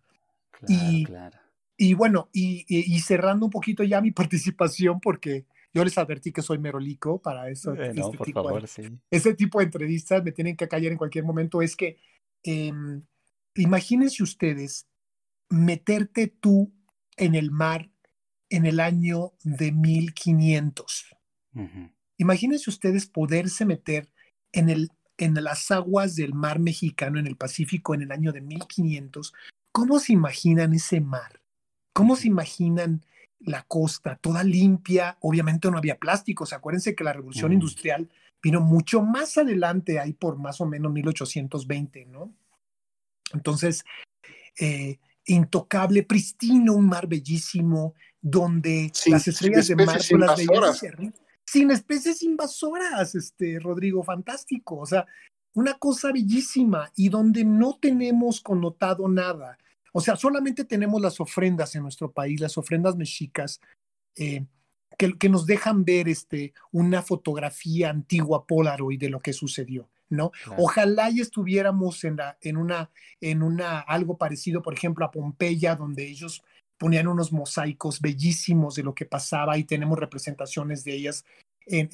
Claro, 0.50 0.74
Y- 0.74 1.04
claro. 1.04 1.38
Y 1.80 1.94
bueno, 1.94 2.28
y, 2.32 2.66
y, 2.68 2.98
cerrando 3.00 3.46
un 3.46 3.52
poquito 3.52 3.84
ya 3.84 4.00
mi 4.00 4.10
participación, 4.12 5.00
porque 5.00 5.46
yo 5.72 5.84
les 5.84 5.96
advertí 5.96 6.32
que 6.32 6.42
soy 6.42 6.58
merolico 6.58 7.22
para 7.22 7.48
eso. 7.48 7.72
Eh, 7.74 7.94
no, 7.94 8.06
este 8.06 8.18
por 8.18 8.26
tipo 8.26 8.42
favor, 8.42 8.62
de, 8.62 8.66
sí. 8.66 8.82
Ese 9.10 9.34
tipo 9.34 9.60
de 9.60 9.66
entrevistas 9.66 10.24
me 10.24 10.32
tienen 10.32 10.56
que 10.56 10.66
callar 10.66 10.90
en 10.90 10.98
cualquier 10.98 11.24
momento. 11.24 11.62
Es 11.62 11.76
que 11.76 11.98
eh, 12.42 12.72
imagínense 13.54 14.22
ustedes 14.22 14.88
meterte 15.48 16.26
tú 16.26 16.72
en 17.16 17.34
el 17.34 17.50
mar 17.52 17.90
en 18.50 18.66
el 18.66 18.80
año 18.80 19.34
de 19.44 19.72
1500. 19.72 21.16
Imagínense 22.16 22.70
ustedes 22.70 23.06
poderse 23.06 23.64
meter 23.64 24.08
en, 24.52 24.68
el, 24.68 24.90
en 25.16 25.34
las 25.34 25.70
aguas 25.70 26.16
del 26.16 26.34
mar 26.34 26.58
mexicano, 26.58 27.18
en 27.18 27.26
el 27.26 27.36
Pacífico, 27.36 27.94
en 27.94 28.02
el 28.02 28.12
año 28.12 28.32
de 28.32 28.40
1500. 28.40 29.34
¿Cómo 29.72 29.98
se 29.98 30.12
imaginan 30.12 30.72
ese 30.72 31.00
mar? 31.00 31.37
¿Cómo 31.98 32.14
se 32.14 32.28
imaginan 32.28 33.04
la 33.40 33.64
costa 33.64 34.14
toda 34.22 34.44
limpia? 34.44 35.18
Obviamente 35.20 35.68
no 35.68 35.78
había 35.78 35.98
plásticos. 35.98 36.52
Acuérdense 36.52 36.94
que 36.94 37.02
la 37.02 37.12
revolución 37.12 37.52
industrial 37.52 38.08
vino 38.40 38.60
mucho 38.60 39.02
más 39.02 39.36
adelante, 39.36 39.98
ahí 39.98 40.12
por 40.12 40.38
más 40.38 40.60
o 40.60 40.66
menos 40.66 40.92
1820, 40.92 42.06
¿no? 42.06 42.32
Entonces, 43.32 43.84
eh, 44.60 45.00
intocable, 45.26 46.04
pristino, 46.04 46.74
un 46.74 46.86
mar 46.86 47.08
bellísimo, 47.08 47.96
donde 48.20 48.92
las 49.06 49.26
estrellas 49.26 49.66
de 49.66 49.74
mar 49.74 50.00
son 50.00 50.20
las 50.20 50.36
veías 50.36 50.80
sin 51.44 51.72
especies 51.72 52.22
invasoras, 52.22 53.16
este, 53.16 53.58
Rodrigo, 53.58 54.04
fantástico. 54.04 54.76
O 54.76 54.86
sea, 54.86 55.04
una 55.54 55.74
cosa 55.74 56.12
bellísima 56.12 56.92
y 56.94 57.08
donde 57.08 57.44
no 57.44 57.76
tenemos 57.82 58.40
connotado 58.40 59.08
nada. 59.08 59.58
O 59.92 60.00
sea, 60.00 60.16
solamente 60.16 60.64
tenemos 60.64 61.00
las 61.00 61.20
ofrendas 61.20 61.74
en 61.74 61.82
nuestro 61.82 62.12
país, 62.12 62.40
las 62.40 62.58
ofrendas 62.58 62.96
mexicas, 62.96 63.60
eh, 64.16 64.44
que, 64.96 65.16
que, 65.16 65.28
nos 65.28 65.46
dejan 65.46 65.84
ver 65.84 66.08
este, 66.08 66.52
una 66.72 67.02
fotografía 67.02 67.90
antigua 67.90 68.46
Polaroid 68.46 68.98
de 68.98 69.10
lo 69.10 69.20
que 69.20 69.32
sucedió. 69.32 69.88
¿no? 70.10 70.32
Ojalá 70.56 71.10
y 71.10 71.20
estuviéramos 71.20 72.04
en, 72.04 72.16
la, 72.16 72.38
en, 72.40 72.56
una, 72.56 72.90
en 73.20 73.42
una, 73.42 73.80
algo 73.80 74.16
parecido, 74.16 74.62
por 74.62 74.74
ejemplo, 74.74 75.04
a 75.04 75.10
Pompeya, 75.10 75.76
donde 75.76 76.06
ellos 76.06 76.42
ponían 76.78 77.08
unos 77.08 77.32
mosaicos 77.32 78.00
bellísimos 78.00 78.74
de 78.76 78.84
lo 78.84 78.94
que 78.94 79.04
pasaba 79.04 79.58
y 79.58 79.64
tenemos 79.64 79.98
representaciones 79.98 80.84
de 80.84 80.94
ellas 80.94 81.24
eh, 81.66 81.88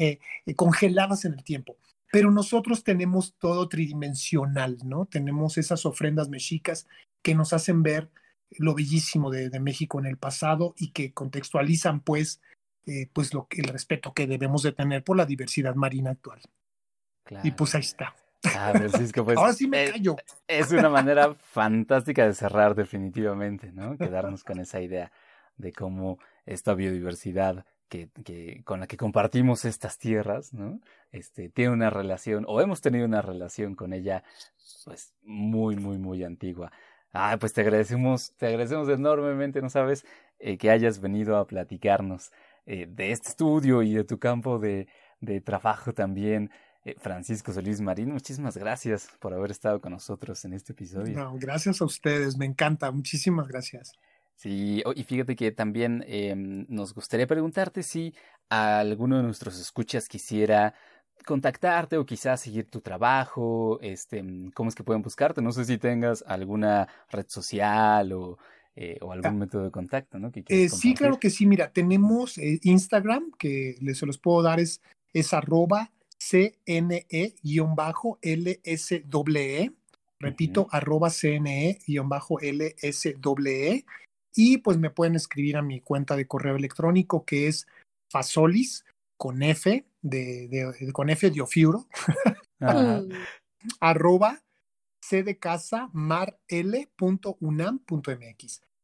eh, 0.47 0.55
congeladas 0.55 1.25
en 1.25 1.35
el 1.35 1.43
tiempo. 1.43 1.77
Pero 2.13 2.31
nosotros 2.31 2.85
tenemos 2.85 3.35
todo 3.39 3.69
tridimensional, 3.69 4.79
¿no? 4.85 5.07
Tenemos 5.07 5.59
esas 5.59 5.85
ofrendas 5.85 6.29
mexicas 6.29 6.87
que 7.25 7.35
nos 7.35 7.55
hacen 7.55 7.83
ver 7.83 8.11
lo 8.51 8.75
bellísimo 8.75 9.31
de, 9.31 9.59
México 9.59 9.99
en 9.99 10.07
el 10.07 10.19
pasado 10.19 10.75
y 10.77 10.93
que 10.93 11.13
contextualizan, 11.13 12.01
pues, 12.01 12.41
eh, 12.87 13.09
pues 13.13 13.33
lo, 13.33 13.49
el 13.51 13.65
respeto 13.65 14.13
que 14.13 14.27
debemos 14.27 14.63
de 14.63 14.73
tener 14.73 15.03
por 15.03 15.17
la 15.17 15.27
diversidad 15.27 15.75
marina 15.75 16.11
actual. 16.11 16.41
Y 17.43 17.53
pues 17.53 17.75
ahí 17.75 17.81
está. 17.81 18.15
Ah, 18.45 18.73
Francisco, 18.75 19.25
pues, 19.25 19.37
Ahora 19.39 19.55
sí 19.55 19.67
me 19.67 19.91
callo. 19.91 20.17
Es 20.47 20.71
una 20.71 20.91
manera 20.91 21.35
fantástica 21.35 22.27
de 22.27 22.35
cerrar 22.35 22.75
definitivamente, 22.75 23.73
¿no? 23.73 23.97
Quedarnos 23.97 24.45
con 24.45 24.61
esa 24.61 24.83
idea 24.83 25.11
de 25.57 25.73
cómo 25.73 26.19
esta 26.45 26.75
biodiversidad 26.75 27.65
que, 27.89 28.11
que, 28.23 28.61
con 28.65 28.81
la 28.81 28.87
que 28.87 28.99
compartimos 28.99 29.65
estas 29.65 29.97
tierras, 29.97 30.53
¿no? 30.53 30.81
Este, 31.11 31.49
tiene 31.49 31.73
una 31.73 31.89
relación, 31.89 32.45
o 32.47 32.61
hemos 32.61 32.83
tenido 32.83 33.07
una 33.07 33.23
relación 33.23 33.75
con 33.75 33.95
ella, 33.95 34.25
pues, 34.85 35.15
muy, 35.23 35.77
muy, 35.77 35.97
muy 35.97 36.23
antigua. 36.23 36.71
Ah, 37.15 37.37
pues 37.39 37.53
te 37.53 37.61
agradecemos, 37.61 38.33
te 38.37 38.49
agradecemos 38.49 38.89
enormemente, 38.89 39.63
¿no 39.63 39.71
sabes? 39.71 40.05
Eh, 40.41 40.59
que 40.59 40.71
hayas 40.71 41.01
venido 41.01 41.37
a 41.37 41.47
platicarnos 41.47 42.33
eh, 42.67 42.87
de 42.91 43.13
este 43.13 43.29
estudio 43.29 43.83
y 43.83 43.95
de 43.95 44.03
tu 44.03 44.19
campo 44.19 44.59
de, 44.59 44.89
de 45.21 45.41
trabajo 45.41 45.95
también. 45.95 46.51
Eh, 46.85 46.97
Francisco 46.99 47.53
Solís 47.53 47.81
Marín, 47.81 48.11
muchísimas 48.11 48.57
gracias 48.57 49.09
por 49.21 49.33
haber 49.33 49.53
estado 49.53 49.81
con 49.81 49.93
nosotros 49.93 50.45
en 50.45 50.55
este 50.55 50.73
episodio. 50.73 51.17
No, 51.17 51.39
gracias 51.39 51.81
a 51.81 51.85
ustedes, 51.85 52.37
me 52.37 52.47
encanta, 52.47 52.91
muchísimas 52.91 53.47
gracias. 53.47 53.93
Sí, 54.35 54.83
y 54.97 55.05
fíjate 55.05 55.37
que 55.37 55.53
también 55.53 56.05
em, 56.09 56.67
nos 56.69 56.93
gustaría 56.93 57.29
preguntarte 57.29 57.85
si 57.85 58.13
alguno 58.49 59.19
de 59.19 59.23
nuestros 59.23 59.59
escuchas 59.61 60.09
quisiera 60.09 60.75
contactarte 61.25 61.97
o 61.97 62.05
quizás 62.05 62.41
seguir 62.41 62.71
tu 62.71 62.81
trabajo, 62.81 63.79
este, 63.81 64.25
cómo 64.55 64.69
es 64.69 64.75
que 64.75 64.85
pueden 64.85 65.03
buscarte. 65.03 65.41
No 65.43 65.53
sé 65.53 65.65
si 65.65 65.79
tengas 65.79 66.25
alguna 66.27 66.89
red 67.11 67.27
social 67.29 68.13
o, 68.13 68.39
eh, 68.77 68.99
o 69.01 69.13
algún 69.13 69.31
ah, 69.31 69.33
método 69.33 69.65
de 69.65 69.71
contacto, 69.71 70.19
¿no? 70.19 70.33
Eh, 70.35 70.69
sí, 70.69 70.95
claro 70.95 71.19
que 71.19 71.31
sí. 71.31 71.47
Mira, 71.47 71.73
tenemos 71.73 72.39
Instagram, 72.39 73.31
que 73.39 73.77
les 73.81 73.99
se 73.99 74.07
los 74.07 74.19
puedo 74.19 74.43
dar, 74.43 74.61
es, 74.61 74.83
es 75.13 75.33
arroba 75.33 75.93
CNE-LSWE. 76.19 76.93
Repito, 80.21 80.69
arroba 80.71 81.11
CNE-LSWE. 81.11 81.85
Y 84.37 84.59
pues 84.59 84.79
me 84.79 84.91
pueden 84.91 85.15
escribir 85.15 85.57
a 85.57 85.63
mi 85.63 85.81
cuenta 85.81 86.17
de 86.17 86.27
correo 86.27 86.57
electrónico 86.57 87.25
que 87.25 87.47
es 87.47 87.67
fasolis 88.11 88.85
con 89.17 89.43
F 89.43 89.87
de, 90.03 90.91
con 90.93 91.11
F 91.11 91.31
de 91.31 91.41
Ofiuro. 91.41 91.89
arroba 93.81 94.43
c 95.01 95.23
de 95.23 95.39
casa 95.39 95.91
marl.unam.mx. 95.93 96.63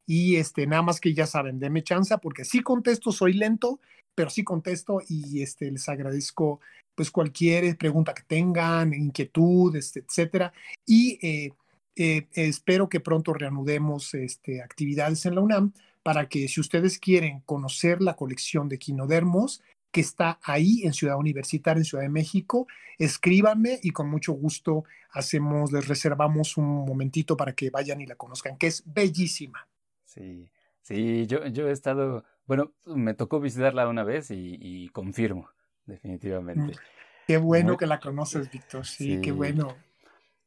Y 0.06 0.36
este, 0.36 0.66
nada 0.66 0.82
más 0.82 1.00
que 1.00 1.14
ya 1.14 1.26
saben, 1.26 1.58
denme 1.60 1.82
chance 1.82 2.16
porque 2.18 2.44
sí 2.44 2.60
contesto, 2.62 3.12
soy 3.12 3.32
lento, 3.34 3.80
pero 4.14 4.28
sí 4.28 4.42
contesto 4.42 5.00
y 5.08 5.42
este, 5.42 5.70
les 5.70 5.88
agradezco 5.88 6.60
pues 6.94 7.10
cualquier 7.10 7.76
pregunta 7.78 8.12
que 8.12 8.24
tengan, 8.24 8.92
inquietud, 8.92 9.74
este, 9.76 10.00
etcétera. 10.00 10.52
Y 10.84 11.18
eh, 11.26 11.52
eh, 11.96 12.26
espero 12.34 12.88
que 12.88 13.00
pronto 13.00 13.32
reanudemos 13.32 14.12
este, 14.14 14.62
actividades 14.62 15.24
en 15.26 15.36
la 15.36 15.40
UNAM 15.40 15.72
para 16.02 16.28
que 16.28 16.48
si 16.48 16.60
ustedes 16.60 16.98
quieren 16.98 17.40
conocer 17.40 18.02
la 18.02 18.16
colección 18.16 18.68
de 18.68 18.78
quinodermos 18.78 19.62
que 19.90 20.00
está 20.00 20.38
ahí 20.42 20.82
en 20.84 20.92
Ciudad 20.92 21.16
Universitaria, 21.16 21.80
en 21.80 21.84
Ciudad 21.84 22.04
de 22.04 22.10
México, 22.10 22.66
escríbanme 22.98 23.80
y 23.82 23.90
con 23.90 24.08
mucho 24.08 24.32
gusto 24.32 24.84
hacemos, 25.10 25.72
les 25.72 25.88
reservamos 25.88 26.56
un 26.56 26.84
momentito 26.84 27.36
para 27.36 27.54
que 27.54 27.70
vayan 27.70 28.00
y 28.00 28.06
la 28.06 28.14
conozcan, 28.14 28.56
que 28.56 28.68
es 28.68 28.82
bellísima. 28.86 29.68
Sí, 30.04 30.50
sí, 30.82 31.26
yo, 31.26 31.46
yo 31.46 31.68
he 31.68 31.72
estado, 31.72 32.24
bueno, 32.46 32.72
me 32.86 33.14
tocó 33.14 33.40
visitarla 33.40 33.88
una 33.88 34.04
vez 34.04 34.28
y 34.30 34.88
confirmo 34.90 35.48
definitivamente. 35.86 36.78
Qué 37.26 37.36
bueno 37.36 37.76
que 37.76 37.86
la 37.86 38.00
conoces, 38.00 38.50
Víctor. 38.50 38.86
Sí, 38.86 39.20
qué 39.20 39.32
bueno. 39.32 39.76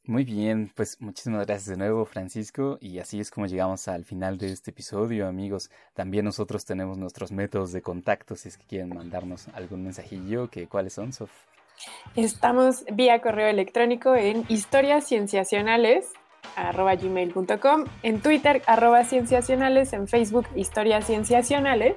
Muy 0.06 0.26
bien, 0.26 0.70
pues 0.76 1.00
muchísimas 1.00 1.46
gracias 1.46 1.70
de 1.70 1.78
nuevo, 1.78 2.04
Francisco. 2.04 2.78
Y 2.82 3.00
así 3.00 3.22
es 3.22 3.32
como 3.32 3.48
llegamos 3.48 3.88
al 3.88 4.04
final 4.04 4.38
de 4.38 4.52
este 4.52 4.72
episodio, 4.72 5.28
amigos. 5.28 5.72
También 5.94 6.26
nosotros 6.26 6.66
tenemos 6.66 6.98
nuestros 6.98 7.32
métodos 7.32 7.72
de 7.72 7.82
contacto, 7.82 8.36
si 8.36 8.50
es 8.50 8.58
que 8.58 8.66
quieren 8.66 8.90
mandarnos 8.90 9.48
algún 9.54 9.84
mensajillo, 9.84 10.50
que 10.50 10.68
cuáles 10.68 10.94
son, 10.94 11.14
Sof. 11.14 11.32
Estamos 12.16 12.84
vía 12.92 13.22
correo 13.22 13.48
electrónico 13.48 14.14
en 14.16 14.46
historiascienciacionales 14.50 16.12
arroba 16.58 16.96
gmail.com, 16.96 17.86
en 18.04 18.22
Twitter 18.22 18.62
arroba 18.68 19.06
cienciacionales, 19.06 19.94
en 19.94 20.10
Facebook 20.10 20.48
historias 20.56 21.06
cienciacionales 21.06 21.96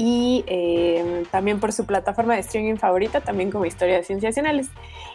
y 0.00 0.44
eh, 0.46 1.26
también 1.30 1.60
por 1.60 1.74
su 1.74 1.84
plataforma 1.84 2.32
de 2.32 2.40
streaming 2.40 2.76
favorita, 2.76 3.20
también 3.20 3.50
como 3.50 3.66
Historias 3.66 4.06
Cienciacionales. 4.06 4.68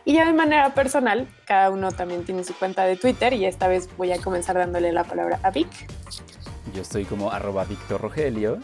Y 0.05 0.13
ya 0.13 0.25
de 0.25 0.33
manera 0.33 0.75
personal, 0.75 1.27
cada 1.45 1.71
uno 1.71 1.91
también 1.91 2.23
tiene 2.23 2.43
su 2.43 2.53
cuenta 2.53 2.83
de 2.83 2.95
Twitter 2.95 3.33
y 3.33 3.45
esta 3.45 3.67
vez 3.67 3.89
voy 3.97 4.11
a 4.11 4.21
comenzar 4.21 4.55
dándole 4.55 4.91
la 4.91 5.03
palabra 5.03 5.39
a 5.41 5.49
Vic. 5.49 5.67
Yo 6.75 6.83
estoy 6.83 7.03
como 7.05 7.31
arroba 7.31 7.65
Víctor 7.65 7.99
Rogelio. 7.99 8.59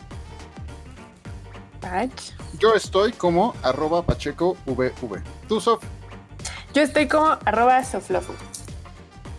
Pach. 1.79 2.11
Yo 2.59 2.75
estoy 2.75 3.13
como 3.13 3.55
arroba 3.63 4.03
Pacheco 4.03 4.55
VV. 4.67 5.23
¿Tú, 5.47 5.59
Sof? 5.59 5.83
Yo 6.75 6.83
estoy 6.83 7.07
como 7.07 7.35
arroba 7.45 7.83
Soflofu. 7.83 8.33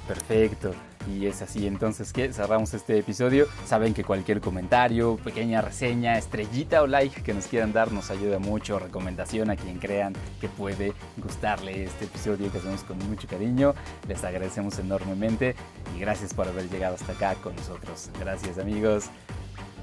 Perfecto. 0.08 0.72
Y 1.10 1.26
es 1.26 1.42
así 1.42 1.66
entonces 1.66 2.12
que 2.12 2.32
cerramos 2.32 2.74
este 2.74 2.98
episodio. 2.98 3.46
Saben 3.66 3.94
que 3.94 4.04
cualquier 4.04 4.40
comentario, 4.40 5.16
pequeña 5.16 5.60
reseña, 5.60 6.18
estrellita 6.18 6.82
o 6.82 6.86
like 6.86 7.22
que 7.22 7.34
nos 7.34 7.46
quieran 7.46 7.72
dar 7.72 7.92
nos 7.92 8.10
ayuda 8.10 8.38
mucho. 8.38 8.78
Recomendación 8.78 9.50
a 9.50 9.56
quien 9.56 9.78
crean 9.78 10.14
que 10.40 10.48
puede 10.48 10.92
gustarle 11.16 11.84
este 11.84 12.04
episodio 12.04 12.50
que 12.50 12.58
hacemos 12.58 12.82
con 12.84 12.98
mucho 13.08 13.26
cariño. 13.28 13.74
Les 14.08 14.22
agradecemos 14.24 14.78
enormemente 14.78 15.54
y 15.96 16.00
gracias 16.00 16.34
por 16.34 16.48
haber 16.48 16.68
llegado 16.70 16.94
hasta 16.94 17.12
acá 17.12 17.34
con 17.42 17.56
nosotros. 17.56 18.10
Gracias 18.18 18.58
amigos. 18.58 19.06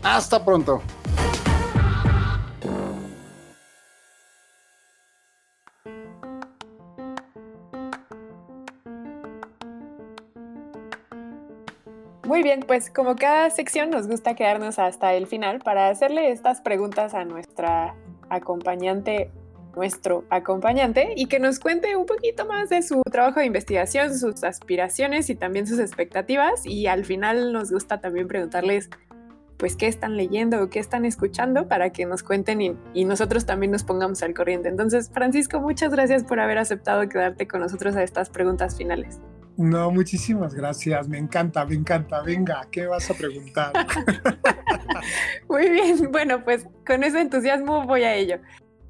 Hasta 0.04 0.44
pronto. 0.44 0.82
Muy 12.30 12.43
bien, 12.43 12.60
pues 12.60 12.91
como 12.91 13.15
cada 13.15 13.49
sección 13.49 13.89
nos 13.89 14.07
gusta 14.07 14.35
quedarnos 14.35 14.77
hasta 14.77 15.15
el 15.15 15.26
final 15.26 15.61
para 15.61 15.89
hacerle 15.89 16.30
estas 16.30 16.61
preguntas 16.61 17.15
a 17.15 17.26
nuestra 17.26 17.95
acompañante, 18.30 19.31
nuestro 19.76 20.26
acompañante, 20.30 21.14
y 21.15 21.26
que 21.26 21.39
nos 21.39 21.60
cuente 21.60 21.95
un 21.95 22.06
poquito 22.06 22.45
más 22.45 22.69
de 22.69 22.84
su 22.84 23.01
trabajo 23.01 23.39
de 23.39 23.47
investigación, 23.47 24.15
sus 24.15 24.43
aspiraciones 24.43 25.31
y 25.31 25.35
también 25.35 25.65
sus 25.65 25.80
expectativas. 25.80 26.68
Y 26.68 26.85
al 26.85 27.03
final 27.03 27.51
nos 27.51 27.72
gusta 27.72 27.99
también 27.99 28.27
preguntarles 28.27 28.91
pues 29.57 29.76
qué 29.76 29.88
están 29.88 30.15
leyendo 30.15 30.61
o 30.61 30.69
qué 30.69 30.77
están 30.77 31.06
escuchando 31.06 31.68
para 31.68 31.89
que 31.89 32.06
nos 32.06 32.22
cuenten 32.22 32.61
y, 32.61 32.77
y, 32.93 33.06
nosotros 33.06 33.47
también 33.47 33.72
nos 33.72 33.84
pongamos 33.84 34.22
al 34.22 34.35
corriente. 34.35 34.69
Entonces, 34.69 35.10
Francisco, 35.11 35.61
muchas 35.61 35.91
gracias 35.91 36.23
por 36.23 36.39
haber 36.39 36.60
aceptado 36.60 37.10
quedarte 37.10 37.47
con 37.47 37.61
nosotros 37.61 37.95
a 37.95 38.03
estas 38.03 38.30
preguntas 38.30 38.77
finales. 38.77 39.19
No, 39.60 39.91
muchísimas 39.91 40.53
gracias. 40.53 41.10
Me 41.10 41.18
encanta, 41.18 41.65
me 41.65 41.76
encanta. 41.76 42.22
Venga, 42.22 42.65
¿qué 42.72 42.86
vas 42.86 43.11
a 43.11 43.14
preguntar? 43.14 43.73
Muy 45.49 45.69
bien, 45.69 46.10
bueno, 46.14 46.45
pues 46.45 46.65
con 46.88 47.03
ese 47.03 47.19
entusiasmo 47.19 47.86
voy 47.86 48.03
a 48.03 48.15
ello. 48.15 48.40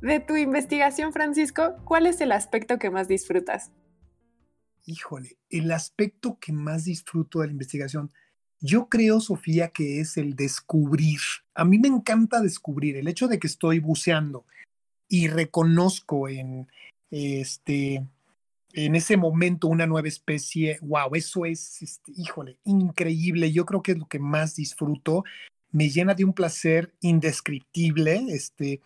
De 0.04 0.20
tu 0.20 0.36
investigación, 0.36 1.12
Francisco, 1.12 1.76
¿cuál 1.86 2.06
es 2.06 2.22
el 2.22 2.32
aspecto 2.32 2.78
que 2.78 2.92
más 2.92 3.08
disfrutas? 3.08 3.72
Híjole, 4.86 5.40
el 5.50 5.72
aspecto 5.72 6.38
que 6.40 6.54
más 6.54 6.86
disfruto 6.86 7.40
de 7.40 7.48
la 7.48 7.54
investigación, 7.54 8.12
yo 8.60 8.90
creo, 8.90 9.22
Sofía, 9.22 9.70
que 9.70 10.00
es 10.00 10.18
el 10.18 10.36
descubrir. 10.36 11.20
A 11.56 11.66
mí 11.66 11.80
me 11.80 11.88
encanta 11.88 12.42
descubrir 12.42 12.96
el 12.96 13.08
hecho 13.08 13.28
de 13.28 13.40
que 13.40 13.48
estoy 13.48 13.80
buceando 13.80 14.46
y 15.08 15.30
reconozco 15.30 16.30
en 16.30 16.68
este 17.10 18.06
en 18.74 18.96
ese 18.96 19.18
momento 19.18 19.68
una 19.68 19.88
nueva 19.88 20.08
especie, 20.08 20.78
wow, 20.82 21.14
eso 21.14 21.46
es, 21.46 21.82
este, 21.82 22.12
híjole, 22.16 22.58
increíble. 22.64 23.52
Yo 23.52 23.66
creo 23.66 23.82
que 23.82 23.94
es 23.94 23.98
lo 23.98 24.08
que 24.08 24.20
más 24.20 24.56
disfruto. 24.56 25.24
Me 25.72 25.90
llena 25.90 26.14
de 26.14 26.26
un 26.26 26.34
placer 26.34 26.94
indescriptible 27.02 28.26
este, 28.30 28.82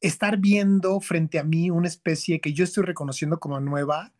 estar 0.00 0.36
viendo 0.38 1.00
frente 1.00 1.38
a 1.38 1.44
mí 1.44 1.70
una 1.70 1.88
especie 1.88 2.40
que 2.40 2.52
yo 2.52 2.64
estoy 2.64 2.84
reconociendo 2.84 3.38
como 3.40 3.60
nueva 3.60 4.12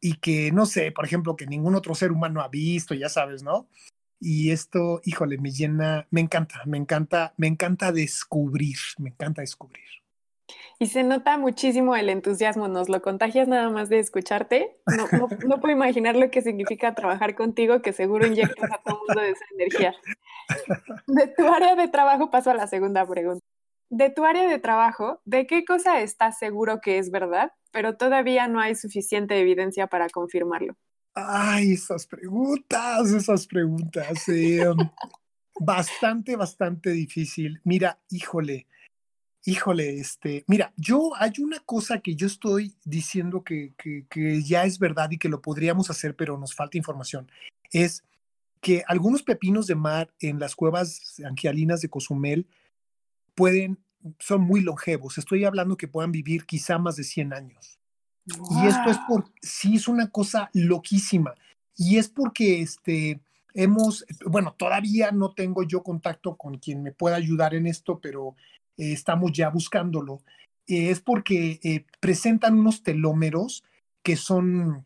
y 0.00 0.14
que, 0.14 0.52
no 0.52 0.66
sé, 0.66 0.92
por 0.92 1.04
ejemplo, 1.04 1.36
que 1.36 1.46
ningún 1.46 1.74
otro 1.74 1.94
ser 1.94 2.12
humano 2.12 2.40
ha 2.40 2.48
visto, 2.48 2.94
ya 2.94 3.08
sabes, 3.08 3.42
¿no? 3.42 3.68
Y 4.20 4.50
esto, 4.50 5.00
híjole, 5.04 5.38
me 5.38 5.50
llena, 5.50 6.06
me 6.10 6.20
encanta, 6.20 6.62
me 6.66 6.78
encanta, 6.78 7.34
me 7.36 7.46
encanta 7.48 7.92
descubrir, 7.92 8.78
me 8.98 9.10
encanta 9.10 9.42
descubrir. 9.42 9.84
Y 10.78 10.86
se 10.86 11.02
nota 11.02 11.38
muchísimo 11.38 11.96
el 11.96 12.08
entusiasmo, 12.08 12.68
nos 12.68 12.88
lo 12.88 13.00
contagias 13.00 13.48
nada 13.48 13.70
más 13.70 13.88
de 13.88 13.98
escucharte. 13.98 14.76
No, 15.46 15.58
puedo 15.60 15.72
imaginar 15.72 16.16
lo 16.16 16.30
que 16.30 16.42
significa 16.42 16.94
trabajar 16.94 17.34
contigo, 17.34 17.80
que 17.80 17.92
seguro 17.92 18.26
inyectas 18.26 18.70
a 18.70 18.78
todo 18.78 19.00
el 19.00 19.06
mundo 19.06 19.20
de 19.22 19.30
esa 19.30 19.44
energía. 19.54 19.94
De 21.06 21.28
tu 21.28 21.46
área 21.46 21.74
de 21.74 21.88
trabajo 21.88 22.30
paso 22.30 22.50
a 22.50 22.54
la 22.54 22.66
segunda 22.66 23.06
pregunta. 23.06 23.44
De 23.88 24.10
tu 24.10 24.24
área 24.24 24.48
de 24.48 24.58
trabajo, 24.58 25.20
¿de 25.24 25.46
qué 25.46 25.64
cosa 25.64 26.00
estás 26.00 26.38
seguro 26.38 26.80
que 26.80 26.98
es 26.98 27.10
verdad, 27.10 27.52
pero 27.70 27.96
todavía 27.96 28.48
no 28.48 28.60
hay 28.60 28.74
suficiente 28.74 29.38
evidencia 29.40 29.86
para 29.86 30.08
confirmarlo? 30.08 30.74
Ay, 31.14 31.72
esas 31.72 32.06
preguntas, 32.06 33.10
esas 33.10 33.46
preguntas. 33.46 34.28
Eh, 34.28 34.66
bastante, 35.58 36.36
bastante 36.36 36.90
difícil. 36.90 37.60
Mira, 37.64 37.98
híjole, 38.10 38.66
Híjole, 39.48 40.00
este, 40.00 40.44
mira, 40.48 40.72
yo 40.76 41.12
hay 41.16 41.34
una 41.38 41.60
cosa 41.60 42.00
que 42.00 42.16
yo 42.16 42.26
estoy 42.26 42.74
diciendo 42.84 43.44
que, 43.44 43.74
que, 43.78 44.04
que, 44.10 44.42
ya 44.42 44.64
es 44.64 44.80
verdad 44.80 45.08
y 45.12 45.18
que 45.18 45.28
lo 45.28 45.40
podríamos 45.40 45.88
hacer, 45.88 46.16
pero 46.16 46.36
nos 46.36 46.52
falta 46.52 46.76
información. 46.76 47.30
Es 47.70 48.02
que 48.60 48.82
algunos 48.88 49.22
pepinos 49.22 49.68
de 49.68 49.76
mar 49.76 50.12
en 50.18 50.40
las 50.40 50.56
cuevas 50.56 51.20
angialinas 51.24 51.80
de 51.80 51.88
Cozumel 51.88 52.48
pueden, 53.36 53.78
son 54.18 54.40
muy 54.40 54.62
longevos. 54.62 55.16
Estoy 55.16 55.44
hablando 55.44 55.76
que 55.76 55.86
puedan 55.86 56.10
vivir 56.10 56.44
quizá 56.44 56.78
más 56.78 56.96
de 56.96 57.04
100 57.04 57.32
años. 57.32 57.78
Wow. 58.36 58.64
Y 58.64 58.66
esto 58.66 58.90
es 58.90 58.98
por, 59.06 59.32
sí, 59.40 59.76
es 59.76 59.86
una 59.86 60.10
cosa 60.10 60.50
loquísima. 60.54 61.36
Y 61.76 61.98
es 61.98 62.08
porque 62.08 62.62
este, 62.62 63.20
hemos, 63.54 64.04
bueno, 64.24 64.56
todavía 64.58 65.12
no 65.12 65.34
tengo 65.34 65.62
yo 65.62 65.84
contacto 65.84 66.36
con 66.36 66.58
quien 66.58 66.82
me 66.82 66.90
pueda 66.90 67.14
ayudar 67.14 67.54
en 67.54 67.68
esto, 67.68 68.00
pero 68.00 68.34
eh, 68.76 68.92
estamos 68.92 69.32
ya 69.32 69.48
buscándolo, 69.48 70.22
eh, 70.66 70.90
es 70.90 71.00
porque 71.00 71.60
eh, 71.62 71.84
presentan 72.00 72.58
unos 72.58 72.82
telómeros 72.82 73.64
que 74.02 74.16
son 74.16 74.84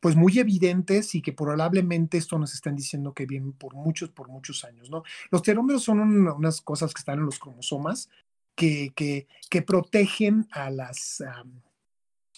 pues 0.00 0.14
muy 0.14 0.38
evidentes 0.38 1.16
y 1.16 1.22
que 1.22 1.32
probablemente 1.32 2.16
esto 2.16 2.38
nos 2.38 2.54
están 2.54 2.76
diciendo 2.76 3.12
que 3.12 3.26
vienen 3.26 3.52
por 3.54 3.74
muchos, 3.74 4.10
por 4.10 4.28
muchos 4.28 4.62
años, 4.62 4.88
¿no? 4.88 5.02
Los 5.32 5.42
telómeros 5.42 5.82
son 5.82 5.98
un, 5.98 6.28
unas 6.28 6.60
cosas 6.60 6.94
que 6.94 7.00
están 7.00 7.18
en 7.18 7.24
los 7.24 7.40
cromosomas 7.40 8.08
que, 8.54 8.92
que, 8.94 9.26
que 9.50 9.62
protegen 9.62 10.46
a 10.52 10.70
las... 10.70 11.24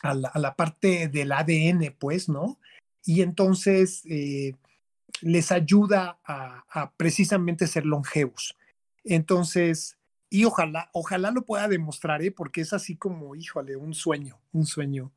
A 0.02 0.14
la, 0.14 0.54
parte 0.54 1.08
del 1.08 1.32
ADN, 1.32 1.94
pues, 1.98 2.28
¿no? 2.28 2.58
Y 3.04 3.22
entonces 3.22 4.02
les 5.20 5.52
ayuda 5.52 6.18
a, 6.24 6.64
a, 6.68 6.92
precisamente 6.92 7.66
ser 7.66 7.86
longevos. 7.86 8.56
Entonces, 9.02 9.96
y 10.30 10.44
ojalá, 10.44 10.90
ojalá 10.92 11.30
lo 11.30 11.44
pueda 11.44 11.68
demostrar, 11.68 12.22
¿eh? 12.22 12.30
porque 12.30 12.60
es 12.60 12.72
así 12.72 12.96
como, 12.96 13.36
híjole, 13.36 13.76
un 13.76 13.94
sueño, 13.94 14.40
un 14.52 14.66
sueño 14.66 15.12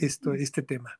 esto, 0.00 0.34
este 0.34 0.62
tema. 0.62 0.98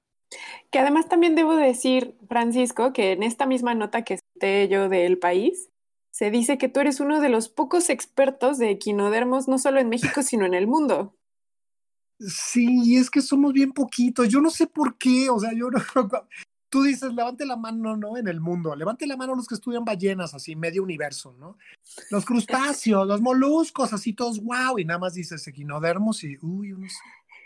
Que 0.70 0.78
además 0.78 1.09
también 1.09 1.35
debo 1.35 1.57
decir, 1.57 2.16
Francisco, 2.28 2.93
que 2.93 3.12
en 3.12 3.23
esta 3.23 3.47
misma 3.47 3.74
nota 3.74 4.03
que 4.03 4.19
cité 4.19 4.69
yo 4.69 4.89
del 4.89 5.19
país, 5.19 5.70
se 6.11 6.31
dice 6.31 6.59
que 6.59 6.69
tú 6.69 6.81
eres 6.81 7.01
uno 7.01 7.20
de 7.20 7.28
los 7.28 7.49
pocos 7.49 7.91
expertos 7.91 8.59
de 8.59 8.70
equinodermos, 8.70 9.49
no 9.49 9.59
solo 9.59 9.81
en 9.81 9.89
México, 9.89 10.23
sino 10.23 10.47
en 10.47 10.55
el 10.55 10.66
mundo. 10.66 11.15
Sí, 12.19 12.97
es 12.97 13.11
que 13.11 13.20
somos 13.20 13.53
bien 13.53 13.73
poquitos. 13.73 14.28
Yo 14.28 14.41
no 14.41 14.49
sé 14.49 14.66
por 14.66 14.97
qué, 14.97 15.28
o 15.28 15.39
sea, 15.39 15.53
yo 15.53 15.70
no, 15.70 15.78
tú 16.77 16.82
dices, 16.82 17.15
levante 17.15 17.47
la 17.47 17.57
mano, 17.57 17.97
¿no? 17.97 18.19
En 18.19 18.28
el 18.28 18.39
mundo, 18.39 18.77
levante 18.77 19.07
la 19.07 19.16
mano 19.16 19.35
los 19.35 19.47
que 19.47 19.55
estudian 19.55 19.86
ballenas, 19.86 20.35
así, 20.35 20.55
medio 20.57 20.82
universo, 20.82 21.35
¿no? 21.39 21.57
Los 22.11 22.27
crustáceos, 22.27 23.09
los 23.09 23.23
moluscos, 23.23 23.94
así 23.94 24.12
todos, 24.12 24.43
wow, 24.43 24.78
y 24.78 24.85
nada 24.85 24.98
más 24.98 25.15
dices 25.15 25.47
equinodermos 25.48 26.23
y, 26.23 26.36
uy, 26.43 26.73
unos... 26.73 26.93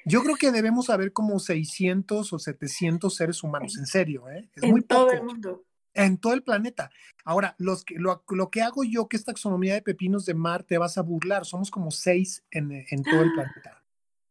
Yo 0.05 0.25
creo 0.25 0.35
que 0.35 0.51
debemos 0.51 0.91
haber 0.91 1.13
como 1.13 1.39
600 1.39 2.33
o 2.33 2.39
700 2.41 3.15
seres 3.15 3.45
humanos, 3.45 3.79
en 3.79 3.87
serio, 3.87 4.29
¿eh? 4.29 4.51
Es 4.53 4.65
en 4.65 4.71
muy 4.73 4.83
todo 4.83 5.07
poco. 5.07 5.13
el 5.13 5.23
mundo. 5.23 5.65
En 5.95 6.19
todo 6.19 6.33
el 6.33 6.43
planeta. 6.43 6.91
Ahora, 7.25 7.55
los 7.59 7.85
que, 7.85 7.95
lo, 8.01 8.25
lo, 8.31 8.51
que 8.51 8.63
hago 8.63 8.83
yo, 8.83 9.07
que 9.07 9.17
esta 9.17 9.31
taxonomía 9.31 9.75
de 9.75 9.83
pepinos 9.83 10.27
de 10.27 10.35
mar, 10.35 10.65
te 10.65 10.77
vas 10.77 10.99
a 10.99 11.03
burlar, 11.03 11.45
somos 11.45 11.71
como 11.71 11.93
seis 11.93 12.43
en, 12.51 12.73
en 12.73 13.05
todo 13.05 13.23
el 13.23 13.33
planeta. 13.33 13.81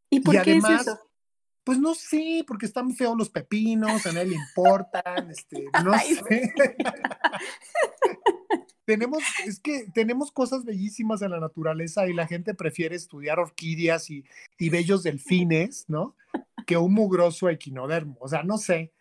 ¿Y 0.10 0.20
por 0.20 0.36
y 0.36 0.42
qué 0.42 0.52
además, 0.52 0.82
es 0.82 0.88
eso? 0.88 1.09
Pues 1.64 1.78
no 1.78 1.94
sé, 1.94 2.44
porque 2.48 2.66
están 2.66 2.94
feos 2.96 3.18
los 3.18 3.30
pepinos, 3.30 4.06
a 4.06 4.12
nadie 4.12 4.30
le 4.30 4.36
importan, 4.36 5.30
este, 5.30 5.66
no 5.84 5.94
Ay, 5.94 6.16
sé. 6.16 6.54
tenemos, 8.86 9.22
es 9.46 9.60
que 9.60 9.86
tenemos 9.94 10.32
cosas 10.32 10.66
bellísimas 10.66 11.22
en 11.22 11.30
la 11.30 11.40
naturaleza 11.40 12.08
y 12.08 12.14
la 12.14 12.26
gente 12.26 12.56
prefiere 12.56 12.96
estudiar 12.96 13.38
orquídeas 13.38 14.10
y, 14.10 14.26
y 14.58 14.70
bellos 14.70 15.04
delfines, 15.04 15.86
¿no? 15.88 16.16
Que 16.66 16.76
un 16.76 16.96
mugroso 16.96 17.50
equinodermo. 17.50 18.18
O 18.20 18.28
sea, 18.28 18.42
no 18.42 18.58
sé. 18.58 18.92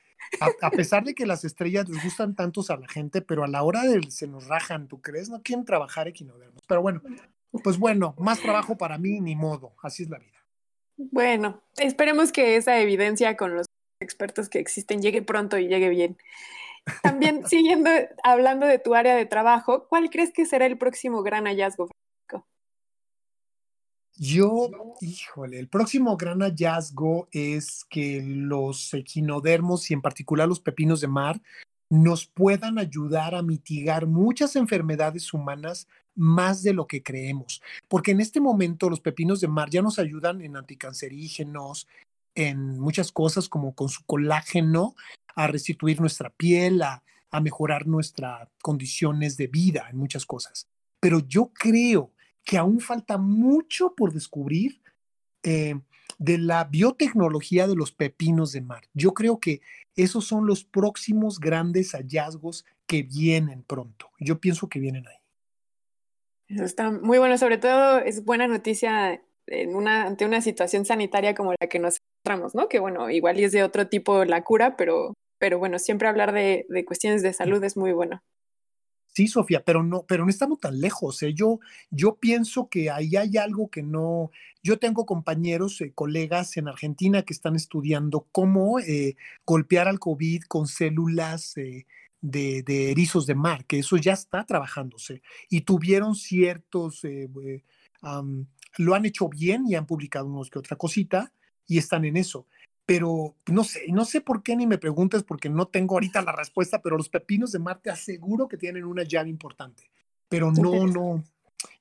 A, 0.41 0.67
a, 0.67 0.71
pesar 0.71 1.05
de 1.05 1.15
que 1.15 1.25
las 1.25 1.45
estrellas 1.45 1.89
les 1.89 2.05
gustan 2.05 2.35
tantos 2.35 2.69
a 2.69 2.77
la 2.77 2.87
gente, 2.87 3.23
pero 3.23 3.45
a 3.45 3.49
la 3.49 3.63
hora 3.63 3.85
de 3.85 4.11
se 4.11 4.27
nos 4.27 4.47
rajan, 4.47 4.89
¿tú 4.89 5.01
crees? 5.01 5.31
No 5.31 5.43
quieren 5.43 5.65
trabajar 5.65 6.07
equinodermos. 6.07 6.63
Pero 6.67 6.83
bueno, 6.83 7.01
pues 7.65 7.79
bueno, 7.79 8.15
más 8.19 8.41
trabajo 8.41 8.77
para 8.77 8.99
mí, 8.99 9.21
ni 9.21 9.37
modo. 9.37 9.75
Así 9.83 10.03
es 10.03 10.11
la 10.11 10.19
vida. 10.19 10.38
Bueno, 10.99 11.63
esperemos 11.77 12.33
que 12.33 12.57
esa 12.57 12.81
evidencia 12.81 13.37
con 13.37 13.55
los 13.55 13.67
expertos 14.01 14.49
que 14.49 14.59
existen 14.59 15.01
llegue 15.01 15.23
pronto 15.23 15.57
y 15.57 15.69
llegue 15.69 15.89
bien. 15.89 16.19
También 17.03 17.47
siguiendo 17.49 17.91
hablando 18.25 18.67
de 18.67 18.81
tu 18.81 18.95
área 18.95 19.15
de 19.15 19.25
trabajo, 19.25 19.87
¿cuál 19.89 20.11
crees 20.11 20.33
que 20.33 20.45
será 20.45 20.67
el 20.67 20.77
próximo 20.77 21.23
gran 21.23 21.47
hallazgo? 21.47 21.89
Yo, 24.21 24.71
híjole, 25.01 25.61
el 25.61 25.69
próximo 25.69 26.17
gran 26.17 26.41
hallazgo 26.41 27.29
es 27.31 27.85
que 27.89 28.21
los 28.21 28.93
equinodermos 28.93 29.89
y 29.93 29.95
en 29.95 30.03
particular 30.03 30.49
los 30.49 30.59
pepinos 30.59 31.01
de 31.01 31.07
mar 31.07 31.41
nos 31.89 32.27
puedan 32.27 32.81
ayudar 32.81 33.37
a 33.37 33.43
mitigar 33.43 34.07
muchas 34.07 34.57
enfermedades 34.57 35.33
humanas 35.33 35.87
más 36.19 36.63
de 36.63 36.75
lo 36.75 36.87
que 36.87 37.03
creemos. 37.03 37.63
Porque 37.87 38.11
en 38.11 38.21
este 38.21 38.41
momento 38.41 38.91
los 38.91 39.01
pepinos 39.01 39.41
de 39.41 39.49
mar 39.49 39.71
ya 39.71 39.81
nos 39.81 39.99
ayudan 39.99 40.43
en 40.43 40.57
anticancerígenos, 40.57 41.87
en 42.35 42.79
muchas 42.79 43.13
cosas 43.13 43.49
como 43.49 43.75
con 43.75 43.89
su 43.89 44.05
colágeno, 44.05 44.95
a 45.35 45.47
restituir 45.47 46.01
nuestra 46.01 46.31
piel, 46.31 46.83
a, 46.83 47.03
mejorar 47.43 47.87
nuestras 47.87 48.49
condiciones 48.63 49.37
de 49.37 49.49
vida 49.49 49.87
en 49.91 49.99
muchas 49.99 50.25
cosas. 50.25 50.67
Pero 50.99 51.21
yo 51.21 51.53
creo 51.53 52.11
que 52.43 52.57
aún 52.57 52.81
falta 52.81 53.19
mucho 53.19 53.95
por 53.95 54.15
descubrir 54.15 54.81
eh, 55.43 55.79
de 56.19 56.39
la 56.39 56.65
biotecnología 56.65 57.69
de 57.69 57.77
los 57.77 57.93
pepinos 57.93 58.53
de 58.53 58.63
mar. 58.63 58.89
Yo 58.95 59.13
creo 59.13 59.39
que 59.39 59.61
esos 59.95 60.27
son 60.27 60.47
los 60.47 60.65
próximos 60.65 61.39
grandes 61.39 61.93
hallazgos 61.93 62.65
que 62.87 63.03
vienen 63.03 63.63
pronto. 63.63 64.11
Yo 64.19 64.41
pienso 64.41 64.69
que 64.69 64.81
vienen 64.81 65.07
ahí. 65.07 65.18
Está 66.49 66.91
muy 66.91 67.19
bueno, 67.19 67.37
sobre 67.37 67.59
todo 67.59 67.99
es 67.99 68.25
buena 68.25 68.49
noticia 68.49 69.23
en 69.47 69.75
una, 69.75 70.07
ante 70.07 70.25
una 70.25 70.41
situación 70.41 70.85
sanitaria 70.85 71.35
como 71.35 71.53
la 71.53 71.69
que 71.69 71.79
nos 71.79 71.99
encontramos, 71.99 72.55
¿no? 72.55 72.69
Que 72.69 72.79
bueno, 72.79 73.11
igual 73.11 73.39
es 73.39 73.53
de 73.53 73.63
otro 73.63 73.89
tipo 73.89 74.25
la 74.25 74.43
cura, 74.45 74.77
pero, 74.77 75.15
pero 75.39 75.59
bueno, 75.59 75.79
siempre 75.79 76.09
hablar 76.09 76.33
de, 76.33 76.67
de 76.69 76.85
cuestiones 76.85 77.23
de 77.23 77.33
salud 77.33 77.63
es 77.65 77.77
muy 77.77 77.93
bueno. 77.93 78.21
Sí, 79.15 79.27
Sofía, 79.27 79.65
pero 79.65 79.83
no, 79.83 80.05
pero 80.07 80.25
no 80.25 80.31
estamos 80.31 80.61
tan 80.61 80.81
lejos. 80.81 81.23
¿eh? 81.23 81.35
Yo, 81.35 81.59
yo 81.91 82.17
pienso 82.17 82.69
que 82.69 82.91
ahí 82.91 83.17
hay 83.17 83.37
algo 83.37 83.69
que 83.69 83.83
no. 83.83 84.31
Yo 84.63 84.79
tengo 84.79 85.07
compañeros, 85.07 85.81
eh, 85.81 85.93
colegas 85.93 86.57
en 86.57 86.69
Argentina 86.69 87.23
que 87.23 87.33
están 87.33 87.57
estudiando 87.57 88.29
cómo 88.31 88.79
eh, 88.79 89.17
golpear 89.45 89.89
al 89.89 89.99
COVID 89.99 90.43
con 90.43 90.69
células 90.69 91.57
de, 92.21 92.63
de, 92.63 92.91
erizos 92.91 93.27
de 93.27 93.35
mar, 93.35 93.65
que 93.65 93.79
eso 93.79 93.97
ya 93.97 94.13
está 94.13 94.45
trabajándose. 94.45 95.23
Y 95.49 95.63
tuvieron 95.63 96.15
ciertos, 96.15 97.03
um, 98.03 98.47
lo 98.77 98.95
han 98.95 99.07
hecho 99.07 99.29
bien 99.29 99.65
y 99.67 99.75
han 99.75 99.87
publicado 99.87 100.27
unos 100.27 100.51
que 100.51 100.59
otra 100.59 100.77
cosita 100.77 101.33
y 101.67 101.79
están 101.79 102.05
en 102.05 102.17
eso 102.17 102.47
pero 102.89 103.35
no 103.53 103.65
sé, 103.65 103.83
no 103.91 104.07
sé 104.07 104.23
por 104.23 104.43
qué 104.43 104.57
ni 104.57 104.67
me 104.67 104.79
preguntes 104.79 105.23
porque 105.23 105.51
no 105.51 105.69
tengo 105.69 105.97
ahorita 105.97 106.23
la 106.23 106.33
respuesta, 106.33 106.81
pero 106.81 106.97
los 106.97 107.11
pepinos 107.11 107.53
de 107.53 107.59
mar 107.59 107.81
te 107.83 107.91
aseguro 107.91 108.49
que 108.49 108.57
tienen 108.57 108.85
una 108.85 109.03
llave 109.03 109.29
importante, 109.29 109.91
pero 110.27 110.51
no, 110.51 110.87
no, 110.87 111.23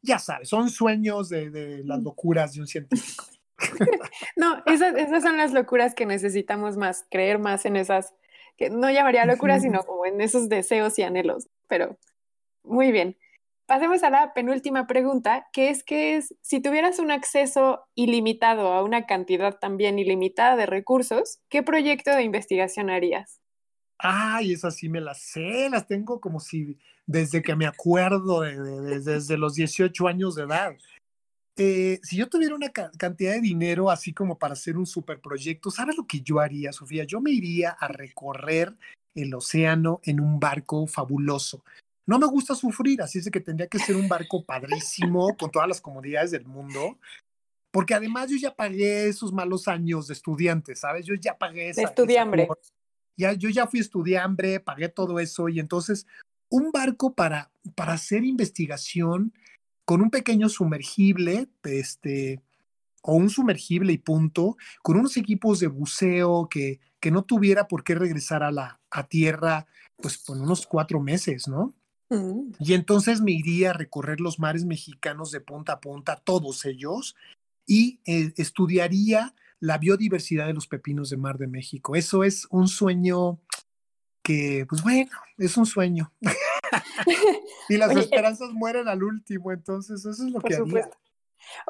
ya 0.02 0.20
sabes, 0.20 0.50
son 0.50 0.70
sueños 0.70 1.30
de, 1.30 1.50
de 1.50 1.82
las 1.86 2.04
locuras 2.04 2.56
de 2.56 2.60
un 2.60 2.68
científico. 2.68 3.24
no, 4.36 4.62
esas, 4.66 4.96
esas 4.98 5.24
son 5.24 5.38
las 5.38 5.54
locuras 5.54 5.96
que 5.96 6.06
necesitamos 6.06 6.76
más, 6.76 7.06
creer 7.10 7.40
más 7.40 7.66
en 7.66 7.78
esas, 7.78 8.14
que 8.58 8.70
no 8.70 8.90
llamaría 8.90 9.26
locuras, 9.26 9.62
sino 9.62 9.84
como 9.84 10.06
en 10.06 10.20
esos 10.20 10.50
deseos 10.50 10.98
y 11.00 11.04
anhelos, 11.04 11.48
pero 11.68 11.98
muy 12.64 12.92
bien. 12.92 13.18
Pasemos 13.68 14.02
a 14.04 14.10
la 14.10 14.34
penúltima 14.34 14.88
pregunta, 14.88 15.48
que 15.52 15.70
es 15.70 15.84
que 15.84 16.16
es, 16.16 16.34
si 16.42 16.62
tuvieras 16.62 17.00
un 17.00 17.12
acceso 17.12 17.86
ilimitado 17.96 18.72
a 18.72 18.82
una 18.82 19.06
cantidad 19.06 19.60
también 19.60 20.00
ilimitada 20.00 20.56
de 20.56 20.66
recursos, 20.66 21.40
¿qué 21.50 21.64
proyecto 21.64 22.12
de 22.12 22.24
investigación 22.24 22.90
harías? 22.90 23.42
Ay, 23.98 24.54
esas 24.54 24.76
sí 24.78 24.88
me 24.88 25.02
las 25.02 25.20
sé, 25.22 25.70
las 25.70 25.86
tengo 25.86 26.22
como 26.22 26.40
si 26.40 26.78
desde 27.06 27.42
que 27.42 27.56
me 27.56 27.66
acuerdo, 27.66 28.42
de, 28.42 28.58
de, 28.58 29.00
desde 29.02 29.38
los 29.38 29.56
18 29.56 30.08
años 30.08 30.36
de 30.36 30.44
edad. 30.44 30.76
Eh, 31.60 32.00
si 32.04 32.18
yo 32.18 32.30
tuviera 32.30 32.54
una 32.54 32.70
ca 32.70 32.92
cantidad 32.98 33.34
de 33.34 33.42
dinero 33.42 33.90
así 33.90 34.14
como 34.14 34.38
para 34.38 34.54
hacer 34.54 34.78
un 34.78 34.86
superproyecto, 34.86 35.72
¿sabes 35.72 35.98
lo 35.98 36.06
que 36.06 36.22
yo 36.22 36.40
haría, 36.40 36.72
Sofía? 36.72 37.04
Yo 37.04 37.20
me 37.20 37.32
iría 37.32 37.72
a 37.72 37.88
recorrer 37.88 38.76
el 39.16 39.34
océano 39.34 40.00
en 40.04 40.20
un 40.20 40.40
barco 40.40 40.86
fabuloso. 40.86 41.64
No 42.06 42.20
me 42.20 42.28
gusta 42.28 42.54
sufrir, 42.54 43.02
así 43.02 43.18
es 43.18 43.30
que 43.32 43.40
tendría 43.40 43.68
que 43.68 43.80
ser 43.80 43.96
un 43.96 44.08
barco 44.08 44.46
padrísimo, 44.46 45.36
con 45.36 45.50
todas 45.50 45.68
las 45.68 45.82
comodidades 45.82 46.30
del 46.30 46.46
mundo, 46.46 47.00
porque 47.72 47.96
además 47.96 48.30
yo 48.30 48.38
ya 48.38 48.56
pagué 48.56 49.08
esos 49.08 49.34
malos 49.34 49.68
años 49.68 50.08
de 50.08 50.14
estudiante, 50.14 50.76
¿sabes? 50.76 51.06
Yo 51.08 51.16
ya 51.16 51.38
pagué 51.38 51.70
esa... 51.70 51.82
De 51.82 51.88
estudiambre. 51.88 52.48
ya, 53.18 53.34
yo 53.34 53.50
ya 53.50 53.66
fui 53.66 53.80
estudiambre, 53.80 54.60
pagué 54.60 54.90
todo 54.90 55.20
eso, 55.20 55.50
y 55.50 55.60
entonces 55.60 56.06
un 56.50 56.72
barco 56.72 57.14
para, 57.14 57.52
para 57.76 57.94
hacer 57.94 58.24
investigación 58.24 59.34
con 59.88 60.02
un 60.02 60.10
pequeño 60.10 60.50
sumergible, 60.50 61.48
este, 61.64 62.42
o 63.02 63.14
un 63.14 63.30
sumergible 63.30 63.94
y 63.94 63.98
punto, 63.98 64.58
con 64.84 64.98
unos 64.98 65.16
equipos 65.16 65.62
de 65.62 65.68
buceo 65.68 66.50
que, 66.50 66.82
que 67.00 67.10
no 67.10 67.24
tuviera 67.24 67.70
por 67.70 67.86
qué 67.86 67.96
regresar 67.96 68.44
a 68.44 68.52
la 68.52 68.82
a 68.92 69.08
tierra, 69.08 69.66
pues 69.96 70.18
por 70.18 70.38
unos 70.38 70.68
cuatro 70.68 71.00
meses, 71.00 71.48
¿no? 71.48 71.74
Mm. 72.10 72.52
Y 72.60 72.74
entonces 72.74 73.22
me 73.22 73.32
iría 73.32 73.70
a 73.70 73.74
recorrer 73.74 74.20
los 74.20 74.40
mares 74.40 74.66
mexicanos 74.66 75.32
de 75.32 75.40
punta 75.40 75.72
a 75.72 75.80
punta, 75.80 76.22
todos 76.22 76.66
ellos, 76.66 77.16
y 77.66 78.02
eh, 78.06 78.34
estudiaría 78.36 79.36
la 79.62 79.78
biodiversidad 79.78 80.48
de 80.48 80.54
los 80.54 80.68
pepinos 80.68 81.10
de 81.10 81.16
mar 81.16 81.38
de 81.38 81.48
México. 81.48 81.96
Eso 81.96 82.26
es 82.26 82.46
un 82.50 82.68
sueño 82.68 83.40
que, 84.22 84.66
pues 84.68 84.84
bueno, 84.84 85.12
es 85.38 85.56
un 85.56 85.66
sueño. 85.66 86.12
y 87.70 87.78
las 87.78 87.90
Oye, 87.90 88.00
eh 88.00 88.04
esperanzas 88.04 88.52
mueren 88.52 88.88
al 88.88 89.04
último, 89.04 89.52
entonces 89.52 90.06
eso 90.06 90.26
es 90.26 90.32
lo 90.32 90.40
que 90.42 90.56
haría. 90.56 90.90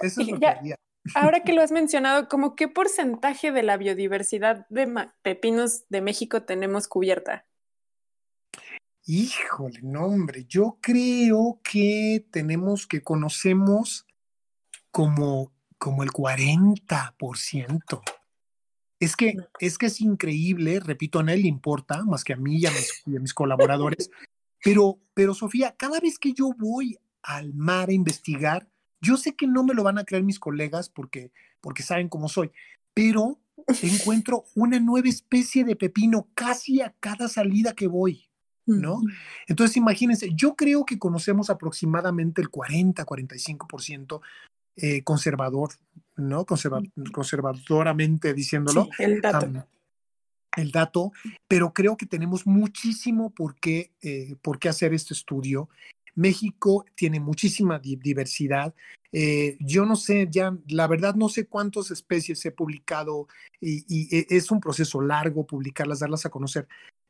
Eso 0.02 0.22
es 0.22 0.28
lo 0.28 0.40
ya, 0.40 0.54
que 0.54 0.60
haría. 0.60 0.76
Ahora 1.16 1.42
que 1.44 1.54
lo 1.54 1.62
has 1.62 1.72
mencionado, 1.72 2.28
¿como 2.28 2.56
qué 2.56 2.68
porcentaje 2.68 3.52
de 3.52 3.64
la 3.64 3.78
biodiversidad 3.78 4.68
de 4.70 5.10
pepinos 5.22 5.84
de 5.90 6.02
México 6.02 6.44
tenemos 6.44 6.88
cubierta? 6.88 7.46
Híjole, 9.06 9.80
no, 9.84 10.06
hombre, 10.06 10.46
yo 10.50 10.80
creo 10.82 11.62
que 11.64 12.28
tenemos 12.30 12.86
que 12.88 13.02
conocemos 13.02 14.06
como, 14.92 15.54
como 15.78 16.04
el 16.04 16.10
40%. 16.10 18.02
Es 19.00 19.16
que, 19.16 19.38
es 19.60 19.78
que 19.78 19.86
es 19.86 20.02
increíble, 20.02 20.82
repito, 20.82 21.20
a 21.20 21.24
nadie 21.24 21.44
le 21.44 21.48
importa, 21.48 22.04
más 22.04 22.24
que 22.24 22.34
a 22.34 22.36
mí 22.38 22.58
y 22.58 22.66
a 22.66 22.72
mis, 22.72 23.04
y 23.06 23.16
a 23.16 23.20
mis 23.20 23.34
colaboradores, 23.34 24.10
pero, 24.64 25.00
pero 25.14 25.34
Sofía, 25.34 25.76
cada 25.78 26.00
vez 26.00 26.20
que 26.20 26.34
yo 26.34 26.52
voy 26.58 26.98
al 27.24 27.54
mar 27.54 27.90
a 27.90 27.94
investigar, 27.94 28.68
yo 29.02 29.18
sé 29.18 29.36
que 29.36 29.48
no 29.48 29.64
me 29.64 29.74
lo 29.74 29.84
van 29.84 29.98
a 29.98 30.04
creer 30.04 30.24
mis 30.24 30.40
colegas 30.40 30.90
porque, 30.90 31.32
porque 31.62 31.84
saben 31.84 32.10
cómo 32.10 32.30
soy, 32.30 32.52
pero 32.94 33.40
encuentro 33.82 34.46
una 34.56 34.80
nueva 34.80 35.10
especie 35.10 35.64
de 35.64 35.76
pepino 35.76 36.28
casi 36.34 36.82
a 36.82 36.96
cada 37.00 37.28
salida 37.28 37.74
que 37.74 37.88
voy. 37.88 38.24
¿no? 38.66 39.02
Entonces, 39.48 39.78
imagínense, 39.78 40.30
yo 40.36 40.56
creo 40.56 40.86
que 40.86 41.00
conocemos 41.00 41.50
aproximadamente 41.50 42.42
el 42.42 42.50
40, 42.50 43.06
45% 43.06 44.20
eh, 44.76 45.04
conservador, 45.04 45.70
¿no? 46.18 46.46
Conserva 46.46 46.82
conservadoramente 47.14 48.34
diciéndolo. 48.34 48.90
Sí, 48.98 49.04
el 49.04 49.22
dato. 49.22 49.46
Um, 49.48 49.62
el 50.58 50.72
dato, 50.72 51.12
pero 51.48 51.72
creo 51.72 51.96
que 51.96 52.06
tenemos 52.06 52.46
muchísimo 52.46 53.30
por 53.30 53.56
qué, 53.56 53.92
eh, 54.02 54.36
por 54.42 54.60
qué 54.60 54.70
hacer 54.70 54.94
este 54.94 55.14
estudio. 55.14 55.70
México 56.16 56.86
tiene 56.96 57.20
muchísima 57.20 57.80
di 57.80 57.96
diversidad. 57.96 58.74
Eh, 59.12 59.56
yo 59.60 59.86
no 59.86 59.96
sé, 59.96 60.28
ya 60.30 60.58
la 60.68 60.88
verdad 60.88 61.16
no 61.16 61.30
sé 61.30 61.46
cuántas 61.46 61.92
especies 61.92 62.44
he 62.46 62.52
publicado 62.52 63.28
y, 63.62 63.86
y, 63.88 64.16
e, 64.16 64.28
es 64.30 64.52
un 64.52 64.60
proceso 64.60 65.00
largo 65.00 65.46
publicarlas, 65.46 66.00
darlas 66.00 66.26
a 66.26 66.30
conocer, 66.30 66.68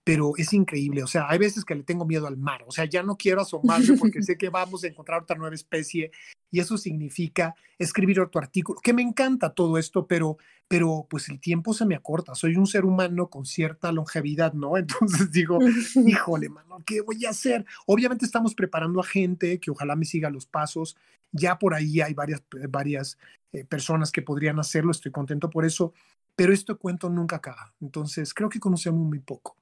pero 0.07 0.31
es 0.37 0.53
increíble. 0.53 1.03
O 1.03 1.07
sea, 1.07 1.25
hay 1.27 1.37
veces 1.37 1.65
que 1.65 1.75
le 1.75 1.83
tengo 1.83 2.05
miedo 2.05 2.27
al 2.27 2.37
mar. 2.37 2.63
O 2.65 2.71
sea, 2.71 2.85
ya 2.85 3.03
no 3.03 3.17
quiero 3.17 3.41
asomarme 3.41 3.97
porque 3.97 4.21
sé 4.23 4.37
que 4.37 4.47
vamos 4.47 4.85
a 4.85 4.87
encontrar 4.87 5.23
otra 5.23 5.35
nueva 5.35 5.53
especie 5.53 6.11
y 6.49 6.61
eso 6.61 6.77
significa 6.77 7.53
escribir 7.77 8.21
otro 8.21 8.39
artículo, 8.39 8.79
que 8.81 8.93
me 8.93 9.01
encanta 9.01 9.49
todo 9.49 9.77
esto, 9.77 10.07
pero, 10.07 10.37
pero 10.69 11.05
pues 11.09 11.27
el 11.27 11.41
tiempo 11.41 11.73
se 11.73 11.85
me 11.85 11.93
acorta. 11.93 12.35
Soy 12.35 12.55
un 12.55 12.67
ser 12.67 12.85
humano 12.85 13.29
con 13.29 13.45
cierta 13.45 13.91
longevidad, 13.91 14.53
¿no? 14.53 14.77
Entonces 14.77 15.29
digo, 15.29 15.59
híjole, 16.05 16.47
mano, 16.47 16.81
¿qué 16.85 17.01
voy 17.01 17.25
a 17.25 17.31
hacer? 17.31 17.65
Obviamente 17.85 18.25
estamos 18.25 18.55
preparando 18.55 19.01
a 19.01 19.03
gente 19.03 19.59
que 19.59 19.71
ojalá 19.71 19.97
me 19.97 20.05
siga 20.05 20.29
los 20.29 20.45
pasos. 20.45 20.95
Ya 21.33 21.59
por 21.59 21.73
ahí 21.73 21.99
hay 21.99 22.13
varias, 22.13 22.41
varias 22.69 23.17
eh, 23.51 23.65
personas 23.65 24.13
que 24.13 24.21
podrían 24.21 24.57
hacerlo, 24.57 24.91
estoy 24.91 25.11
contento 25.11 25.49
por 25.49 25.65
eso, 25.65 25.91
pero 26.33 26.53
este 26.53 26.75
cuento 26.75 27.09
nunca 27.09 27.35
acaba. 27.35 27.73
Entonces 27.81 28.33
creo 28.33 28.47
que 28.47 28.61
conocemos 28.61 29.05
muy 29.05 29.19
poco. 29.19 29.57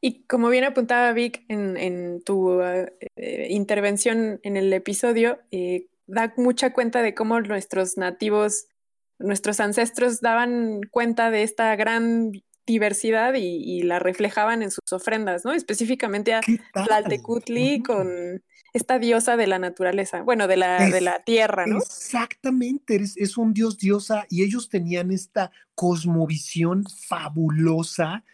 Y 0.00 0.24
como 0.24 0.48
bien 0.48 0.64
apuntaba 0.64 1.12
Vic 1.12 1.44
en, 1.48 1.76
en 1.76 2.22
tu 2.22 2.60
uh, 2.60 2.86
eh, 3.16 3.46
intervención 3.50 4.40
en 4.42 4.56
el 4.56 4.72
episodio, 4.72 5.38
eh, 5.50 5.86
da 6.06 6.34
mucha 6.36 6.72
cuenta 6.72 7.02
de 7.02 7.14
cómo 7.14 7.40
nuestros 7.40 7.96
nativos, 7.96 8.66
nuestros 9.18 9.60
ancestros 9.60 10.20
daban 10.20 10.82
cuenta 10.90 11.30
de 11.30 11.42
esta 11.42 11.74
gran 11.76 12.32
diversidad 12.66 13.34
y, 13.34 13.40
y 13.40 13.82
la 13.82 13.98
reflejaban 13.98 14.62
en 14.62 14.70
sus 14.70 14.92
ofrendas, 14.92 15.44
¿no? 15.44 15.52
Específicamente 15.52 16.34
a 16.34 16.40
Tlaltecutli 16.72 17.82
con 17.82 18.42
esta 18.72 18.98
diosa 18.98 19.36
de 19.36 19.46
la 19.46 19.58
naturaleza, 19.58 20.22
bueno, 20.22 20.48
de 20.48 20.56
la, 20.56 20.86
es, 20.86 20.92
de 20.92 21.00
la 21.00 21.22
tierra, 21.22 21.66
¿no? 21.66 21.78
Exactamente, 21.78 22.96
es, 22.96 23.16
es 23.16 23.36
un 23.36 23.54
dios 23.54 23.78
diosa 23.78 24.26
y 24.28 24.42
ellos 24.42 24.68
tenían 24.68 25.10
esta 25.10 25.52
cosmovisión 25.74 26.84
fabulosa 27.06 28.24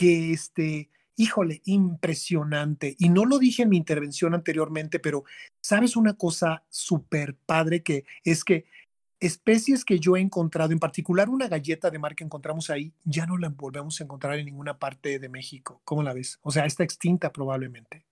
que 0.00 0.32
este, 0.32 0.88
híjole, 1.14 1.60
impresionante. 1.66 2.96
Y 2.98 3.10
no 3.10 3.26
lo 3.26 3.38
dije 3.38 3.64
en 3.64 3.68
mi 3.68 3.76
intervención 3.76 4.32
anteriormente, 4.32 4.98
pero 4.98 5.24
sabes 5.60 5.94
una 5.94 6.14
cosa 6.14 6.64
súper 6.70 7.34
padre 7.36 7.82
que 7.82 8.06
es 8.24 8.42
que 8.42 8.64
especies 9.20 9.84
que 9.84 9.98
yo 9.98 10.16
he 10.16 10.20
encontrado, 10.20 10.72
en 10.72 10.78
particular 10.78 11.28
una 11.28 11.48
galleta 11.48 11.90
de 11.90 11.98
mar 11.98 12.14
que 12.14 12.24
encontramos 12.24 12.70
ahí, 12.70 12.94
ya 13.04 13.26
no 13.26 13.36
la 13.36 13.50
volvemos 13.50 14.00
a 14.00 14.04
encontrar 14.04 14.38
en 14.38 14.46
ninguna 14.46 14.78
parte 14.78 15.18
de 15.18 15.28
México. 15.28 15.82
¿Cómo 15.84 16.02
la 16.02 16.14
ves? 16.14 16.38
O 16.40 16.50
sea, 16.50 16.64
está 16.64 16.82
extinta 16.82 17.30
probablemente. 17.30 18.06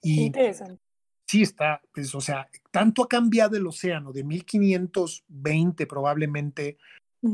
Y 0.00 0.26
Interesante. 0.26 0.80
Sí, 1.26 1.42
está, 1.42 1.82
pues, 1.92 2.14
o 2.14 2.20
sea, 2.20 2.48
tanto 2.70 3.02
ha 3.02 3.08
cambiado 3.08 3.56
el 3.56 3.66
océano 3.66 4.12
de 4.12 4.22
1520 4.22 5.86
probablemente 5.88 6.78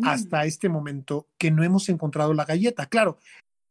hasta 0.02 0.46
este 0.46 0.70
momento 0.70 1.28
que 1.36 1.50
no 1.50 1.62
hemos 1.62 1.90
encontrado 1.90 2.32
la 2.32 2.46
galleta. 2.46 2.86
Claro, 2.86 3.18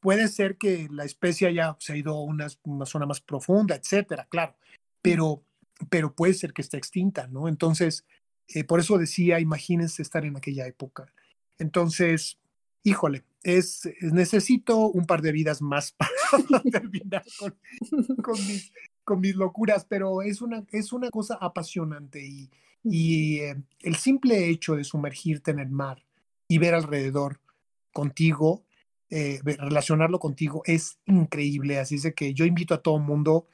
puede 0.01 0.27
ser 0.27 0.57
que 0.57 0.89
la 0.91 1.05
especie 1.05 1.47
haya 1.47 1.77
se 1.79 1.97
ido 1.97 2.15
a 2.15 2.23
una, 2.23 2.49
zona 2.85 3.05
más 3.05 3.21
profunda, 3.21 3.75
etcétera, 3.75 4.27
claro, 4.29 4.55
pero, 5.01 5.43
pero 5.89 6.13
puede 6.13 6.33
ser 6.33 6.51
que 6.51 6.61
esté 6.61 6.77
extinta, 6.77 7.27
¿no? 7.27 7.47
Entonces, 7.47 8.05
eh, 8.49 8.63
por 8.63 8.79
eso 8.79 8.97
decía, 8.97 9.39
imagínense 9.39 10.01
estar 10.01 10.25
en 10.25 10.35
aquella 10.35 10.67
época. 10.67 11.13
Entonces, 11.59 12.39
híjole, 12.83 13.23
es, 13.43 13.87
necesito 14.01 14.77
un 14.87 15.05
par 15.05 15.21
de 15.21 15.31
vidas 15.31 15.61
más 15.61 15.91
para 16.41 16.61
terminar 16.63 17.23
con, 17.39 17.55
con, 18.23 18.47
mis, 18.47 18.73
con, 19.03 19.19
mis, 19.21 19.35
locuras, 19.35 19.85
pero 19.85 20.23
es 20.23 20.41
una, 20.41 20.65
es 20.71 20.91
una 20.91 21.09
cosa 21.11 21.37
apasionante 21.39 22.25
y, 22.25 22.49
y 22.83 23.39
eh, 23.39 23.61
el 23.81 23.95
simple 23.95 24.49
hecho 24.49 24.75
de 24.75 24.83
sumergirte 24.83 25.51
en 25.51 25.59
el 25.59 25.69
mar 25.69 26.03
y 26.47 26.57
ver 26.57 26.73
alrededor 26.73 27.39
contigo, 27.91 28.63
eh, 29.11 29.41
relacionarlo 29.43 30.19
contigo, 30.19 30.63
es 30.65 30.97
increíble. 31.05 31.79
Así 31.79 31.95
es 31.95 32.03
de 32.03 32.13
que 32.13 32.33
yo 32.33 32.45
invito 32.45 32.73
a 32.73 32.81
todo 32.81 32.97
el 32.97 33.03
mundo 33.03 33.47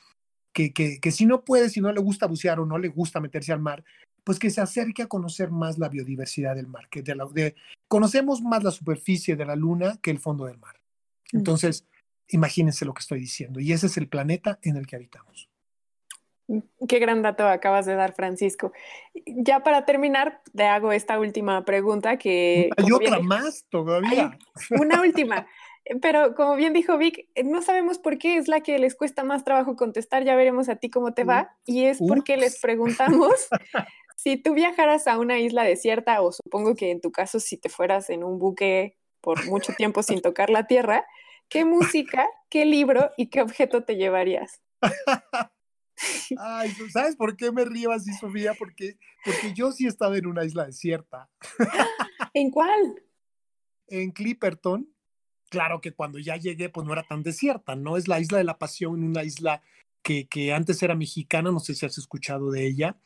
que, 0.53 0.71
que, 0.71 0.99
que, 0.99 1.11
si 1.11 1.25
no 1.25 1.43
puede, 1.43 1.69
si 1.69 1.81
no 1.81 1.91
le 1.91 1.99
gusta 1.99 2.27
bucear 2.27 2.59
o 2.59 2.65
no 2.65 2.77
le 2.77 2.87
gusta 2.87 3.19
meterse 3.19 3.51
al 3.51 3.59
mar, 3.59 3.83
pues 4.23 4.39
que 4.39 4.49
se 4.49 4.61
acerque 4.61 5.03
a 5.03 5.07
conocer 5.07 5.51
más 5.51 5.77
la 5.77 5.89
biodiversidad 5.89 6.55
del 6.55 6.67
mar, 6.67 6.89
que 6.89 7.01
de 7.01 7.15
la, 7.15 7.25
de, 7.31 7.55
conocemos 7.87 8.41
más 8.41 8.63
la 8.63 8.71
superficie 8.71 9.35
de 9.35 9.45
la 9.45 9.55
luna 9.55 9.97
que 10.01 10.11
el 10.11 10.19
fondo 10.19 10.45
del 10.45 10.57
mar. 10.57 10.75
Entonces, 11.31 11.85
imagínense 12.29 12.85
lo 12.85 12.93
que 12.93 13.01
estoy 13.01 13.19
diciendo, 13.19 13.59
y 13.59 13.71
ese 13.71 13.87
es 13.87 13.97
el 13.97 14.07
planeta 14.09 14.59
en 14.61 14.77
el 14.77 14.85
que 14.85 14.97
habitamos. 14.97 15.49
Qué 16.87 16.99
gran 16.99 17.21
dato 17.21 17.45
acabas 17.47 17.85
de 17.85 17.95
dar, 17.95 18.13
Francisco. 18.13 18.71
Ya 19.25 19.61
para 19.63 19.85
terminar, 19.85 20.41
te 20.55 20.63
hago 20.63 20.91
esta 20.91 21.19
última 21.19 21.65
pregunta 21.65 22.17
que... 22.17 22.69
Hay 22.77 22.91
otra 22.91 23.19
más 23.19 23.65
todavía. 23.69 24.37
una 24.71 25.01
última. 25.01 25.47
Pero 26.01 26.35
como 26.35 26.55
bien 26.55 26.73
dijo 26.73 26.97
Vic, 26.97 27.27
no 27.43 27.61
sabemos 27.61 27.97
por 27.99 28.17
qué 28.17 28.37
es 28.37 28.47
la 28.47 28.61
que 28.61 28.79
les 28.79 28.95
cuesta 28.95 29.23
más 29.23 29.43
trabajo 29.43 29.75
contestar, 29.75 30.23
ya 30.23 30.35
veremos 30.35 30.69
a 30.69 30.75
ti 30.75 30.89
cómo 30.89 31.13
te 31.13 31.23
va, 31.23 31.55
y 31.65 31.85
es 31.85 31.99
porque 32.05 32.35
les 32.35 32.59
preguntamos 32.59 33.31
si 34.17 34.37
tú 34.37 34.53
viajaras 34.53 35.07
a 35.07 35.17
una 35.17 35.39
isla 35.39 35.63
desierta, 35.63 36.21
o 36.21 36.31
supongo 36.31 36.75
que 36.75 36.91
en 36.91 36.99
tu 36.99 37.11
caso 37.11 37.39
si 37.39 37.57
te 37.57 37.69
fueras 37.69 38.09
en 38.09 38.23
un 38.23 38.37
buque 38.37 38.97
por 39.21 39.45
mucho 39.47 39.73
tiempo 39.73 40.03
sin 40.03 40.21
tocar 40.21 40.49
la 40.49 40.67
tierra, 40.67 41.05
¿qué 41.49 41.63
música, 41.63 42.27
qué 42.49 42.65
libro 42.65 43.11
y 43.15 43.29
qué 43.29 43.41
objeto 43.41 43.83
te 43.83 43.95
llevarías? 43.95 44.61
Ay, 46.37 46.71
¿sabes 46.91 47.15
por 47.15 47.35
qué 47.35 47.51
me 47.51 47.65
río 47.65 47.91
así, 47.91 48.13
Sofía? 48.13 48.53
Porque, 48.53 48.97
porque 49.25 49.53
yo 49.53 49.71
sí 49.71 49.85
he 49.85 49.89
estado 49.89 50.15
en 50.15 50.27
una 50.27 50.45
isla 50.45 50.65
desierta. 50.65 51.29
¿En 52.33 52.51
cuál? 52.51 53.03
En 53.87 54.11
Clipperton. 54.11 54.89
Claro 55.49 55.79
que 55.79 55.93
cuando 55.93 56.19
ya 56.19 56.35
llegué, 56.35 56.69
pues 56.69 56.85
no 56.85 56.93
era 56.93 57.03
tan 57.03 57.23
desierta, 57.23 57.75
¿no? 57.75 57.97
Es 57.97 58.07
la 58.07 58.19
isla 58.19 58.37
de 58.37 58.43
la 58.43 58.57
pasión, 58.57 59.01
una 59.03 59.23
isla 59.23 59.63
que, 60.01 60.27
que 60.27 60.53
antes 60.53 60.83
era 60.83 60.93
mexicana, 60.93 61.51
no 61.51 61.59
sé 61.59 61.73
si 61.73 61.85
has 61.85 61.97
escuchado 61.97 62.51
de 62.51 62.67
ella, 62.67 62.97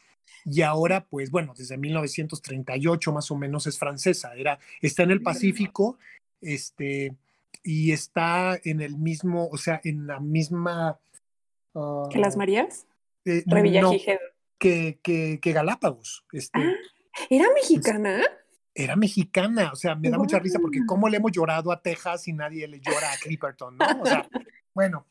y 0.45 0.61
ahora, 0.61 1.05
pues 1.05 1.29
bueno, 1.29 1.53
desde 1.55 1.77
1938 1.77 3.11
más 3.11 3.29
o 3.31 3.35
menos 3.35 3.67
es 3.67 3.77
francesa, 3.77 4.33
era, 4.35 4.59
está 4.81 5.03
en 5.03 5.11
el 5.11 5.21
Pacífico, 5.21 5.97
este, 6.41 7.15
y 7.63 7.91
está 7.91 8.59
en 8.63 8.81
el 8.81 8.97
mismo, 8.97 9.47
o 9.47 9.57
sea, 9.57 9.81
en 9.83 10.07
la 10.07 10.19
misma 10.19 10.99
¿Que 12.09 12.19
las 12.19 12.37
Marías? 12.37 12.87
Eh, 13.25 13.43
no, 13.45 13.91
que, 14.57 14.99
que, 15.01 15.39
que, 15.41 15.53
Galápagos. 15.53 16.25
Este, 16.31 16.59
ah, 16.59 16.73
¿Era 17.29 17.47
mexicana? 17.53 18.21
Era 18.73 18.95
mexicana, 18.95 19.71
o 19.73 19.75
sea, 19.75 19.95
me 19.95 20.09
da 20.09 20.17
mucha 20.17 20.39
risa 20.39 20.59
porque 20.59 20.79
cómo 20.85 21.09
le 21.09 21.17
hemos 21.17 21.31
llorado 21.31 21.71
a 21.71 21.81
Texas 21.81 22.27
y 22.27 22.33
nadie 22.33 22.67
le 22.67 22.79
llora 22.79 23.11
a 23.11 23.17
Clipperton, 23.17 23.77
¿no? 23.77 23.85
O 24.01 24.05
sea, 24.05 24.27
bueno, 24.73 25.05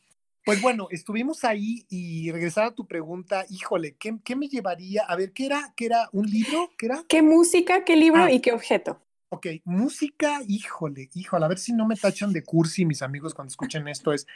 pues 0.45 0.63
bueno, 0.63 0.89
estuvimos 0.91 1.45
ahí 1.45 1.85
y 1.91 2.33
regresar 2.33 2.65
a 2.65 2.75
tu 2.75 2.87
pregunta, 2.87 3.45
híjole, 3.51 3.97
¿qué, 3.97 4.17
¿qué, 4.25 4.35
me 4.35 4.49
llevaría? 4.49 5.05
A 5.05 5.15
ver, 5.15 5.33
¿qué 5.33 5.47
era? 5.47 5.75
¿Qué 5.77 5.87
era? 5.87 6.09
¿Un 6.13 6.27
libro? 6.31 6.71
¿Qué 6.79 6.87
era? 6.87 7.05
¿Qué 7.07 7.21
música, 7.21 7.85
qué 7.85 7.97
libro 7.97 8.23
ah. 8.23 8.33
y 8.33 8.41
qué 8.41 8.53
objeto? 8.53 9.03
Ok, 9.29 9.47
música, 9.65 10.41
híjole, 10.49 11.09
híjole, 11.15 11.45
a 11.45 11.49
ver 11.49 11.59
si 11.59 11.73
no 11.73 11.87
me 11.87 11.95
tachan 11.95 12.33
de 12.33 12.43
cursi 12.43 12.85
mis 12.85 13.01
amigos 13.03 13.33
cuando 13.33 13.51
escuchen 13.51 13.87
esto, 13.87 14.13
es, 14.13 14.27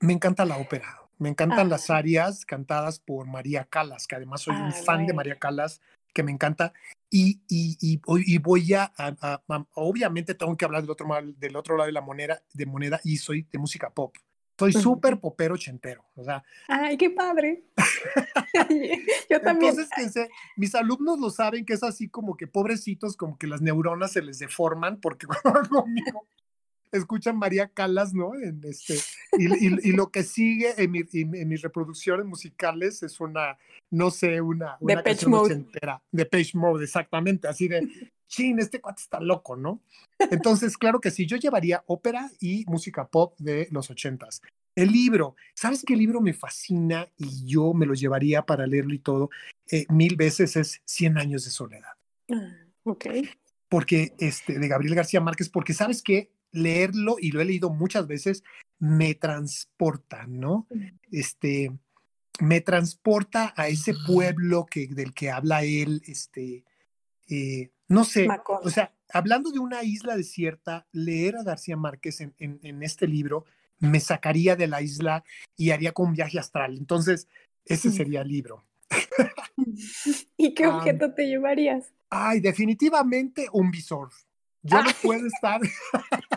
me 0.00 0.12
encanta 0.12 0.44
la 0.44 0.56
ópera, 0.56 1.03
me 1.18 1.28
encantan 1.28 1.68
las 1.68 1.90
ah. 1.90 1.96
arias 1.96 2.44
cantadas 2.44 2.98
por 2.98 3.26
María 3.26 3.64
Calas, 3.64 4.06
que 4.06 4.16
además 4.16 4.42
soy 4.42 4.56
un 4.56 4.68
ah, 4.68 4.72
fan 4.72 5.06
de 5.06 5.12
María 5.12 5.38
Calas, 5.38 5.80
que 6.12 6.22
me 6.22 6.32
encanta. 6.32 6.72
Y, 7.10 7.40
y, 7.48 7.76
y, 7.80 8.38
voy 8.38 8.74
a, 8.74 8.92
obviamente 9.74 10.34
tengo 10.34 10.56
que 10.56 10.64
hablar 10.64 10.82
del 10.82 10.90
otro, 10.90 11.06
del 11.36 11.56
otro 11.56 11.76
lado 11.76 11.86
de 11.86 11.92
la 11.92 12.00
moneda, 12.00 12.42
de 12.52 12.66
moneda 12.66 13.00
y 13.04 13.18
soy 13.18 13.46
de 13.52 13.58
música 13.58 13.90
pop. 13.90 14.16
Soy 14.58 14.72
súper 14.72 15.18
popero 15.18 15.54
ochentero. 15.54 16.04
O 16.14 16.24
sea. 16.24 16.44
¡Ay, 16.68 16.96
qué 16.96 17.10
padre! 17.10 17.64
Yo 19.30 19.40
también. 19.40 19.74
Entonces, 19.78 20.28
mis 20.56 20.74
alumnos 20.74 21.18
lo 21.18 21.30
saben 21.30 21.64
que 21.64 21.72
es 21.72 21.82
así 21.82 22.08
como 22.08 22.36
que 22.36 22.46
pobrecitos, 22.46 23.16
como 23.16 23.36
que 23.36 23.46
las 23.46 23.60
neuronas 23.60 24.12
se 24.12 24.22
les 24.22 24.38
deforman 24.38 25.00
porque 25.00 25.26
conmigo 25.70 26.26
escuchan 26.94 27.36
María 27.36 27.68
Calas, 27.68 28.14
¿no? 28.14 28.34
En 28.34 28.60
este, 28.64 28.94
y, 29.38 29.88
y, 29.88 29.92
lo 29.92 30.10
que 30.10 30.22
sigue 30.22 30.74
en, 30.76 30.90
mi, 30.90 31.02
en, 31.12 31.48
mis 31.48 31.62
reproducciones 31.62 32.26
musicales 32.26 33.02
es 33.02 33.20
una, 33.20 33.58
no 33.90 34.10
sé, 34.10 34.40
una, 34.40 34.76
una 34.80 34.96
de 34.96 35.02
canción 35.02 35.30
Mode. 35.30 35.66
De 36.10 36.26
Page 36.26 36.52
Mode, 36.54 36.84
exactamente, 36.84 37.48
así 37.48 37.68
de, 37.68 37.80
chin, 38.28 38.58
este 38.58 38.80
cuate 38.80 39.02
está 39.02 39.20
loco, 39.20 39.56
¿no? 39.56 39.80
Entonces, 40.18 40.76
claro 40.76 41.00
que 41.00 41.10
sí, 41.10 41.26
yo 41.26 41.36
llevaría 41.36 41.84
ópera 41.86 42.30
y 42.40 42.64
música 42.66 43.06
pop 43.06 43.34
de 43.38 43.68
los 43.70 43.90
ochentas. 43.90 44.40
El 44.74 44.90
libro, 44.90 45.36
¿sabes 45.54 45.84
qué 45.86 45.96
libro 45.96 46.20
me 46.20 46.32
fascina 46.32 47.08
y 47.16 47.46
yo 47.46 47.72
me 47.74 47.86
lo 47.86 47.94
llevaría 47.94 48.42
para 48.42 48.66
leerlo 48.66 48.92
y 48.94 48.98
todo? 48.98 49.30
Eh, 49.70 49.86
mil 49.88 50.16
veces 50.16 50.56
es 50.56 50.82
Cien 50.84 51.16
años 51.16 51.44
de 51.44 51.50
soledad. 51.50 51.92
Ah, 52.32 52.56
ok. 52.82 53.06
Porque, 53.68 54.14
este, 54.18 54.58
de 54.58 54.68
Gabriel 54.68 54.96
García 54.96 55.20
Márquez, 55.20 55.48
porque 55.48 55.74
sabes 55.74 56.02
que 56.02 56.30
leerlo, 56.54 57.16
y 57.18 57.30
lo 57.32 57.40
he 57.40 57.44
leído 57.44 57.70
muchas 57.70 58.06
veces, 58.06 58.42
me 58.78 59.14
transporta, 59.14 60.26
¿no? 60.26 60.66
Este, 61.10 61.72
me 62.40 62.60
transporta 62.60 63.52
a 63.56 63.68
ese 63.68 63.94
pueblo 64.06 64.66
que, 64.66 64.88
del 64.88 65.12
que 65.12 65.30
habla 65.30 65.62
él, 65.64 66.02
este, 66.06 66.64
eh, 67.28 67.70
no 67.88 68.04
sé, 68.04 68.28
o 68.62 68.70
sea, 68.70 68.92
hablando 69.12 69.50
de 69.50 69.58
una 69.58 69.82
isla 69.84 70.16
desierta, 70.16 70.86
leer 70.92 71.36
a 71.36 71.42
García 71.42 71.76
Márquez 71.76 72.20
en, 72.20 72.34
en, 72.38 72.82
este 72.82 73.06
libro 73.06 73.44
me 73.78 74.00
sacaría 74.00 74.56
de 74.56 74.66
la 74.66 74.82
isla 74.82 75.24
y 75.56 75.70
haría 75.70 75.92
con 75.92 76.08
un 76.08 76.14
viaje 76.14 76.38
astral. 76.38 76.76
Entonces, 76.76 77.28
ese 77.64 77.90
sería 77.90 78.22
el 78.22 78.28
libro. 78.28 78.64
¿Y 80.36 80.54
qué 80.54 80.66
objeto 80.66 81.12
te 81.12 81.26
llevarías? 81.26 81.92
Ay, 82.10 82.40
definitivamente 82.40 83.48
un 83.52 83.70
visor. 83.70 84.10
Yo 84.62 84.82
no 84.82 84.90
puedo 85.02 85.26
estar. 85.26 85.60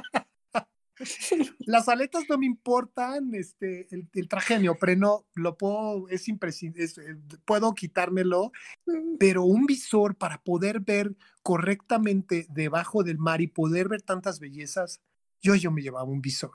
Las 1.59 1.87
aletas 1.89 2.23
no 2.29 2.37
me 2.37 2.45
importan, 2.45 3.33
este, 3.33 3.87
el, 3.91 4.27
traje 4.27 4.59
de 4.59 4.65
lo 5.35 5.57
puedo, 5.57 6.07
es 6.09 6.27
imprescindible, 6.27 6.85
eh, 6.85 7.15
puedo 7.45 7.73
quitármelo, 7.73 8.51
pero 9.19 9.43
un 9.43 9.65
visor 9.65 10.15
para 10.15 10.41
poder 10.41 10.79
ver 10.79 11.15
correctamente 11.43 12.47
debajo 12.49 13.03
del 13.03 13.17
mar 13.17 13.41
y 13.41 13.47
poder 13.47 13.89
ver 13.89 14.01
tantas 14.01 14.39
bellezas, 14.39 15.01
yo, 15.41 15.55
yo 15.55 15.71
me 15.71 15.81
llevaba 15.81 16.05
un 16.05 16.21
visor. 16.21 16.53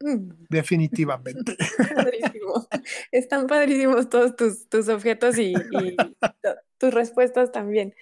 Mm. 0.00 0.46
Definitivamente. 0.48 1.56
Están 3.12 3.46
padrísimos 3.46 4.08
todos 4.08 4.36
tus, 4.36 4.68
tus 4.68 4.88
objetos 4.88 5.38
y, 5.38 5.52
y 5.52 5.96
tus 6.78 6.92
respuestas 6.92 7.52
también. 7.52 7.94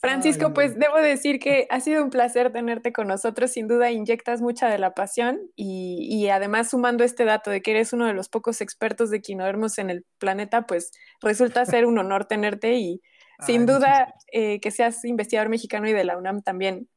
Francisco, 0.00 0.54
pues 0.54 0.78
debo 0.78 0.96
decir 0.98 1.40
que 1.40 1.66
ha 1.70 1.80
sido 1.80 2.04
un 2.04 2.10
placer 2.10 2.52
tenerte 2.52 2.92
con 2.92 3.08
nosotros. 3.08 3.50
Sin 3.50 3.66
duda 3.66 3.90
inyectas 3.90 4.40
mucha 4.40 4.68
de 4.68 4.78
la 4.78 4.94
pasión 4.94 5.40
y, 5.56 6.28
además 6.28 6.70
sumando 6.70 7.02
este 7.02 7.24
dato 7.24 7.50
de 7.50 7.62
que 7.62 7.72
eres 7.72 7.92
uno 7.92 8.06
de 8.06 8.14
los 8.14 8.28
pocos 8.28 8.60
expertos 8.60 9.10
de 9.10 9.20
quinodermos 9.20 9.78
en 9.78 9.90
el 9.90 10.04
planeta, 10.18 10.66
pues 10.66 10.92
resulta 11.20 11.66
ser 11.66 11.84
un 11.84 11.98
honor 11.98 12.26
tenerte 12.26 12.74
y 12.74 13.02
sin 13.46 13.66
duda 13.66 14.14
eh, 14.32 14.60
que 14.60 14.70
seas 14.70 15.04
investigador 15.04 15.48
mexicano 15.48 15.88
y 15.88 15.92
de 15.92 16.04
la 16.04 16.16
UNAM 16.16 16.42
también 16.42 16.88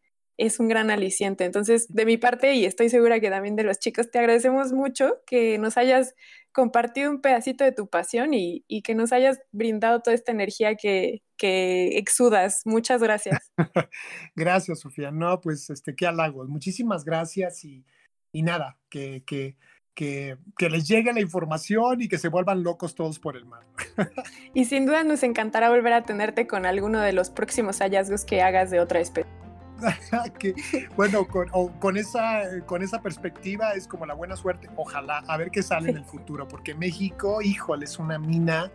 es 0.41 0.59
un 0.59 0.67
gran 0.67 0.89
aliciente. 0.89 1.45
Entonces, 1.45 1.87
de 1.93 2.03
mi 2.03 2.17
parte, 2.17 2.55
y 2.55 2.65
estoy 2.65 2.89
segura 2.89 3.19
que 3.19 3.29
también 3.29 3.55
de 3.55 3.63
los 3.63 3.77
chicos, 3.77 4.09
te 4.09 4.17
agradecemos 4.17 4.73
mucho 4.73 5.21
que 5.27 5.59
nos 5.59 5.77
hayas 5.77 6.15
compartido 6.51 7.11
un 7.11 7.21
pedacito 7.21 7.63
de 7.63 7.71
tu 7.71 7.87
pasión 7.87 8.33
y, 8.33 8.63
que 8.83 8.95
nos 8.95 9.13
hayas 9.13 9.39
brindado 9.51 10.01
toda 10.01 10.15
esta 10.15 10.31
energía 10.31 10.75
que, 10.75 11.21
que 11.37 11.99
exudas. 11.99 12.61
Muchas 12.65 13.03
gracias. 13.03 13.51
gracias, 14.35 14.79
Sofía. 14.79 15.11
No, 15.11 15.39
pues 15.39 15.69
este, 15.69 15.95
qué 15.95 16.07
halagos. 16.07 16.49
Muchísimas 16.49 17.05
gracias 17.05 17.63
y, 17.63 17.85
y 18.31 18.41
nada, 18.41 18.79
que, 18.89 19.23
que, 19.27 19.57
que, 19.93 20.37
que, 20.57 20.69
les 20.71 20.87
llegue 20.87 21.13
la 21.13 21.21
información 21.21 22.01
y 22.01 22.07
que 22.07 22.17
se 22.17 22.29
vuelvan 22.29 22.63
locos 22.63 22.95
todos 22.95 23.19
por 23.19 23.37
el 23.37 23.45
mar. 23.45 23.67
y 24.55 24.65
sin 24.65 24.87
duda 24.87 25.03
nos 25.03 25.21
encantará 25.21 25.69
volver 25.69 25.93
a 25.93 26.03
tenerte 26.03 26.47
con 26.47 26.65
alguno 26.65 26.99
de 26.99 27.13
los 27.13 27.29
próximos 27.29 27.77
hallazgos 27.77 28.25
que 28.25 28.41
hagas 28.41 28.71
de 28.71 28.79
otra 28.79 29.01
especie. 29.01 29.40
que, 30.39 30.53
bueno, 30.95 31.27
con, 31.27 31.47
o 31.51 31.71
con, 31.79 31.97
esa, 31.97 32.43
con 32.65 32.81
esa 32.81 33.01
perspectiva 33.01 33.71
es 33.73 33.87
como 33.87 34.05
la 34.05 34.13
buena 34.13 34.35
suerte. 34.35 34.69
Ojalá, 34.75 35.23
a 35.27 35.37
ver 35.37 35.51
qué 35.51 35.63
sale 35.63 35.89
en 35.89 35.97
el 35.97 36.05
futuro, 36.05 36.47
porque 36.47 36.73
México, 36.75 37.41
híjole, 37.41 37.85
es 37.85 37.99
una 37.99 38.17
mina 38.17 38.71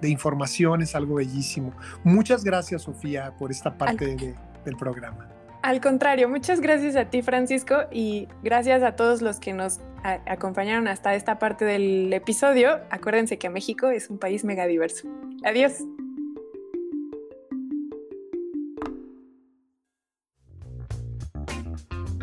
de 0.00 0.08
información, 0.08 0.82
es 0.82 0.94
algo 0.94 1.16
bellísimo. 1.16 1.72
Muchas 2.04 2.44
gracias, 2.44 2.82
Sofía, 2.82 3.34
por 3.38 3.50
esta 3.50 3.76
parte 3.76 4.16
de, 4.16 4.34
del 4.64 4.76
programa. 4.76 5.28
Al 5.62 5.80
contrario, 5.80 6.28
muchas 6.28 6.60
gracias 6.60 6.96
a 6.96 7.04
ti, 7.06 7.20
Francisco, 7.20 7.82
y 7.90 8.28
gracias 8.42 8.82
a 8.82 8.96
todos 8.96 9.20
los 9.20 9.38
que 9.40 9.52
nos 9.52 9.80
acompañaron 10.02 10.88
hasta 10.88 11.14
esta 11.14 11.38
parte 11.38 11.66
del 11.66 12.10
episodio. 12.14 12.80
Acuérdense 12.90 13.38
que 13.38 13.50
México 13.50 13.90
es 13.90 14.08
un 14.08 14.18
país 14.18 14.44
megadiverso. 14.44 15.08
Adiós. 15.44 15.74